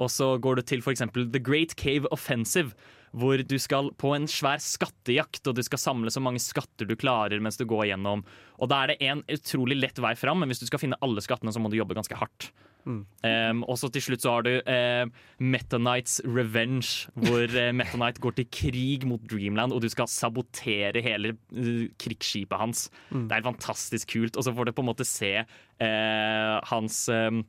Og 0.00 0.08
så 0.08 0.38
går 0.40 0.56
du 0.56 0.62
til 0.64 0.80
for 0.80 0.94
eksempel 0.94 1.26
The 1.28 1.42
Great 1.44 1.74
Cave 1.76 2.08
Offensive, 2.12 2.72
hvor 3.10 3.42
du 3.42 3.56
skal 3.58 3.90
på 3.98 4.14
en 4.14 4.28
svær 4.30 4.62
skattejakt, 4.62 5.42
og 5.50 5.58
du 5.58 5.62
skal 5.66 5.82
samle 5.82 6.12
så 6.14 6.22
mange 6.22 6.42
skatter 6.42 6.88
du 6.88 6.96
klarer 6.98 7.42
mens 7.42 7.58
du 7.60 7.66
går 7.68 7.88
gjennom. 7.90 8.24
Og 8.60 8.70
da 8.70 8.82
er 8.82 8.92
det 8.92 9.10
en 9.10 9.24
utrolig 9.30 9.78
lett 9.80 9.98
vei 10.02 10.14
fram, 10.18 10.42
men 10.42 10.52
hvis 10.52 10.62
du 10.62 10.68
skal 10.70 10.82
finne 10.82 10.98
alle 11.04 11.24
skattene, 11.24 11.52
så 11.54 11.62
må 11.62 11.72
du 11.72 11.78
jobbe 11.80 11.98
ganske 11.98 12.18
hardt. 12.18 12.52
Um, 12.88 13.60
og 13.68 13.76
så 13.78 13.90
til 13.92 14.02
slutt 14.04 14.24
så 14.24 14.34
har 14.36 14.46
du 14.46 14.52
uh, 14.64 15.04
Meta 15.42 15.78
Knights 15.80 16.20
Revenge, 16.24 17.10
hvor 17.20 17.44
uh, 17.44 17.70
Meta 17.76 17.98
Knight 17.98 18.20
går 18.24 18.38
til 18.38 18.48
krig 18.54 19.06
mot 19.08 19.22
Dreamland, 19.30 19.74
og 19.76 19.82
du 19.84 19.88
skal 19.92 20.08
sabotere 20.10 21.02
hele 21.04 21.34
uh, 21.52 21.86
krigsskipet 22.00 22.60
hans. 22.60 22.88
Det 23.28 23.36
er 23.36 23.46
fantastisk 23.46 24.14
kult. 24.14 24.38
Og 24.38 24.46
så 24.46 24.54
får 24.56 24.70
du 24.70 24.76
på 24.76 24.84
en 24.84 24.90
måte 24.92 25.08
se 25.08 25.34
uh, 25.44 26.56
hans 26.72 27.02
um, 27.12 27.44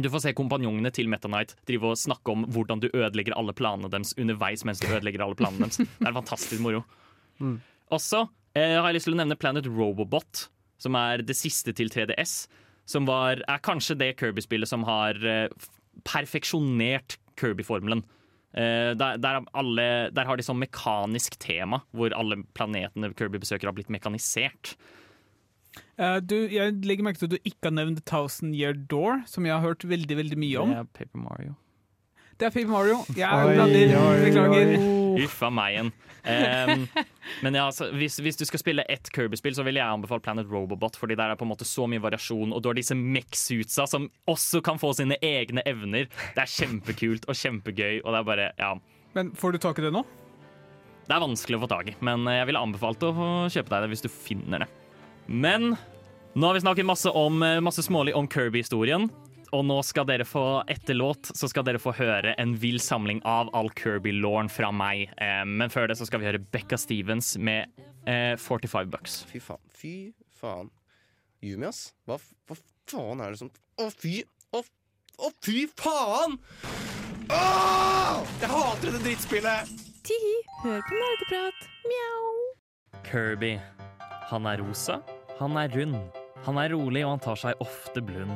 du 0.00 0.08
får 0.08 0.22
se 0.24 0.32
kompanjongene 0.36 0.88
til 0.94 1.10
Meta 1.12 1.28
Knight 1.28 1.52
drive 1.68 1.90
og 1.90 2.00
snakke 2.00 2.32
om 2.32 2.46
hvordan 2.54 2.80
du 2.80 2.88
ødelegger 2.88 3.36
alle 3.36 3.52
planene 3.56 3.90
deres 3.92 4.14
underveis 4.16 4.64
mens 4.64 4.80
du 4.80 4.88
ødelegger 4.88 5.24
alle 5.26 5.36
planene 5.36 5.66
deres. 5.66 5.82
Det 5.82 6.08
er 6.08 6.16
fantastisk 6.16 6.62
moro. 6.64 6.80
Mm. 7.42 7.58
Også 7.92 8.22
eh, 8.56 8.78
har 8.78 8.88
jeg 8.88 8.96
lyst 8.96 9.10
til 9.10 9.16
å 9.16 9.20
nevne 9.20 9.36
Planet 9.36 9.68
Robobot, 9.68 10.46
som 10.80 10.96
er 10.96 11.24
det 11.26 11.36
siste 11.36 11.74
til 11.76 11.92
3DS. 11.92 12.46
Som 12.88 13.06
var, 13.06 13.44
er 13.44 13.62
kanskje 13.62 13.98
det 14.00 14.14
Kirby-spillet 14.18 14.70
som 14.70 14.86
har 14.88 15.20
eh, 15.28 15.52
perfeksjonert 16.08 17.18
Kirby-formelen. 17.38 18.02
Eh, 18.52 18.92
der, 18.96 19.20
der, 19.20 19.38
er 19.38 19.52
alle, 19.56 19.86
der 20.12 20.28
har 20.28 20.40
de 20.40 20.44
sånn 20.44 20.60
mekanisk 20.60 21.38
tema, 21.40 21.82
hvor 21.96 22.16
alle 22.16 22.42
planetene 22.56 23.12
Kirby 23.16 23.40
besøker 23.44 23.70
har 23.70 23.76
blitt 23.76 23.92
mekanisert. 23.92 24.74
Eh, 25.98 26.18
du, 26.20 26.36
jeg 26.52 26.78
legger 26.84 27.06
merke 27.06 27.22
til 27.22 27.30
at 27.30 27.34
du 27.36 27.48
ikke 27.48 27.70
har 27.70 27.76
nevnt 27.78 28.04
Thousand 28.08 28.56
Year 28.58 28.76
Door, 28.76 29.22
som 29.30 29.46
jeg 29.48 29.54
har 29.54 29.64
hørt 29.64 29.84
veldig 29.88 30.18
veldig 30.18 30.38
mye 30.40 30.62
om. 30.62 30.72
Det 30.72 30.80
er 30.82 30.88
Paper 31.00 31.22
Mario. 31.24 31.54
Det 32.40 32.48
er 32.48 32.54
Paper 32.54 32.72
Mario. 32.72 32.96
Jeg 33.16 33.52
blander. 33.54 34.24
Beklager. 34.24 34.72
Uff 35.22 35.42
a 35.44 35.50
meg 35.52 35.76
igjen. 35.76 35.92
Um, 36.22 36.84
men 37.44 37.56
ja, 37.58 37.66
altså, 37.66 37.88
hvis, 37.98 38.16
hvis 38.22 38.38
du 38.38 38.44
skal 38.46 38.62
spille 38.62 38.84
ett 38.90 39.10
Kirby-spill, 39.14 39.54
så 39.58 39.64
vil 39.66 39.78
jeg 39.78 39.86
anbefale 39.86 40.22
Planet 40.24 40.50
Robobot, 40.50 40.96
fordi 40.98 41.16
der 41.18 41.32
er 41.32 41.38
på 41.38 41.46
en 41.46 41.52
måte 41.52 41.66
så 41.68 41.86
mye 41.90 42.02
variasjon, 42.02 42.54
og 42.54 42.62
du 42.62 42.70
har 42.70 42.78
disse 42.78 42.96
mech-suitsa 42.98 43.86
som 43.90 44.08
også 44.30 44.62
kan 44.64 44.80
få 44.80 44.92
sine 44.98 45.18
egne 45.22 45.64
evner. 45.68 46.08
Det 46.36 46.44
er 46.44 46.52
kjempekult 46.56 47.28
og 47.28 47.38
kjempegøy, 47.38 48.00
og 48.02 48.10
det 48.12 48.20
er 48.20 48.28
bare 48.32 48.50
Ja. 48.58 48.74
Men 49.12 49.34
får 49.36 49.52
du 49.52 49.62
tak 49.62 49.78
i 49.78 49.84
det 49.84 49.92
nå? 49.92 50.06
Det 51.02 51.12
er 51.12 51.20
vanskelig 51.20 51.58
å 51.58 51.64
få 51.64 51.68
tak 51.68 51.90
i, 51.90 51.96
men 52.00 52.24
jeg 52.30 52.46
ville 52.48 52.62
anbefalt 52.62 53.02
å 53.04 53.12
kjøpe 53.52 53.74
deg 53.74 53.84
det 53.84 53.92
hvis 53.92 54.06
du 54.06 54.08
finner 54.08 54.64
det. 54.64 54.70
Men 55.32 55.74
nå 56.32 56.46
har 56.46 56.54
vi 56.54 56.60
snakket 56.60 56.86
masse, 56.86 57.10
om, 57.10 57.38
masse 57.64 57.82
smålig 57.82 58.12
om 58.16 58.28
Kirby-historien. 58.28 59.08
Og 59.52 59.64
nå 59.68 59.78
skal 59.84 60.06
dere 60.08 60.24
få 60.24 60.62
etter 60.70 60.96
låt 60.96 61.28
så 61.36 61.48
skal 61.48 61.64
dere 61.66 61.80
få 61.80 61.92
høre 61.96 62.32
en 62.40 62.54
vill 62.56 62.80
samling 62.80 63.20
av 63.28 63.50
all 63.56 63.68
Kirby-lauren 63.76 64.48
fra 64.52 64.70
meg. 64.72 65.10
Eh, 65.20 65.42
men 65.48 65.72
før 65.72 65.90
det 65.90 65.98
så 66.00 66.08
skal 66.08 66.22
vi 66.22 66.28
høre 66.30 66.40
Becka 66.40 66.78
Stevens 66.80 67.34
med 67.36 67.68
eh, 68.08 68.32
45 68.40 68.92
bucks. 68.92 69.18
Fy 69.28 69.42
faen. 69.44 69.60
Fy 69.76 69.94
faen. 70.40 70.72
Yumi, 71.44 71.68
ass. 71.68 71.90
Hva, 72.08 72.16
hva 72.48 72.56
faen 72.88 73.20
er 73.20 73.34
det 73.34 73.42
som 73.42 73.52
Å, 73.52 73.88
fy 73.92 74.22
Å, 74.56 74.62
å 75.20 75.30
fy 75.44 75.66
faen! 75.80 76.38
Åh! 77.32 78.20
Jeg 78.40 78.50
hater 78.52 78.88
dette 78.88 79.04
drittspillet! 79.04 79.72
Tihi, 80.06 80.34
hør 80.62 80.80
på 80.88 80.96
nerdeprat. 80.98 81.66
Mjau. 81.88 82.32
Kirby. 83.06 83.56
Han 84.32 84.48
er 84.48 84.62
rosa, 84.64 85.02
han 85.42 85.56
er 85.58 85.72
rund, 85.74 85.96
han 86.46 86.58
er 86.58 86.72
rolig 86.74 87.02
og 87.04 87.16
han 87.16 87.22
tar 87.22 87.38
seg 87.40 87.62
ofte 87.62 88.02
blund. 88.04 88.34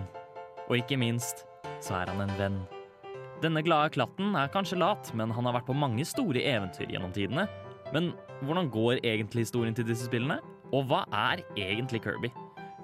Og 0.66 0.80
ikke 0.80 0.98
minst 0.98 1.44
så 1.82 2.00
er 2.00 2.10
han 2.10 2.24
en 2.24 2.34
venn. 2.38 2.58
Denne 3.42 3.60
glade 3.62 3.92
klatten 3.94 4.34
er 4.38 4.50
kanskje 4.52 4.78
lat, 4.80 5.10
men 5.14 5.30
han 5.34 5.46
har 5.46 5.58
vært 5.58 5.68
på 5.68 5.76
mange 5.76 6.06
store 6.08 6.40
eventyr 6.40 6.88
gjennom 6.90 7.12
tidene. 7.14 7.44
Men 7.94 8.10
hvordan 8.42 8.70
går 8.72 9.02
egentlig 9.04 9.46
historien 9.46 9.76
til 9.76 9.86
disse 9.86 10.08
spillene? 10.08 10.40
Og 10.74 10.88
hva 10.90 11.04
er 11.14 11.44
egentlig 11.54 12.00
Kirby? 12.02 12.32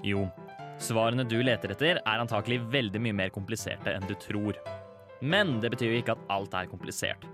Jo, 0.07 0.27
svarene 0.83 1.25
du 1.27 1.39
leter 1.43 1.73
etter 1.75 1.99
er 2.03 2.23
antakelig 2.23 2.61
veldig 2.71 3.01
mye 3.03 3.17
mer 3.25 3.33
kompliserte 3.35 3.95
enn 3.95 4.07
du 4.07 4.15
tror. 4.23 4.59
Men 5.23 5.57
det 5.63 5.73
betyr 5.73 5.95
jo 5.95 6.03
ikke 6.03 6.17
at 6.17 6.29
alt 6.35 6.55
er 6.59 6.71
komplisert. 6.71 7.27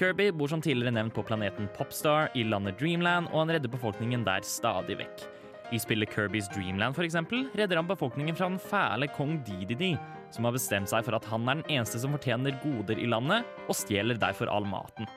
Kirby 0.00 0.30
bor 0.34 0.48
som 0.50 0.62
tidligere 0.64 0.94
nevnt 0.94 1.14
på 1.14 1.24
planeten 1.26 1.68
Popstar 1.76 2.32
i 2.38 2.46
landet 2.48 2.80
Dreamland, 2.80 3.28
og 3.30 3.44
han 3.44 3.54
redder 3.54 3.70
befolkningen 3.70 4.24
der 4.26 4.46
stadig 4.46 4.96
vekk. 5.02 5.26
I 5.72 5.78
spillet 5.80 6.12
Kirby's 6.12 6.50
Dreamland 6.52 6.96
for 6.96 7.06
eksempel, 7.06 7.46
redder 7.56 7.80
han 7.80 7.88
befolkningen 7.88 8.36
fra 8.36 8.50
den 8.50 8.60
fæle 8.60 9.08
kong 9.16 9.38
Dididi, 9.46 9.94
som 10.30 10.44
har 10.44 10.52
bestemt 10.52 10.90
seg 10.92 11.06
for 11.06 11.16
at 11.16 11.26
han 11.30 11.48
er 11.48 11.60
den 11.60 11.78
eneste 11.78 12.00
som 12.02 12.12
fortjener 12.12 12.58
goder 12.60 13.00
i 13.00 13.08
landet, 13.08 13.48
og 13.68 13.76
stjeler 13.76 14.20
derfor 14.20 14.52
all 14.52 14.68
maten. 14.68 15.08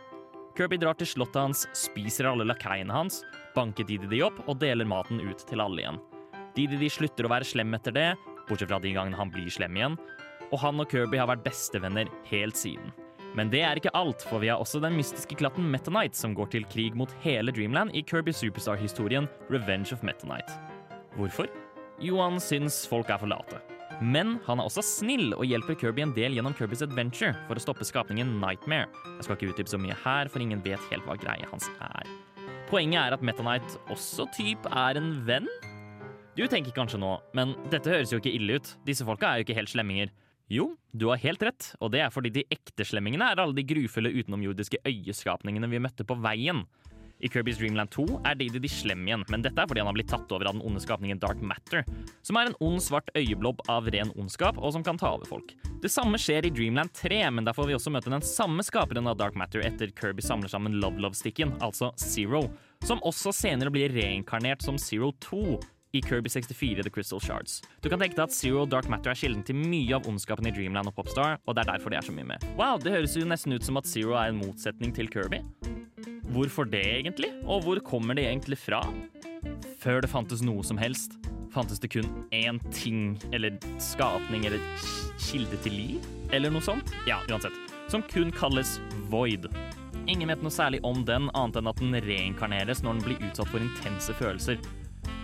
Kirby 0.55 0.79
drar 0.79 0.95
til 0.95 1.09
slottet 1.11 1.41
hans, 1.41 1.65
spiser 1.75 2.29
alle 2.29 2.47
lakeiene 2.47 2.95
hans, 2.95 3.19
banker 3.55 3.87
Dididi 3.87 4.21
opp 4.23 4.39
og 4.47 4.61
deler 4.63 4.87
maten 4.87 5.19
ut 5.19 5.43
til 5.49 5.63
alle 5.63 5.83
igjen. 5.83 5.99
Dididi 6.55 6.87
slutter 6.91 7.27
å 7.27 7.33
være 7.35 7.47
slem 7.47 7.75
etter 7.75 7.95
det, 7.95 8.09
bortsett 8.47 8.71
fra 8.71 8.79
de 8.79 8.95
gangene 8.95 9.19
han 9.19 9.33
blir 9.33 9.51
slem 9.51 9.75
igjen, 9.75 9.99
og 10.53 10.61
han 10.61 10.79
og 10.79 10.87
Kirby 10.87 11.19
har 11.19 11.27
vært 11.27 11.43
bestevenner 11.43 12.07
helt 12.31 12.55
siden. 12.55 12.95
Men 13.35 13.51
det 13.51 13.61
er 13.67 13.75
ikke 13.75 13.91
alt, 13.97 14.23
for 14.23 14.39
vi 14.39 14.47
har 14.47 14.61
også 14.63 14.79
den 14.83 14.95
mystiske 14.95 15.35
klatten 15.35 15.67
Meta 15.71 15.91
Knight, 15.91 16.15
som 16.15 16.35
går 16.37 16.53
til 16.53 16.67
krig 16.71 16.95
mot 16.95 17.11
hele 17.25 17.51
Dreamland 17.51 17.91
i 17.91 18.03
Kirby 18.07 18.31
Superstar-historien 18.31 19.27
Revenge 19.51 19.91
of 19.91 20.03
Meta 20.07 20.23
Knight. 20.27 20.51
Hvorfor? 21.19 21.51
Johan 21.99 22.39
syns 22.43 22.85
folk 22.87 23.11
er 23.11 23.19
for 23.19 23.31
late. 23.31 23.59
Men 24.03 24.37
han 24.47 24.59
er 24.59 24.67
også 24.67 24.83
snill 24.83 25.35
og 25.35 25.45
hjelper 25.47 25.77
Kirby 25.79 26.03
en 26.03 26.15
del 26.15 26.35
gjennom 26.35 26.55
Kirbys 26.55 26.83
Adventure 26.83 27.35
for 27.47 27.59
å 27.59 27.63
stoppe 27.63 27.87
skapningen 27.87 28.33
Nightmare. 28.41 28.89
Jeg 29.17 29.27
skal 29.27 29.37
ikke 29.37 29.53
utdype 29.53 29.71
så 29.71 29.79
mye 29.79 29.95
her, 30.03 30.31
for 30.31 30.43
ingen 30.43 30.63
vet 30.65 30.89
helt 30.91 31.07
hva 31.07 31.15
greia 31.19 31.47
hans 31.51 31.69
er. 31.79 32.11
Poenget 32.71 32.99
er 33.03 33.15
at 33.15 33.23
Meta 33.23 33.43
Knight 33.45 33.77
også 33.93 34.27
typ 34.35 34.67
er 34.71 34.99
en 34.99 35.13
venn? 35.27 35.47
Du 36.35 36.43
tenker 36.51 36.75
kanskje 36.75 36.99
nå, 36.99 37.13
men 37.37 37.53
dette 37.71 37.91
høres 37.91 38.11
jo 38.11 38.19
ikke 38.19 38.33
ille 38.35 38.59
ut. 38.59 38.73
Disse 38.87 39.07
folka 39.07 39.29
er 39.29 39.39
jo 39.39 39.47
ikke 39.47 39.59
helt 39.59 39.71
slemminger. 39.71 40.11
Jo, 40.51 40.75
du 40.93 41.07
har 41.09 41.17
helt 41.23 41.41
rett, 41.41 41.71
og 41.81 41.89
det 41.95 42.03
er 42.05 42.11
fordi 42.13 42.29
de 42.29 42.43
ekte 42.53 42.85
slemmingene 42.85 43.31
er 43.33 43.39
alle 43.41 43.57
de 43.57 43.65
grufulle 43.65 44.11
utenomjordiske 44.13 44.83
øyeskapningene 44.85 45.69
vi 45.71 45.81
møtte 45.81 46.05
på 46.05 46.17
veien. 46.21 46.61
I 47.23 47.29
Kirby's 47.31 47.57
Dreamland 47.57 47.89
2 47.95 48.03
er 48.27 48.35
Didi 48.37 48.59
de 48.61 48.69
slem 48.69 49.05
igjen, 49.07 49.23
men 49.31 49.41
dette 49.41 49.57
er 49.57 49.69
fordi 49.69 49.81
han 49.81 49.87
har 49.89 49.95
blitt 49.95 50.11
tatt 50.11 50.29
over 50.35 50.49
av 50.49 50.57
den 50.57 50.65
onde 50.67 50.83
skapningen 50.83 51.17
Dark 51.21 51.39
Matter, 51.41 51.85
som 52.27 52.37
er 52.37 52.51
en 52.51 52.57
ond, 52.61 52.81
svart 52.83 53.09
øyeblobb 53.15 53.63
av 53.71 53.87
ren 53.95 54.11
ondskap, 54.19 54.59
og 54.59 54.75
som 54.75 54.83
kan 54.85 54.99
ta 55.01 55.13
over 55.15 55.25
folk. 55.29 55.55
Det 55.81 55.89
samme 55.89 56.19
skjer 56.21 56.45
i 56.45 56.53
Dreamland 56.53 56.93
3, 56.93 57.23
men 57.33 57.47
der 57.47 57.55
får 57.55 57.71
vi 57.71 57.77
også 57.79 57.93
møte 57.95 58.13
den 58.13 58.25
samme 58.25 58.65
skaperen 58.67 59.07
av 59.09 59.17
Dark 59.17 59.39
Matter 59.39 59.63
etter 59.65 59.95
Kirby 59.95 60.21
samler 60.25 60.51
sammen 60.51 60.77
Love 60.83 61.01
Love-stikken, 61.01 61.55
altså 61.63 61.93
Zero, 61.97 62.43
som 62.85 63.01
også 63.07 63.33
senere 63.33 63.73
blir 63.73 63.95
reinkarnert 63.95 64.61
som 64.65 64.77
Zero 64.77 65.13
2 65.25 65.55
i 65.95 66.01
Kirby 66.03 66.29
64 66.29 66.83
The 66.83 66.89
Crystal 66.89 67.21
Shards. 67.23 67.61
Du 67.81 67.87
kan 67.89 68.01
tenke 68.01 68.17
deg 68.17 68.27
at 68.27 68.35
Zero 68.35 68.65
Dark 68.67 68.89
Matter 68.91 69.13
er 69.13 69.19
kilden 69.19 69.43
til 69.47 69.55
mye 69.55 69.95
av 69.95 70.07
ondskapen 70.09 70.49
i 70.49 70.53
Dreamland 70.55 70.91
og 70.91 70.97
Popstar, 70.97 71.39
og 71.45 71.55
det 71.55 71.63
er 71.63 71.71
derfor 71.71 71.93
de 71.93 71.99
er 71.99 72.05
så 72.05 72.15
mye 72.15 72.27
med. 72.33 72.43
Wow, 72.59 72.81
det 72.81 72.93
høres 72.93 73.15
jo 73.15 73.27
nesten 73.27 73.55
ut 73.55 73.65
som 73.65 73.79
at 73.79 73.87
Zero 73.87 74.17
er 74.19 74.33
en 74.33 74.41
motsetning 74.41 74.91
til 74.95 75.07
Kirby. 75.11 75.39
Hvorfor 76.35 76.67
det 76.67 76.83
egentlig? 76.83 77.31
Og 77.45 77.63
hvor 77.63 77.79
kommer 77.85 78.17
det 78.17 78.27
egentlig 78.27 78.59
fra? 78.59 78.81
Før 79.79 80.01
det 80.03 80.11
fantes 80.11 80.43
noe 80.43 80.65
som 80.67 80.79
helst, 80.81 81.15
fantes 81.53 81.79
det 81.79 81.93
kun 81.93 82.09
én 82.35 82.59
ting, 82.75 83.15
eller 83.31 83.55
skapning, 83.79 84.43
eller 84.49 84.59
kilde 85.21 85.59
til 85.63 85.77
liv, 85.79 86.09
eller 86.35 86.51
noe 86.51 86.65
sånt. 86.65 86.91
Ja, 87.07 87.21
uansett. 87.29 87.55
Som 87.87 88.03
kun 88.09 88.33
kalles 88.35 88.79
Void. 89.11 89.47
Ingen 90.09 90.29
vet 90.29 90.43
noe 90.43 90.53
særlig 90.53 90.81
om 90.85 91.05
den, 91.07 91.29
annet 91.33 91.61
enn 91.61 91.69
at 91.71 91.79
den 91.81 91.95
reinkarneres 92.03 92.83
når 92.83 92.97
den 92.97 93.05
blir 93.07 93.29
utsatt 93.29 93.49
for 93.53 93.63
intense 93.63 94.13
følelser. 94.19 94.59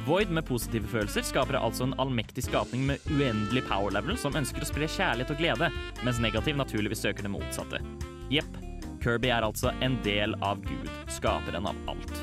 Void 0.05 0.31
med 0.33 0.45
positive 0.47 0.87
følelser 0.89 1.21
skaper 1.21 1.59
altså 1.59 1.85
en 1.85 1.93
allmektig 2.01 2.47
skapning 2.47 2.87
med 2.87 3.03
uendelig 3.11 3.61
power 3.67 3.93
level 3.93 4.17
som 4.17 4.33
ønsker 4.37 4.63
å 4.63 4.69
spre 4.69 4.87
kjærlighet 4.89 5.33
og 5.35 5.41
glede, 5.41 5.69
mens 6.01 6.21
negativ 6.23 6.57
naturligvis 6.57 7.03
søker 7.05 7.27
det 7.27 7.33
motsatte. 7.33 7.81
Jepp, 8.33 8.57
Kirby 9.03 9.29
er 9.29 9.45
altså 9.45 9.73
en 9.85 9.99
del 10.05 10.33
av 10.41 10.63
Gud, 10.65 10.89
skaperen 11.11 11.69
av 11.69 11.77
alt. 11.91 12.15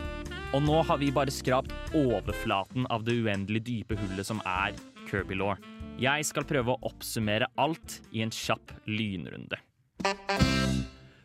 Og 0.57 0.64
nå 0.64 0.81
har 0.89 0.99
vi 0.99 1.12
bare 1.14 1.35
skrapt 1.35 1.95
overflaten 1.95 2.89
av 2.91 3.07
det 3.07 3.14
uendelig 3.20 3.62
dype 3.68 3.99
hullet 4.01 4.26
som 4.26 4.43
er 4.49 4.74
Kirby 5.11 5.39
Law. 5.39 5.55
Jeg 6.03 6.26
skal 6.26 6.47
prøve 6.49 6.74
å 6.74 6.91
oppsummere 6.91 7.51
alt 7.59 8.01
i 8.11 8.24
en 8.26 8.35
kjapp 8.35 8.74
lynrunde. 8.91 9.61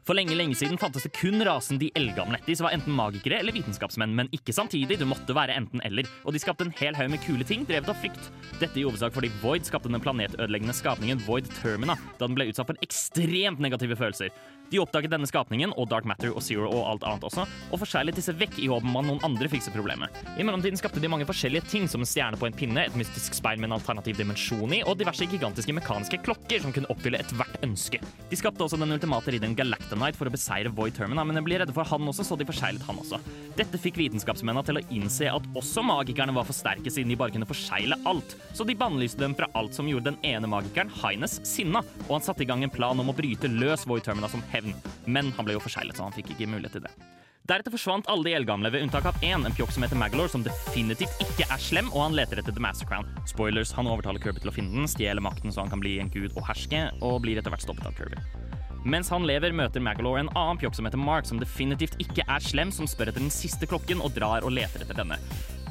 For 0.03 0.17
lenge 0.17 0.35
lenge 0.35 0.57
siden 0.59 0.75
fantes 0.75 1.05
det 1.05 1.13
kun 1.15 1.39
rasen 1.47 1.77
de 1.79 1.87
eldgamle. 1.95 2.35
De 2.43 2.55
som 2.59 2.67
var 2.67 2.73
enten 2.75 2.91
magikere 2.95 3.37
eller 3.39 3.55
vitenskapsmenn, 3.55 4.11
men 4.17 4.27
ikke 4.35 4.51
samtidig. 4.55 4.97
Du 4.99 5.05
måtte 5.07 5.35
være 5.35 5.55
enten 5.55 5.79
eller. 5.87 6.09
Og 6.27 6.35
de 6.35 6.41
skapte 6.43 6.65
en 6.67 6.73
hel 6.75 6.97
haug 6.97 7.13
med 7.13 7.23
kule 7.23 7.47
ting 7.47 7.63
drevet 7.69 7.87
av 7.87 8.01
frykt. 8.01 8.27
Dette 8.59 8.81
i 8.81 8.83
hovedsak 8.83 9.15
fordi 9.15 9.31
Void 9.39 9.63
skapte 9.69 9.91
den 9.91 10.03
planetødeleggende 10.03 10.75
skapningen 10.75 11.23
Void 11.23 11.47
Termina 11.61 11.95
da 12.19 12.27
den 12.27 12.35
ble 12.35 12.49
utsatt 12.51 12.67
for 12.67 12.83
ekstremt 12.83 13.63
negative 13.63 13.95
følelser. 13.99 14.35
De 14.73 14.79
oppdaget 14.81 15.11
denne 15.13 15.27
skapningen 15.29 15.69
og 15.77 15.85
Dark 15.91 16.07
Matter 16.09 16.31
og 16.33 16.41
Zero 16.41 16.65
og 16.65 16.87
alt 16.89 17.03
annet 17.05 17.25
også, 17.27 17.43
og 17.45 17.77
forseglet 17.77 18.17
disse 18.17 18.33
vekk 18.33 18.55
i 18.57 18.69
håp 18.71 18.81
om 18.81 18.95
at 18.97 19.05
noen 19.05 19.19
andre 19.27 19.45
fikser 19.51 19.69
problemet. 19.75 20.15
I 20.33 20.41
mellomtiden 20.41 20.79
skapte 20.79 21.01
de 21.03 21.11
mange 21.13 21.27
forskjellige 21.29 21.67
ting, 21.69 21.85
som 21.85 22.01
en 22.01 22.09
stjerne 22.09 22.39
på 22.41 22.47
en 22.47 22.55
pinne, 22.57 22.81
et 22.81 22.97
mystisk 22.97 23.37
speil 23.37 23.61
med 23.61 23.69
en 23.69 23.75
alternativ 23.77 24.17
dimensjon 24.17 24.73
i, 24.73 24.79
og 24.81 24.97
diverse 24.97 25.27
gigantiske 25.29 25.75
mekaniske 25.77 26.17
klokker 26.25 26.63
som 26.63 26.73
kunne 26.73 26.89
oppfylle 26.89 27.21
ethvert 27.21 27.59
ønske. 27.61 27.99
De 28.31 28.39
skapte 28.39 28.65
også 28.65 28.79
den 28.81 28.95
ultimate 28.95 29.35
ridderen 29.35 29.53
Galactonite 29.59 30.17
for 30.17 30.31
å 30.31 30.33
beseire 30.33 30.73
Void 30.73 30.97
Termina, 30.97 31.21
men 31.21 31.37
de 31.37 31.45
ble 31.45 31.61
redde 31.61 31.75
for 31.77 31.85
han 31.93 32.09
også, 32.09 32.25
så 32.25 32.39
de 32.41 32.49
forseglet 32.49 32.89
han 32.89 33.03
også. 33.03 33.21
Dette 33.53 33.77
fikk 33.77 34.01
vitenskapsmennene 34.01 34.65
til 34.65 34.81
å 34.81 34.85
innse 34.97 35.29
at 35.29 35.45
også 35.53 35.85
magikerne 35.85 36.33
var 36.33 36.49
for 36.49 36.57
sterke, 36.57 36.89
siden 36.89 37.13
de 37.13 37.19
bare 37.21 37.35
kunne 37.37 37.45
forsegle 37.45 37.99
alt. 38.09 38.33
Så 38.57 38.65
de 38.65 38.73
bannlyste 38.79 39.21
dem 39.21 39.37
fra 39.37 39.51
alt 39.53 39.77
som 39.77 39.85
gjorde 39.91 40.09
den 40.09 40.21
ene 40.25 40.49
magikeren, 40.49 40.89
Hines, 41.03 41.37
sinna, 41.45 41.85
og 42.07 42.15
han 42.17 42.25
satte 42.25 42.41
i 42.41 42.49
gang 42.49 42.65
en 42.65 42.73
plan 42.73 42.97
om 42.97 43.13
å 43.13 43.17
bryte 43.21 43.53
løs 43.53 43.85
Void 43.85 44.09
Termina 44.09 44.31
som 44.33 44.41
hevn. 44.49 44.62
Men 45.05 45.33
han 45.37 45.47
ble 45.47 45.57
jo 45.57 45.63
forseglet, 45.63 45.97
så 45.97 46.07
han 46.07 46.15
fikk 46.15 46.33
ikke 46.33 46.49
mulighet 46.51 46.77
til 46.79 46.85
det. 46.87 46.93
Deretter 47.43 47.73
forsvant 47.73 48.07
alle 48.07 48.23
de 48.23 48.35
eldgamle 48.37 48.69
ved 48.71 48.85
unntak 48.85 49.09
av 49.09 49.17
én, 49.19 49.43
en 49.43 49.55
pjokk 49.55 49.73
som 49.75 49.83
heter 49.83 49.99
Magalore, 49.99 50.31
som 50.31 50.45
definitivt 50.45 51.19
ikke 51.25 51.43
er 51.51 51.59
slem, 51.59 51.89
og 51.91 52.05
han 52.05 52.15
leter 52.15 52.39
etter 52.39 52.55
The 52.55 52.63
Master 52.63 52.87
Crown. 52.87 53.09
Spoilers, 53.27 53.73
han 53.75 53.89
overtaler 53.91 54.23
Kirby 54.23 54.39
til 54.39 54.53
å 54.53 54.55
finne 54.55 54.71
den, 54.77 54.87
stjeler 54.87 55.23
makten 55.23 55.51
så 55.51 55.65
han 55.65 55.73
kan 55.73 55.83
bli 55.83 55.97
en 55.99 56.13
gud 56.13 56.31
og 56.37 56.47
herske, 56.47 56.85
og 57.03 57.19
blir 57.25 57.41
etter 57.41 57.51
hvert 57.51 57.65
stoppet 57.67 57.89
av 57.91 57.99
Kirby. 57.99 58.21
Mens 58.83 59.07
han 59.13 59.23
lever, 59.23 59.53
møter 59.55 59.79
Magalore 59.83 60.25
en 60.25 60.31
annen 60.35 60.59
pjokk 60.59 60.75
som 60.75 60.87
heter 60.87 60.99
Mark, 60.99 61.27
som 61.29 61.39
definitivt 61.39 61.95
ikke 62.03 62.25
er 62.27 62.43
slem, 62.43 62.71
som 62.75 62.89
spør 62.89 63.13
etter 63.13 63.23
den 63.23 63.31
siste 63.31 63.69
klokken 63.69 64.03
og 64.03 64.11
drar 64.17 64.43
og 64.43 64.51
leter 64.51 64.83
etter 64.83 64.99
denne. 64.99 65.19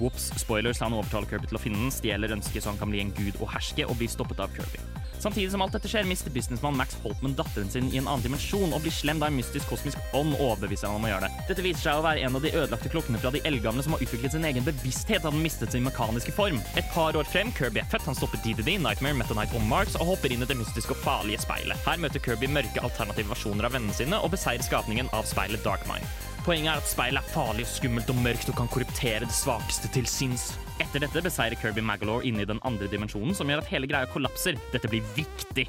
Ops, 0.00 0.30
spoilers, 0.40 0.80
han 0.80 0.96
overtaler 0.96 1.28
Kirby 1.28 1.50
til 1.50 1.60
å 1.60 1.62
finne 1.62 1.84
den, 1.84 1.92
stjeler 1.92 2.32
ønsket 2.38 2.64
så 2.64 2.72
han 2.72 2.80
kan 2.80 2.92
bli 2.92 3.04
en 3.04 3.12
gud 3.14 3.36
og 3.38 3.52
herske, 3.52 3.84
og 3.84 4.00
blir 4.00 4.10
stoppet 4.10 4.40
av 4.40 4.54
Kirby. 4.56 4.80
Samtidig 5.22 5.52
som 5.52 5.62
alt 5.62 5.76
dette 5.76 5.86
skjer, 5.86 6.02
mister 6.08 6.32
businessmann 6.34 6.74
Max 6.74 6.96
Holtman 7.04 7.36
datteren 7.38 7.68
sin 7.70 7.86
i 7.92 8.00
en 8.00 8.08
annen 8.08 8.24
dimensjon 8.24 8.72
og 8.74 8.82
blir 8.82 8.90
slem 8.90 9.20
da 9.22 9.28
en 9.30 9.36
mystisk 9.38 9.68
kosmisk 9.70 10.16
ånd 10.18 10.34
overbeviser 10.34 10.90
han 10.90 10.98
om 10.98 11.06
å 11.06 11.12
gjøre 11.12 11.28
det. 11.28 11.44
Dette 11.52 11.62
viser 11.62 11.84
seg 11.84 12.00
å 12.00 12.02
være 12.02 12.24
en 12.26 12.38
av 12.38 12.42
de 12.42 12.50
ødelagte 12.50 12.90
klokkene 12.90 13.20
fra 13.22 13.30
de 13.30 13.42
eldgamle 13.46 13.84
som 13.86 13.94
har 13.94 14.02
utviklet 14.02 14.34
sin 14.34 14.48
egen 14.48 14.66
bevissthet 14.66 15.22
da 15.22 15.30
den 15.30 15.44
mistet 15.44 15.76
sin 15.76 15.86
mekaniske 15.86 16.34
form. 16.34 16.58
Et 16.74 16.90
par 16.90 17.14
år 17.14 17.30
frem, 17.30 17.52
Kirby 17.54 17.84
er 17.84 17.86
født, 17.92 18.08
han 18.10 18.18
stopper 18.18 18.42
DDD, 18.42 18.80
Nightmare, 18.82 19.14
Metanite 19.20 19.54
og 19.60 19.62
Marks 19.70 19.94
og 20.00 20.10
hopper 20.10 20.34
inn 20.34 20.42
i 20.42 20.50
det 20.50 20.58
mystiske 20.58 20.96
og 20.96 21.04
farlige 21.04 21.44
speilet. 21.44 21.78
Her 21.86 22.02
møter 22.02 22.26
Kirby 22.26 22.50
mørke 22.50 22.82
alternative 23.02 23.32
versjoner 23.34 23.66
av 23.66 23.74
vennene 23.74 23.96
sine 23.96 24.18
og 24.22 24.32
beseirer 24.34 24.62
skapningen 24.64 25.10
av 25.16 25.26
speilet 25.28 25.64
Darkmind. 25.66 26.06
Poenget 26.46 26.72
er 26.72 26.80
at 26.80 26.90
speilet 26.90 27.22
er 27.22 27.34
farlig, 27.34 27.66
skummelt 27.70 28.10
og 28.10 28.18
mørkt 28.18 28.50
og 28.50 28.56
kan 28.58 28.70
korruptere 28.70 29.22
det 29.22 29.34
svakeste 29.34 29.90
til 29.94 30.08
sinns. 30.10 30.52
Etter 30.82 31.04
dette 31.04 31.22
beseirer 31.22 31.58
Kirby 31.58 31.84
Magalore 31.86 32.26
inne 32.26 32.42
i 32.42 32.48
den 32.48 32.62
andre 32.66 32.88
dimensjonen, 32.90 33.34
som 33.38 33.50
gjør 33.50 33.62
at 33.62 33.70
hele 33.70 33.90
greia 33.90 34.10
kollapser. 34.10 34.58
Dette 34.74 34.90
blir 34.90 35.06
viktig. 35.14 35.68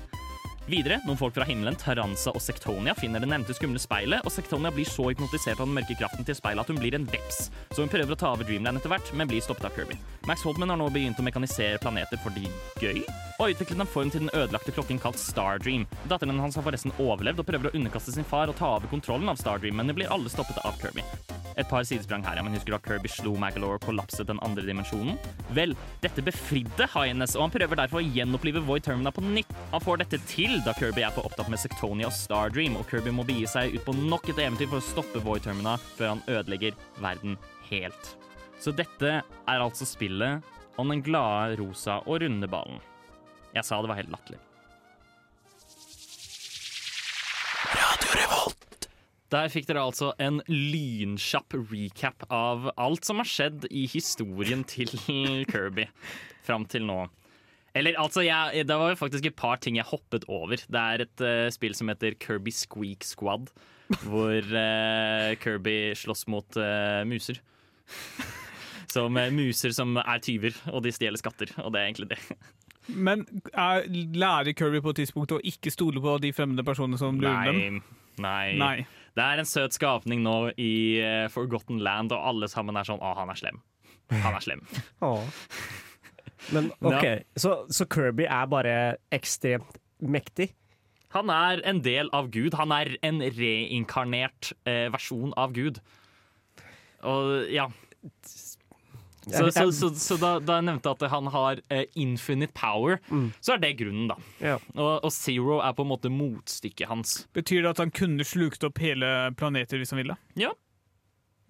Videre, 0.64 1.02
noen 1.04 1.18
folk 1.20 1.34
fra 1.36 1.44
himmelen, 1.44 1.76
Taranza 1.76 2.32
og 2.32 2.40
Sektonia, 2.40 2.94
finner 2.96 3.20
det 3.20 3.28
nevnte 3.28 3.52
skumle 3.58 3.82
speilet, 3.84 4.24
og 4.24 4.32
Sektonia 4.32 4.72
blir 4.72 4.88
så 4.88 5.10
hypnotisert 5.10 5.60
av 5.60 5.68
den 5.68 5.76
mørke 5.76 5.98
kraften 6.00 6.24
til 6.24 6.38
speilet 6.38 6.64
at 6.64 6.72
hun 6.72 6.80
blir 6.80 6.96
en 6.96 7.08
veps. 7.12 7.50
Så 7.74 7.84
hun 7.84 7.92
prøver 7.92 8.16
å 8.16 8.20
ta 8.20 8.32
over 8.32 8.48
Dreamland 8.48 8.80
etter 8.80 8.94
hvert, 8.94 9.12
men 9.12 9.28
blir 9.28 9.44
stoppet 9.44 9.68
av 9.68 9.76
Kirby. 9.76 10.00
Max 10.30 10.46
Holtman 10.48 10.72
har 10.72 10.80
nå 10.80 10.88
begynt 10.96 11.20
å 11.20 11.28
mekanisere 11.28 11.82
planeter 11.84 12.22
fordi 12.24 12.48
gøy, 12.80 13.04
og 13.04 13.44
har 13.44 13.56
utviklet 13.58 13.84
en 13.84 13.94
form 13.98 14.14
til 14.14 14.24
den 14.24 14.32
ødelagte 14.32 14.72
klokken 14.78 15.04
kalt 15.04 15.20
Stardream. 15.20 15.84
Datteren 16.08 16.40
hans 16.40 16.56
har 16.56 16.64
forresten 16.64 16.96
overlevd 16.96 17.44
og 17.44 17.50
prøver 17.52 17.68
å 17.68 17.76
underkaste 17.76 18.16
sin 18.16 18.32
far 18.32 18.48
og 18.48 18.56
ta 18.56 18.78
over 18.78 18.88
kontrollen 18.88 19.28
av 19.34 19.44
Stardream, 19.44 19.76
men 19.82 19.92
de 19.92 20.00
blir 20.00 20.16
alle 20.16 20.32
stoppet 20.32 20.64
av 20.64 20.80
Kirby. 20.80 21.04
Et 21.58 21.68
par 21.70 21.84
sidesprang 21.86 22.24
her, 22.26 22.40
ja, 22.40 22.44
men 22.46 22.56
husker 22.56 22.74
du 22.74 22.78
at 22.80 22.86
Kirby 22.88 23.10
slo 23.12 23.36
Magalore 23.38 23.78
og 23.78 23.86
kollapset 23.86 24.26
den 24.30 24.40
andre 24.46 24.64
dimensjonen? 24.66 25.20
Vel, 25.54 25.76
dette 26.02 26.24
befridde 26.26 26.88
Highness, 26.96 27.36
og 27.38 27.46
han 27.46 27.54
prøver 27.54 27.78
derfor 27.78 28.02
å 28.02 28.08
gjenopplive 28.08 28.64
Void 28.66 28.88
Termina 28.88 29.14
på 29.14 29.22
nytt. 29.26 29.52
Han 29.74 29.84
får 29.84 30.02
dette 30.02 30.22
til 30.32 30.53
da 30.62 30.74
Kirby 30.78 31.02
er 31.02 31.14
for 31.16 31.26
opptatt 31.26 31.50
med 31.50 31.58
Sektonia 31.58 32.06
og 32.10 32.14
Stardream, 32.14 32.76
og 32.78 32.86
Kirby 32.86 33.10
må 33.16 33.24
begi 33.26 33.48
seg 33.50 33.74
ut 33.74 33.86
på 33.88 33.96
nok 33.98 34.28
et 34.30 34.38
eventyr 34.38 34.70
for 34.70 34.78
å 34.78 34.86
stoppe 34.86 35.22
Void 35.26 35.42
Termina 35.46 35.74
før 35.96 36.12
han 36.12 36.22
ødelegger 36.30 36.78
verden 37.02 37.40
helt. 37.72 38.12
Så 38.62 38.74
dette 38.76 39.14
er 39.24 39.64
altså 39.64 39.88
spillet 39.90 40.46
om 40.78 40.94
den 40.94 41.02
glade, 41.06 41.58
rosa 41.58 42.00
og 42.06 42.22
runde 42.22 42.50
ballen. 42.52 42.78
Jeg 43.56 43.66
sa 43.66 43.82
det 43.82 43.90
var 43.90 43.98
helt 43.98 44.14
latterlig. 44.14 44.42
Der 49.34 49.50
fikk 49.50 49.66
dere 49.66 49.88
altså 49.88 50.12
en 50.22 50.38
lynkjapp 50.46 51.56
recap 51.72 52.28
av 52.30 52.70
alt 52.78 53.10
som 53.10 53.18
har 53.24 53.30
skjedd 53.30 53.66
i 53.74 53.88
historien 53.90 54.62
til 54.70 54.94
Kirby 55.52 55.88
fram 56.46 56.70
til 56.70 56.86
nå. 56.86 57.00
Eller 57.74 57.98
altså, 57.98 58.22
jeg, 58.22 58.68
det 58.70 58.76
var 58.78 58.92
jo 58.94 59.00
faktisk 59.00 59.26
et 59.26 59.38
par 59.38 59.58
ting 59.62 59.80
jeg 59.80 59.90
hoppet 59.90 60.28
over. 60.30 60.62
Det 60.62 60.82
er 60.82 61.06
et 61.08 61.24
uh, 61.26 61.50
spill 61.54 61.74
som 61.78 61.90
heter 61.90 62.18
Kirby 62.22 62.54
Squeak 62.54 63.06
Squad, 63.08 63.50
hvor 64.06 64.38
uh, 64.54 65.34
Kirby 65.42 65.78
slåss 65.98 66.28
mot 66.32 66.60
uh, 66.62 67.02
muser. 67.10 67.42
Som 68.94 69.16
muser 69.34 69.72
som 69.74 69.96
er 69.98 70.20
tyver, 70.22 70.54
og 70.70 70.84
de 70.86 70.92
stjeler 70.94 71.18
skatter. 71.18 71.50
Og 71.64 71.72
det 71.74 71.80
er 71.80 71.88
egentlig 71.88 72.12
det. 72.12 72.18
Men 72.94 73.24
er, 73.50 73.88
lærer 73.90 74.54
Kirby 74.54 74.84
på 74.86 74.92
et 74.94 75.00
tidspunkt 75.02 75.34
å 75.34 75.40
ikke 75.42 75.72
stole 75.74 76.04
på 76.04 76.14
de 76.22 76.30
fremmede 76.36 76.66
personene 76.68 77.00
som 77.02 77.18
lurer 77.18 77.50
dem? 77.50 77.80
Nei. 78.22 78.54
Nei. 78.60 78.76
Det 79.18 79.26
er 79.26 79.42
en 79.42 79.50
søt 79.50 79.74
skapning 79.74 80.22
nå 80.22 80.36
i 80.62 80.74
uh, 81.02 81.26
Forgotten 81.34 81.82
Land, 81.82 82.14
og 82.14 82.22
alle 82.34 82.52
sammen 82.52 82.78
er 82.78 82.86
sånn 82.86 83.02
Å, 83.02 83.16
han 83.18 83.34
er 83.34 83.40
slem. 83.40 83.64
Han 84.14 84.38
er 84.38 84.46
slem. 84.46 84.62
Men 86.52 86.72
OK, 86.84 87.06
så, 87.40 87.64
så 87.72 87.88
Kirby 87.88 88.28
er 88.28 88.50
bare 88.52 88.76
ekstremt 89.16 89.80
mektig? 90.04 90.52
Han 91.14 91.30
er 91.30 91.62
en 91.70 91.84
del 91.86 92.10
av 92.16 92.32
Gud. 92.34 92.56
Han 92.58 92.74
er 92.74 92.96
en 93.06 93.22
reinkarnert 93.22 94.52
eh, 94.66 94.90
versjon 94.94 95.34
av 95.38 95.54
Gud. 95.54 95.80
Og 97.04 97.52
ja 97.52 97.68
Så, 99.24 99.52
så, 99.56 99.66
så, 99.72 99.90
så 99.96 100.16
da, 100.20 100.34
da, 100.44 100.58
jeg 100.60 100.68
nevnte 100.68 100.92
at 100.92 101.04
han 101.12 101.30
har 101.32 101.62
eh, 101.72 101.86
infinite 101.96 102.52
power, 102.58 102.98
mm. 103.08 103.30
så 103.40 103.54
er 103.54 103.62
det 103.64 103.70
grunnen, 103.80 104.10
da. 104.12 104.18
Ja. 104.44 104.58
Og, 104.74 104.98
og, 104.98 105.14
Zero 105.16 105.62
er 105.64 105.76
på 105.78 105.86
en 105.86 105.92
måte 105.94 106.12
motstykket 106.12 106.90
hans. 106.90 107.14
Betyr 107.38 107.62
det 107.64 107.72
at 107.72 107.80
han 107.86 107.94
kunne 107.96 108.28
slukt 108.28 108.68
opp 108.68 108.82
hele 108.84 109.32
planeter 109.40 109.80
hvis 109.80 109.96
han 109.96 110.02
ville? 110.02 110.18
Ja. 110.36 110.52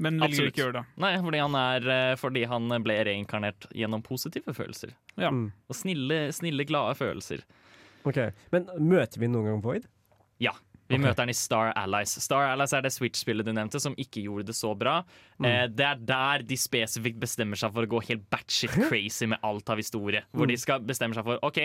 Men 0.04 0.20
velger 0.22 0.50
ikke 0.52 0.62
gjøre 0.62 0.78
det? 0.82 0.84
Nei, 1.04 1.14
fordi 1.24 1.42
han, 1.44 1.58
er, 1.60 1.88
eh, 1.96 2.14
fordi 2.20 2.44
han 2.52 2.78
ble 2.86 3.00
reinkarnert 3.08 3.68
gjennom 3.72 4.04
positive 4.06 4.56
følelser. 4.56 4.94
Ja. 5.16 5.32
Mm. 5.32 5.48
Og 5.72 5.80
snille, 5.80 6.20
snille, 6.36 6.68
glade 6.70 6.98
følelser. 7.00 7.46
Ok, 8.04 8.20
Men 8.52 8.68
møter 8.84 9.22
vi 9.22 9.32
noen 9.32 9.48
gang 9.48 9.64
Void? 9.64 9.88
Ja. 10.44 10.52
Vi 10.90 10.98
okay. 10.98 11.04
møter 11.06 11.24
den 11.24 11.32
i 11.32 11.38
Star 11.38 11.72
Allies. 11.80 12.18
Star 12.20 12.50
Allies 12.52 12.74
er 12.76 12.84
det 12.84 12.92
Switch-spillet 12.92 13.48
du 13.48 13.54
nevnte, 13.56 13.80
som 13.80 13.96
ikke 14.00 14.26
gjorde 14.26 14.50
det 14.50 14.56
så 14.58 14.74
bra. 14.76 14.98
Mm. 15.40 15.46
Eh, 15.48 15.66
det 15.72 15.86
er 15.88 16.02
der 16.10 16.44
de 16.48 16.58
spesifikt 16.60 17.22
bestemmer 17.22 17.60
seg 17.60 17.72
for 17.76 17.88
å 17.88 17.92
gå 17.94 18.02
helt 18.10 18.26
batshit 18.34 18.74
crazy 18.90 19.30
med 19.32 19.40
alt 19.48 19.72
av 19.72 19.80
historie. 19.80 20.26
Hvor 20.34 20.50
mm. 20.50 20.52
de 20.52 20.58
skal 20.60 20.84
bestemme 20.88 21.16
seg 21.16 21.26
for 21.28 21.40
OK, 21.48 21.62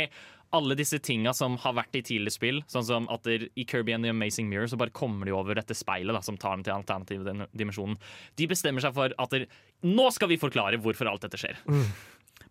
alle 0.54 0.76
disse 0.78 1.00
tinga 1.04 1.34
som 1.36 1.58
har 1.64 1.74
vært 1.80 1.98
i 1.98 2.04
tidligere 2.06 2.36
spill, 2.36 2.60
sånn 2.70 2.86
som 2.86 3.08
at 3.12 3.26
der, 3.26 3.48
i 3.58 3.66
Kirby 3.68 3.96
and 3.96 4.06
the 4.06 4.12
Amazing 4.14 4.48
Mirror 4.50 4.70
så 4.72 4.78
bare 4.80 4.94
kommer 4.94 5.28
de 5.28 5.34
over 5.36 5.58
dette 5.58 5.76
speilet 5.76 6.14
da, 6.14 6.22
som 6.24 6.38
tar 6.38 6.54
dem 6.54 6.62
til 6.64 6.72
den 6.72 6.84
alternative 6.84 7.48
dimensjonen. 7.58 7.98
De 8.38 8.48
bestemmer 8.50 8.84
seg 8.84 8.94
for 8.96 9.16
at 9.18 9.34
der, 9.34 9.48
nå 9.82 10.08
skal 10.14 10.30
vi 10.30 10.38
forklare 10.40 10.80
hvorfor 10.82 11.10
alt 11.10 11.26
dette 11.26 11.40
skjer. 11.40 11.58
Mm. 11.66 11.90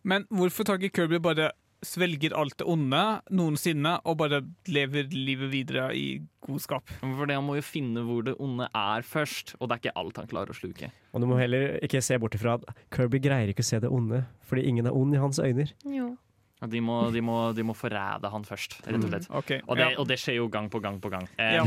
Men 0.07 0.27
hvorfor 0.29 0.67
tar 0.67 0.83
ikke 0.83 1.01
Kirby 1.01 1.21
bare 1.23 1.51
svelger 1.85 2.33
alt 2.37 2.57
det 2.59 2.65
onde 2.69 3.01
noensinne 3.35 3.97
og 4.07 4.17
bare 4.21 4.41
lever 4.71 5.09
livet 5.13 5.51
videre 5.51 5.87
i 5.95 6.05
godskap. 6.45 6.89
For 7.01 7.29
det 7.29 7.37
Han 7.37 7.45
må 7.47 7.57
jo 7.59 7.65
finne 7.65 8.03
hvor 8.07 8.25
det 8.25 8.35
onde 8.41 8.69
er 8.73 9.05
først, 9.05 9.55
og 9.59 9.69
det 9.69 9.77
er 9.77 9.83
ikke 9.83 9.97
alt 10.01 10.21
han 10.21 10.29
klarer 10.31 10.53
å 10.53 10.57
sluke. 10.57 10.91
Og 11.13 11.21
du 11.21 11.27
må 11.29 11.39
heller 11.39 11.77
ikke 11.85 12.01
se 12.01 12.17
bort 12.21 12.37
ifra 12.37 12.57
at 12.57 12.65
Kirby 12.93 13.21
greier 13.23 13.51
ikke 13.51 13.65
å 13.65 13.69
se 13.69 13.81
det 13.83 13.91
onde, 13.91 14.23
fordi 14.47 14.65
ingen 14.69 14.89
er 14.89 14.97
ond 14.97 15.13
i 15.15 15.21
hans 15.21 15.41
øyne. 15.43 15.69
Jo. 15.85 16.15
De 16.57 16.79
må, 16.81 16.95
de, 17.13 17.21
må, 17.21 17.35
de 17.53 17.61
må, 17.61 17.75
forræde 17.77 18.31
han 18.33 18.45
først, 18.47 18.79
rett 18.81 18.97
og 18.97 19.11
slett. 19.11 19.27
Mm, 19.29 19.33
okay. 19.37 19.59
og, 19.67 19.77
det, 19.77 19.91
og, 20.01 20.07
det, 20.09 20.17
skjer 20.17 20.39
jo 20.39 20.47
gang 20.49 20.71
på 20.73 20.81
gang 20.81 20.97
på 20.97 21.11
gang. 21.13 21.27
Eh, 21.37 21.59
ja. 21.59 21.65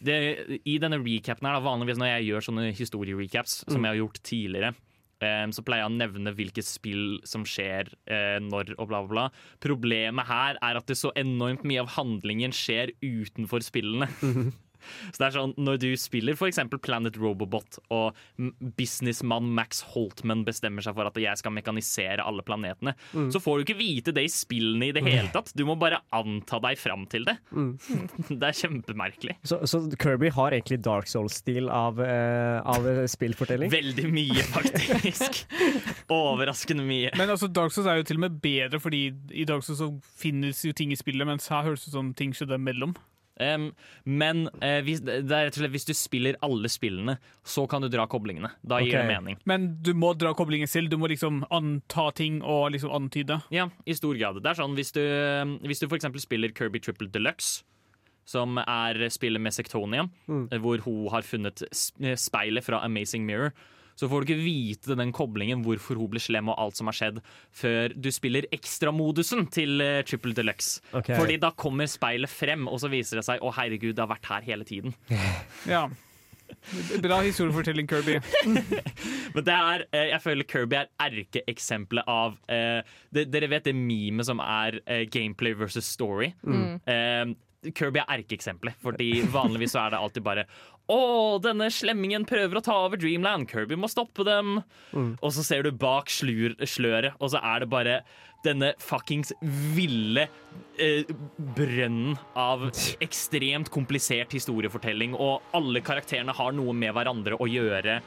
det, 0.00 0.16
I 0.64 0.78
denne 0.80 0.96
recapen 1.02 1.44
her, 1.44 1.58
da, 1.58 1.64
vanligvis 1.66 2.00
når 2.00 2.14
jeg 2.14 2.30
gjør 2.30 2.46
sånne 2.46 2.70
historierecaps, 2.72 3.58
som 3.66 3.76
mm. 3.76 3.84
jeg 3.84 3.92
har 3.92 4.00
gjort 4.00 4.22
tidligere, 4.24 4.72
så 5.20 5.64
pleier 5.66 5.84
han 5.84 5.98
å 5.98 6.00
nevne 6.00 6.32
hvilke 6.36 6.64
spill 6.64 7.18
som 7.28 7.44
skjer 7.48 7.92
uh, 8.08 8.38
når 8.40 8.74
og 8.78 8.88
bla, 8.88 9.02
bla, 9.04 9.10
bla. 9.10 9.26
Problemet 9.60 10.28
her 10.30 10.60
er 10.64 10.80
at 10.80 10.88
det 10.88 10.96
så 11.00 11.12
enormt 11.18 11.66
mye 11.68 11.84
av 11.84 11.92
handlingen 11.98 12.54
skjer 12.56 12.94
utenfor 13.04 13.64
spillene. 13.66 14.08
Så 15.12 15.18
det 15.20 15.26
er 15.30 15.36
sånn, 15.38 15.54
Når 15.60 15.78
du 15.82 15.88
spiller 16.00 16.36
f.eks. 16.38 16.60
Planet 16.80 17.16
Robobot, 17.20 17.78
og 17.92 18.16
businessmann 18.78 19.50
Max 19.54 19.82
Holtman 19.92 20.44
bestemmer 20.46 20.84
seg 20.84 20.96
for 20.96 21.08
at 21.10 21.18
jeg 21.20 21.36
skal 21.40 21.54
mekanisere 21.56 22.24
alle 22.24 22.44
planetene, 22.46 22.94
Mm. 23.14 23.30
så 23.32 23.40
får 23.42 23.58
du 23.58 23.64
ikke 23.64 23.78
vite 23.78 24.12
det 24.14 24.22
i 24.26 24.30
spillene 24.30 24.88
i 24.88 24.92
det 24.94 25.02
hele 25.04 25.28
tatt. 25.32 25.50
Du 25.56 25.64
må 25.66 25.74
bare 25.78 25.98
anta 26.14 26.60
deg 26.62 26.78
fram 26.78 27.06
til 27.10 27.24
det. 27.26 27.36
Mm. 27.52 27.72
Det 28.40 28.46
er 28.46 28.56
kjempemerkelig. 28.56 29.34
Så, 29.46 29.58
så 29.68 29.80
Kirby 30.00 30.30
har 30.32 30.54
egentlig 30.54 30.78
Dark 30.84 31.08
Souls-stil 31.10 31.68
av, 31.72 31.98
uh, 32.00 32.60
av 32.64 32.86
spillfortelling? 33.10 33.70
Veldig 33.72 34.06
mye, 34.12 34.44
faktisk. 34.54 35.42
Overraskende 36.14 36.84
mye. 36.86 37.10
Men 37.18 37.30
altså, 37.34 37.48
Dark 37.50 37.74
Souls 37.74 37.88
er 37.90 38.00
jo 38.00 38.06
til 38.10 38.20
og 38.20 38.24
med 38.26 38.38
bedre, 38.44 38.80
fordi 38.82 39.02
i 39.32 39.46
Dark 39.48 39.64
Souls 39.66 39.80
så 39.82 39.90
finnes 40.20 40.62
jo 40.66 40.72
ting 40.76 40.92
i 40.94 40.98
spillet, 40.98 41.26
mens 41.28 41.48
her 41.52 41.66
høres 41.66 41.84
det 41.84 41.92
ut 41.92 41.98
som 41.98 42.12
ting 42.16 42.34
skjedde 42.36 42.58
mellom. 42.62 42.94
Um, 43.40 43.70
men 44.04 44.42
uh, 44.60 44.80
hvis, 44.84 45.00
det 45.00 45.22
er 45.24 45.46
rett 45.48 45.56
og 45.56 45.62
slett 45.62 45.72
hvis 45.72 45.86
du 45.88 45.94
spiller 45.96 46.36
alle 46.44 46.68
spillene, 46.68 47.14
så 47.42 47.64
kan 47.70 47.80
du 47.80 47.88
dra 47.88 48.04
koblingene. 48.06 48.50
Da 48.62 48.78
gir 48.84 48.92
Ok. 48.92 49.00
det 49.00 49.08
mening. 49.08 49.38
Men 49.48 49.66
du 49.82 49.94
må 49.96 50.12
dra 50.20 50.34
koblingen 50.36 50.68
selv. 50.68 50.90
Du 50.92 50.98
må 51.00 51.08
liksom 51.08 51.42
anta 51.50 52.10
ting 52.14 52.42
og 52.44 52.70
liksom 52.74 52.92
antyde. 52.92 53.40
Ja, 53.50 53.70
i 53.88 53.96
stor 53.96 54.14
grad. 54.20 54.42
Det 54.44 54.52
er 54.52 54.60
sånn 54.60 54.76
hvis 54.76 54.92
du, 54.92 55.00
hvis 55.64 55.80
du 55.80 55.88
for 55.88 55.96
eksempel 55.96 56.20
spiller 56.20 56.52
Kirby 56.52 56.78
Triple 56.84 57.08
Deluxe, 57.08 57.62
som 58.30 58.60
er 58.62 59.00
spillet 59.10 59.40
med 59.42 59.52
Sectonia, 59.56 60.04
Mm. 60.28 60.44
hvor 60.62 60.78
hun 60.84 61.08
har 61.10 61.22
funnet 61.26 61.64
speilet 62.20 62.62
fra 62.62 62.84
Amazing 62.84 63.24
Mirror, 63.26 63.52
så 63.98 64.08
får 64.10 64.22
du 64.22 64.30
ikke 64.30 64.44
vite 64.44 64.98
den 64.98 65.14
koblingen 65.16 65.64
hvorfor 65.64 66.00
hun 66.00 66.12
ble 66.12 66.22
slem 66.22 66.50
og 66.52 66.58
alt 66.60 66.78
som 66.80 66.90
har 66.90 66.98
skjedd, 66.98 67.22
før 67.54 67.96
du 67.96 68.10
spiller 68.14 68.48
ekstramodusen 68.54 69.46
til 69.52 69.82
uh, 69.84 70.02
Triple 70.06 70.36
Deluxe. 70.36 70.82
Okay. 70.92 71.16
Fordi 71.18 71.40
da 71.42 71.52
kommer 71.56 71.90
speilet 71.90 72.30
frem, 72.30 72.68
og 72.70 72.80
så 72.82 72.92
viser 72.92 73.20
det 73.20 73.26
seg 73.26 73.42
å 73.42 73.52
herregud, 73.54 73.94
det 73.96 74.04
har 74.04 74.12
vært 74.12 74.30
her 74.30 74.46
hele 74.52 74.68
tiden. 74.68 74.96
Ja. 75.68 75.88
Bra 77.02 77.20
historiefortelling, 77.22 77.86
Kirby. 77.88 78.16
Men 79.34 79.44
det 79.46 79.54
er, 79.54 79.84
eh, 79.92 80.08
jeg 80.10 80.22
føler 80.24 80.48
Kirby 80.48 80.78
er 80.80 80.90
erkeeksempelet 81.00 82.08
av 82.10 82.38
eh, 82.50 82.80
det, 83.14 83.28
Dere 83.32 83.50
vet 83.52 83.68
det 83.68 83.76
memet 83.76 84.26
som 84.26 84.42
er 84.42 84.80
eh, 84.86 85.04
gameplay 85.10 85.54
versus 85.58 85.86
story? 85.86 86.32
Mm. 86.42 86.80
Eh, 86.84 87.34
Kirby 87.76 88.00
er 88.00 88.08
erkeeksempelet, 88.16 88.78
fordi 88.80 89.10
vanligvis 89.36 89.74
så 89.76 89.84
er 89.84 89.94
det 89.94 90.00
alltid 90.00 90.24
bare 90.26 90.46
Å, 90.90 91.00
denne 91.44 91.68
slemmingen 91.70 92.24
prøver 92.26 92.58
å 92.58 92.64
ta 92.64 92.74
over 92.86 92.98
Dreamland. 92.98 93.46
Kirby 93.50 93.76
må 93.78 93.90
stoppe 93.90 94.24
dem. 94.26 94.56
Og 95.22 95.30
så 95.36 95.44
ser 95.46 95.62
du 95.62 95.70
bak 95.70 96.10
slur, 96.10 96.56
sløret, 96.66 97.14
og 97.20 97.30
så 97.30 97.42
er 97.46 97.62
det 97.62 97.68
bare 97.70 98.00
denne 98.42 98.72
fuckings 98.80 99.30
ville 99.76 100.24
eh, 100.80 101.10
brønnen 101.36 102.16
av 102.34 102.64
ekstremt 103.04 103.68
komplisert 103.70 104.32
historiefortelling, 104.34 105.14
og 105.14 105.44
alle 105.54 105.82
karakterene 105.84 106.34
har 106.34 106.56
noe 106.56 106.74
med 106.74 106.94
hverandre 106.96 107.36
å 107.36 107.48
gjøre. 107.50 108.00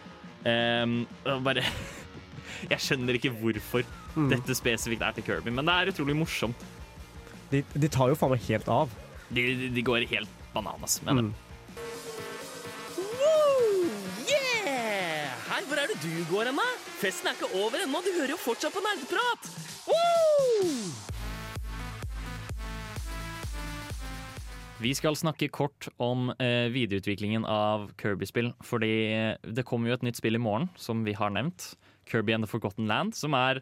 Um, 0.43 1.03
bare 1.45 1.63
Jeg 2.73 2.83
skjønner 2.83 3.15
ikke 3.15 3.31
hvorfor 3.37 3.85
dette 4.29 4.55
spesifikt 4.55 5.03
er 5.03 5.15
til 5.15 5.25
Kirby, 5.27 5.51
men 5.55 5.67
det 5.67 5.73
er 5.75 5.93
utrolig 5.93 6.15
morsomt. 6.15 6.67
De, 7.51 7.61
de 7.75 7.89
tar 7.91 8.11
jo 8.11 8.17
faen 8.17 8.33
meg 8.33 8.43
helt 8.49 8.69
av. 8.71 8.91
De, 9.33 9.69
de, 9.69 9.81
går 9.81 10.05
helt 10.11 10.29
bananas 10.53 11.01
med 11.01 11.15
det. 11.15 11.23
Mm. 11.23 11.33
Yeah! 14.29 15.31
Hei, 15.49 15.61
hvor 15.65 15.81
er 15.81 15.89
det 15.89 15.97
du 16.03 16.13
går 16.29 16.51
hen, 16.51 16.59
da? 16.61 16.67
Festen 17.01 17.31
er 17.31 17.37
ikke 17.39 17.49
over 17.57 17.81
ennå, 17.81 18.03
du 18.05 18.11
hører 18.13 18.35
jo 18.35 18.41
fortsatt 18.41 18.75
på 18.75 18.83
nerdeprat! 18.85 19.49
Vi 24.83 24.91
skal 24.97 25.15
snakke 25.15 25.47
kort 25.47 25.87
om 26.03 26.27
eh, 26.43 26.67
videreutviklingen 26.73 27.45
av 27.47 27.87
Kirby-spill. 28.01 28.51
Fordi 28.67 28.91
det 29.47 29.63
kommer 29.65 29.89
jo 29.89 29.95
et 29.95 30.03
nytt 30.03 30.19
spill 30.19 30.35
i 30.35 30.41
morgen, 30.43 30.67
som 30.75 31.05
vi 31.07 31.15
har 31.15 31.31
nevnt. 31.31 31.71
Kirby 32.09 32.35
and 32.35 32.43
the 32.43 32.51
Forgotten 32.51 32.89
Land. 32.91 33.15
Som 33.15 33.33
er 33.37 33.61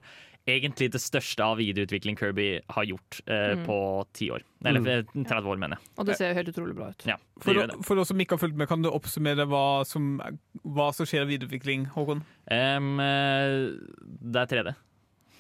egentlig 0.50 0.88
det 0.92 1.00
største 1.02 1.44
av 1.46 1.58
videoutvikling 1.62 2.16
Kirby 2.18 2.60
har 2.74 2.84
gjort 2.90 3.20
eh, 3.28 3.54
Mm. 3.56 3.66
på 3.68 3.78
ti 4.14 4.30
år. 4.34 4.42
Eller 4.66 4.88
eh, 5.00 5.04
30 5.14 5.46
år, 5.48 5.58
mener 5.62 5.78
jeg. 5.78 5.92
Og 5.98 6.06
det 6.08 6.16
ser 6.18 6.32
jo 6.32 6.36
helt 6.40 6.50
utrolig 6.50 6.76
bra 6.76 6.90
ut. 6.90 7.06
Ja, 7.06 7.16
For, 7.40 7.54
å- 7.54 7.84
for 7.86 7.98
oss 8.02 8.08
som 8.10 8.18
ikke 8.20 8.38
har 8.38 8.42
fulgt 8.48 8.56
med, 8.58 8.68
kan 8.68 8.82
du 8.82 8.90
oppsummere 8.90 9.46
hva 9.48 9.86
som, 9.86 10.20
hva 10.66 10.90
som 10.94 11.06
skjer 11.06 11.22
av 11.24 11.30
videoutvikling, 11.30 11.86
Håkon? 11.94 12.24
Eh, 12.50 12.80
det 14.32 14.42
er 14.44 14.50
3D. 14.56 14.74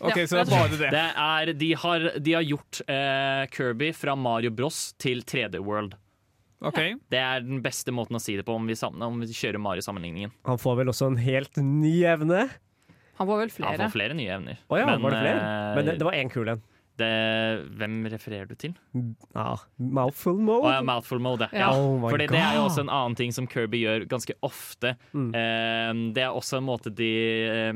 Ok, 0.01 0.15
Ja, 0.17 0.25
så 0.25 0.39
det 0.39 0.47
er 0.47 0.49
bare 0.49 0.69
det. 0.77 0.89
Det 0.95 1.07
er, 1.15 1.51
de, 1.53 1.73
har, 1.77 1.99
de 2.25 2.33
har 2.33 2.41
gjort 2.45 2.81
eh, 2.89 3.43
Kirby 3.53 3.91
fra 3.93 4.15
Mario 4.17 4.49
Bros 4.49 4.93
til 4.97 5.21
3D 5.21 5.59
World. 5.61 5.93
Ok, 6.61 6.77
Det 7.09 7.17
er 7.17 7.41
den 7.41 7.61
beste 7.61 7.89
måten 7.93 8.17
å 8.17 8.21
si 8.21 8.35
det 8.37 8.45
på 8.45 8.53
om 8.53 8.65
vi, 8.69 8.75
sammen, 8.77 9.01
om 9.01 9.19
vi 9.21 9.27
kjører 9.33 9.57
Mario-sammenligningen. 9.61 10.31
Han 10.45 10.59
får 10.61 10.75
vel 10.77 10.91
også 10.93 11.07
en 11.09 11.17
helt 11.21 11.57
ny 11.57 12.03
evne. 12.05 12.43
Han 13.21 13.29
får 13.29 13.41
vel 13.45 13.53
Han 13.53 13.55
flere. 13.61 13.85
får 13.85 13.93
flere 13.95 14.17
nye 14.17 14.33
evner. 14.39 14.59
Oh, 14.67 14.79
ja, 14.81 14.89
var 14.97 15.13
det 15.13 15.21
flere? 15.23 15.39
eh, 15.39 15.71
Men 15.77 15.85
det, 15.91 15.97
det 16.01 16.07
var 16.09 16.17
én 16.17 16.31
kul 16.33 16.49
en. 16.55 16.61
det, 17.01 17.07
hvem 17.79 17.93
refererer 18.13 18.45
du 18.49 18.53
til? 18.61 18.73
Ah, 19.33 19.57
mouthful 19.79 20.35
mode. 20.37 20.59
mode. 20.61 20.73
ja, 20.75 20.81
Mouthful 20.85 21.21
Mode. 21.23 21.47
Ja. 21.53 21.59
Ja. 21.63 21.69
Oh 21.73 21.95
Fordi 22.03 22.11
Fordi 22.11 22.27
det 22.35 22.41
er 22.43 22.57
jo 22.59 22.65
også 22.67 22.83
en 22.83 22.91
annen 22.93 23.15
ting 23.17 23.31
som 23.33 23.47
Kirby 23.49 23.79
gjør 23.81 24.05
ganske 24.11 24.35
ofte. 24.45 24.91
Mm. 25.15 25.31
Eh, 25.33 25.93
det 26.13 26.21
er 26.27 26.35
også 26.35 26.59
en 26.59 26.67
måte 26.67 26.91
de 26.93 27.09
eh, 27.49 27.73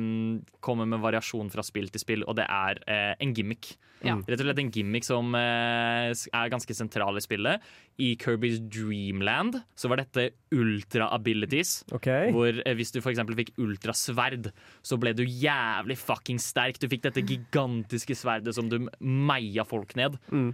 kommer 0.61 0.85
med 0.85 1.01
variasjon 1.01 1.49
fra 1.53 1.63
spill 1.65 1.89
til 1.89 2.03
spill, 2.03 2.23
og 2.27 2.35
det 2.37 2.45
er 2.49 2.81
eh, 2.85 3.15
en 3.19 3.33
gimmick. 3.33 3.77
Ja. 4.03 4.17
Rett 4.19 4.41
og 4.41 4.45
slett 4.45 4.59
en 4.61 4.71
gimmick 4.73 5.05
som 5.07 5.35
eh, 5.37 6.11
er 6.11 6.51
ganske 6.51 6.75
sentral 6.77 7.17
i 7.17 7.23
spillet. 7.23 7.63
I 8.01 8.11
Kirby's 8.19 8.59
Dreamland 8.59 9.61
så 9.77 9.89
var 9.91 10.01
dette 10.01 10.27
ultra 10.53 11.07
abilities. 11.15 11.79
Okay. 11.95 12.33
Hvor 12.35 12.59
eh, 12.59 12.75
Hvis 12.75 12.91
du 12.91 12.99
for 13.01 13.13
eksempel 13.13 13.37
fikk 13.39 13.53
ultrasverd, 13.61 14.51
så 14.85 14.99
ble 15.01 15.15
du 15.17 15.23
jævlig 15.23 15.97
fucking 16.01 16.41
sterk. 16.43 16.81
Du 16.81 16.89
fikk 16.91 17.05
dette 17.07 17.23
gigantiske 17.25 18.17
sverdet 18.19 18.55
som 18.57 18.69
du 18.71 18.81
meia 18.99 19.65
folk 19.67 19.95
ned. 19.95 20.19
Mm. 20.29 20.51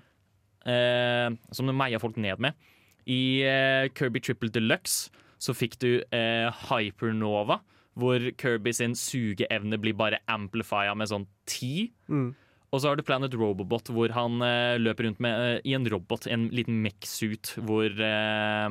Eh, 0.70 1.28
som 1.52 1.68
du 1.68 1.74
meia 1.74 2.00
folk 2.02 2.20
ned 2.22 2.40
med. 2.44 2.70
I 3.10 3.42
eh, 3.48 3.90
Kirby 3.98 4.22
Triple 4.22 4.52
Deluxe 4.54 5.10
så 5.42 5.56
fikk 5.58 5.80
du 5.82 5.90
eh, 6.14 6.66
Hypernova, 6.70 7.62
hvor 7.98 8.24
Kirby 8.40 8.72
sin 8.76 8.94
sugeevne 8.96 9.80
blir 9.82 9.98
bare 9.98 10.22
amplifia 10.32 10.94
med 10.96 11.10
sånn 11.10 11.26
10. 11.50 11.90
Mm. 12.14 12.30
Og 12.72 12.80
så 12.80 12.88
har 12.88 12.96
du 12.96 13.04
Planet 13.04 13.34
Robobot, 13.36 13.92
hvor 13.92 14.14
han 14.16 14.40
eh, 14.48 14.78
løper 14.80 15.10
rundt 15.10 15.20
med, 15.24 15.42
eh, 15.58 15.66
i 15.68 15.76
en 15.76 15.88
robot, 15.92 16.28
en 16.32 16.48
liten 16.56 16.78
mech-suit, 16.84 17.58
eh, 17.60 18.70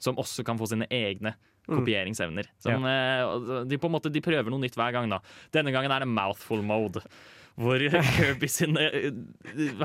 Som 0.00 0.20
også 0.22 0.44
kan 0.46 0.60
få 0.60 0.68
sine 0.70 0.86
egne 0.90 1.34
kopieringsevner. 1.64 2.46
Som, 2.60 2.84
eh, 2.84 3.64
de, 3.66 3.78
på 3.80 3.88
en 3.88 3.96
måte, 3.96 4.12
de 4.12 4.22
prøver 4.24 4.52
noe 4.52 4.62
nytt 4.62 4.76
hver 4.78 4.92
gang. 4.92 5.08
da 5.10 5.20
Denne 5.54 5.72
gangen 5.74 5.90
er 5.90 6.04
det 6.04 6.10
mouthful 6.10 6.62
mode. 6.62 7.02
Hvor 7.58 7.78
Kirby 8.18 8.50
sin 8.50 8.76
eh, 8.78 9.10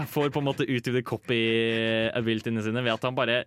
får 0.09 0.29
på 0.33 0.41
en 0.41 0.49
måte 0.49 0.67
utvide 0.67 1.03
copy-abilityene 1.05 2.65
sine 2.65 2.83
ved 2.83 2.95
at 2.97 3.05
han 3.07 3.17
bare 3.17 3.43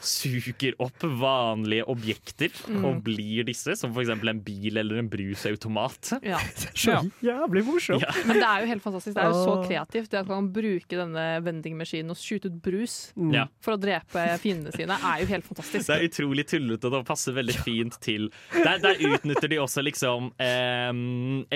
suger 0.00 0.74
opp 0.82 1.02
vanlige 1.20 1.84
objekter 1.88 2.50
og 2.84 3.02
blir 3.06 3.44
disse, 3.48 3.74
som 3.78 3.92
f.eks. 3.94 4.10
en 4.12 4.40
bil 4.44 4.76
eller 4.80 4.98
en 5.00 5.08
brusautomat. 5.10 6.12
Ja. 6.26 6.38
Så 6.76 6.96
jævlig 7.24 7.64
morsomt. 7.66 8.02
Ja. 8.04 8.12
Men 8.28 8.40
det 8.40 8.46
er 8.48 8.60
jo 8.64 8.70
helt 8.72 8.82
fantastisk. 8.84 9.14
Det 9.16 9.22
er 9.24 9.32
jo 9.32 9.44
så 9.44 9.54
kreativt. 9.66 10.10
Det 10.12 10.20
at 10.20 10.28
man 10.30 10.44
kan 10.46 10.52
bruke 10.56 10.98
denne 11.00 11.24
vendingmaskinen 11.46 12.10
og 12.14 12.20
skyte 12.20 12.50
ut 12.52 12.60
brus 12.62 12.96
Mm. 13.16 13.48
For 13.64 13.74
å 13.74 13.80
drepe 13.80 14.22
fiendene 14.40 14.72
sine, 14.74 14.94
er 15.02 15.22
jo 15.22 15.26
helt 15.30 15.44
fantastisk. 15.46 15.86
Det 15.88 15.94
er 15.96 16.04
utrolig 16.08 16.44
tullete, 16.48 16.86
og 16.88 16.92
det 16.94 17.00
passer 17.08 17.34
veldig 17.36 17.54
fint 17.64 17.96
til 18.04 18.28
Der, 18.52 18.78
der 18.82 19.00
utnytter 19.08 19.48
de 19.50 19.58
også 19.62 19.82
liksom 19.84 20.30
eh, 20.42 20.92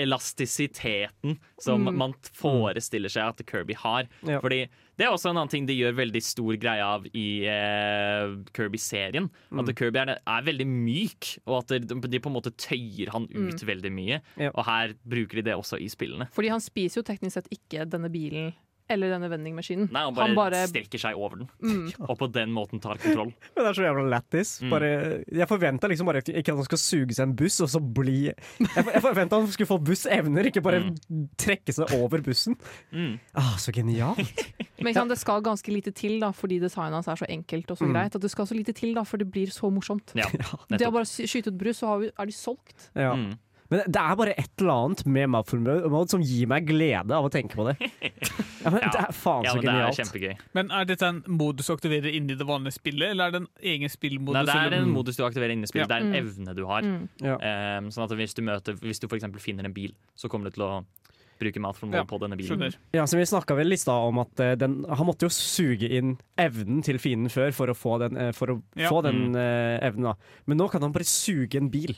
elastisiteten 0.01 1.37
som 1.61 1.81
Mm. 1.85 1.95
man 1.97 2.13
forestiller 2.33 3.09
seg 3.09 3.27
at 3.29 3.45
Kirby 3.47 3.73
har. 3.77 4.07
Ja. 4.27 4.39
Fordi 4.41 4.67
det 4.99 5.07
er 5.07 5.13
også 5.13 5.31
en 5.31 5.39
annen 5.39 5.51
ting 5.51 5.67
de 5.69 5.75
gjør 5.77 5.95
veldig 5.97 6.21
stor 6.25 6.57
greie 6.61 6.85
av 6.85 7.05
i 7.17 7.27
eh, 7.49 8.33
Kirby-serien. 8.55 9.29
At 9.57 9.71
Kirby 9.77 10.01
er, 10.03 10.13
er 10.19 10.47
veldig 10.47 10.67
myk, 10.69 11.29
og 11.47 11.61
at 11.61 11.75
de, 11.87 11.99
de 12.11 12.21
på 12.21 12.31
en 12.31 12.35
måte 12.35 12.53
tøyer 12.59 13.13
han 13.13 13.29
ut 13.31 13.63
veldig 13.67 13.93
mye. 13.95 14.19
Ja. 14.41 14.51
Og 14.51 14.65
her 14.67 14.95
bruker 15.01 15.39
de 15.39 15.47
det 15.49 15.55
også 15.57 15.79
i 15.81 15.89
spillene. 15.91 16.27
Fordi 16.35 16.51
han 16.53 16.63
spiser 16.63 17.01
jo 17.01 17.07
teknisk 17.07 17.39
sett 17.39 17.49
ikke 17.55 17.87
denne 17.89 18.11
bilen 18.13 18.51
eller 18.91 19.11
denne 19.15 19.29
vendingmaskinen. 19.31 19.89
Nei, 19.91 20.03
han 20.07 20.15
bare, 20.17 20.27
Han 20.29 20.35
bare 20.37 20.61
strekker 20.69 21.01
seg 21.01 21.17
over 21.17 21.41
den, 21.41 21.49
mm, 21.63 21.87
og 22.09 22.17
på 22.19 22.27
den 22.35 22.51
måten 22.55 22.81
tar 22.83 22.99
kontroll. 23.01 23.31
Men 23.55 23.63
det 23.63 23.69
er 23.71 23.77
så 23.79 23.85
jævla 23.87 24.05
lættis. 24.13 24.51
Mm. 24.61 24.75
Jeg 25.41 25.47
forventa 25.49 25.89
liksom 25.91 26.09
bare 26.11 26.21
ikke 26.25 26.53
at 26.53 26.61
han 26.61 26.67
skal 26.69 26.81
suge 26.83 27.17
seg 27.17 27.27
en 27.29 27.35
buss, 27.39 27.59
og 27.65 27.71
så 27.73 27.81
bli 27.81 28.17
Jeg, 28.31 28.37
jeg 28.75 29.01
forventa 29.03 29.39
han 29.41 29.49
skulle 29.51 29.71
få 29.71 29.79
bussevner, 29.91 30.49
ikke 30.51 30.63
bare 30.65 30.83
trekke 31.41 31.73
seg 31.75 31.95
over 31.97 32.21
bussen. 32.25 32.57
Mm. 32.93 33.15
Ah, 33.39 33.55
så 33.61 33.73
genialt. 33.75 34.45
Men 34.81 34.91
ikke 34.91 34.97
sant, 34.99 35.11
det 35.13 35.19
skal 35.21 35.43
ganske 35.45 35.71
lite 35.73 35.91
til, 35.93 36.19
da, 36.21 36.31
fordi 36.35 36.57
designet 36.63 36.97
hans 36.99 37.07
er 37.11 37.19
så 37.21 37.27
enkelt 37.29 37.69
og 37.71 37.77
så 37.77 37.85
Mm. 37.87 37.93
greit. 37.95 38.15
At 38.15 38.21
det 38.21 38.31
skal 38.33 38.47
så 38.49 38.55
lite 38.57 38.73
til, 38.77 38.93
da, 38.97 39.03
for 39.07 39.17
det 39.21 39.27
blir 39.31 39.49
så 39.53 39.69
morsomt. 39.73 40.13
Ja, 40.17 40.25
Det 40.69 40.87
å 40.87 40.91
bare 40.93 41.05
skyte 41.05 41.51
ut 41.53 41.57
brus, 41.61 41.79
så 41.81 41.87
har 41.91 41.99
vi, 42.01 42.09
er 42.17 42.25
de 42.29 42.35
solgt. 42.35 42.89
Ja. 42.97 43.13
Mm. 43.71 43.77
Men 43.77 43.91
det 43.95 44.01
er 44.03 44.15
bare 44.19 44.33
et 44.37 44.49
eller 44.59 44.73
annet 44.85 45.05
med 45.07 45.29
Mouthful 45.31 45.61
Mode 45.63 46.09
som 46.11 46.21
gir 46.21 46.49
meg 46.51 46.65
glede 46.67 47.15
av 47.15 47.23
å 47.23 47.31
tenke 47.31 47.55
på 47.55 47.69
det. 47.71 47.77
Ja, 48.61 48.69
men 48.69 48.83
Ja. 48.83 48.89
Det 48.93 48.99
er 49.01 49.13
faen 49.17 49.43
Ja, 49.47 49.51
så 49.55 49.57
men 49.57 50.13
det 50.13 50.23
er. 50.29 50.41
Men 50.53 50.67
er 50.75 50.85
dette 50.85 51.07
en 51.07 51.23
modus 51.27 51.65
du 51.65 51.73
aktiverer 51.73 52.13
inni 52.13 52.35
det 52.37 52.45
vanlige 52.45 52.75
spillet, 52.77 53.09
eller 53.15 53.31
er 53.31 53.31
det 53.31 53.39
en 53.41 53.47
egen 53.73 53.89
spillmodus? 53.89 54.35
Nei, 54.37 54.43
det 54.69 54.77
er 54.77 54.83
en 54.83 54.91
modus 54.93 55.17
du 55.17 55.23
aktiverer 55.25 55.55
inni 55.55 55.65
spillet. 55.71 55.87
Ja. 55.89 55.95
Det 55.95 55.97
er 55.97 56.05
en 56.05 56.11
Mm. 56.11 56.19
evne 56.21 56.53
du 56.59 56.65
har. 56.69 56.81
Mm. 56.85 57.07
Ja. 57.25 57.37
Um, 57.79 57.87
sånn 57.89 58.03
at 58.05 58.11
hvis 58.19 58.35
du 58.37 58.43
møter 58.45 58.77
Hvis 58.77 58.99
du 59.01 59.07
f.eks. 59.07 59.25
finner 59.41 59.65
en 59.65 59.73
bil, 59.73 59.95
så 60.15 60.29
kommer 60.29 60.51
du 60.51 60.51
til 60.59 60.63
å 60.67 60.83
bruke 61.41 61.57
mode 61.63 61.89
Ja, 61.97 62.03
på 62.05 62.19
denne 62.21 62.37
bilen. 62.37 62.53
Skjønner. 62.53 62.75
Ja, 62.93 63.07
så 63.09 63.17
Vi 63.17 63.25
snakka 63.25 63.55
vel 63.57 63.73
i 63.73 63.77
stad 63.81 63.97
om 64.11 64.19
at 64.21 64.39
eh, 64.39 64.53
den, 64.61 64.83
han 64.85 65.07
måtte 65.07 65.25
jo 65.25 65.33
suge 65.33 65.89
inn 65.89 66.19
evnen 66.37 66.83
til 66.85 66.99
fienden 67.01 67.31
før 67.33 67.49
for 67.57 67.65
å 67.65 67.73
få 67.73 67.97
den, 68.03 68.15
eh, 68.15 68.31
for 68.31 68.53
å 68.53 68.61
Ja. 68.77 68.89
få 68.93 69.01
den 69.01 69.33
eh, 69.35 69.79
evnen. 69.81 70.03
da. 70.11 70.13
Men 70.45 70.57
nå 70.61 70.69
kan 70.69 70.81
han 70.85 70.91
bare 70.93 71.03
suge 71.09 71.55
en 71.57 71.69
bil, 71.73 71.95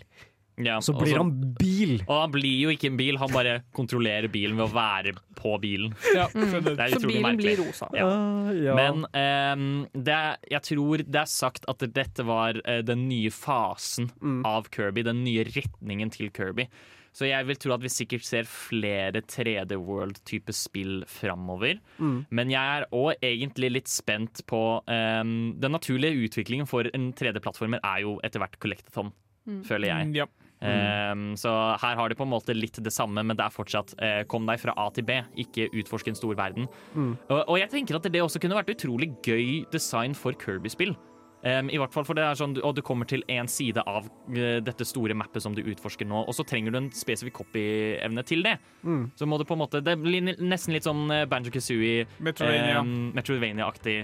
Ja, 0.61 0.75
så 0.85 0.93
blir 0.93 1.07
blir 1.13 1.17
han 1.17 1.31
bil. 1.57 1.93
Og 2.07 2.13
han 2.21 2.31
blir 2.31 2.59
jo 2.61 2.69
ikke 2.69 2.91
en 2.91 2.97
bil, 2.97 3.17
han 3.17 3.31
bare 3.33 3.55
kontrollerer 3.73 4.29
bilen 4.29 4.55
ved 4.59 4.67
å 4.67 4.73
være 4.75 5.13
på 5.39 5.55
bilen. 5.63 5.95
Ja, 6.13 6.27
Mm. 6.33 6.51
Så 6.53 7.07
bilen 7.07 7.23
merkelig. 7.25 7.55
blir 7.57 7.65
rosa. 7.65 7.87
Ja. 7.97 8.05
Uh, 8.05 8.51
ja. 8.61 8.75
Men 8.77 9.05
um, 9.09 9.87
det, 9.93 10.13
er- 10.13 10.37
jeg 10.51 10.61
tror 10.69 10.97
det 11.03 11.21
er 11.23 11.25
sagt 11.31 11.65
at 11.67 11.79
dette 11.93 12.23
var 12.27 12.53
uh, 12.67 12.81
den 12.85 13.07
nye 13.09 13.29
fasen 13.33 14.11
Mm. 14.21 14.45
av 14.45 14.69
Kirby. 14.69 15.01
Den 15.03 15.23
nye 15.23 15.43
retningen 15.43 16.11
til 16.13 16.29
Kirby. 16.29 16.67
Så 17.13 17.27
jeg 17.29 17.45
vil 17.45 17.55
tro 17.61 17.73
at 17.75 17.81
vi 17.83 17.89
sikkert 17.93 18.23
ser 18.25 18.43
flere 18.49 19.21
3D 19.21 19.75
World-type 19.77 20.49
spill 20.53 21.03
framover. 21.05 21.77
Mm. 22.01 22.25
Men 22.31 22.49
jeg 22.49 22.79
er 22.81 22.87
òg 22.91 23.13
egentlig 23.21 23.69
litt 23.71 23.87
spent 23.87 24.41
på 24.49 24.81
um, 24.87 25.53
Den 25.59 25.71
naturlige 25.77 26.17
utviklingen 26.29 26.65
for 26.67 26.89
en 26.93 27.11
3D-plattformer 27.13 27.79
er 27.85 28.01
jo 28.05 28.19
etter 28.23 28.39
hvert 28.41 28.57
collectathon, 28.59 29.11
Mm. 29.45 29.61
føler 29.67 29.87
jeg. 29.91 30.05
Mm, 30.07 30.15
Ja. 30.15 30.25
Ehm, 30.63 31.25
så 31.39 31.51
her 31.81 31.97
har 31.99 32.09
de 32.09 32.15
på 32.15 32.25
en 32.27 32.33
måte 32.33 32.55
litt 32.55 32.79
det 32.83 32.93
samme, 32.93 33.23
men 33.23 33.35
det 33.37 33.45
er 33.45 33.53
fortsatt 33.53 33.95
eh, 33.99 34.21
kom 34.29 34.47
deg 34.49 34.61
fra 34.61 34.75
A 34.79 34.89
til 34.95 35.05
B, 35.07 35.19
ikke 35.45 35.69
utforske 35.83 36.13
en 36.13 36.19
stor 36.19 36.35
verden. 36.39 36.69
Mm. 36.95 37.15
Og, 37.29 37.39
og 37.41 37.57
jeg 37.59 37.71
tenker 37.73 37.99
at 37.99 38.07
det 38.13 38.21
også 38.23 38.41
kunne 38.43 38.57
vært 38.59 38.71
utrolig 38.75 39.11
gøy 39.25 39.63
design 39.73 40.15
for 40.17 40.37
Kirby-spill. 40.39 40.95
Um, 41.43 41.67
I 41.67 41.75
hvert 41.75 41.91
fall 41.91 42.05
for 42.07 42.15
det 42.15 42.23
er 42.23 42.37
sånn, 42.39 42.53
og 42.63 42.71
Du 42.77 42.79
kommer 42.87 43.03
til 43.09 43.19
én 43.27 43.49
side 43.51 43.81
av 43.83 44.05
uh, 44.07 44.59
dette 44.63 44.85
store 44.87 45.11
mappet 45.19 45.43
som 45.43 45.51
du 45.51 45.59
utforsker 45.59 46.07
nå, 46.07 46.21
og 46.23 46.35
så 46.37 46.45
trenger 46.47 46.71
du 46.71 46.77
en 46.79 46.87
spesifikk 46.95 47.35
copy-evne 47.41 48.23
til 48.23 48.45
det. 48.47 48.53
Mm. 48.87 49.09
Så 49.19 49.27
må 49.27 49.35
du 49.41 49.43
på 49.43 49.57
en 49.57 49.63
måte 49.65 49.81
Det 49.83 49.97
blir 49.99 50.23
nesten 50.39 50.71
litt 50.71 50.87
sånn 50.87 51.03
eh, 51.11 51.25
Banjo 51.27 51.51
Kazooie, 51.51 52.05
Metroidvania. 52.23 52.79
um, 52.79 53.11
Metroidvania-aktig 53.17 53.97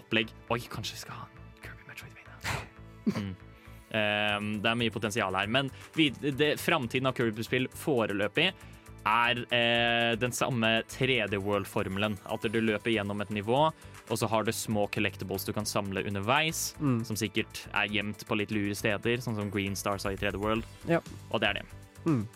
opplegg. 0.00 0.32
Oi, 0.48 0.62
kanskje 0.72 0.96
vi 0.96 1.02
skal 1.04 1.20
ha 1.20 1.28
Kirby 1.60 1.90
Metroidvania. 1.90 2.40
Mm. 3.06 3.36
Ehm, 3.94 4.56
det 4.62 4.70
er 4.72 4.78
mye 4.80 4.90
potensial 4.94 5.34
her. 5.38 5.46
Men 5.46 5.70
framtiden 6.58 7.06
av 7.06 7.14
Kirby-spill 7.16 7.68
foreløpig 7.74 8.50
er 9.06 9.38
eh, 9.54 10.16
den 10.18 10.32
samme 10.34 10.80
3D 10.90 11.38
World-formelen. 11.38 12.16
At 12.26 12.42
du 12.50 12.58
løper 12.60 12.90
gjennom 12.90 13.20
et 13.22 13.30
nivå, 13.30 13.68
og 14.10 14.18
så 14.18 14.26
har 14.30 14.42
du 14.46 14.50
små 14.54 14.88
collectibles 14.90 15.46
du 15.46 15.52
kan 15.54 15.66
samle 15.66 16.02
underveis, 16.06 16.74
Mm. 16.80 17.04
som 17.06 17.16
sikkert 17.16 17.66
er 17.72 17.86
gjemt 17.88 18.24
på 18.26 18.36
litt 18.38 18.50
lure 18.50 18.74
steder, 18.74 19.18
sånn 19.22 19.36
som 19.38 19.50
Green 19.50 19.76
Stars 19.76 20.04
har 20.04 20.12
i 20.12 20.16
3D 20.16 20.38
World. 20.42 20.64
Ja. 20.88 21.00
Og 21.30 21.40
det 21.40 21.48
er 21.48 21.54
det. 21.60 21.64
Mm. 22.04 22.26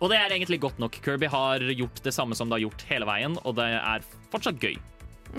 Og 0.00 0.10
det 0.10 0.18
er 0.18 0.34
egentlig 0.34 0.60
godt 0.60 0.78
nok. 0.78 0.98
Kirby 1.02 1.26
har 1.26 1.58
gjort 1.72 2.02
det 2.02 2.12
samme 2.12 2.34
som 2.36 2.48
det 2.50 2.58
har 2.58 2.66
gjort 2.68 2.82
hele 2.90 3.06
veien, 3.08 3.38
og 3.44 3.54
det 3.56 3.64
er 3.78 4.02
fortsatt 4.30 4.58
gøy. 4.60 4.76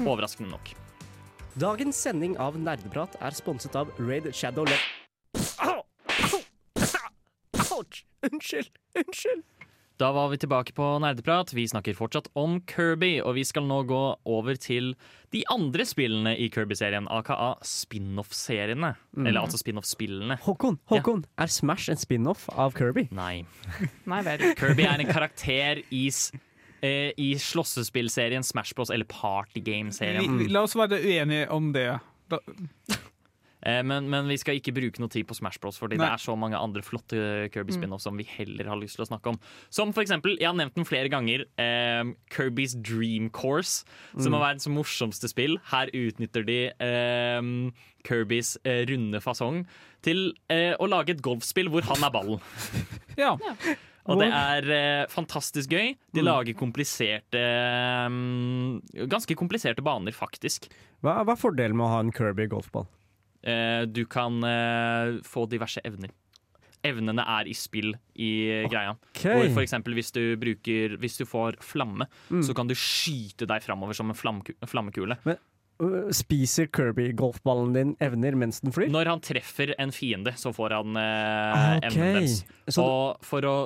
Overraskende 0.06 0.50
nok. 0.52 0.72
Dagens 1.58 1.96
sending 1.98 2.36
av 2.38 2.56
Nerdeprat 2.58 3.16
er 3.22 3.32
sponset 3.32 3.76
av 3.76 3.90
Raid 4.00 4.28
Shadow 4.34 4.66
Le... 4.66 4.78
Ouch! 7.78 8.06
Unnskyld! 8.26 8.70
Unnskyld! 8.98 9.44
Da 9.98 10.12
var 10.12 10.30
vi 10.30 10.38
tilbake 10.38 10.74
på 10.78 10.86
Nerdeprat. 11.02 11.54
Vi 11.54 11.68
snakker 11.68 11.96
fortsatt 11.98 12.28
om 12.38 12.60
Kirby, 12.70 13.16
og 13.22 13.34
vi 13.34 13.44
skal 13.46 13.66
nå 13.66 13.80
gå 13.90 14.02
over 14.30 14.58
til 14.62 14.92
de 15.34 15.42
andre 15.50 15.86
spillene 15.90 16.36
i 16.38 16.52
Kirby-serien, 16.54 17.08
aka 17.10 17.56
spin-off-seriene. 17.66 18.92
Eller 19.18 19.42
altså 19.42 19.58
spin-off-spillene. 19.58 20.38
Håkon, 20.46 20.78
Håkon, 20.92 21.26
er 21.42 21.50
Smash 21.50 21.90
en 21.90 21.98
spin-off 21.98 22.46
av 22.54 22.78
Kirby? 22.78 23.08
Nei. 23.18 23.42
Nei 24.12 24.22
vel. 24.26 24.46
Kirby 24.60 24.86
er 24.86 25.02
en 25.02 25.10
karakter 25.10 25.82
i, 25.90 26.06
eh, 26.86 27.10
i 27.18 27.32
slåssespillserien 27.42 28.46
Smash 28.46 28.78
Bros. 28.78 28.94
eller 28.94 29.10
Party 29.10 29.66
Game-serien. 29.66 30.46
La 30.54 30.66
oss 30.66 30.78
være 30.78 31.02
uenige 31.02 31.50
om 31.58 31.74
det. 31.74 31.90
Da, 32.30 32.42
men, 33.68 34.08
men 34.12 34.30
vi 34.32 34.38
skal 34.40 34.60
ikke 34.60 34.74
bruke 34.76 35.02
noe 35.04 35.12
tid 35.12 35.28
på 35.28 35.36
Smash 35.36 35.60
Bros, 35.60 35.80
fordi 35.82 35.98
Nei. 35.98 36.06
det 36.06 36.14
er 36.16 36.24
så 36.24 36.36
mange 36.40 36.60
andre 36.60 36.84
flotte 36.86 37.50
Kirby 37.52 37.76
spin-offs 37.76 38.08
som 38.08 38.20
vi 38.20 38.26
heller 38.30 38.70
har 38.72 38.80
lyst 38.80 38.96
til 39.00 39.04
å 39.04 39.10
snakke 39.10 39.34
om. 39.34 39.40
Som 39.74 39.92
for 39.96 40.06
eksempel, 40.06 40.38
jeg 40.40 40.48
har 40.48 40.56
nevnt 40.58 40.78
den 40.78 40.88
flere 40.88 41.12
ganger, 41.12 41.44
eh, 41.60 42.14
Kirby's 42.34 42.78
Dream 42.80 43.28
Course, 43.36 43.84
som 44.16 44.38
er 44.38 44.46
verdens 44.46 44.70
morsomste 44.72 45.30
spill. 45.32 45.60
Her 45.72 45.92
utnytter 45.92 46.48
de 46.48 46.60
eh, 46.72 47.52
Kirbys 48.08 48.56
eh, 48.64 48.86
runde 48.90 49.22
fasong 49.24 49.66
til 50.06 50.32
eh, 50.54 50.74
å 50.80 50.88
lage 50.90 51.16
et 51.16 51.24
golfspill 51.26 51.72
hvor 51.74 51.86
han 51.90 52.08
er 52.08 52.14
ballen. 52.14 52.42
ja. 53.20 53.36
Og 54.08 54.22
det 54.22 54.30
er 54.32 54.70
eh, 54.72 55.06
fantastisk 55.12 55.74
gøy. 55.76 55.96
De 56.16 56.24
lager 56.24 56.56
kompliserte 56.56 57.42
eh, 57.42 59.08
Ganske 59.12 59.36
kompliserte 59.40 59.84
baner, 59.84 60.16
faktisk. 60.16 60.70
Hva, 61.04 61.20
hva 61.28 61.36
er 61.36 61.42
fordelen 61.42 61.78
med 61.78 61.90
å 61.90 61.92
ha 61.92 62.06
en 62.06 62.14
Kirby 62.16 62.48
golfball? 62.52 62.88
Eh, 63.48 63.86
du 63.88 64.04
kan 64.12 64.42
eh, 64.44 65.18
få 65.24 65.48
diverse 65.50 65.82
evner. 65.88 66.12
Evnene 66.86 67.24
er 67.26 67.48
i 67.50 67.56
spill 67.58 67.96
i 68.22 68.30
greia. 68.70 68.94
Hvor 69.18 69.48
for 69.56 69.64
eksempel 69.64 69.96
hvis 69.98 70.12
du 70.14 70.22
bruker 70.40 70.94
Hvis 71.02 71.18
du 71.18 71.26
får 71.26 71.58
flamme, 71.66 72.06
så 72.46 72.54
kan 72.56 72.70
du 72.70 72.76
skyte 72.78 73.48
deg 73.50 73.64
framover 73.66 73.98
som 73.98 74.12
en 74.14 74.18
flammekule. 74.18 75.18
Men 75.26 75.40
Spiser 76.14 76.66
Kirby-golfballen 76.74 77.74
din 77.76 77.92
evner 78.02 78.34
mens 78.40 78.62
den 78.64 78.74
flyr? 78.74 78.90
Når 78.90 79.12
han 79.12 79.20
treffer 79.22 79.76
en 79.78 79.92
fiende, 79.94 80.34
så 80.38 80.50
får 80.56 80.74
han 80.74 80.98
eh, 80.98 81.58
okay. 81.78 81.90
evnen 81.92 82.16
dens. 82.22 82.40
Og 82.82 83.20
for 83.26 83.46
å 83.46 83.58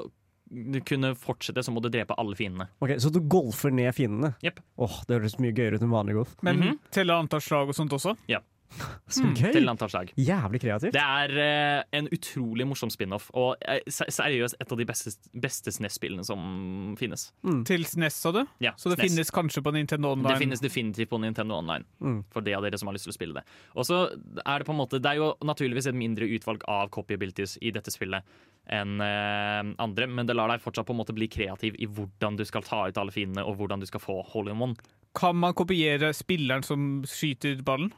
kunne 0.88 1.14
fortsette, 1.16 1.64
så 1.64 1.72
må 1.72 1.80
du 1.84 1.88
drepe 1.92 2.16
alle 2.20 2.36
fiendene. 2.36 2.68
ok, 2.84 2.98
så 3.00 3.12
du 3.16 3.22
golfer 3.32 3.72
ned 3.72 3.94
fiendene? 3.96 4.34
Yep. 4.44 4.60
Åh, 4.84 4.98
Det 5.08 5.20
høres 5.20 5.38
mye 5.40 5.56
gøyere 5.56 5.80
ut 5.80 5.86
enn 5.86 5.94
vanlig 5.94 6.18
golf. 6.20 6.36
Men 6.44 6.60
Mhm. 6.60 6.80
teller 6.92 7.22
antall 7.22 7.40
slag 7.42 7.70
og 7.72 7.76
sånt 7.76 7.92
også? 7.96 8.18
Så 8.28 8.42
Til 9.12 9.34
gøy! 9.36 9.52
til 9.54 9.90
slag. 9.92 10.12
Jævlig 10.18 10.62
kreativt. 10.64 10.94
Det 10.96 11.02
er 11.02 11.34
uh, 11.36 11.84
en 11.98 12.08
utrolig 12.16 12.68
morsom 12.68 12.92
spin-off, 12.94 13.30
og 13.38 13.56
eh, 13.68 13.82
seriøst 13.88 14.58
et 14.62 14.72
av 14.72 14.80
de 14.80 14.86
beste, 14.88 15.14
beste 15.44 15.74
SNES-spillene 15.76 16.26
som 16.28 16.96
finnes. 17.00 17.30
Til 17.68 17.86
SNES, 17.88 18.20
sa 18.24 18.32
du? 18.36 18.42
Ja, 18.64 18.74
Så 18.78 18.90
det 18.92 19.00
SNES. 19.00 19.10
finnes 19.10 19.34
kanskje 19.36 19.64
på 19.66 19.74
Nintendo 19.76 20.14
Online? 20.16 20.32
Det 20.34 20.44
finnes 20.46 20.64
definitivt 20.64 21.12
på 21.12 21.20
Nintendo 21.22 21.58
Online, 21.60 21.86
Mm. 22.02 22.24
for 22.32 22.42
de 22.42 22.54
av 22.54 22.64
dere 22.64 22.78
som 22.78 22.88
har 22.88 22.96
lyst 22.96 23.06
til 23.06 23.14
å 23.14 23.18
spille 23.20 23.34
det. 23.34 23.44
Og 23.76 23.86
så 23.86 24.08
er 24.46 24.58
Det 24.62 24.66
på 24.68 24.74
en 24.74 24.78
måte 24.78 25.02
Det 25.02 25.06
er 25.12 25.16
jo 25.18 25.36
naturligvis 25.42 25.88
et 25.88 25.96
mindre 25.96 26.26
utvalg 26.26 26.62
av 26.68 26.90
copy 26.90 27.14
abilities 27.14 27.58
i 27.62 27.72
dette 27.72 27.92
spillet 27.92 28.24
enn 28.70 29.02
uh, 29.02 29.74
andre, 29.82 30.08
men 30.08 30.28
det 30.28 30.36
lar 30.36 30.52
deg 30.52 30.62
fortsatt 30.62 30.86
på 30.86 30.94
en 30.94 31.02
måte 31.02 31.16
bli 31.16 31.28
kreativ 31.28 31.76
i 31.80 31.88
hvordan 31.88 32.38
du 32.38 32.46
skal 32.46 32.62
ta 32.62 32.88
ut 32.88 32.98
alle 32.98 33.12
fiendene, 33.12 33.44
og 33.46 33.58
hvordan 33.58 33.82
du 33.82 33.88
skal 33.90 34.00
få 34.00 34.22
hole 34.34 34.52
in 34.52 34.62
one. 34.62 34.76
Kan 35.18 35.36
man 35.42 35.54
kopiere 35.58 36.14
spilleren 36.16 36.64
som 36.64 37.02
skyter 37.10 37.62
ballen? 37.66 37.92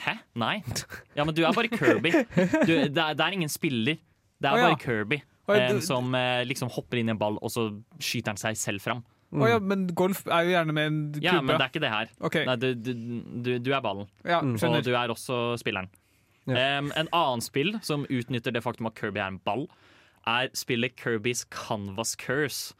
Hæ? 0.00 0.16
Nei? 0.40 0.60
Ja, 1.16 1.24
men 1.24 1.34
du 1.36 1.42
er 1.44 1.52
bare 1.56 1.68
Kirby. 1.68 2.12
Du, 2.68 2.72
det, 2.72 2.96
er, 2.96 3.14
det 3.14 3.24
er 3.24 3.36
ingen 3.36 3.52
spiller. 3.52 4.00
Det 4.40 4.48
er 4.48 4.56
oh, 4.56 4.60
ja. 4.60 4.70
bare 4.70 4.80
Kirby 4.80 5.20
oh, 5.50 5.56
ja, 5.56 5.68
eh, 5.68 5.74
du- 5.74 5.84
som 5.84 6.14
eh, 6.14 6.42
liksom 6.48 6.70
hopper 6.72 7.00
inn 7.00 7.10
i 7.10 7.14
en 7.14 7.20
ball, 7.20 7.38
og 7.42 7.52
så 7.52 7.68
skyter 7.98 8.34
han 8.34 8.40
seg 8.40 8.58
selv 8.58 8.84
fram. 8.84 9.04
Å 9.30 9.46
ja, 9.46 9.58
men 9.62 9.84
golf 9.94 10.24
er 10.26 10.48
jo 10.48 10.54
gjerne 10.56 10.74
med 10.74 10.88
en 10.88 10.98
kubbe. 11.14 11.22
Ja, 11.22 11.36
men 11.38 11.54
det 11.54 11.62
er 11.62 11.70
ikke 11.70 11.82
det 11.84 11.92
her. 11.92 12.08
Okay. 12.18 12.46
Nei, 12.48 12.56
du, 12.58 12.72
du, 12.74 12.90
du, 13.46 13.50
du 13.62 13.70
er 13.70 13.82
ballen. 13.84 14.08
ja, 14.26 14.40
Og 14.42 14.80
du 14.82 14.90
er 14.90 15.12
også 15.12 15.54
spilleren. 15.60 15.86
Ja. 16.48 16.80
Um, 16.80 16.88
en 16.98 17.10
annen 17.14 17.44
spill 17.44 17.76
som 17.86 18.08
utnytter 18.10 18.50
det 18.50 18.64
faktum 18.64 18.88
at 18.90 18.96
Kirby 18.98 19.20
er 19.20 19.30
en 19.30 19.38
ball, 19.46 19.68
er 20.26 20.50
spillet 20.58 20.96
Kirbys 20.98 21.44
Canvas 21.54 22.16
Curse, 22.18 22.74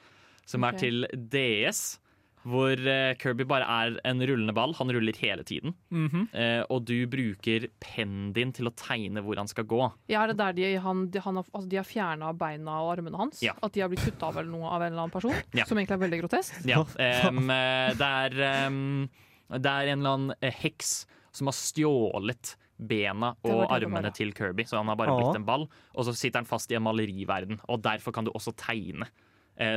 som 0.49 0.67
okay. 0.67 0.75
er 0.75 0.81
til 0.83 1.07
DS. 1.31 2.00
Hvor 2.49 2.73
eh, 2.73 3.13
Kirby 3.21 3.45
bare 3.49 3.67
er 3.69 3.97
en 4.09 4.23
rullende 4.25 4.55
ball. 4.57 4.73
Han 4.79 4.93
ruller 4.95 5.17
hele 5.21 5.45
tiden. 5.45 5.75
Mhm. 5.93 6.29
Eh, 6.33 6.63
og 6.73 6.87
du 6.89 6.97
bruker 7.11 7.69
pennen 7.83 8.33
din 8.37 8.55
til 8.57 8.71
å 8.71 8.75
tegne 8.77 9.23
hvor 9.25 9.37
han 9.41 9.51
skal 9.51 9.67
gå. 9.69 9.83
Ja, 10.13 10.23
er 10.23 10.33
det 10.33 10.39
der 10.41 10.57
de, 10.57 10.71
han, 10.81 11.07
de, 11.13 11.21
han 11.25 11.41
har, 11.41 11.49
altså 11.53 11.69
de 11.69 11.81
har 11.81 11.89
fjerna 11.89 12.33
beina 12.37 12.79
og 12.85 12.95
armene 12.97 13.21
hans? 13.21 13.43
Ja. 13.45 13.57
At 13.61 13.77
de 13.77 13.85
har 13.85 13.93
blitt 13.93 14.05
kutta 14.07 14.31
av 14.31 14.41
eller 14.41 14.53
noe 14.53 14.71
av 14.71 14.85
en 14.85 14.93
eller 14.93 15.07
annen 15.07 15.17
person? 15.17 15.37
Ja. 15.61 15.67
Som 15.69 15.81
egentlig 15.81 15.97
er 15.99 16.05
veldig 16.07 16.23
grotesk? 16.23 16.61
Ja, 16.69 16.81
Um, 16.81 17.49
det, 17.51 18.07
er, 18.07 18.35
um, 18.69 19.09
det 19.53 19.71
er 19.71 19.91
en 19.91 20.01
eller 20.01 20.15
annen 20.17 20.53
heks 20.63 21.05
som 21.35 21.51
har 21.51 21.57
stjålet 21.57 22.55
bena 22.81 23.35
og 23.45 23.51
det 23.51 23.57
det 23.61 23.69
armene 23.77 24.13
til 24.17 24.33
Kirby, 24.37 24.65
så 24.69 24.79
han 24.81 24.89
har 24.91 24.99
bare 24.99 25.15
blitt 25.17 25.39
en 25.41 25.47
ball. 25.47 25.67
Og 25.95 26.07
så 26.09 26.15
sitter 26.17 26.41
han 26.41 26.49
fast 26.49 26.73
i 26.73 26.79
en 26.79 26.85
maleriverden, 26.87 27.61
og 27.69 27.83
derfor 27.85 28.15
kan 28.17 28.27
du 28.27 28.33
også 28.33 28.55
tegne 28.59 29.09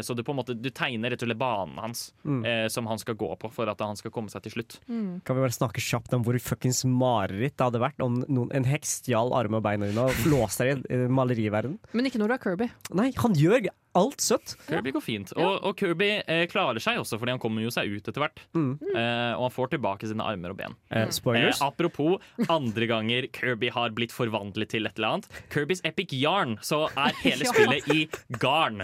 så 0.06 0.16
du 0.16 0.22
på 0.24 0.32
en 0.32 0.38
måte 0.40 0.56
Du 0.56 0.70
tegner 0.72 1.12
rett 1.12 1.24
og 1.26 1.28
slett 1.28 1.40
banen 1.42 1.78
hans 1.84 2.04
Mm. 2.24 2.46
eh, 2.48 2.68
som 2.72 2.86
han 2.88 2.98
skal 3.02 3.16
gå 3.20 3.28
på 3.42 3.50
for 3.52 3.68
at 3.68 3.80
han 3.84 3.98
skal 4.00 4.12
komme 4.16 4.30
seg 4.32 4.44
til 4.46 4.54
slutt. 4.56 4.78
Kan 4.88 5.36
vi 5.36 5.42
bare 5.44 5.52
snakke 5.52 5.82
kjapt 5.84 6.14
om 6.16 6.24
hvor 6.24 6.38
fuckings 6.40 6.86
mareritt 6.88 7.58
det 7.58 7.66
hadde 7.68 7.82
vært 7.84 8.00
om 8.06 8.22
noen, 8.28 8.50
en 8.56 8.64
heks 8.70 9.02
stjal 9.02 9.34
armene 9.36 9.60
og 9.60 9.64
beina 9.68 9.90
dine 9.90 10.08
og 10.08 10.26
låste 10.34 10.70
deg 10.72 10.86
i 10.90 11.02
maleriverden? 11.12 11.80
Men 11.94 12.08
ikke 12.08 12.22
når 12.22 12.32
du 12.32 12.34
er 12.38 12.44
Kirby. 12.48 12.70
Nei, 12.96 13.12
han 13.18 13.36
gjør 13.36 13.68
alt 13.96 14.22
søtt. 14.24 14.56
Kirby 14.68 14.92
går 14.96 15.04
fint. 15.06 15.32
Og, 15.38 15.60
og 15.70 15.76
Kirby 15.80 16.08
eh, 16.26 16.44
klarer 16.52 16.82
seg 16.82 16.98
også, 17.02 17.20
fordi 17.22 17.34
han 17.36 17.42
kommer 17.44 17.62
jo 17.66 17.70
seg 17.74 17.92
ut 17.94 18.08
etter 18.10 18.24
hvert. 18.24 18.42
Mm. 18.58 18.72
Eh, 18.90 19.34
og 19.38 19.44
han 19.48 19.54
får 19.54 19.72
tilbake 19.76 20.10
sine 20.10 20.26
armer 20.26 20.54
og 20.56 20.58
ben. 20.60 20.76
Eh, 20.90 21.08
spoilers. 21.14 21.62
Eh, 21.62 21.68
apropos 21.68 22.18
andre 22.50 22.88
ganger 22.90 23.28
Kirby 23.36 23.70
har 23.76 23.94
blitt 23.94 24.12
forvandlet 24.16 24.72
til 24.74 24.90
et 24.90 24.98
eller 24.98 25.18
annet. 25.20 25.30
Kirbys 25.54 25.84
Epic 25.86 26.14
Yarn, 26.18 26.58
så 26.66 26.84
er 26.98 27.14
hele 27.26 27.46
spillet 27.52 27.88
i 27.94 28.08
garn. 28.42 28.82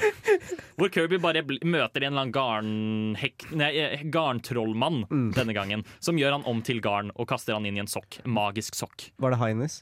Hvor 0.78 0.94
Kirby 0.94 1.18
bare 1.24 1.42
bl 1.46 1.58
møter 1.66 2.06
en 2.06 2.14
eller 2.14 2.28
annen 2.28 2.36
garnhekk... 2.38 3.50
Nei, 3.60 3.72
eh, 3.82 4.06
garntrollmann 4.14 5.04
Mm. 5.10 5.30
denne 5.34 5.54
gangen. 5.56 5.84
Som 6.04 6.18
gjør 6.20 6.36
han 6.38 6.44
om 6.50 6.60
til 6.66 6.82
garn 6.84 7.10
og 7.16 7.28
kaster 7.30 7.56
han 7.58 7.66
inn 7.66 7.78
i 7.78 7.82
en 7.82 7.90
sokk. 7.90 8.20
Magisk 8.30 8.76
sokk. 8.78 9.10
Var 9.22 9.34
det 9.34 9.40
Highness? 9.42 9.82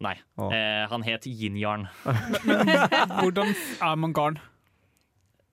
Nei. 0.00 0.14
Oh. 0.40 0.48
Eh, 0.54 0.86
han 0.88 1.02
het 1.04 1.26
Yin-Yarn. 1.28 1.82
Hvordan 3.20 3.50
er 3.84 3.98
man 4.00 4.14
garn? 4.16 4.38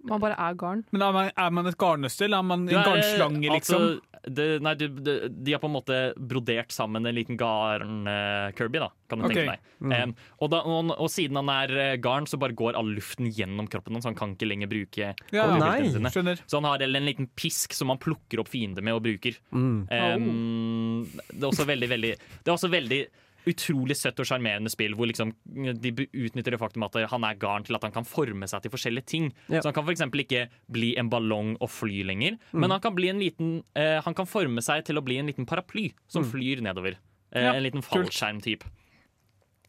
Man 0.10 0.22
bare 0.24 0.38
er 0.40 0.58
garn. 0.60 0.84
Men 0.92 1.04
er 1.06 1.16
man, 1.16 1.32
er 1.32 1.56
man 1.58 1.70
et 1.70 1.78
garnnøstel? 1.80 2.34
er 2.34 2.46
man 2.46 2.68
en 2.68 2.76
er, 2.76 2.86
garnslange, 2.86 3.50
liksom? 3.52 3.88
Altså, 3.88 4.18
det, 4.28 4.46
nei, 4.64 4.74
du, 4.76 4.88
de, 5.04 5.16
de 5.32 5.54
har 5.56 5.62
på 5.64 5.70
en 5.70 5.76
måte 5.76 5.98
brodert 6.18 6.74
sammen 6.76 7.08
en 7.08 7.16
liten 7.16 7.38
garn-Kirby, 7.40 8.82
da, 8.84 8.90
kan 9.08 9.22
du 9.22 9.28
okay. 9.28 9.46
tenke 9.46 9.54
deg. 9.56 9.94
Em, 9.98 10.16
og, 10.40 10.50
da, 10.52 10.64
og, 10.68 10.92
og 10.96 11.12
siden 11.14 11.40
han 11.40 11.52
er 11.54 11.76
eh, 11.84 11.94
garn, 12.04 12.28
så 12.30 12.40
bare 12.42 12.58
går 12.58 12.80
all 12.80 12.92
luften 12.98 13.30
gjennom 13.32 13.70
kroppen 13.72 13.96
hans, 13.96 14.08
så 14.08 14.12
han 14.12 14.20
kan 14.20 14.36
ikke 14.36 14.50
lenger 14.50 14.72
bruke 14.72 15.14
Ja, 15.36 15.48
nei. 15.56 15.78
sine. 15.94 16.12
Skjønner. 16.14 16.42
Så 16.44 16.60
han 16.60 16.68
har 16.68 16.84
en 16.84 17.08
liten 17.08 17.30
pisk 17.40 17.76
som 17.78 17.94
han 17.94 18.02
plukker 18.02 18.44
opp 18.44 18.52
fiender 18.52 18.86
med 18.86 18.98
og 18.98 19.06
bruker. 19.08 19.40
Mm. 19.56 19.80
Em, 19.94 21.08
det 21.32 21.42
er 21.42 21.50
også 21.52 21.68
veldig, 21.68 21.90
veldig 21.94 22.14
Det 22.18 22.52
er 22.52 22.56
også 22.56 22.72
veldig 22.74 23.02
utrolig 23.48 23.98
søtt 23.98 24.20
og 24.22 24.28
sjarmerende 24.30 24.72
spill 24.72 24.96
hvor 24.98 25.10
liksom 25.10 25.34
de 25.46 25.92
utnytter 25.96 26.56
det 26.56 26.60
faktum 26.62 26.86
at 26.88 26.98
han 27.12 27.26
er 27.28 27.40
garn 27.40 27.66
til 27.68 27.78
at 27.78 27.86
han 27.88 27.96
kan 27.96 28.08
forme 28.08 28.50
seg 28.50 28.64
til 28.64 28.74
forskjellige 28.74 29.10
ting. 29.10 29.30
Ja. 29.48 29.62
Så 29.62 29.70
han 29.70 29.78
kan 29.78 29.88
f.eks. 29.88 30.06
ikke 30.24 30.48
bli 30.74 30.94
en 31.00 31.12
ballong 31.14 31.56
og 31.58 31.72
fly 31.72 32.04
lenger, 32.08 32.38
men 32.54 32.74
han 32.74 32.84
kan, 32.84 32.96
bli 32.98 33.12
en 33.12 33.22
liten, 33.22 33.54
uh, 33.78 34.00
han 34.06 34.18
kan 34.18 34.30
forme 34.30 34.64
seg 34.66 34.86
til 34.88 35.00
å 35.00 35.06
bli 35.06 35.20
en 35.22 35.30
liten 35.30 35.48
paraply 35.50 35.90
som 36.12 36.26
flyr 36.28 36.64
nedover. 36.66 37.00
Uh, 37.32 37.42
Ja, 37.42 37.56
en 37.56 37.66
liten 37.66 37.84
fallskjermtype. 37.86 38.70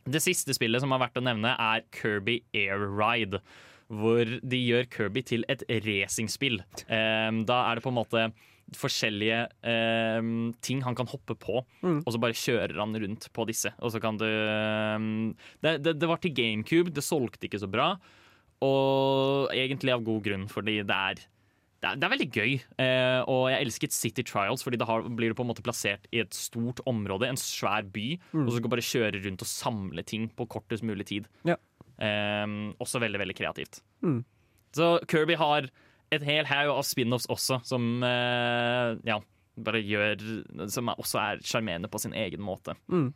Det 0.09 0.21
siste 0.25 0.55
spillet 0.57 0.81
som 0.81 0.93
har 0.95 1.03
vært 1.03 1.19
å 1.21 1.25
nevne, 1.25 1.53
er 1.53 1.85
Kirby 1.95 2.41
Air 2.57 2.87
Ride. 2.97 3.43
Hvor 3.89 4.29
de 4.29 4.59
gjør 4.61 4.85
Kirby 4.93 5.23
til 5.25 5.45
et 5.49 5.65
racingspill. 5.85 6.61
Um, 6.89 7.43
da 7.51 7.63
er 7.69 7.79
det 7.79 7.85
på 7.85 7.93
en 7.93 7.99
måte 7.99 8.29
forskjellige 8.77 9.41
eh, 9.65 10.29
ting 10.61 10.83
han 10.85 10.97
kan 10.99 11.09
hoppe 11.09 11.37
på, 11.41 11.63
Mm. 11.83 12.03
og 12.05 12.13
så 12.13 12.21
bare 12.21 12.37
kjører 12.37 12.77
han 12.79 12.93
rundt 13.01 13.29
på 13.33 13.47
disse. 13.49 13.71
Og 13.81 13.93
så 13.95 14.01
kan 14.03 14.19
du 14.21 14.27
um, 14.27 15.35
det, 15.63 15.79
det, 15.85 15.95
det 16.01 16.09
var 16.11 16.19
til 16.21 16.35
GameCube, 16.37 16.93
det 16.93 17.05
solgte 17.07 17.47
ikke 17.49 17.61
så 17.63 17.71
bra. 17.71 17.95
Og 18.65 19.49
egentlig 19.55 19.93
av 19.95 20.03
god 20.07 20.25
grunn, 20.27 20.47
fordi 20.51 20.81
det 20.87 20.95
er 20.95 21.21
det 21.79 21.87
er, 21.87 21.95
det 21.95 22.07
er 22.09 22.11
veldig 22.11 22.27
gøy, 22.35 22.55
eh, 22.83 23.21
og 23.31 23.45
jeg 23.53 23.63
elsket 23.63 23.95
City 23.95 24.25
Trials, 24.27 24.65
fordi 24.67 24.81
da 24.83 24.97
blir 25.15 25.31
du 25.31 25.37
på 25.39 25.45
en 25.47 25.51
måte 25.53 25.63
plassert 25.63 26.09
i 26.11 26.19
et 26.25 26.35
stort 26.35 26.81
område, 26.91 27.29
en 27.31 27.39
svær 27.39 27.87
by, 27.87 28.17
og 28.35 28.49
så 28.51 28.57
skal 28.57 28.65
du 28.67 28.73
bare 28.73 28.83
kjøre 28.89 29.21
rundt 29.23 29.45
og 29.47 29.51
samle 29.53 30.03
ting 30.03 30.25
på 30.35 30.49
kortest 30.51 30.83
mulig 30.83 31.07
tid. 31.07 31.29
Ja. 31.47 31.55
Eh, 32.03 32.75
også 32.83 32.99
veldig, 32.99 33.21
veldig 33.23 33.37
kreativt. 33.39 33.79
Mm. 34.03 34.25
Så 34.75 34.91
Kirby 35.07 35.39
har 35.39 35.71
et 36.15 36.25
hel 36.25 36.49
haug 36.49 36.73
av 36.79 36.85
spin-offs 36.87 37.29
også, 37.31 37.61
som 37.69 38.03
eh, 38.07 38.95
ja, 39.09 39.19
bare 39.59 39.81
gjør 39.83 40.23
Som 40.71 40.93
også 40.95 41.19
er 41.23 41.41
sjarmerende 41.45 41.91
på 41.91 42.01
sin 42.03 42.15
egen 42.17 42.43
måte. 42.45 42.77
Mm. 42.89 43.11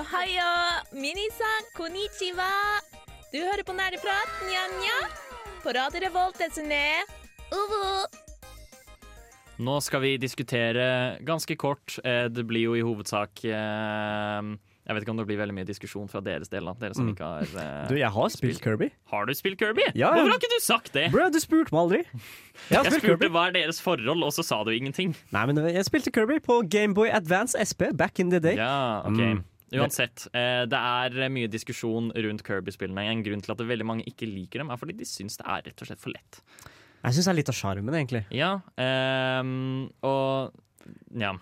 Ohayo, 0.00 0.52
minisan, 0.96 1.68
konnichiwa. 1.76 2.48
Du 3.32 3.38
hører 3.40 3.64
på 3.64 3.74
Nerdeprat, 3.76 4.38
nja-nja. 4.48 4.98
På 5.62 5.72
Radio 5.76 6.00
Revolt, 6.06 6.40
desune. 6.40 6.80
Uvu. 7.52 8.08
Nå 9.62 9.76
skal 9.84 10.00
vi 10.02 10.16
diskutere 10.16 11.18
ganske 11.20 11.56
kort. 11.60 11.98
Eh, 12.04 12.24
det 12.32 12.44
blir 12.48 12.70
jo 12.70 12.76
i 12.76 12.84
hovedsak 12.84 13.44
eh, 13.44 14.40
Jeg 14.82 14.96
vet 14.96 15.04
ikke 15.04 15.12
om 15.14 15.18
det 15.20 15.26
blir 15.28 15.38
veldig 15.38 15.54
mye 15.54 15.66
diskusjon 15.68 16.08
fra 16.10 16.20
deres 16.20 16.48
del. 16.50 16.66
Dere 16.80 16.94
som 16.98 17.06
Mm. 17.06 17.12
ikke 17.14 17.22
har 17.28 17.42
eh, 17.62 17.88
Du, 17.88 17.94
jeg 17.94 18.10
har 18.10 18.28
spilt 18.34 18.60
Kirby. 18.64 18.88
Har 19.12 19.26
du 19.26 19.32
spilt 19.38 19.58
Kirby? 19.60 19.84
Ja. 19.94 20.10
Hvorfor 20.10 20.32
har 20.32 20.38
ikke 20.40 20.50
du 20.50 20.58
sagt 20.64 20.92
det? 20.92 21.04
Bro, 21.12 21.28
du 21.30 21.38
spurte 21.38 21.70
meg 21.70 21.80
aldri. 21.84 22.00
Jeg 22.02 22.82
Jeg 22.82 22.92
spurte 22.92 23.06
Kirby. 23.06 23.28
hva 23.30 23.44
er 23.48 23.52
deres 23.60 23.80
forhold, 23.80 24.24
og 24.26 24.32
så 24.34 24.42
sa 24.42 24.62
du 24.64 24.70
ingenting. 24.74 25.14
Nei, 25.30 25.46
men 25.46 25.56
jeg 25.70 25.84
spilte 25.86 26.10
Kirby 26.10 26.40
på 26.42 26.62
Gameboy 26.68 27.08
Advance 27.14 27.54
SP 27.62 27.92
back 27.94 28.18
in 28.18 28.30
the 28.30 28.40
day. 28.40 28.56
Ja, 28.56 29.02
ok 29.06 29.20
Mm. 29.22 29.44
Uansett, 29.72 30.26
eh, 30.34 30.66
det 30.68 30.76
er 30.76 31.28
mye 31.30 31.48
diskusjon 31.48 32.10
rundt 32.12 32.42
Kirby-spillene. 32.44 33.06
En 33.08 33.22
grunn 33.24 33.40
til 33.40 33.52
at 33.54 33.58
veldig 33.58 33.86
mange 33.86 34.04
ikke 34.04 34.26
liker 34.28 34.58
dem, 34.60 34.68
er 34.70 34.76
fordi 34.76 34.92
de 34.98 35.04
syns 35.08 35.38
det 35.38 35.46
er 35.46 35.62
rett 35.64 35.80
og 35.80 35.86
slett 35.88 35.98
for 36.02 36.10
lett. 36.12 36.42
Jeg 37.02 37.14
syns 37.14 37.24
det 37.24 37.32
er 37.32 37.38
litt 37.38 37.48
av 37.48 37.54
sjarmen, 37.56 37.94
egentlig. 37.94 38.26
Ja, 38.30 38.60
ehm, 38.76 39.88
og 40.04 40.52
ja. 41.16 41.32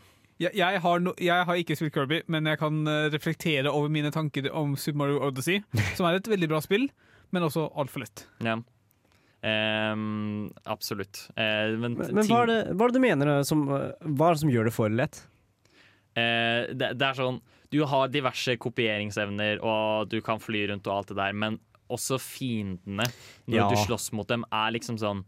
Jeg, 0.40 0.54
jeg, 0.56 0.80
har 0.80 1.00
no, 1.04 1.12
jeg 1.20 1.44
har 1.44 1.58
ikke 1.60 1.76
spilt 1.76 1.92
Kirby, 1.94 2.22
men 2.32 2.46
jeg 2.48 2.56
kan 2.62 2.78
eh, 2.88 3.08
reflektere 3.12 3.68
over 3.70 3.90
mine 3.92 4.08
tanker 4.14 4.46
om 4.56 4.72
Super 4.80 4.98
Mario 5.02 5.18
Odyssey, 5.26 5.60
som 5.98 6.06
er 6.08 6.16
et 6.16 6.30
veldig 6.32 6.48
bra 6.48 6.60
spill, 6.64 6.86
men 7.30 7.44
også 7.46 7.66
altfor 7.78 8.06
lett. 8.06 8.26
ja. 8.44 8.56
Um, 9.40 10.50
absolutt. 10.68 11.22
Uh, 11.32 11.72
men 11.80 11.94
Men, 11.96 12.10
men 12.12 12.26
hva, 12.28 12.42
er 12.42 12.50
det, 12.50 12.56
hva 12.76 12.84
er 12.84 12.92
det 12.92 12.98
du 12.98 13.04
mener 13.06 13.30
eh, 13.38 13.42
som, 13.48 13.62
Hva 13.70 14.26
er 14.26 14.34
det 14.36 14.40
som 14.42 14.50
gjør 14.52 14.68
det 14.68 14.72
for 14.76 14.92
lett? 14.92 15.22
Uh, 16.12 16.68
det, 16.76 16.90
det 17.00 17.06
er 17.06 17.16
sånn 17.16 17.38
Du 17.72 17.78
har 17.88 18.10
diverse 18.12 18.58
kopieringsevner, 18.60 19.62
og 19.64 20.10
du 20.12 20.18
kan 20.26 20.42
fly 20.44 20.66
rundt 20.68 20.84
og 20.90 20.98
alt 20.98 21.12
det 21.14 21.16
der, 21.22 21.32
men 21.32 21.56
også 21.90 22.18
fiendene, 22.20 23.06
når 23.48 23.56
Ja. 23.62 23.70
du 23.72 23.80
slåss 23.80 24.10
mot 24.14 24.28
dem, 24.28 24.44
er 24.52 24.76
liksom 24.76 25.00
sånn 25.00 25.24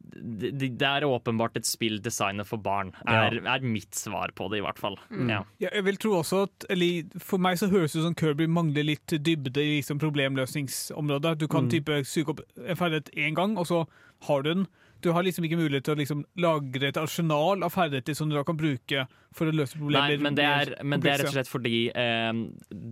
det, 0.00 0.50
det 0.80 0.86
er 0.88 1.04
åpenbart 1.06 1.56
et 1.60 1.68
spill 1.68 2.00
designet 2.02 2.46
for 2.48 2.58
barn, 2.62 2.90
er, 3.06 3.36
er 3.38 3.60
mitt 3.64 3.94
svar 3.94 4.32
på 4.36 4.48
det, 4.50 4.58
i 4.60 4.64
hvert 4.64 4.78
fall. 4.80 4.96
Ja. 5.12 5.42
Ja, 5.62 5.68
jeg 5.76 5.84
vil 5.86 5.96
tro 6.02 6.16
også 6.18 6.42
at 6.48 6.66
eller, 6.72 7.04
For 7.22 7.38
meg 7.38 7.58
så 7.60 7.68
høres 7.70 7.92
det 7.94 8.00
ut 8.02 8.08
som 8.08 8.16
Kirby 8.18 8.46
mangler 8.50 8.84
litt 8.88 9.06
dybde 9.20 9.60
i 9.62 9.76
liksom 9.78 10.00
problemløsningsområdet. 10.02 11.38
Du 11.38 11.46
kan 11.48 11.64
Mm. 11.64 11.70
type 11.70 12.04
suge 12.04 12.28
opp 12.34 12.40
en 12.66 12.76
ferdighet 12.76 13.10
én 13.16 13.34
gang, 13.34 13.56
og 13.58 13.66
så 13.66 13.86
har 14.26 14.42
du 14.42 14.54
den. 14.54 14.66
Du 15.00 15.12
har 15.12 15.22
liksom 15.22 15.44
ikke 15.44 15.56
mulighet 15.56 15.84
til 15.84 15.94
å 15.94 15.98
liksom 15.98 16.24
lagre 16.36 16.88
et 16.88 16.96
arsenal 17.00 17.62
av 17.64 17.72
ferdigheter 17.72 18.14
som 18.14 18.28
du 18.28 18.34
da 18.36 18.42
kan 18.44 18.56
bruke 18.56 19.06
for 19.32 19.46
å 19.46 19.54
løse 19.54 19.78
problemer. 19.78 20.08
Nei, 20.08 20.16
men 20.18 20.34
det, 20.34 20.44
er, 20.44 20.74
men 20.84 21.00
det 21.00 21.10
er 21.12 21.18
rett 21.22 21.30
og 21.30 21.32
slett 21.38 21.48
fordi 21.48 21.90
eh, 21.94 22.32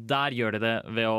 der 0.09 0.31
gjør 0.33 0.53
de 0.57 0.59
det 0.65 0.77
ved 0.95 1.07
å 1.07 1.19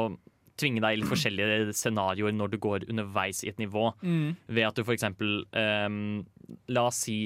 tvinge 0.60 0.84
deg 0.84 0.96
i 0.96 1.02
litt 1.02 1.10
forskjellige 1.10 1.76
scenarioer 1.78 2.36
når 2.36 2.54
du 2.54 2.58
går 2.62 2.88
underveis 2.90 3.44
i 3.46 3.52
et 3.52 3.62
nivå. 3.62 3.90
Mm. 4.02 4.34
Ved 4.48 4.68
at 4.68 4.80
du 4.80 4.86
for 4.86 4.96
eksempel 4.96 5.44
ehm, 5.58 6.26
La 6.74 6.88
oss 6.90 7.04
si 7.06 7.22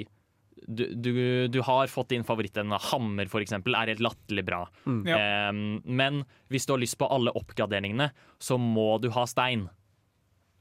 du, 0.68 0.86
du, 0.96 1.12
du 1.52 1.60
har 1.66 1.92
fått 1.92 2.14
din 2.14 2.24
favoritt, 2.24 2.56
en 2.58 2.72
Hammer, 2.72 3.28
for 3.32 3.44
eksempel, 3.44 3.76
er 3.76 3.92
helt 3.92 4.04
latterlig 4.04 4.46
bra. 4.48 4.62
Mm. 4.88 5.02
Ehm, 5.12 5.64
men 5.84 6.22
hvis 6.54 6.68
du 6.68 6.76
har 6.76 6.80
lyst 6.80 6.96
på 7.02 7.10
alle 7.12 7.34
oppgraderingene, 7.36 8.12
så 8.40 8.56
må 8.62 8.94
du 9.04 9.10
ha 9.16 9.26
stein. 9.28 9.68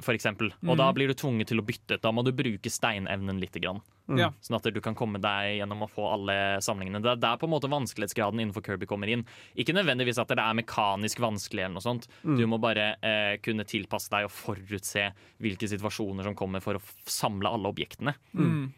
For 0.02 0.12
eksempel. 0.16 0.50
Og 0.66 0.76
da 0.76 0.88
Mhm. 0.90 0.94
blir 0.96 1.08
du 1.08 1.14
tvunget 1.14 1.46
til 1.46 1.60
å 1.60 1.64
bytte. 1.64 2.00
Da 2.02 2.10
må 2.10 2.24
du 2.24 2.32
bruke 2.32 2.68
steinevnen 2.70 3.38
litt. 3.40 3.52
Grann. 3.62 3.80
Mm. 4.08 4.34
Sånn 4.42 4.56
at 4.56 4.62
du 4.74 4.80
kan 4.80 4.94
komme 4.96 5.20
deg 5.20 5.60
gjennom 5.60 5.84
å 5.84 5.88
få 5.88 6.12
alle 6.12 6.58
samlingene. 6.60 7.00
Det 7.02 7.10
er 7.12 7.16
der 7.22 7.36
på 7.38 7.44
en 7.44 7.52
måte 7.52 7.70
vanskelighetsgraden 7.70 8.40
innenfor 8.40 8.64
Kirby 8.64 8.86
kommer 8.86 9.08
inn. 9.08 9.24
Ikke 9.56 9.72
nødvendigvis 9.72 10.18
at 10.18 10.28
det 10.28 10.38
er 10.38 10.54
mekanisk 10.58 11.20
vanskelig, 11.22 11.64
eller 11.64 11.76
noe 11.78 11.84
sånt. 11.86 12.08
Mm. 12.24 12.36
Du 12.36 12.46
må 12.46 12.58
bare 12.60 12.96
eh, 13.02 13.36
kunne 13.44 13.64
tilpasse 13.64 14.10
deg 14.10 14.24
og 14.24 14.30
forutse 14.34 15.12
hvilke 15.40 15.68
situasjoner 15.70 16.24
som 16.24 16.34
kommer 16.34 16.60
for 16.60 16.74
å 16.74 16.82
samle 17.06 17.46
alle 17.52 17.70
objektene. 17.72 18.14
Mm. 18.34 18.72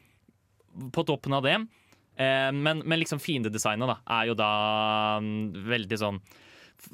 På 0.92 1.04
toppen 1.06 1.32
av 1.32 1.42
det 1.44 1.54
eh, 2.18 2.50
Men, 2.52 2.82
men 2.84 2.98
liksom 3.00 3.20
fiendedesignet 3.22 3.86
da 3.88 3.96
er 4.20 4.26
jo 4.26 4.34
da 4.34 4.50
mm, 5.22 5.64
veldig 5.70 5.98
sånn 5.98 6.20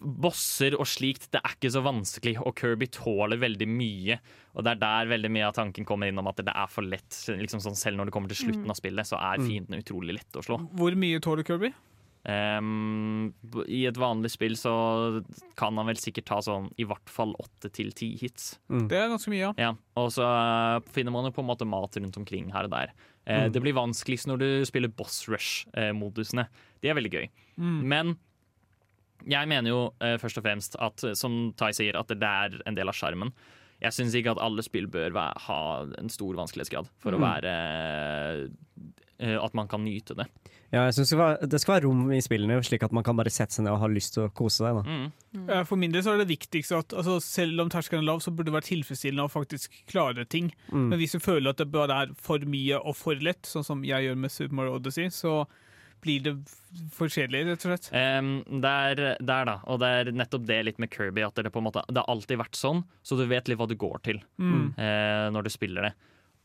Bosser 0.01 0.77
og 0.79 0.87
slikt, 0.87 1.29
det 1.35 1.41
er 1.43 1.55
ikke 1.57 1.71
så 1.75 1.83
vanskelig, 1.83 2.37
og 2.47 2.55
Kirby 2.61 2.87
tåler 2.95 3.41
veldig 3.43 3.67
mye. 3.69 4.19
Og 4.55 4.63
det 4.65 4.73
er 4.77 4.81
der 4.83 5.11
veldig 5.11 5.31
mye 5.35 5.49
av 5.49 5.55
tanken 5.57 5.85
kommer 5.89 6.07
inn 6.09 6.19
om 6.19 6.29
at 6.31 6.37
det 6.37 6.53
er 6.55 6.67
for 6.71 6.83
lett. 6.87 7.11
Liksom 7.27 7.61
sånn, 7.65 7.77
selv 7.79 7.97
når 7.99 8.07
det 8.11 8.13
kommer 8.15 8.29
til 8.31 8.39
slutten 8.47 8.71
av 8.71 8.79
spillet, 8.79 9.07
så 9.07 9.19
er 9.19 9.39
Mm. 9.39 9.47
fiendene 9.49 9.83
utrolig 9.83 10.15
lette 10.21 10.39
å 10.39 10.45
slå. 10.47 10.61
Hvor 10.75 10.95
mye 10.95 11.19
tåler 11.21 11.43
Kirby? 11.45 11.73
Um, 12.29 13.33
I 13.67 13.87
et 13.89 13.97
vanlig 13.97 14.31
spill 14.35 14.53
så 14.59 15.25
kan 15.57 15.77
han 15.81 15.87
vel 15.89 15.97
sikkert 15.97 16.27
ta 16.29 16.39
sånn 16.45 16.71
i 16.81 16.85
hvert 16.85 17.09
fall 17.09 17.33
åtte 17.41 17.71
til 17.73 17.91
ti 17.97 18.11
hits. 18.21 18.59
Mm. 18.71 18.89
Det 18.91 18.99
er 18.99 19.09
ganske 19.09 19.33
mye, 19.33 19.41
ja. 19.49 19.53
Ja, 19.57 19.71
og 19.97 20.11
så 20.15 20.27
eh, 20.29 20.81
finner 20.93 21.11
man 21.15 21.25
jo 21.25 21.33
på 21.33 21.41
en 21.45 21.49
måte 21.49 21.67
mat 21.69 21.97
rundt 21.97 22.19
omkring 22.21 22.51
her 22.53 22.65
og 22.69 22.71
der. 22.77 22.93
Eh, 23.27 23.47
Mm. 23.49 23.53
Det 23.53 23.63
blir 23.63 23.75
vanskeligst 23.77 24.27
når 24.27 24.39
du 24.39 24.65
spiller 24.67 24.89
boss 24.89 25.27
rush-modusene. 25.29 26.47
De 26.83 26.89
er 26.89 26.95
veldig 26.95 27.11
gøy. 27.13 27.29
Mm. 27.59 27.83
Men 27.85 28.19
jeg 29.27 29.49
mener 29.49 29.69
jo 29.71 29.81
eh, 30.01 30.17
først 30.23 30.39
og 30.39 30.45
fremst 30.45 30.77
at, 30.79 31.05
eh, 31.05 31.15
som 31.19 31.53
Tai 31.57 31.73
sier, 31.77 31.97
at 31.99 32.09
det 32.09 32.23
er 32.23 32.61
en 32.67 32.75
del 32.79 32.89
av 32.89 32.95
skjermen. 32.95 33.33
Jeg 33.81 33.93
syns 33.97 34.15
ikke 34.15 34.35
at 34.35 34.41
alle 34.45 34.61
spill 34.63 34.87
bør 34.93 35.11
være, 35.17 35.41
ha 35.47 35.61
en 35.99 36.09
stor 36.13 36.35
vanskelighetsgrad 36.37 36.89
for 37.01 37.13
å 37.17 37.21
Mm. 37.21 37.25
være 37.25 38.51
eh, 39.21 39.37
At 39.41 39.53
man 39.55 39.69
kan 39.69 39.83
nyte 39.85 40.15
det. 40.17 40.25
Ja, 40.73 40.85
jeg 40.87 40.95
synes 40.95 41.09
det, 41.11 41.11
skal 41.11 41.19
være, 41.19 41.49
det 41.51 41.61
skal 41.61 41.75
være 41.75 41.85
rom 41.89 42.13
i 42.15 42.21
spillene, 42.23 42.61
slik 42.65 42.85
at 42.87 42.93
man 42.95 43.03
kan 43.05 43.17
bare 43.19 43.29
sette 43.33 43.53
seg 43.57 43.65
ned 43.67 43.73
og 43.75 43.81
ha 43.83 43.89
lyst 43.91 44.15
til 44.15 44.29
å 44.29 44.33
kose 44.33 44.63
seg. 44.63 44.79
Da. 44.79 44.83
Mm. 44.87 45.49
Eh, 45.51 45.65
For 45.67 45.77
min 45.77 45.91
del 45.93 46.05
så 46.07 46.15
er 46.15 46.23
det 46.23 46.29
viktigst 46.31 46.73
at 46.77 46.95
altså, 46.95 47.19
selv 47.21 47.61
om 47.65 47.69
terskelen 47.73 48.05
er 48.05 48.07
lav, 48.13 48.21
så 48.23 48.31
burde 48.33 48.49
det 48.53 48.55
være 48.55 48.69
tilfredsstillende 48.71 49.27
å 49.27 49.33
faktisk 49.33 49.75
klare 49.91 50.25
ting. 50.31 50.53
Mm. 50.71 50.87
Men 50.93 50.99
hvis 51.03 51.17
du 51.17 51.19
føler 51.25 51.51
at 51.51 51.59
det 51.61 51.69
bare 51.75 51.99
er 52.07 52.15
for 52.17 52.39
mye 52.47 52.79
og 52.81 52.97
for 52.97 53.19
lett, 53.19 53.43
sånn 53.51 53.67
som 53.67 53.83
jeg 53.85 54.07
gjør 54.09 54.17
med 54.23 54.31
Super 54.31 54.55
Mario 54.61 54.77
Odyssey, 54.79 55.11
så 55.11 55.43
blir 56.05 56.21
det 56.25 56.35
forskjellig, 56.97 57.43
rett 57.49 57.65
og 57.67 57.73
slett. 57.73 57.89
Um, 57.93 58.31
der, 58.63 59.01
der, 59.19 59.49
da. 59.49 59.57
Og 59.71 59.81
det 59.83 59.89
er 60.01 60.11
nettopp 60.15 60.45
det 60.49 60.61
litt 60.69 60.79
med 60.83 60.93
Kirby. 60.95 61.25
At 61.27 61.39
det, 61.41 61.51
på 61.53 61.61
en 61.63 61.67
måte, 61.69 61.83
det 61.89 62.01
har 62.03 62.11
alltid 62.13 62.41
vært 62.41 62.59
sånn, 62.59 62.85
så 63.03 63.19
du 63.19 63.25
vet 63.31 63.51
litt 63.51 63.59
hva 63.61 63.69
du 63.71 63.77
går 63.81 63.99
til 64.07 64.23
Mm. 64.41 64.71
uh, 64.79 65.27
når 65.35 65.47
du 65.49 65.51
spiller 65.53 65.89
det. 65.91 65.93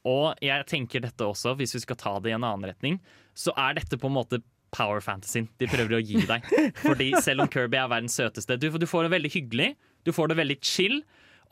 Og 0.05 0.35
jeg 0.45 0.65
tenker 0.69 1.01
dette 1.01 1.25
også, 1.25 1.55
hvis 1.57 1.73
vi 1.77 1.81
skal 1.81 1.97
ta 1.97 2.15
det 2.21 2.29
i 2.29 2.35
en 2.37 2.43
annen 2.45 2.67
retning, 2.69 2.99
så 3.33 3.53
er 3.57 3.73
dette 3.79 3.97
på 3.97 4.07
en 4.11 4.17
måte 4.19 4.41
power 4.75 4.99
fantasyen 5.01 5.47
de 5.61 5.69
prøver 5.71 5.97
å 5.97 6.03
gi 6.03 6.19
deg. 6.27 6.45
Fordi 6.83 7.11
selv 7.23 7.45
om 7.45 7.49
Kirby 7.51 7.79
er 7.79 7.89
verdens 7.89 8.17
søteste, 8.19 8.57
du, 8.59 8.67
du 8.69 8.85
får 8.89 9.07
det 9.07 9.13
veldig 9.15 9.31
hyggelig, 9.33 9.69
du 10.05 10.11
får 10.13 10.29
det 10.33 10.37
veldig 10.41 10.57
chill, 10.61 10.99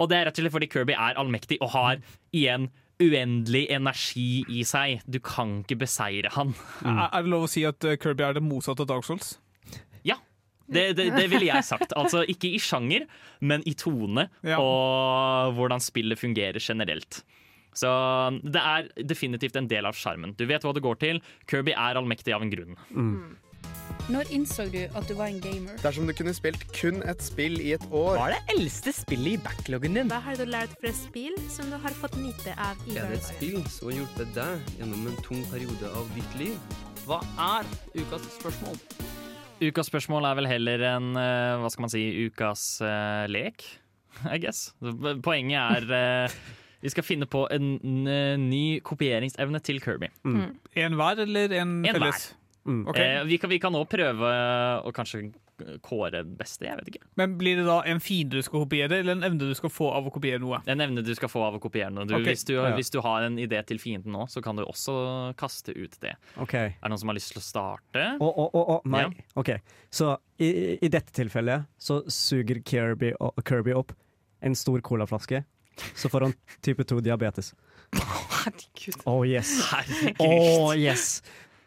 og 0.02 0.10
det 0.10 0.18
er 0.18 0.26
rett 0.28 0.38
og 0.42 0.44
slett 0.44 0.54
fordi 0.56 0.68
Kirby 0.74 0.94
er 0.98 1.18
allmektig 1.22 1.60
og 1.62 1.70
har 1.76 2.00
igjen 2.34 2.64
uendelig 3.04 3.66
energi 3.76 4.44
i 4.50 4.64
seg. 4.68 5.02
Du 5.10 5.20
kan 5.24 5.60
ikke 5.64 5.78
beseire 5.84 6.32
han. 6.36 6.54
Er, 6.86 7.06
er 7.10 7.26
det 7.26 7.32
lov 7.34 7.46
å 7.48 7.52
si 7.52 7.64
at 7.68 7.84
eh, 7.88 7.98
Kirby 8.02 8.26
er 8.28 8.38
det 8.40 8.44
motsatte 8.46 8.86
av 8.86 8.90
Dark 8.94 9.06
Souls? 9.08 9.36
Ja. 10.08 10.18
Det, 10.68 10.94
det, 10.98 11.10
det 11.18 11.28
ville 11.32 11.50
jeg 11.50 11.66
sagt. 11.68 11.92
Altså 12.00 12.24
ikke 12.32 12.50
i 12.56 12.60
sjanger, 12.64 13.06
men 13.44 13.64
i 13.70 13.74
tone 13.78 14.30
Ja. 14.48 14.58
og 14.64 15.54
hvordan 15.60 15.84
spillet 15.84 16.20
fungerer 16.22 16.60
generelt. 16.64 17.22
Så 17.74 17.90
det 18.46 18.62
er 18.62 18.88
definitivt 19.10 19.56
en 19.58 19.68
del 19.68 19.88
av 19.90 19.98
sjarmen. 19.98 20.36
Du 20.38 20.44
vet 20.46 20.62
hva 20.62 20.74
det 20.78 20.84
går 20.86 21.00
til. 21.02 21.20
Kirby 21.50 21.74
er 21.74 21.98
allmektig 21.98 22.36
av 22.36 22.44
en 22.46 22.52
grunn. 22.54 22.76
Når 24.12 24.28
innså 24.36 24.66
du 24.68 24.82
at 24.84 25.06
du 25.08 25.14
var 25.16 25.30
en 25.32 25.38
gamer? 25.40 25.78
Dersom 25.80 26.10
du 26.10 26.12
kunne 26.12 26.34
spilt 26.36 26.66
kun 26.76 26.98
et 27.08 27.22
spill 27.24 27.54
i 27.64 27.70
et 27.78 27.84
år 27.88 28.18
Hva 28.20 28.26
er 28.26 28.34
det 28.36 28.58
eldste 28.58 28.92
spillet 28.98 29.38
i 29.38 29.40
backloggen 29.40 29.96
din? 29.96 30.10
Hva 30.12 30.18
har 30.26 30.36
du 30.36 30.44
lært 30.44 30.74
fra 30.82 30.92
spill 30.98 31.38
som 31.48 31.70
du 31.72 31.78
har 31.80 31.96
fått 32.02 32.18
nyte 32.20 32.52
av 32.60 32.82
i 32.84 32.98
Er 33.00 33.14
det 33.14 33.22
et 33.22 33.30
spill 33.30 33.62
som 33.72 33.88
har 33.88 34.02
hjulpet 34.02 34.34
deg 34.36 34.76
gjennom 34.82 35.08
en 35.08 35.16
tung 35.24 35.46
periode 35.54 35.94
av 35.96 36.12
ditt 36.18 36.36
liv? 36.42 36.76
Hva 37.06 37.22
er 37.46 37.72
ukas 37.96 38.28
spørsmål? 38.42 38.76
Ukas 39.64 39.88
spørsmål 39.88 40.28
er 40.28 40.38
vel 40.42 40.52
heller 40.52 40.86
en 40.90 41.10
eh, 41.24 41.56
hva 41.64 41.72
skal 41.72 41.88
man 41.88 41.96
si, 41.96 42.04
ukas 42.28 42.68
uh, 42.84 43.24
lek, 43.32 43.64
I 44.28 44.44
guess. 44.44 44.74
Poenget 45.24 45.88
er 45.88 46.28
uh, 46.28 46.40
vi 46.84 46.92
skal 46.92 47.08
finne 47.08 47.32
på 47.32 47.48
en 47.56 47.78
ny 48.44 48.66
kopieringsevne 48.84 49.64
til 49.64 49.80
Kirby. 49.80 50.12
En 50.28 51.00
hver 51.00 51.24
eller 51.24 51.62
en, 51.64 51.78
En 51.88 51.96
felles? 51.96 52.34
Ok. 52.64 53.00
Eh, 53.00 53.24
vi, 53.28 53.38
kan, 53.38 53.52
vi 53.52 53.60
kan 53.60 53.74
nå 53.76 53.84
prøve 53.90 54.30
å 54.84 54.92
kanskje 54.96 55.26
kåre 55.84 56.24
beste, 56.26 56.66
jeg 56.66 56.80
vet 56.80 56.90
ikke. 56.94 57.02
Men 57.20 57.36
blir 57.38 57.60
det 57.60 57.66
da 57.68 57.78
en 57.88 58.00
fiende 58.04 58.40
du 58.40 58.46
skal 58.46 58.64
kopiere, 58.64 59.00
eller 59.04 59.18
en 59.18 59.26
evne 59.28 59.50
du 59.52 59.56
skal 59.58 59.72
få 59.72 59.90
av 59.94 60.08
å 60.08 60.14
kopiere 60.14 60.42
noe? 60.42 60.62
En 60.70 60.82
evne 60.84 61.04
du 61.06 61.12
skal 61.16 61.32
få 61.32 61.44
av 61.46 61.58
å 61.58 61.62
kopiere 61.64 61.92
noe. 61.94 62.08
Du, 62.10 62.16
okay. 62.18 62.32
hvis, 62.32 62.46
du, 62.48 62.56
Ja. 62.58 62.72
hvis 62.78 62.92
du 62.94 63.00
har 63.06 63.28
en 63.28 63.38
idé 63.42 63.62
til 63.68 63.80
fienden 63.82 64.16
nå, 64.16 64.26
så 64.32 64.42
kan 64.44 64.58
du 64.58 64.64
også 64.66 64.96
kaste 65.40 65.76
ut 65.76 65.98
det. 66.02 66.16
Okay. 66.38 66.74
Er 66.74 66.82
det 66.82 66.94
noen 66.94 67.04
som 67.04 67.14
har 67.14 67.20
lyst 67.20 67.34
til 67.36 67.44
å 67.44 67.46
starte? 67.46 68.08
Å, 68.18 68.30
oh, 68.32 68.50
oh, 68.50 68.78
oh, 68.78 68.88
nei. 68.90 69.06
Ja. 69.06 69.28
Ok, 69.40 69.54
så 69.94 70.16
i, 70.42 70.80
i 70.80 70.92
dette 70.92 71.14
tilfellet 71.16 71.70
så 71.78 72.02
suger 72.12 72.64
Kirby, 72.66 73.14
Kirby 73.46 73.76
opp 73.78 73.94
en 74.44 74.58
stor 74.58 74.82
colaflaske. 74.84 75.44
Så 75.98 76.10
får 76.10 76.28
han 76.28 76.34
type 76.62 76.84
2 76.86 77.00
diabetes. 77.02 77.54
Herregud. 77.94 79.00
Oh 79.10 79.24
yes. 79.28 79.56
Herregud. 79.72 80.20
Oh 80.20 80.74
yes. 80.78 81.24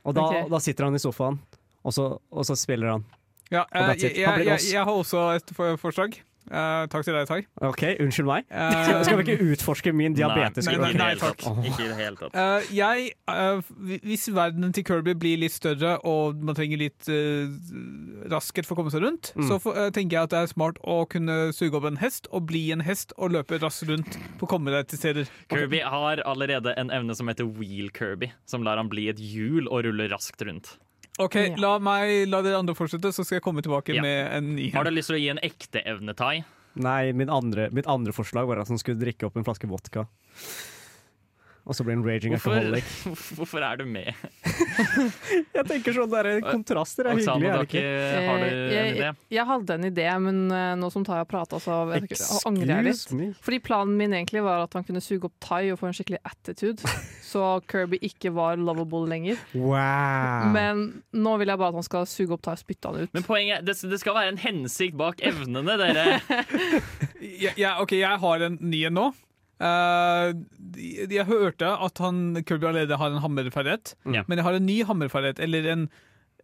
Og 0.06 0.14
da, 0.14 0.22
Ok. 0.22 0.50
da 0.52 0.58
sitter 0.62 0.86
han 0.86 0.94
i 0.94 1.02
sofaen, 1.02 1.40
og 1.82 1.92
så, 1.96 2.04
og 2.30 2.46
så 2.46 2.54
spiller 2.58 2.92
han. 2.94 3.04
Ja, 3.50 3.64
Og 3.66 3.90
that's 3.90 4.04
it. 4.06 4.16
jeg, 4.18 4.26
Han 4.28 4.38
blir 4.38 4.48
jeg, 4.52 4.54
oss. 4.60 4.68
jeg 4.72 4.84
har 4.86 4.92
også 4.92 5.24
et 5.36 5.52
forslag. 5.82 6.20
Eh, 6.46 6.86
takk 6.92 7.02
til 7.06 7.16
deg, 7.16 7.26
Tai. 7.26 7.40
OK, 7.66 7.82
unnskyld 8.04 8.28
meg. 8.28 8.44
Uh, 8.56 9.02
Skal, 9.02 9.18
vi 9.18 9.24
ikke 9.26 9.46
utforske 9.52 9.92
min 9.94 10.14
diabetes? 10.16 10.66
Nei, 10.68 10.76
nei, 10.78 10.92
nei, 10.94 11.08
Ikke 11.16 11.18
i 11.18 11.18
det 11.18 11.18
hele 11.18 11.20
takk. 11.20 11.42
Ikke 11.66 11.84
i 11.84 11.88
det 11.90 11.96
hele 11.98 12.18
tatt. 12.20 12.36
Uh, 12.36 12.68
jeg, 12.74 13.10
hvis 14.06 14.26
verdenen 14.34 14.72
til 14.76 14.84
Kirby 14.86 15.14
blir 15.18 15.40
litt 15.42 15.54
større 15.56 15.96
og 16.06 16.38
man 16.46 16.56
trenger 16.58 16.80
litt 16.80 17.08
uh, 17.10 17.50
raskhet 18.32 18.66
for 18.68 18.76
å 18.76 18.80
komme 18.82 18.92
seg 18.94 19.04
rundt, 19.04 19.32
Mm. 19.36 19.48
så 19.50 19.58
for, 19.60 19.76
tenker 19.92 20.16
jeg 20.16 20.28
at 20.28 20.32
det 20.32 20.38
er 20.44 20.50
smart 20.52 20.78
å 20.86 21.00
kunne 21.10 21.50
suge 21.56 21.76
opp 21.76 21.84
en 21.90 21.98
hest 22.00 22.28
og 22.30 22.46
bli 22.48 22.62
en 22.72 22.80
hest 22.86 23.12
og 23.18 23.34
løpe 23.34 23.58
raskt 23.62 23.88
rundt 23.90 24.16
for 24.38 24.46
å 24.46 24.50
komme 24.54 24.72
deg 24.72 24.86
til 24.92 25.00
steder. 25.02 25.30
Kirby 25.52 25.82
har 25.84 26.22
allerede 26.24 26.72
en 26.80 26.90
evne 26.94 27.14
som 27.18 27.28
heter 27.28 27.44
Wheel 27.58 27.90
Kirby, 27.96 28.30
som 28.48 28.64
lar 28.66 28.80
han 28.80 28.88
bli 28.92 29.08
et 29.12 29.20
hjul 29.20 29.66
og 29.68 29.84
rulle 29.88 30.08
raskt 30.12 30.42
rundt. 30.46 30.76
OK, 31.18 31.36
la, 31.56 31.78
meg, 31.80 32.26
la 32.28 32.42
dere 32.44 32.58
andre 32.60 32.74
fortsette, 32.76 33.08
så 33.14 33.24
skal 33.24 33.38
jeg 33.38 33.44
komme 33.46 33.62
tilbake 33.64 33.94
Ja. 33.96 34.02
med 34.04 34.32
en 34.36 34.50
ny. 34.56 34.70
Har 34.74 34.84
du 34.84 34.90
lyst 34.92 35.08
til 35.08 35.16
å 35.16 35.20
gi 35.22 35.30
en 35.32 35.40
ekte 35.42 35.80
evnetai? 35.88 36.44
Nei, 36.76 37.12
min 37.16 37.30
andre, 37.32 37.70
mitt 37.72 37.86
andre 37.88 38.12
forslag 38.12 38.46
var 38.50 38.60
at 38.60 38.68
han 38.68 38.76
skulle 38.76 39.00
drikke 39.00 39.24
opp 39.30 39.36
en 39.40 39.44
flaske 39.46 39.64
vodka. 39.70 40.04
Og 41.66 41.74
så 41.74 41.82
blir 41.82 41.96
han 41.96 42.04
raging 42.06 42.30
Hvorfor, 42.36 42.54
alcoholic. 42.54 42.90
hvorfor 43.36 43.64
er 43.66 43.80
du 43.80 43.88
med? 43.90 44.12
Jeg 45.56 45.64
tenker 45.66 45.96
sånn 45.96 46.12
der 46.12 46.28
kontraster 46.44 47.08
er 47.10 47.18
Oksana, 47.18 47.40
hyggelig, 47.40 47.48
er 47.48 47.56
har 47.56 47.66
ikke? 47.66 47.82
ikke, 47.82 48.20
har 48.26 48.38
du 48.38 48.44
Eh, 48.46 48.52
en 48.52 48.70
jeg, 48.76 48.92
idé? 48.94 49.08
Jeg 49.34 49.46
hadde 49.48 49.76
en 49.76 49.86
idé, 49.88 50.06
men 50.22 50.38
eh, 50.54 50.74
nå 50.78 50.90
som 50.94 51.06
Tai 51.06 51.18
har 51.18 51.26
prata, 51.28 51.58
så 51.62 51.80
angrer 52.46 52.70
jeg 52.70 52.86
litt. 52.86 53.04
Me. 53.18 53.28
Fordi 53.42 53.58
planen 53.66 53.96
min 53.98 54.14
egentlig 54.14 54.44
var 54.46 54.62
at 54.66 54.78
han 54.78 54.86
kunne 54.86 55.02
suge 55.02 55.26
opp 55.26 55.34
Tai 55.42 55.62
og 55.74 55.80
få 55.80 55.90
en 55.90 55.96
skikkelig 55.98 56.22
attitude, 56.28 56.94
så 57.32 57.56
Kirby 57.66 57.98
ikke 58.06 58.30
var 58.36 58.60
lovable 58.62 59.04
lenger. 59.10 59.42
Wow. 59.58 60.46
Men 60.54 60.86
nå 61.16 61.36
vil 61.42 61.50
jeg 61.50 61.62
bare 61.62 61.74
at 61.74 61.80
han 61.82 61.88
skal 61.88 62.06
suge 62.10 62.36
opp 62.38 62.46
Tai 62.46 62.54
og 62.54 62.62
spytte 62.62 62.92
han 62.92 63.06
ut. 63.06 63.14
Men 63.16 63.26
poenget, 63.26 63.66
det, 63.66 63.78
det 63.90 64.00
skal 64.02 64.14
være 64.20 64.36
en 64.36 64.42
hensikt 64.46 64.98
bak 65.02 65.22
evnene, 65.26 65.78
dere. 65.82 66.20
Ja, 67.26 67.56
ja, 67.58 67.76
OK, 67.82 67.98
jeg 67.98 68.22
har 68.22 68.46
en 68.46 68.60
ny 68.62 68.86
en 68.86 69.00
nå. 69.02 69.10
Eh, 69.56 70.32
jeg 71.08 71.24
hørte 71.30 71.70
at 71.86 72.02
han, 72.04 72.42
Kirby 72.44 72.68
allerede 72.68 72.98
har 73.00 73.14
en 73.14 73.22
hammerferdighet, 73.24 73.94
Ja. 74.12 74.24
men 74.28 74.36
jeg 74.38 74.44
har 74.44 74.58
en 74.58 74.66
ny 74.66 74.82
hammerferdighet, 74.84 75.40
eller 75.40 75.68
en, 75.72 75.86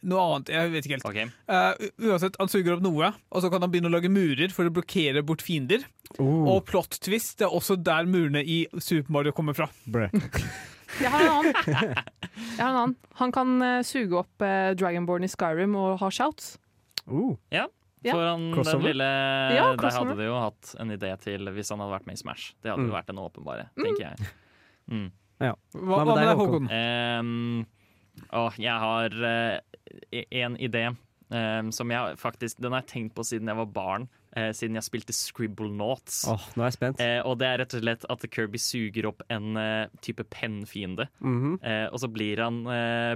noe 0.03 0.23
annet. 0.25 0.49
Jeg 0.55 0.71
vet 0.73 0.87
ikke 0.89 0.97
helt. 0.97 1.05
Okay. 1.11 1.27
Uh, 1.47 2.09
uansett, 2.09 2.37
Han 2.41 2.49
suger 2.49 2.75
opp 2.75 2.83
noe, 2.83 3.13
og 3.31 3.43
så 3.45 3.51
kan 3.53 3.61
han 3.63 3.71
begynne 3.71 3.91
å 3.91 3.95
lage 3.95 4.11
murer 4.11 4.51
for 4.51 4.67
å 4.67 4.73
blokkere 4.75 5.23
bort 5.23 5.45
fiender. 5.45 5.85
Oh, 6.19 6.57
Og 6.57 6.65
plot 6.67 6.99
twist, 7.05 7.39
det 7.39 7.47
er 7.47 7.55
også 7.55 7.77
der 7.79 8.09
murene 8.11 8.43
i 8.43 8.65
Super 8.79 9.13
Mario 9.13 9.33
kommer 9.37 9.55
fra. 9.55 9.69
Jeg 11.01 11.09
har 11.09 11.23
en 11.25 11.31
annen. 11.39 11.55
Jeg 11.65 12.61
har 12.61 12.69
en 12.69 12.77
annen. 12.83 12.97
Han 13.17 13.33
kan 13.33 13.53
uh, 13.65 13.79
suge 13.87 14.13
opp 14.19 14.43
uh, 14.45 14.75
Dragonborn 14.77 15.25
i 15.25 15.31
Skyrim 15.33 15.73
og 15.81 15.95
ha 16.03 16.11
shouts. 16.13 16.59
Uh. 17.09 17.37
Ja. 17.55 17.65
For 18.11 18.25
han, 18.27 18.49
den 18.53 18.83
lille 18.83 19.07
Ja, 19.55 19.77
Der 19.79 19.91
hadde 19.95 20.17
de 20.19 20.25
jo 20.27 20.35
hatt 20.43 20.75
en 20.83 20.91
idé 20.91 21.13
til 21.23 21.47
hvis 21.55 21.71
han 21.71 21.79
hadde 21.79 21.95
vært 21.95 22.07
med 22.07 22.19
i 22.19 22.23
Smash. 22.23 22.55
Det 22.63 22.73
hadde 22.73 22.83
Mm. 22.83 22.89
jo 22.91 22.97
vært 22.97 23.07
den 23.07 23.21
åpenbare, 23.23 23.69
tenker 23.79 24.03
jeg. 24.09 24.33
Mm. 24.91 25.11
Hva, 25.39 25.53
Hva 25.75 26.01
hva 26.01 26.05
med 26.07 26.19
deg, 26.19 26.37
Håkon? 26.41 26.67
Um, 26.71 27.67
Ehm, 28.33 28.51
jeg 28.61 28.79
har 28.83 29.15
uh, 29.25 29.59
en 30.13 30.57
idé 30.61 30.83
um, 31.33 31.71
som 31.73 31.89
jeg 31.91 32.17
faktisk 32.21 32.59
Den 32.61 32.73
har 32.73 32.83
jeg 32.83 32.91
tenkt 32.93 33.15
på 33.17 33.25
siden 33.25 33.49
jeg 33.49 33.57
var 33.57 33.67
barn. 33.73 34.09
Uh, 34.37 34.51
siden 34.53 34.75
jeg 34.77 34.85
spilte 34.85 35.13
Scribble 35.13 35.71
Notes. 35.71 36.23
Oh, 36.29 36.41
nå 36.57 36.63
er 36.65 36.71
jeg 36.71 36.77
spent. 36.79 37.01
Uh, 37.01 37.21
og 37.29 37.39
det 37.41 37.47
er 37.49 37.59
rett 37.63 37.75
og 37.77 37.83
slett 37.85 38.05
at 38.09 38.27
Kirby 38.33 38.59
suger 38.61 39.07
opp 39.11 39.23
en 39.31 39.55
type 40.01 40.25
pennfiende. 40.33 41.09
Mhm. 41.21 41.59
Eh, 41.63 41.87
og 41.93 42.01
så 42.01 42.09
blir 42.13 42.41
han 42.41 42.63
eh, 42.67 43.15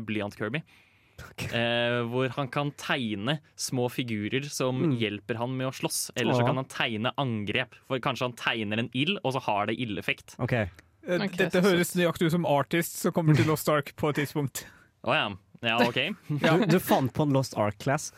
Eh, 1.52 2.00
hvor 2.10 2.28
han 2.36 2.48
kan 2.52 2.70
tegne 2.72 3.38
små 3.56 3.88
figurer 3.92 4.44
som 4.50 4.82
Mm. 4.82 4.96
hjelper 5.00 5.36
han 5.40 5.56
med 5.56 5.66
å 5.68 5.72
slåss. 5.74 6.10
Eller 6.16 6.34
så 6.34 6.44
kan 6.46 6.56
han 6.56 6.64
tegne 6.66 7.12
angrep. 7.16 7.74
For 7.88 7.98
Kanskje 7.98 8.26
han 8.28 8.32
tegner 8.34 8.78
en 8.78 8.90
ild, 8.94 9.18
og 9.24 9.32
så 9.34 9.40
har 9.42 9.66
det 9.66 9.76
ildeffekt. 9.80 10.36
Okay. 10.38 10.68
Eh, 11.08 11.20
Ok, 11.22 11.36
Dette 11.36 11.60
høres 11.62 11.94
nøyaktig 11.94 12.26
ut 12.26 12.32
som 12.32 12.44
Artist 12.46 12.96
som 12.98 13.12
kommer 13.12 13.34
til 13.36 13.46
Lost 13.46 13.68
Ark 13.68 13.92
på 13.96 14.08
et 14.10 14.16
tidspunkt. 14.16 14.64
Oh, 15.04 15.14
ja. 15.14 15.30
Ja, 15.62 15.78
OK. 15.86 16.14
Du, 16.28 16.66
du 16.66 16.78
fant 16.80 17.12
på 17.14 17.22
en 17.22 17.32
Lost 17.32 17.56
Ark 17.56 17.78
Class. 17.78 18.12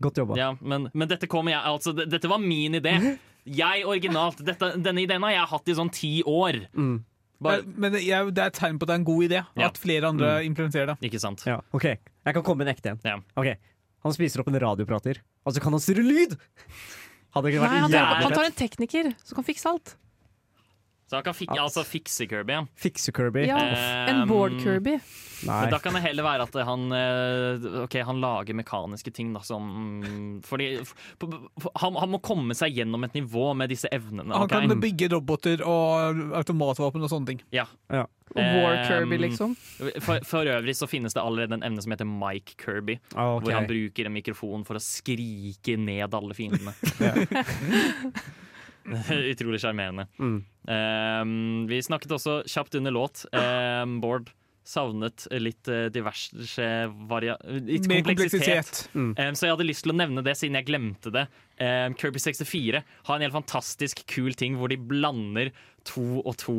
Godt 0.00 0.16
jobba. 0.20 0.36
Ja, 0.38 0.52
men, 0.60 0.90
men 0.94 1.08
dette 1.08 1.26
kommer 1.26 1.50
jeg 1.50 1.62
Altså, 1.64 1.92
dette 1.96 2.28
var 2.30 2.38
min 2.38 2.74
idé. 2.78 3.18
Jeg 3.48 3.86
originalt. 3.88 4.42
Dette, 4.44 4.74
denne 4.76 5.00
ideen 5.00 5.22
har 5.24 5.30
jeg 5.32 5.46
hatt 5.48 5.68
i 5.72 5.74
sånn 5.78 5.88
ti 5.90 6.10
år. 6.28 6.66
Mm. 6.76 6.98
Bare, 7.40 7.62
Men 7.66 7.94
jeg, 8.02 8.32
det 8.34 8.42
er 8.42 8.50
et 8.50 8.56
tegn 8.58 8.78
på 8.80 8.86
at 8.86 8.90
det 8.90 8.94
er 8.96 9.00
en 9.00 9.06
god 9.06 9.24
idé, 9.28 9.40
Ja. 9.56 9.66
at 9.68 9.78
flere 9.78 10.08
andre 10.10 10.30
implementerer 10.44 10.86
det. 10.92 10.96
ikke 11.06 11.20
sant? 11.22 11.44
Ja, 11.46 11.60
OK. 11.72 11.84
Jeg 11.84 12.34
kan 12.34 12.42
komme 12.42 12.64
med 12.64 12.68
en 12.68 12.74
ekte 12.74 12.90
en. 12.96 13.00
Ja. 13.04 13.18
Okay. 13.38 13.54
Han 14.02 14.14
spiser 14.14 14.40
opp 14.42 14.48
en 14.50 14.58
radioprater, 14.58 15.20
og 15.46 15.54
så 15.54 15.62
kan 15.62 15.72
han 15.74 15.80
styre 15.82 16.02
lyd! 16.02 16.34
Det 17.38 17.42
Nei, 17.54 17.60
han 17.60 17.92
tar, 17.92 18.14
han 18.24 18.32
tar 18.32 18.46
en 18.48 18.54
tekniker 18.56 19.12
som 19.22 19.36
kan 19.38 19.44
fikse 19.46 19.68
alt. 19.70 19.92
Så 21.08 21.16
han 21.16 21.24
kan 21.24 21.34
fik 21.34 21.50
altså 21.56 21.84
fikse 21.88 22.26
Kirby. 22.28 22.52
Ja. 22.52 22.66
Fikse 22.76 23.12
Kirby. 23.16 23.46
Ja, 23.48 23.58
en 24.10 24.28
board 24.28 24.52
Um, 24.52 24.60
Kirby. 24.60 24.98
Nei. 25.46 25.62
Men 25.62 25.70
da 25.70 25.78
kan 25.78 25.94
det 25.94 26.02
heller 26.02 26.24
være 26.26 26.44
at 26.48 26.56
han 26.66 26.92
eh, 26.92 27.66
Ok, 27.84 27.94
han 28.02 28.18
lager 28.20 28.56
mekaniske 28.58 29.12
ting, 29.14 29.30
da, 29.32 29.40
som 29.46 30.40
Fordi 30.44 30.66
han, 31.78 31.94
han 31.94 32.10
må 32.10 32.18
komme 32.24 32.56
seg 32.58 32.74
gjennom 32.74 33.06
et 33.06 33.14
nivå 33.14 33.52
med 33.56 33.70
disse 33.72 33.88
evnene. 33.94 34.34
Han 34.34 34.48
okay? 34.48 34.66
kan 34.66 34.82
bygge 34.82 35.08
roboter 35.14 35.62
og 35.64 36.20
automatvåpen 36.40 37.06
og 37.06 37.12
sånne 37.12 37.32
ting. 37.32 37.42
Ja. 37.54 37.68
War 38.34 38.82
Kirby, 38.84 39.16
Um, 39.16 39.22
liksom. 39.22 39.54
For, 40.04 40.20
for 40.26 40.50
øvrig 40.50 40.74
så 40.76 40.86
finnes 40.90 41.16
det 41.16 41.22
allerede 41.22 41.56
en 41.56 41.64
evne 41.64 41.82
som 41.82 41.94
heter 41.94 42.08
Mike 42.08 42.58
Kirby. 42.60 42.98
Ah, 43.14 43.36
okay. 43.36 43.46
Hvor 43.46 43.56
han 43.56 43.70
bruker 43.70 44.10
en 44.10 44.16
mikrofon 44.18 44.66
for 44.68 44.76
å 44.76 44.82
skrike 44.82 45.78
ned 45.80 46.18
alle 46.18 46.36
fiendene. 46.36 46.76
Utrolig 49.32 49.62
sjarmerende. 49.62 50.08
Mm. 50.18 50.40
Um, 50.68 51.62
vi 51.70 51.80
snakket 51.84 52.12
også 52.18 52.42
kjapt 52.48 52.76
under 52.80 52.94
låt. 52.94 53.24
Um, 53.32 53.98
Bård 54.04 54.32
savnet 54.68 55.24
litt 55.40 55.68
uh, 55.72 55.86
diverse 55.92 56.68
varia... 57.08 57.38
Litt 57.48 57.88
Mer 57.88 58.02
kompleksitet. 58.04 58.44
kompleksitet. 58.44 58.82
Mm. 58.92 59.14
Um, 59.16 59.38
så 59.38 59.48
jeg 59.48 59.56
hadde 59.56 59.68
lyst 59.68 59.86
til 59.86 59.94
å 59.94 59.96
nevne 59.96 60.24
det 60.26 60.34
siden 60.36 60.58
jeg 60.60 60.68
glemte 60.68 61.12
det. 61.14 61.24
Um, 61.56 61.96
Kirby 61.98 62.20
64 62.20 62.82
har 62.84 63.14
en 63.16 63.24
helt 63.24 63.38
fantastisk 63.38 64.04
kul 64.10 64.36
ting 64.36 64.58
hvor 64.60 64.72
de 64.72 64.80
blander 64.80 65.52
to 65.88 66.20
og 66.20 66.36
to 66.42 66.58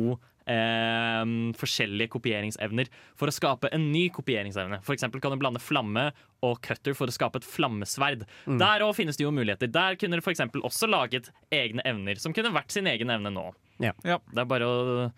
um, 0.50 1.34
forskjellige 1.58 2.10
kopieringsevner 2.14 2.90
for 3.18 3.30
å 3.30 3.34
skape 3.34 3.70
en 3.74 3.88
ny 3.92 4.08
kopieringsevne. 4.14 4.80
For 4.86 4.96
eksempel 4.96 5.22
kan 5.22 5.34
du 5.34 5.40
blande 5.40 5.62
flamme 5.62 6.08
og 6.46 6.60
cutter 6.64 6.96
for 6.98 7.10
å 7.10 7.14
skape 7.14 7.40
et 7.40 7.48
flammesverd. 7.48 8.26
Mm. 8.46 8.58
Der 8.62 8.84
òg 8.86 8.96
finnes 8.98 9.18
det 9.20 9.26
jo 9.26 9.34
muligheter. 9.34 9.70
Der 9.72 9.98
kunne 10.00 10.18
dere 10.18 10.26
for 10.26 10.34
eksempel 10.34 10.64
også 10.66 10.90
laget 10.90 11.30
egne 11.54 11.84
evner, 11.88 12.20
som 12.20 12.34
kunne 12.36 12.52
vært 12.54 12.74
sin 12.74 12.88
egen 12.90 13.12
evne 13.12 13.32
nå. 13.34 13.50
Ja. 13.80 13.94
Ja. 14.04 14.18
Det 14.32 14.44
er 14.44 14.50
bare 14.50 14.68
å 14.68 15.08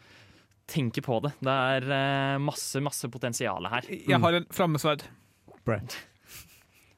tenke 0.71 1.03
på 1.05 1.19
det. 1.25 1.35
Det 1.43 1.59
er 1.75 1.89
eh, 1.97 2.39
masse, 2.43 2.81
masse 2.85 3.11
potensial 3.13 3.67
her. 3.73 3.89
Jeg 3.91 4.23
har 4.23 4.39
en 4.39 4.49
flammesverd. 4.55 5.05
Brent. 5.67 5.99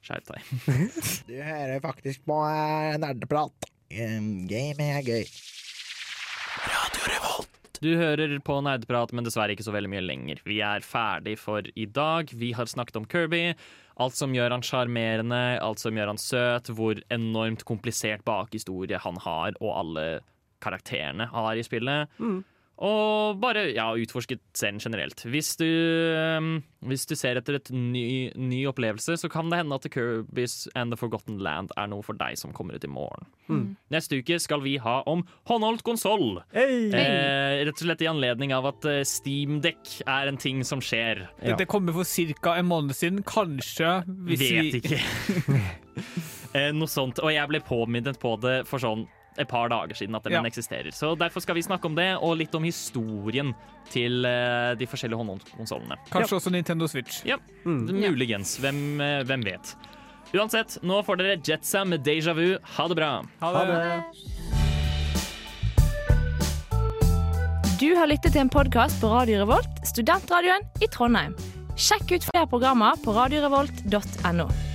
Skjerp 0.05 0.29
deg. 0.29 0.53
Du 1.31 1.37
hører 1.41 1.81
faktisk 1.85 2.27
på 2.29 2.39
eh, 2.51 2.99
nerdeprat. 3.01 3.71
Um, 3.95 4.47
Game 4.51 4.85
er 4.85 5.05
gøy. 5.07 5.25
Du 7.83 7.91
hører 7.99 8.31
på 8.47 8.61
Nerdeprat, 8.63 9.13
men 9.13 9.27
dessverre 9.27 9.55
ikke 9.55 9.67
så 9.67 9.75
veldig 9.75 9.91
mye 9.91 10.05
lenger. 10.05 10.41
Vi 10.47 10.61
er 10.65 10.85
ferdig 10.87 11.35
for 11.41 11.67
i 11.75 11.87
dag. 11.87 12.31
Vi 12.33 12.53
har 12.55 12.71
snakket 12.71 12.97
om 13.01 13.07
Kirby. 13.11 13.55
Alt 14.01 14.15
som 14.19 14.35
gjør 14.35 14.55
han 14.55 14.63
sjarmerende, 14.63 15.59
alt 15.63 15.83
som 15.83 15.95
gjør 15.99 16.13
han 16.13 16.19
søt, 16.19 16.71
hvor 16.75 16.99
enormt 17.15 17.65
komplisert 17.69 18.25
bakhistorie 18.27 18.99
han 19.03 19.19
har, 19.23 19.55
og 19.61 19.75
alle 19.83 20.07
karakterene 20.65 21.27
har 21.31 21.55
i 21.61 21.67
spillet. 21.67 22.09
Og 22.83 23.39
bare 23.39 23.69
ja, 23.71 23.87
utforsket 23.95 24.41
serien 24.57 24.81
generelt. 24.83 25.23
Hvis 25.31 25.53
du, 25.61 25.67
um, 26.41 26.57
hvis 26.91 27.07
du 27.07 27.15
ser 27.15 27.39
etter 27.39 27.61
et 27.61 27.71
ny, 27.71 28.33
ny 28.35 28.65
opplevelse, 28.67 29.15
så 29.21 29.31
kan 29.31 29.51
det 29.51 29.61
hende 29.61 29.79
at 29.79 29.87
The 29.87 29.93
Kirby's 29.95 30.67
and 30.75 30.91
The 30.91 30.99
Forgotten 30.99 31.39
Land 31.45 31.71
er 31.79 31.87
noe 31.93 32.03
for 32.03 32.19
deg 32.19 32.35
som 32.41 32.55
kommer 32.57 32.75
ut 32.75 32.87
i 32.87 32.91
morgen. 32.91 33.31
Mm. 33.47 33.65
Neste 33.95 34.19
uke 34.19 34.41
skal 34.43 34.65
vi 34.67 34.75
ha 34.83 34.99
om 35.11 35.23
håndholdt 35.47 35.87
konsoll. 35.87 36.41
Hey! 36.55 36.91
Eh, 36.91 37.63
rett 37.63 37.79
og 37.79 37.87
slett 37.87 38.03
i 38.03 38.11
anledning 38.11 38.55
av 38.57 38.67
at 38.73 38.91
eh, 38.91 39.03
Steam 39.07 39.63
Deck 39.63 40.01
er 40.03 40.33
en 40.33 40.41
ting 40.41 40.67
som 40.67 40.83
skjer. 40.83 41.29
Det, 41.39 41.55
det 41.63 41.71
kommer 41.71 41.95
for 41.95 42.35
ca. 42.43 42.59
en 42.59 42.71
måned 42.73 42.99
siden. 42.99 43.23
Kanskje 43.23 44.01
hvis 44.27 44.43
Vet 44.43 44.75
vi 44.75 44.83
ikke. 44.83 44.99
eh, 46.59 46.73
noe 46.75 46.91
sånt. 46.91 47.23
Og 47.23 47.31
jeg 47.31 47.55
ble 47.55 47.63
påminnet 47.63 48.19
på 48.19 48.35
det 48.43 48.65
for 48.67 48.83
sånn 48.83 49.07
et 49.39 49.49
par 49.49 49.69
dager 49.69 49.95
siden 49.99 50.15
at 50.15 50.23
den 50.23 50.33
Ja. 50.33 50.43
eksisterer. 50.43 50.93
Så 50.93 51.17
derfor 51.19 51.41
skal 51.41 51.55
vi 51.55 51.63
snakke 51.63 51.85
om 51.87 51.95
det, 51.95 52.17
og 52.21 52.37
litt 52.37 52.55
om 52.55 52.63
historien 52.63 53.55
til 53.91 54.25
uh, 54.25 54.75
de 54.79 54.87
forskjellige 54.87 55.19
håndholdkonsollene. 55.19 55.97
Kanskje 56.11 56.39
også 56.39 56.51
Nintendo 56.51 56.87
Switch. 56.87 57.25
Ja, 57.27 57.37
muligens. 57.65 58.59
Hvem, 58.59 59.01
eh, 59.01 59.23
hvem 59.25 59.45
vet. 59.45 59.75
Uansett, 60.35 60.79
nå 60.83 61.03
får 61.05 61.17
dere 61.21 61.37
Jetsa 61.39 61.85
med 61.85 62.03
Deja 62.03 62.33
Vu. 62.35 62.59
Ha 62.77 62.89
det 62.89 62.97
bra. 62.97 63.23
Ha 63.41 63.65
det. 63.65 64.05
Du 67.81 67.95
har 67.99 68.07
lyttet 68.07 68.33
til 68.33 68.41
en 68.41 68.49
podkast 68.49 69.01
på 69.03 69.11
Radio 69.13 69.43
Revolt, 69.43 69.83
studentradioen 69.85 70.63
i 70.83 70.87
Trondheim. 70.87 71.35
Sjekk 71.77 72.15
ut 72.15 72.27
flere 72.31 72.47
programmer 72.47 72.95
på 73.05 73.13
radiorevolt.no. 73.15 74.74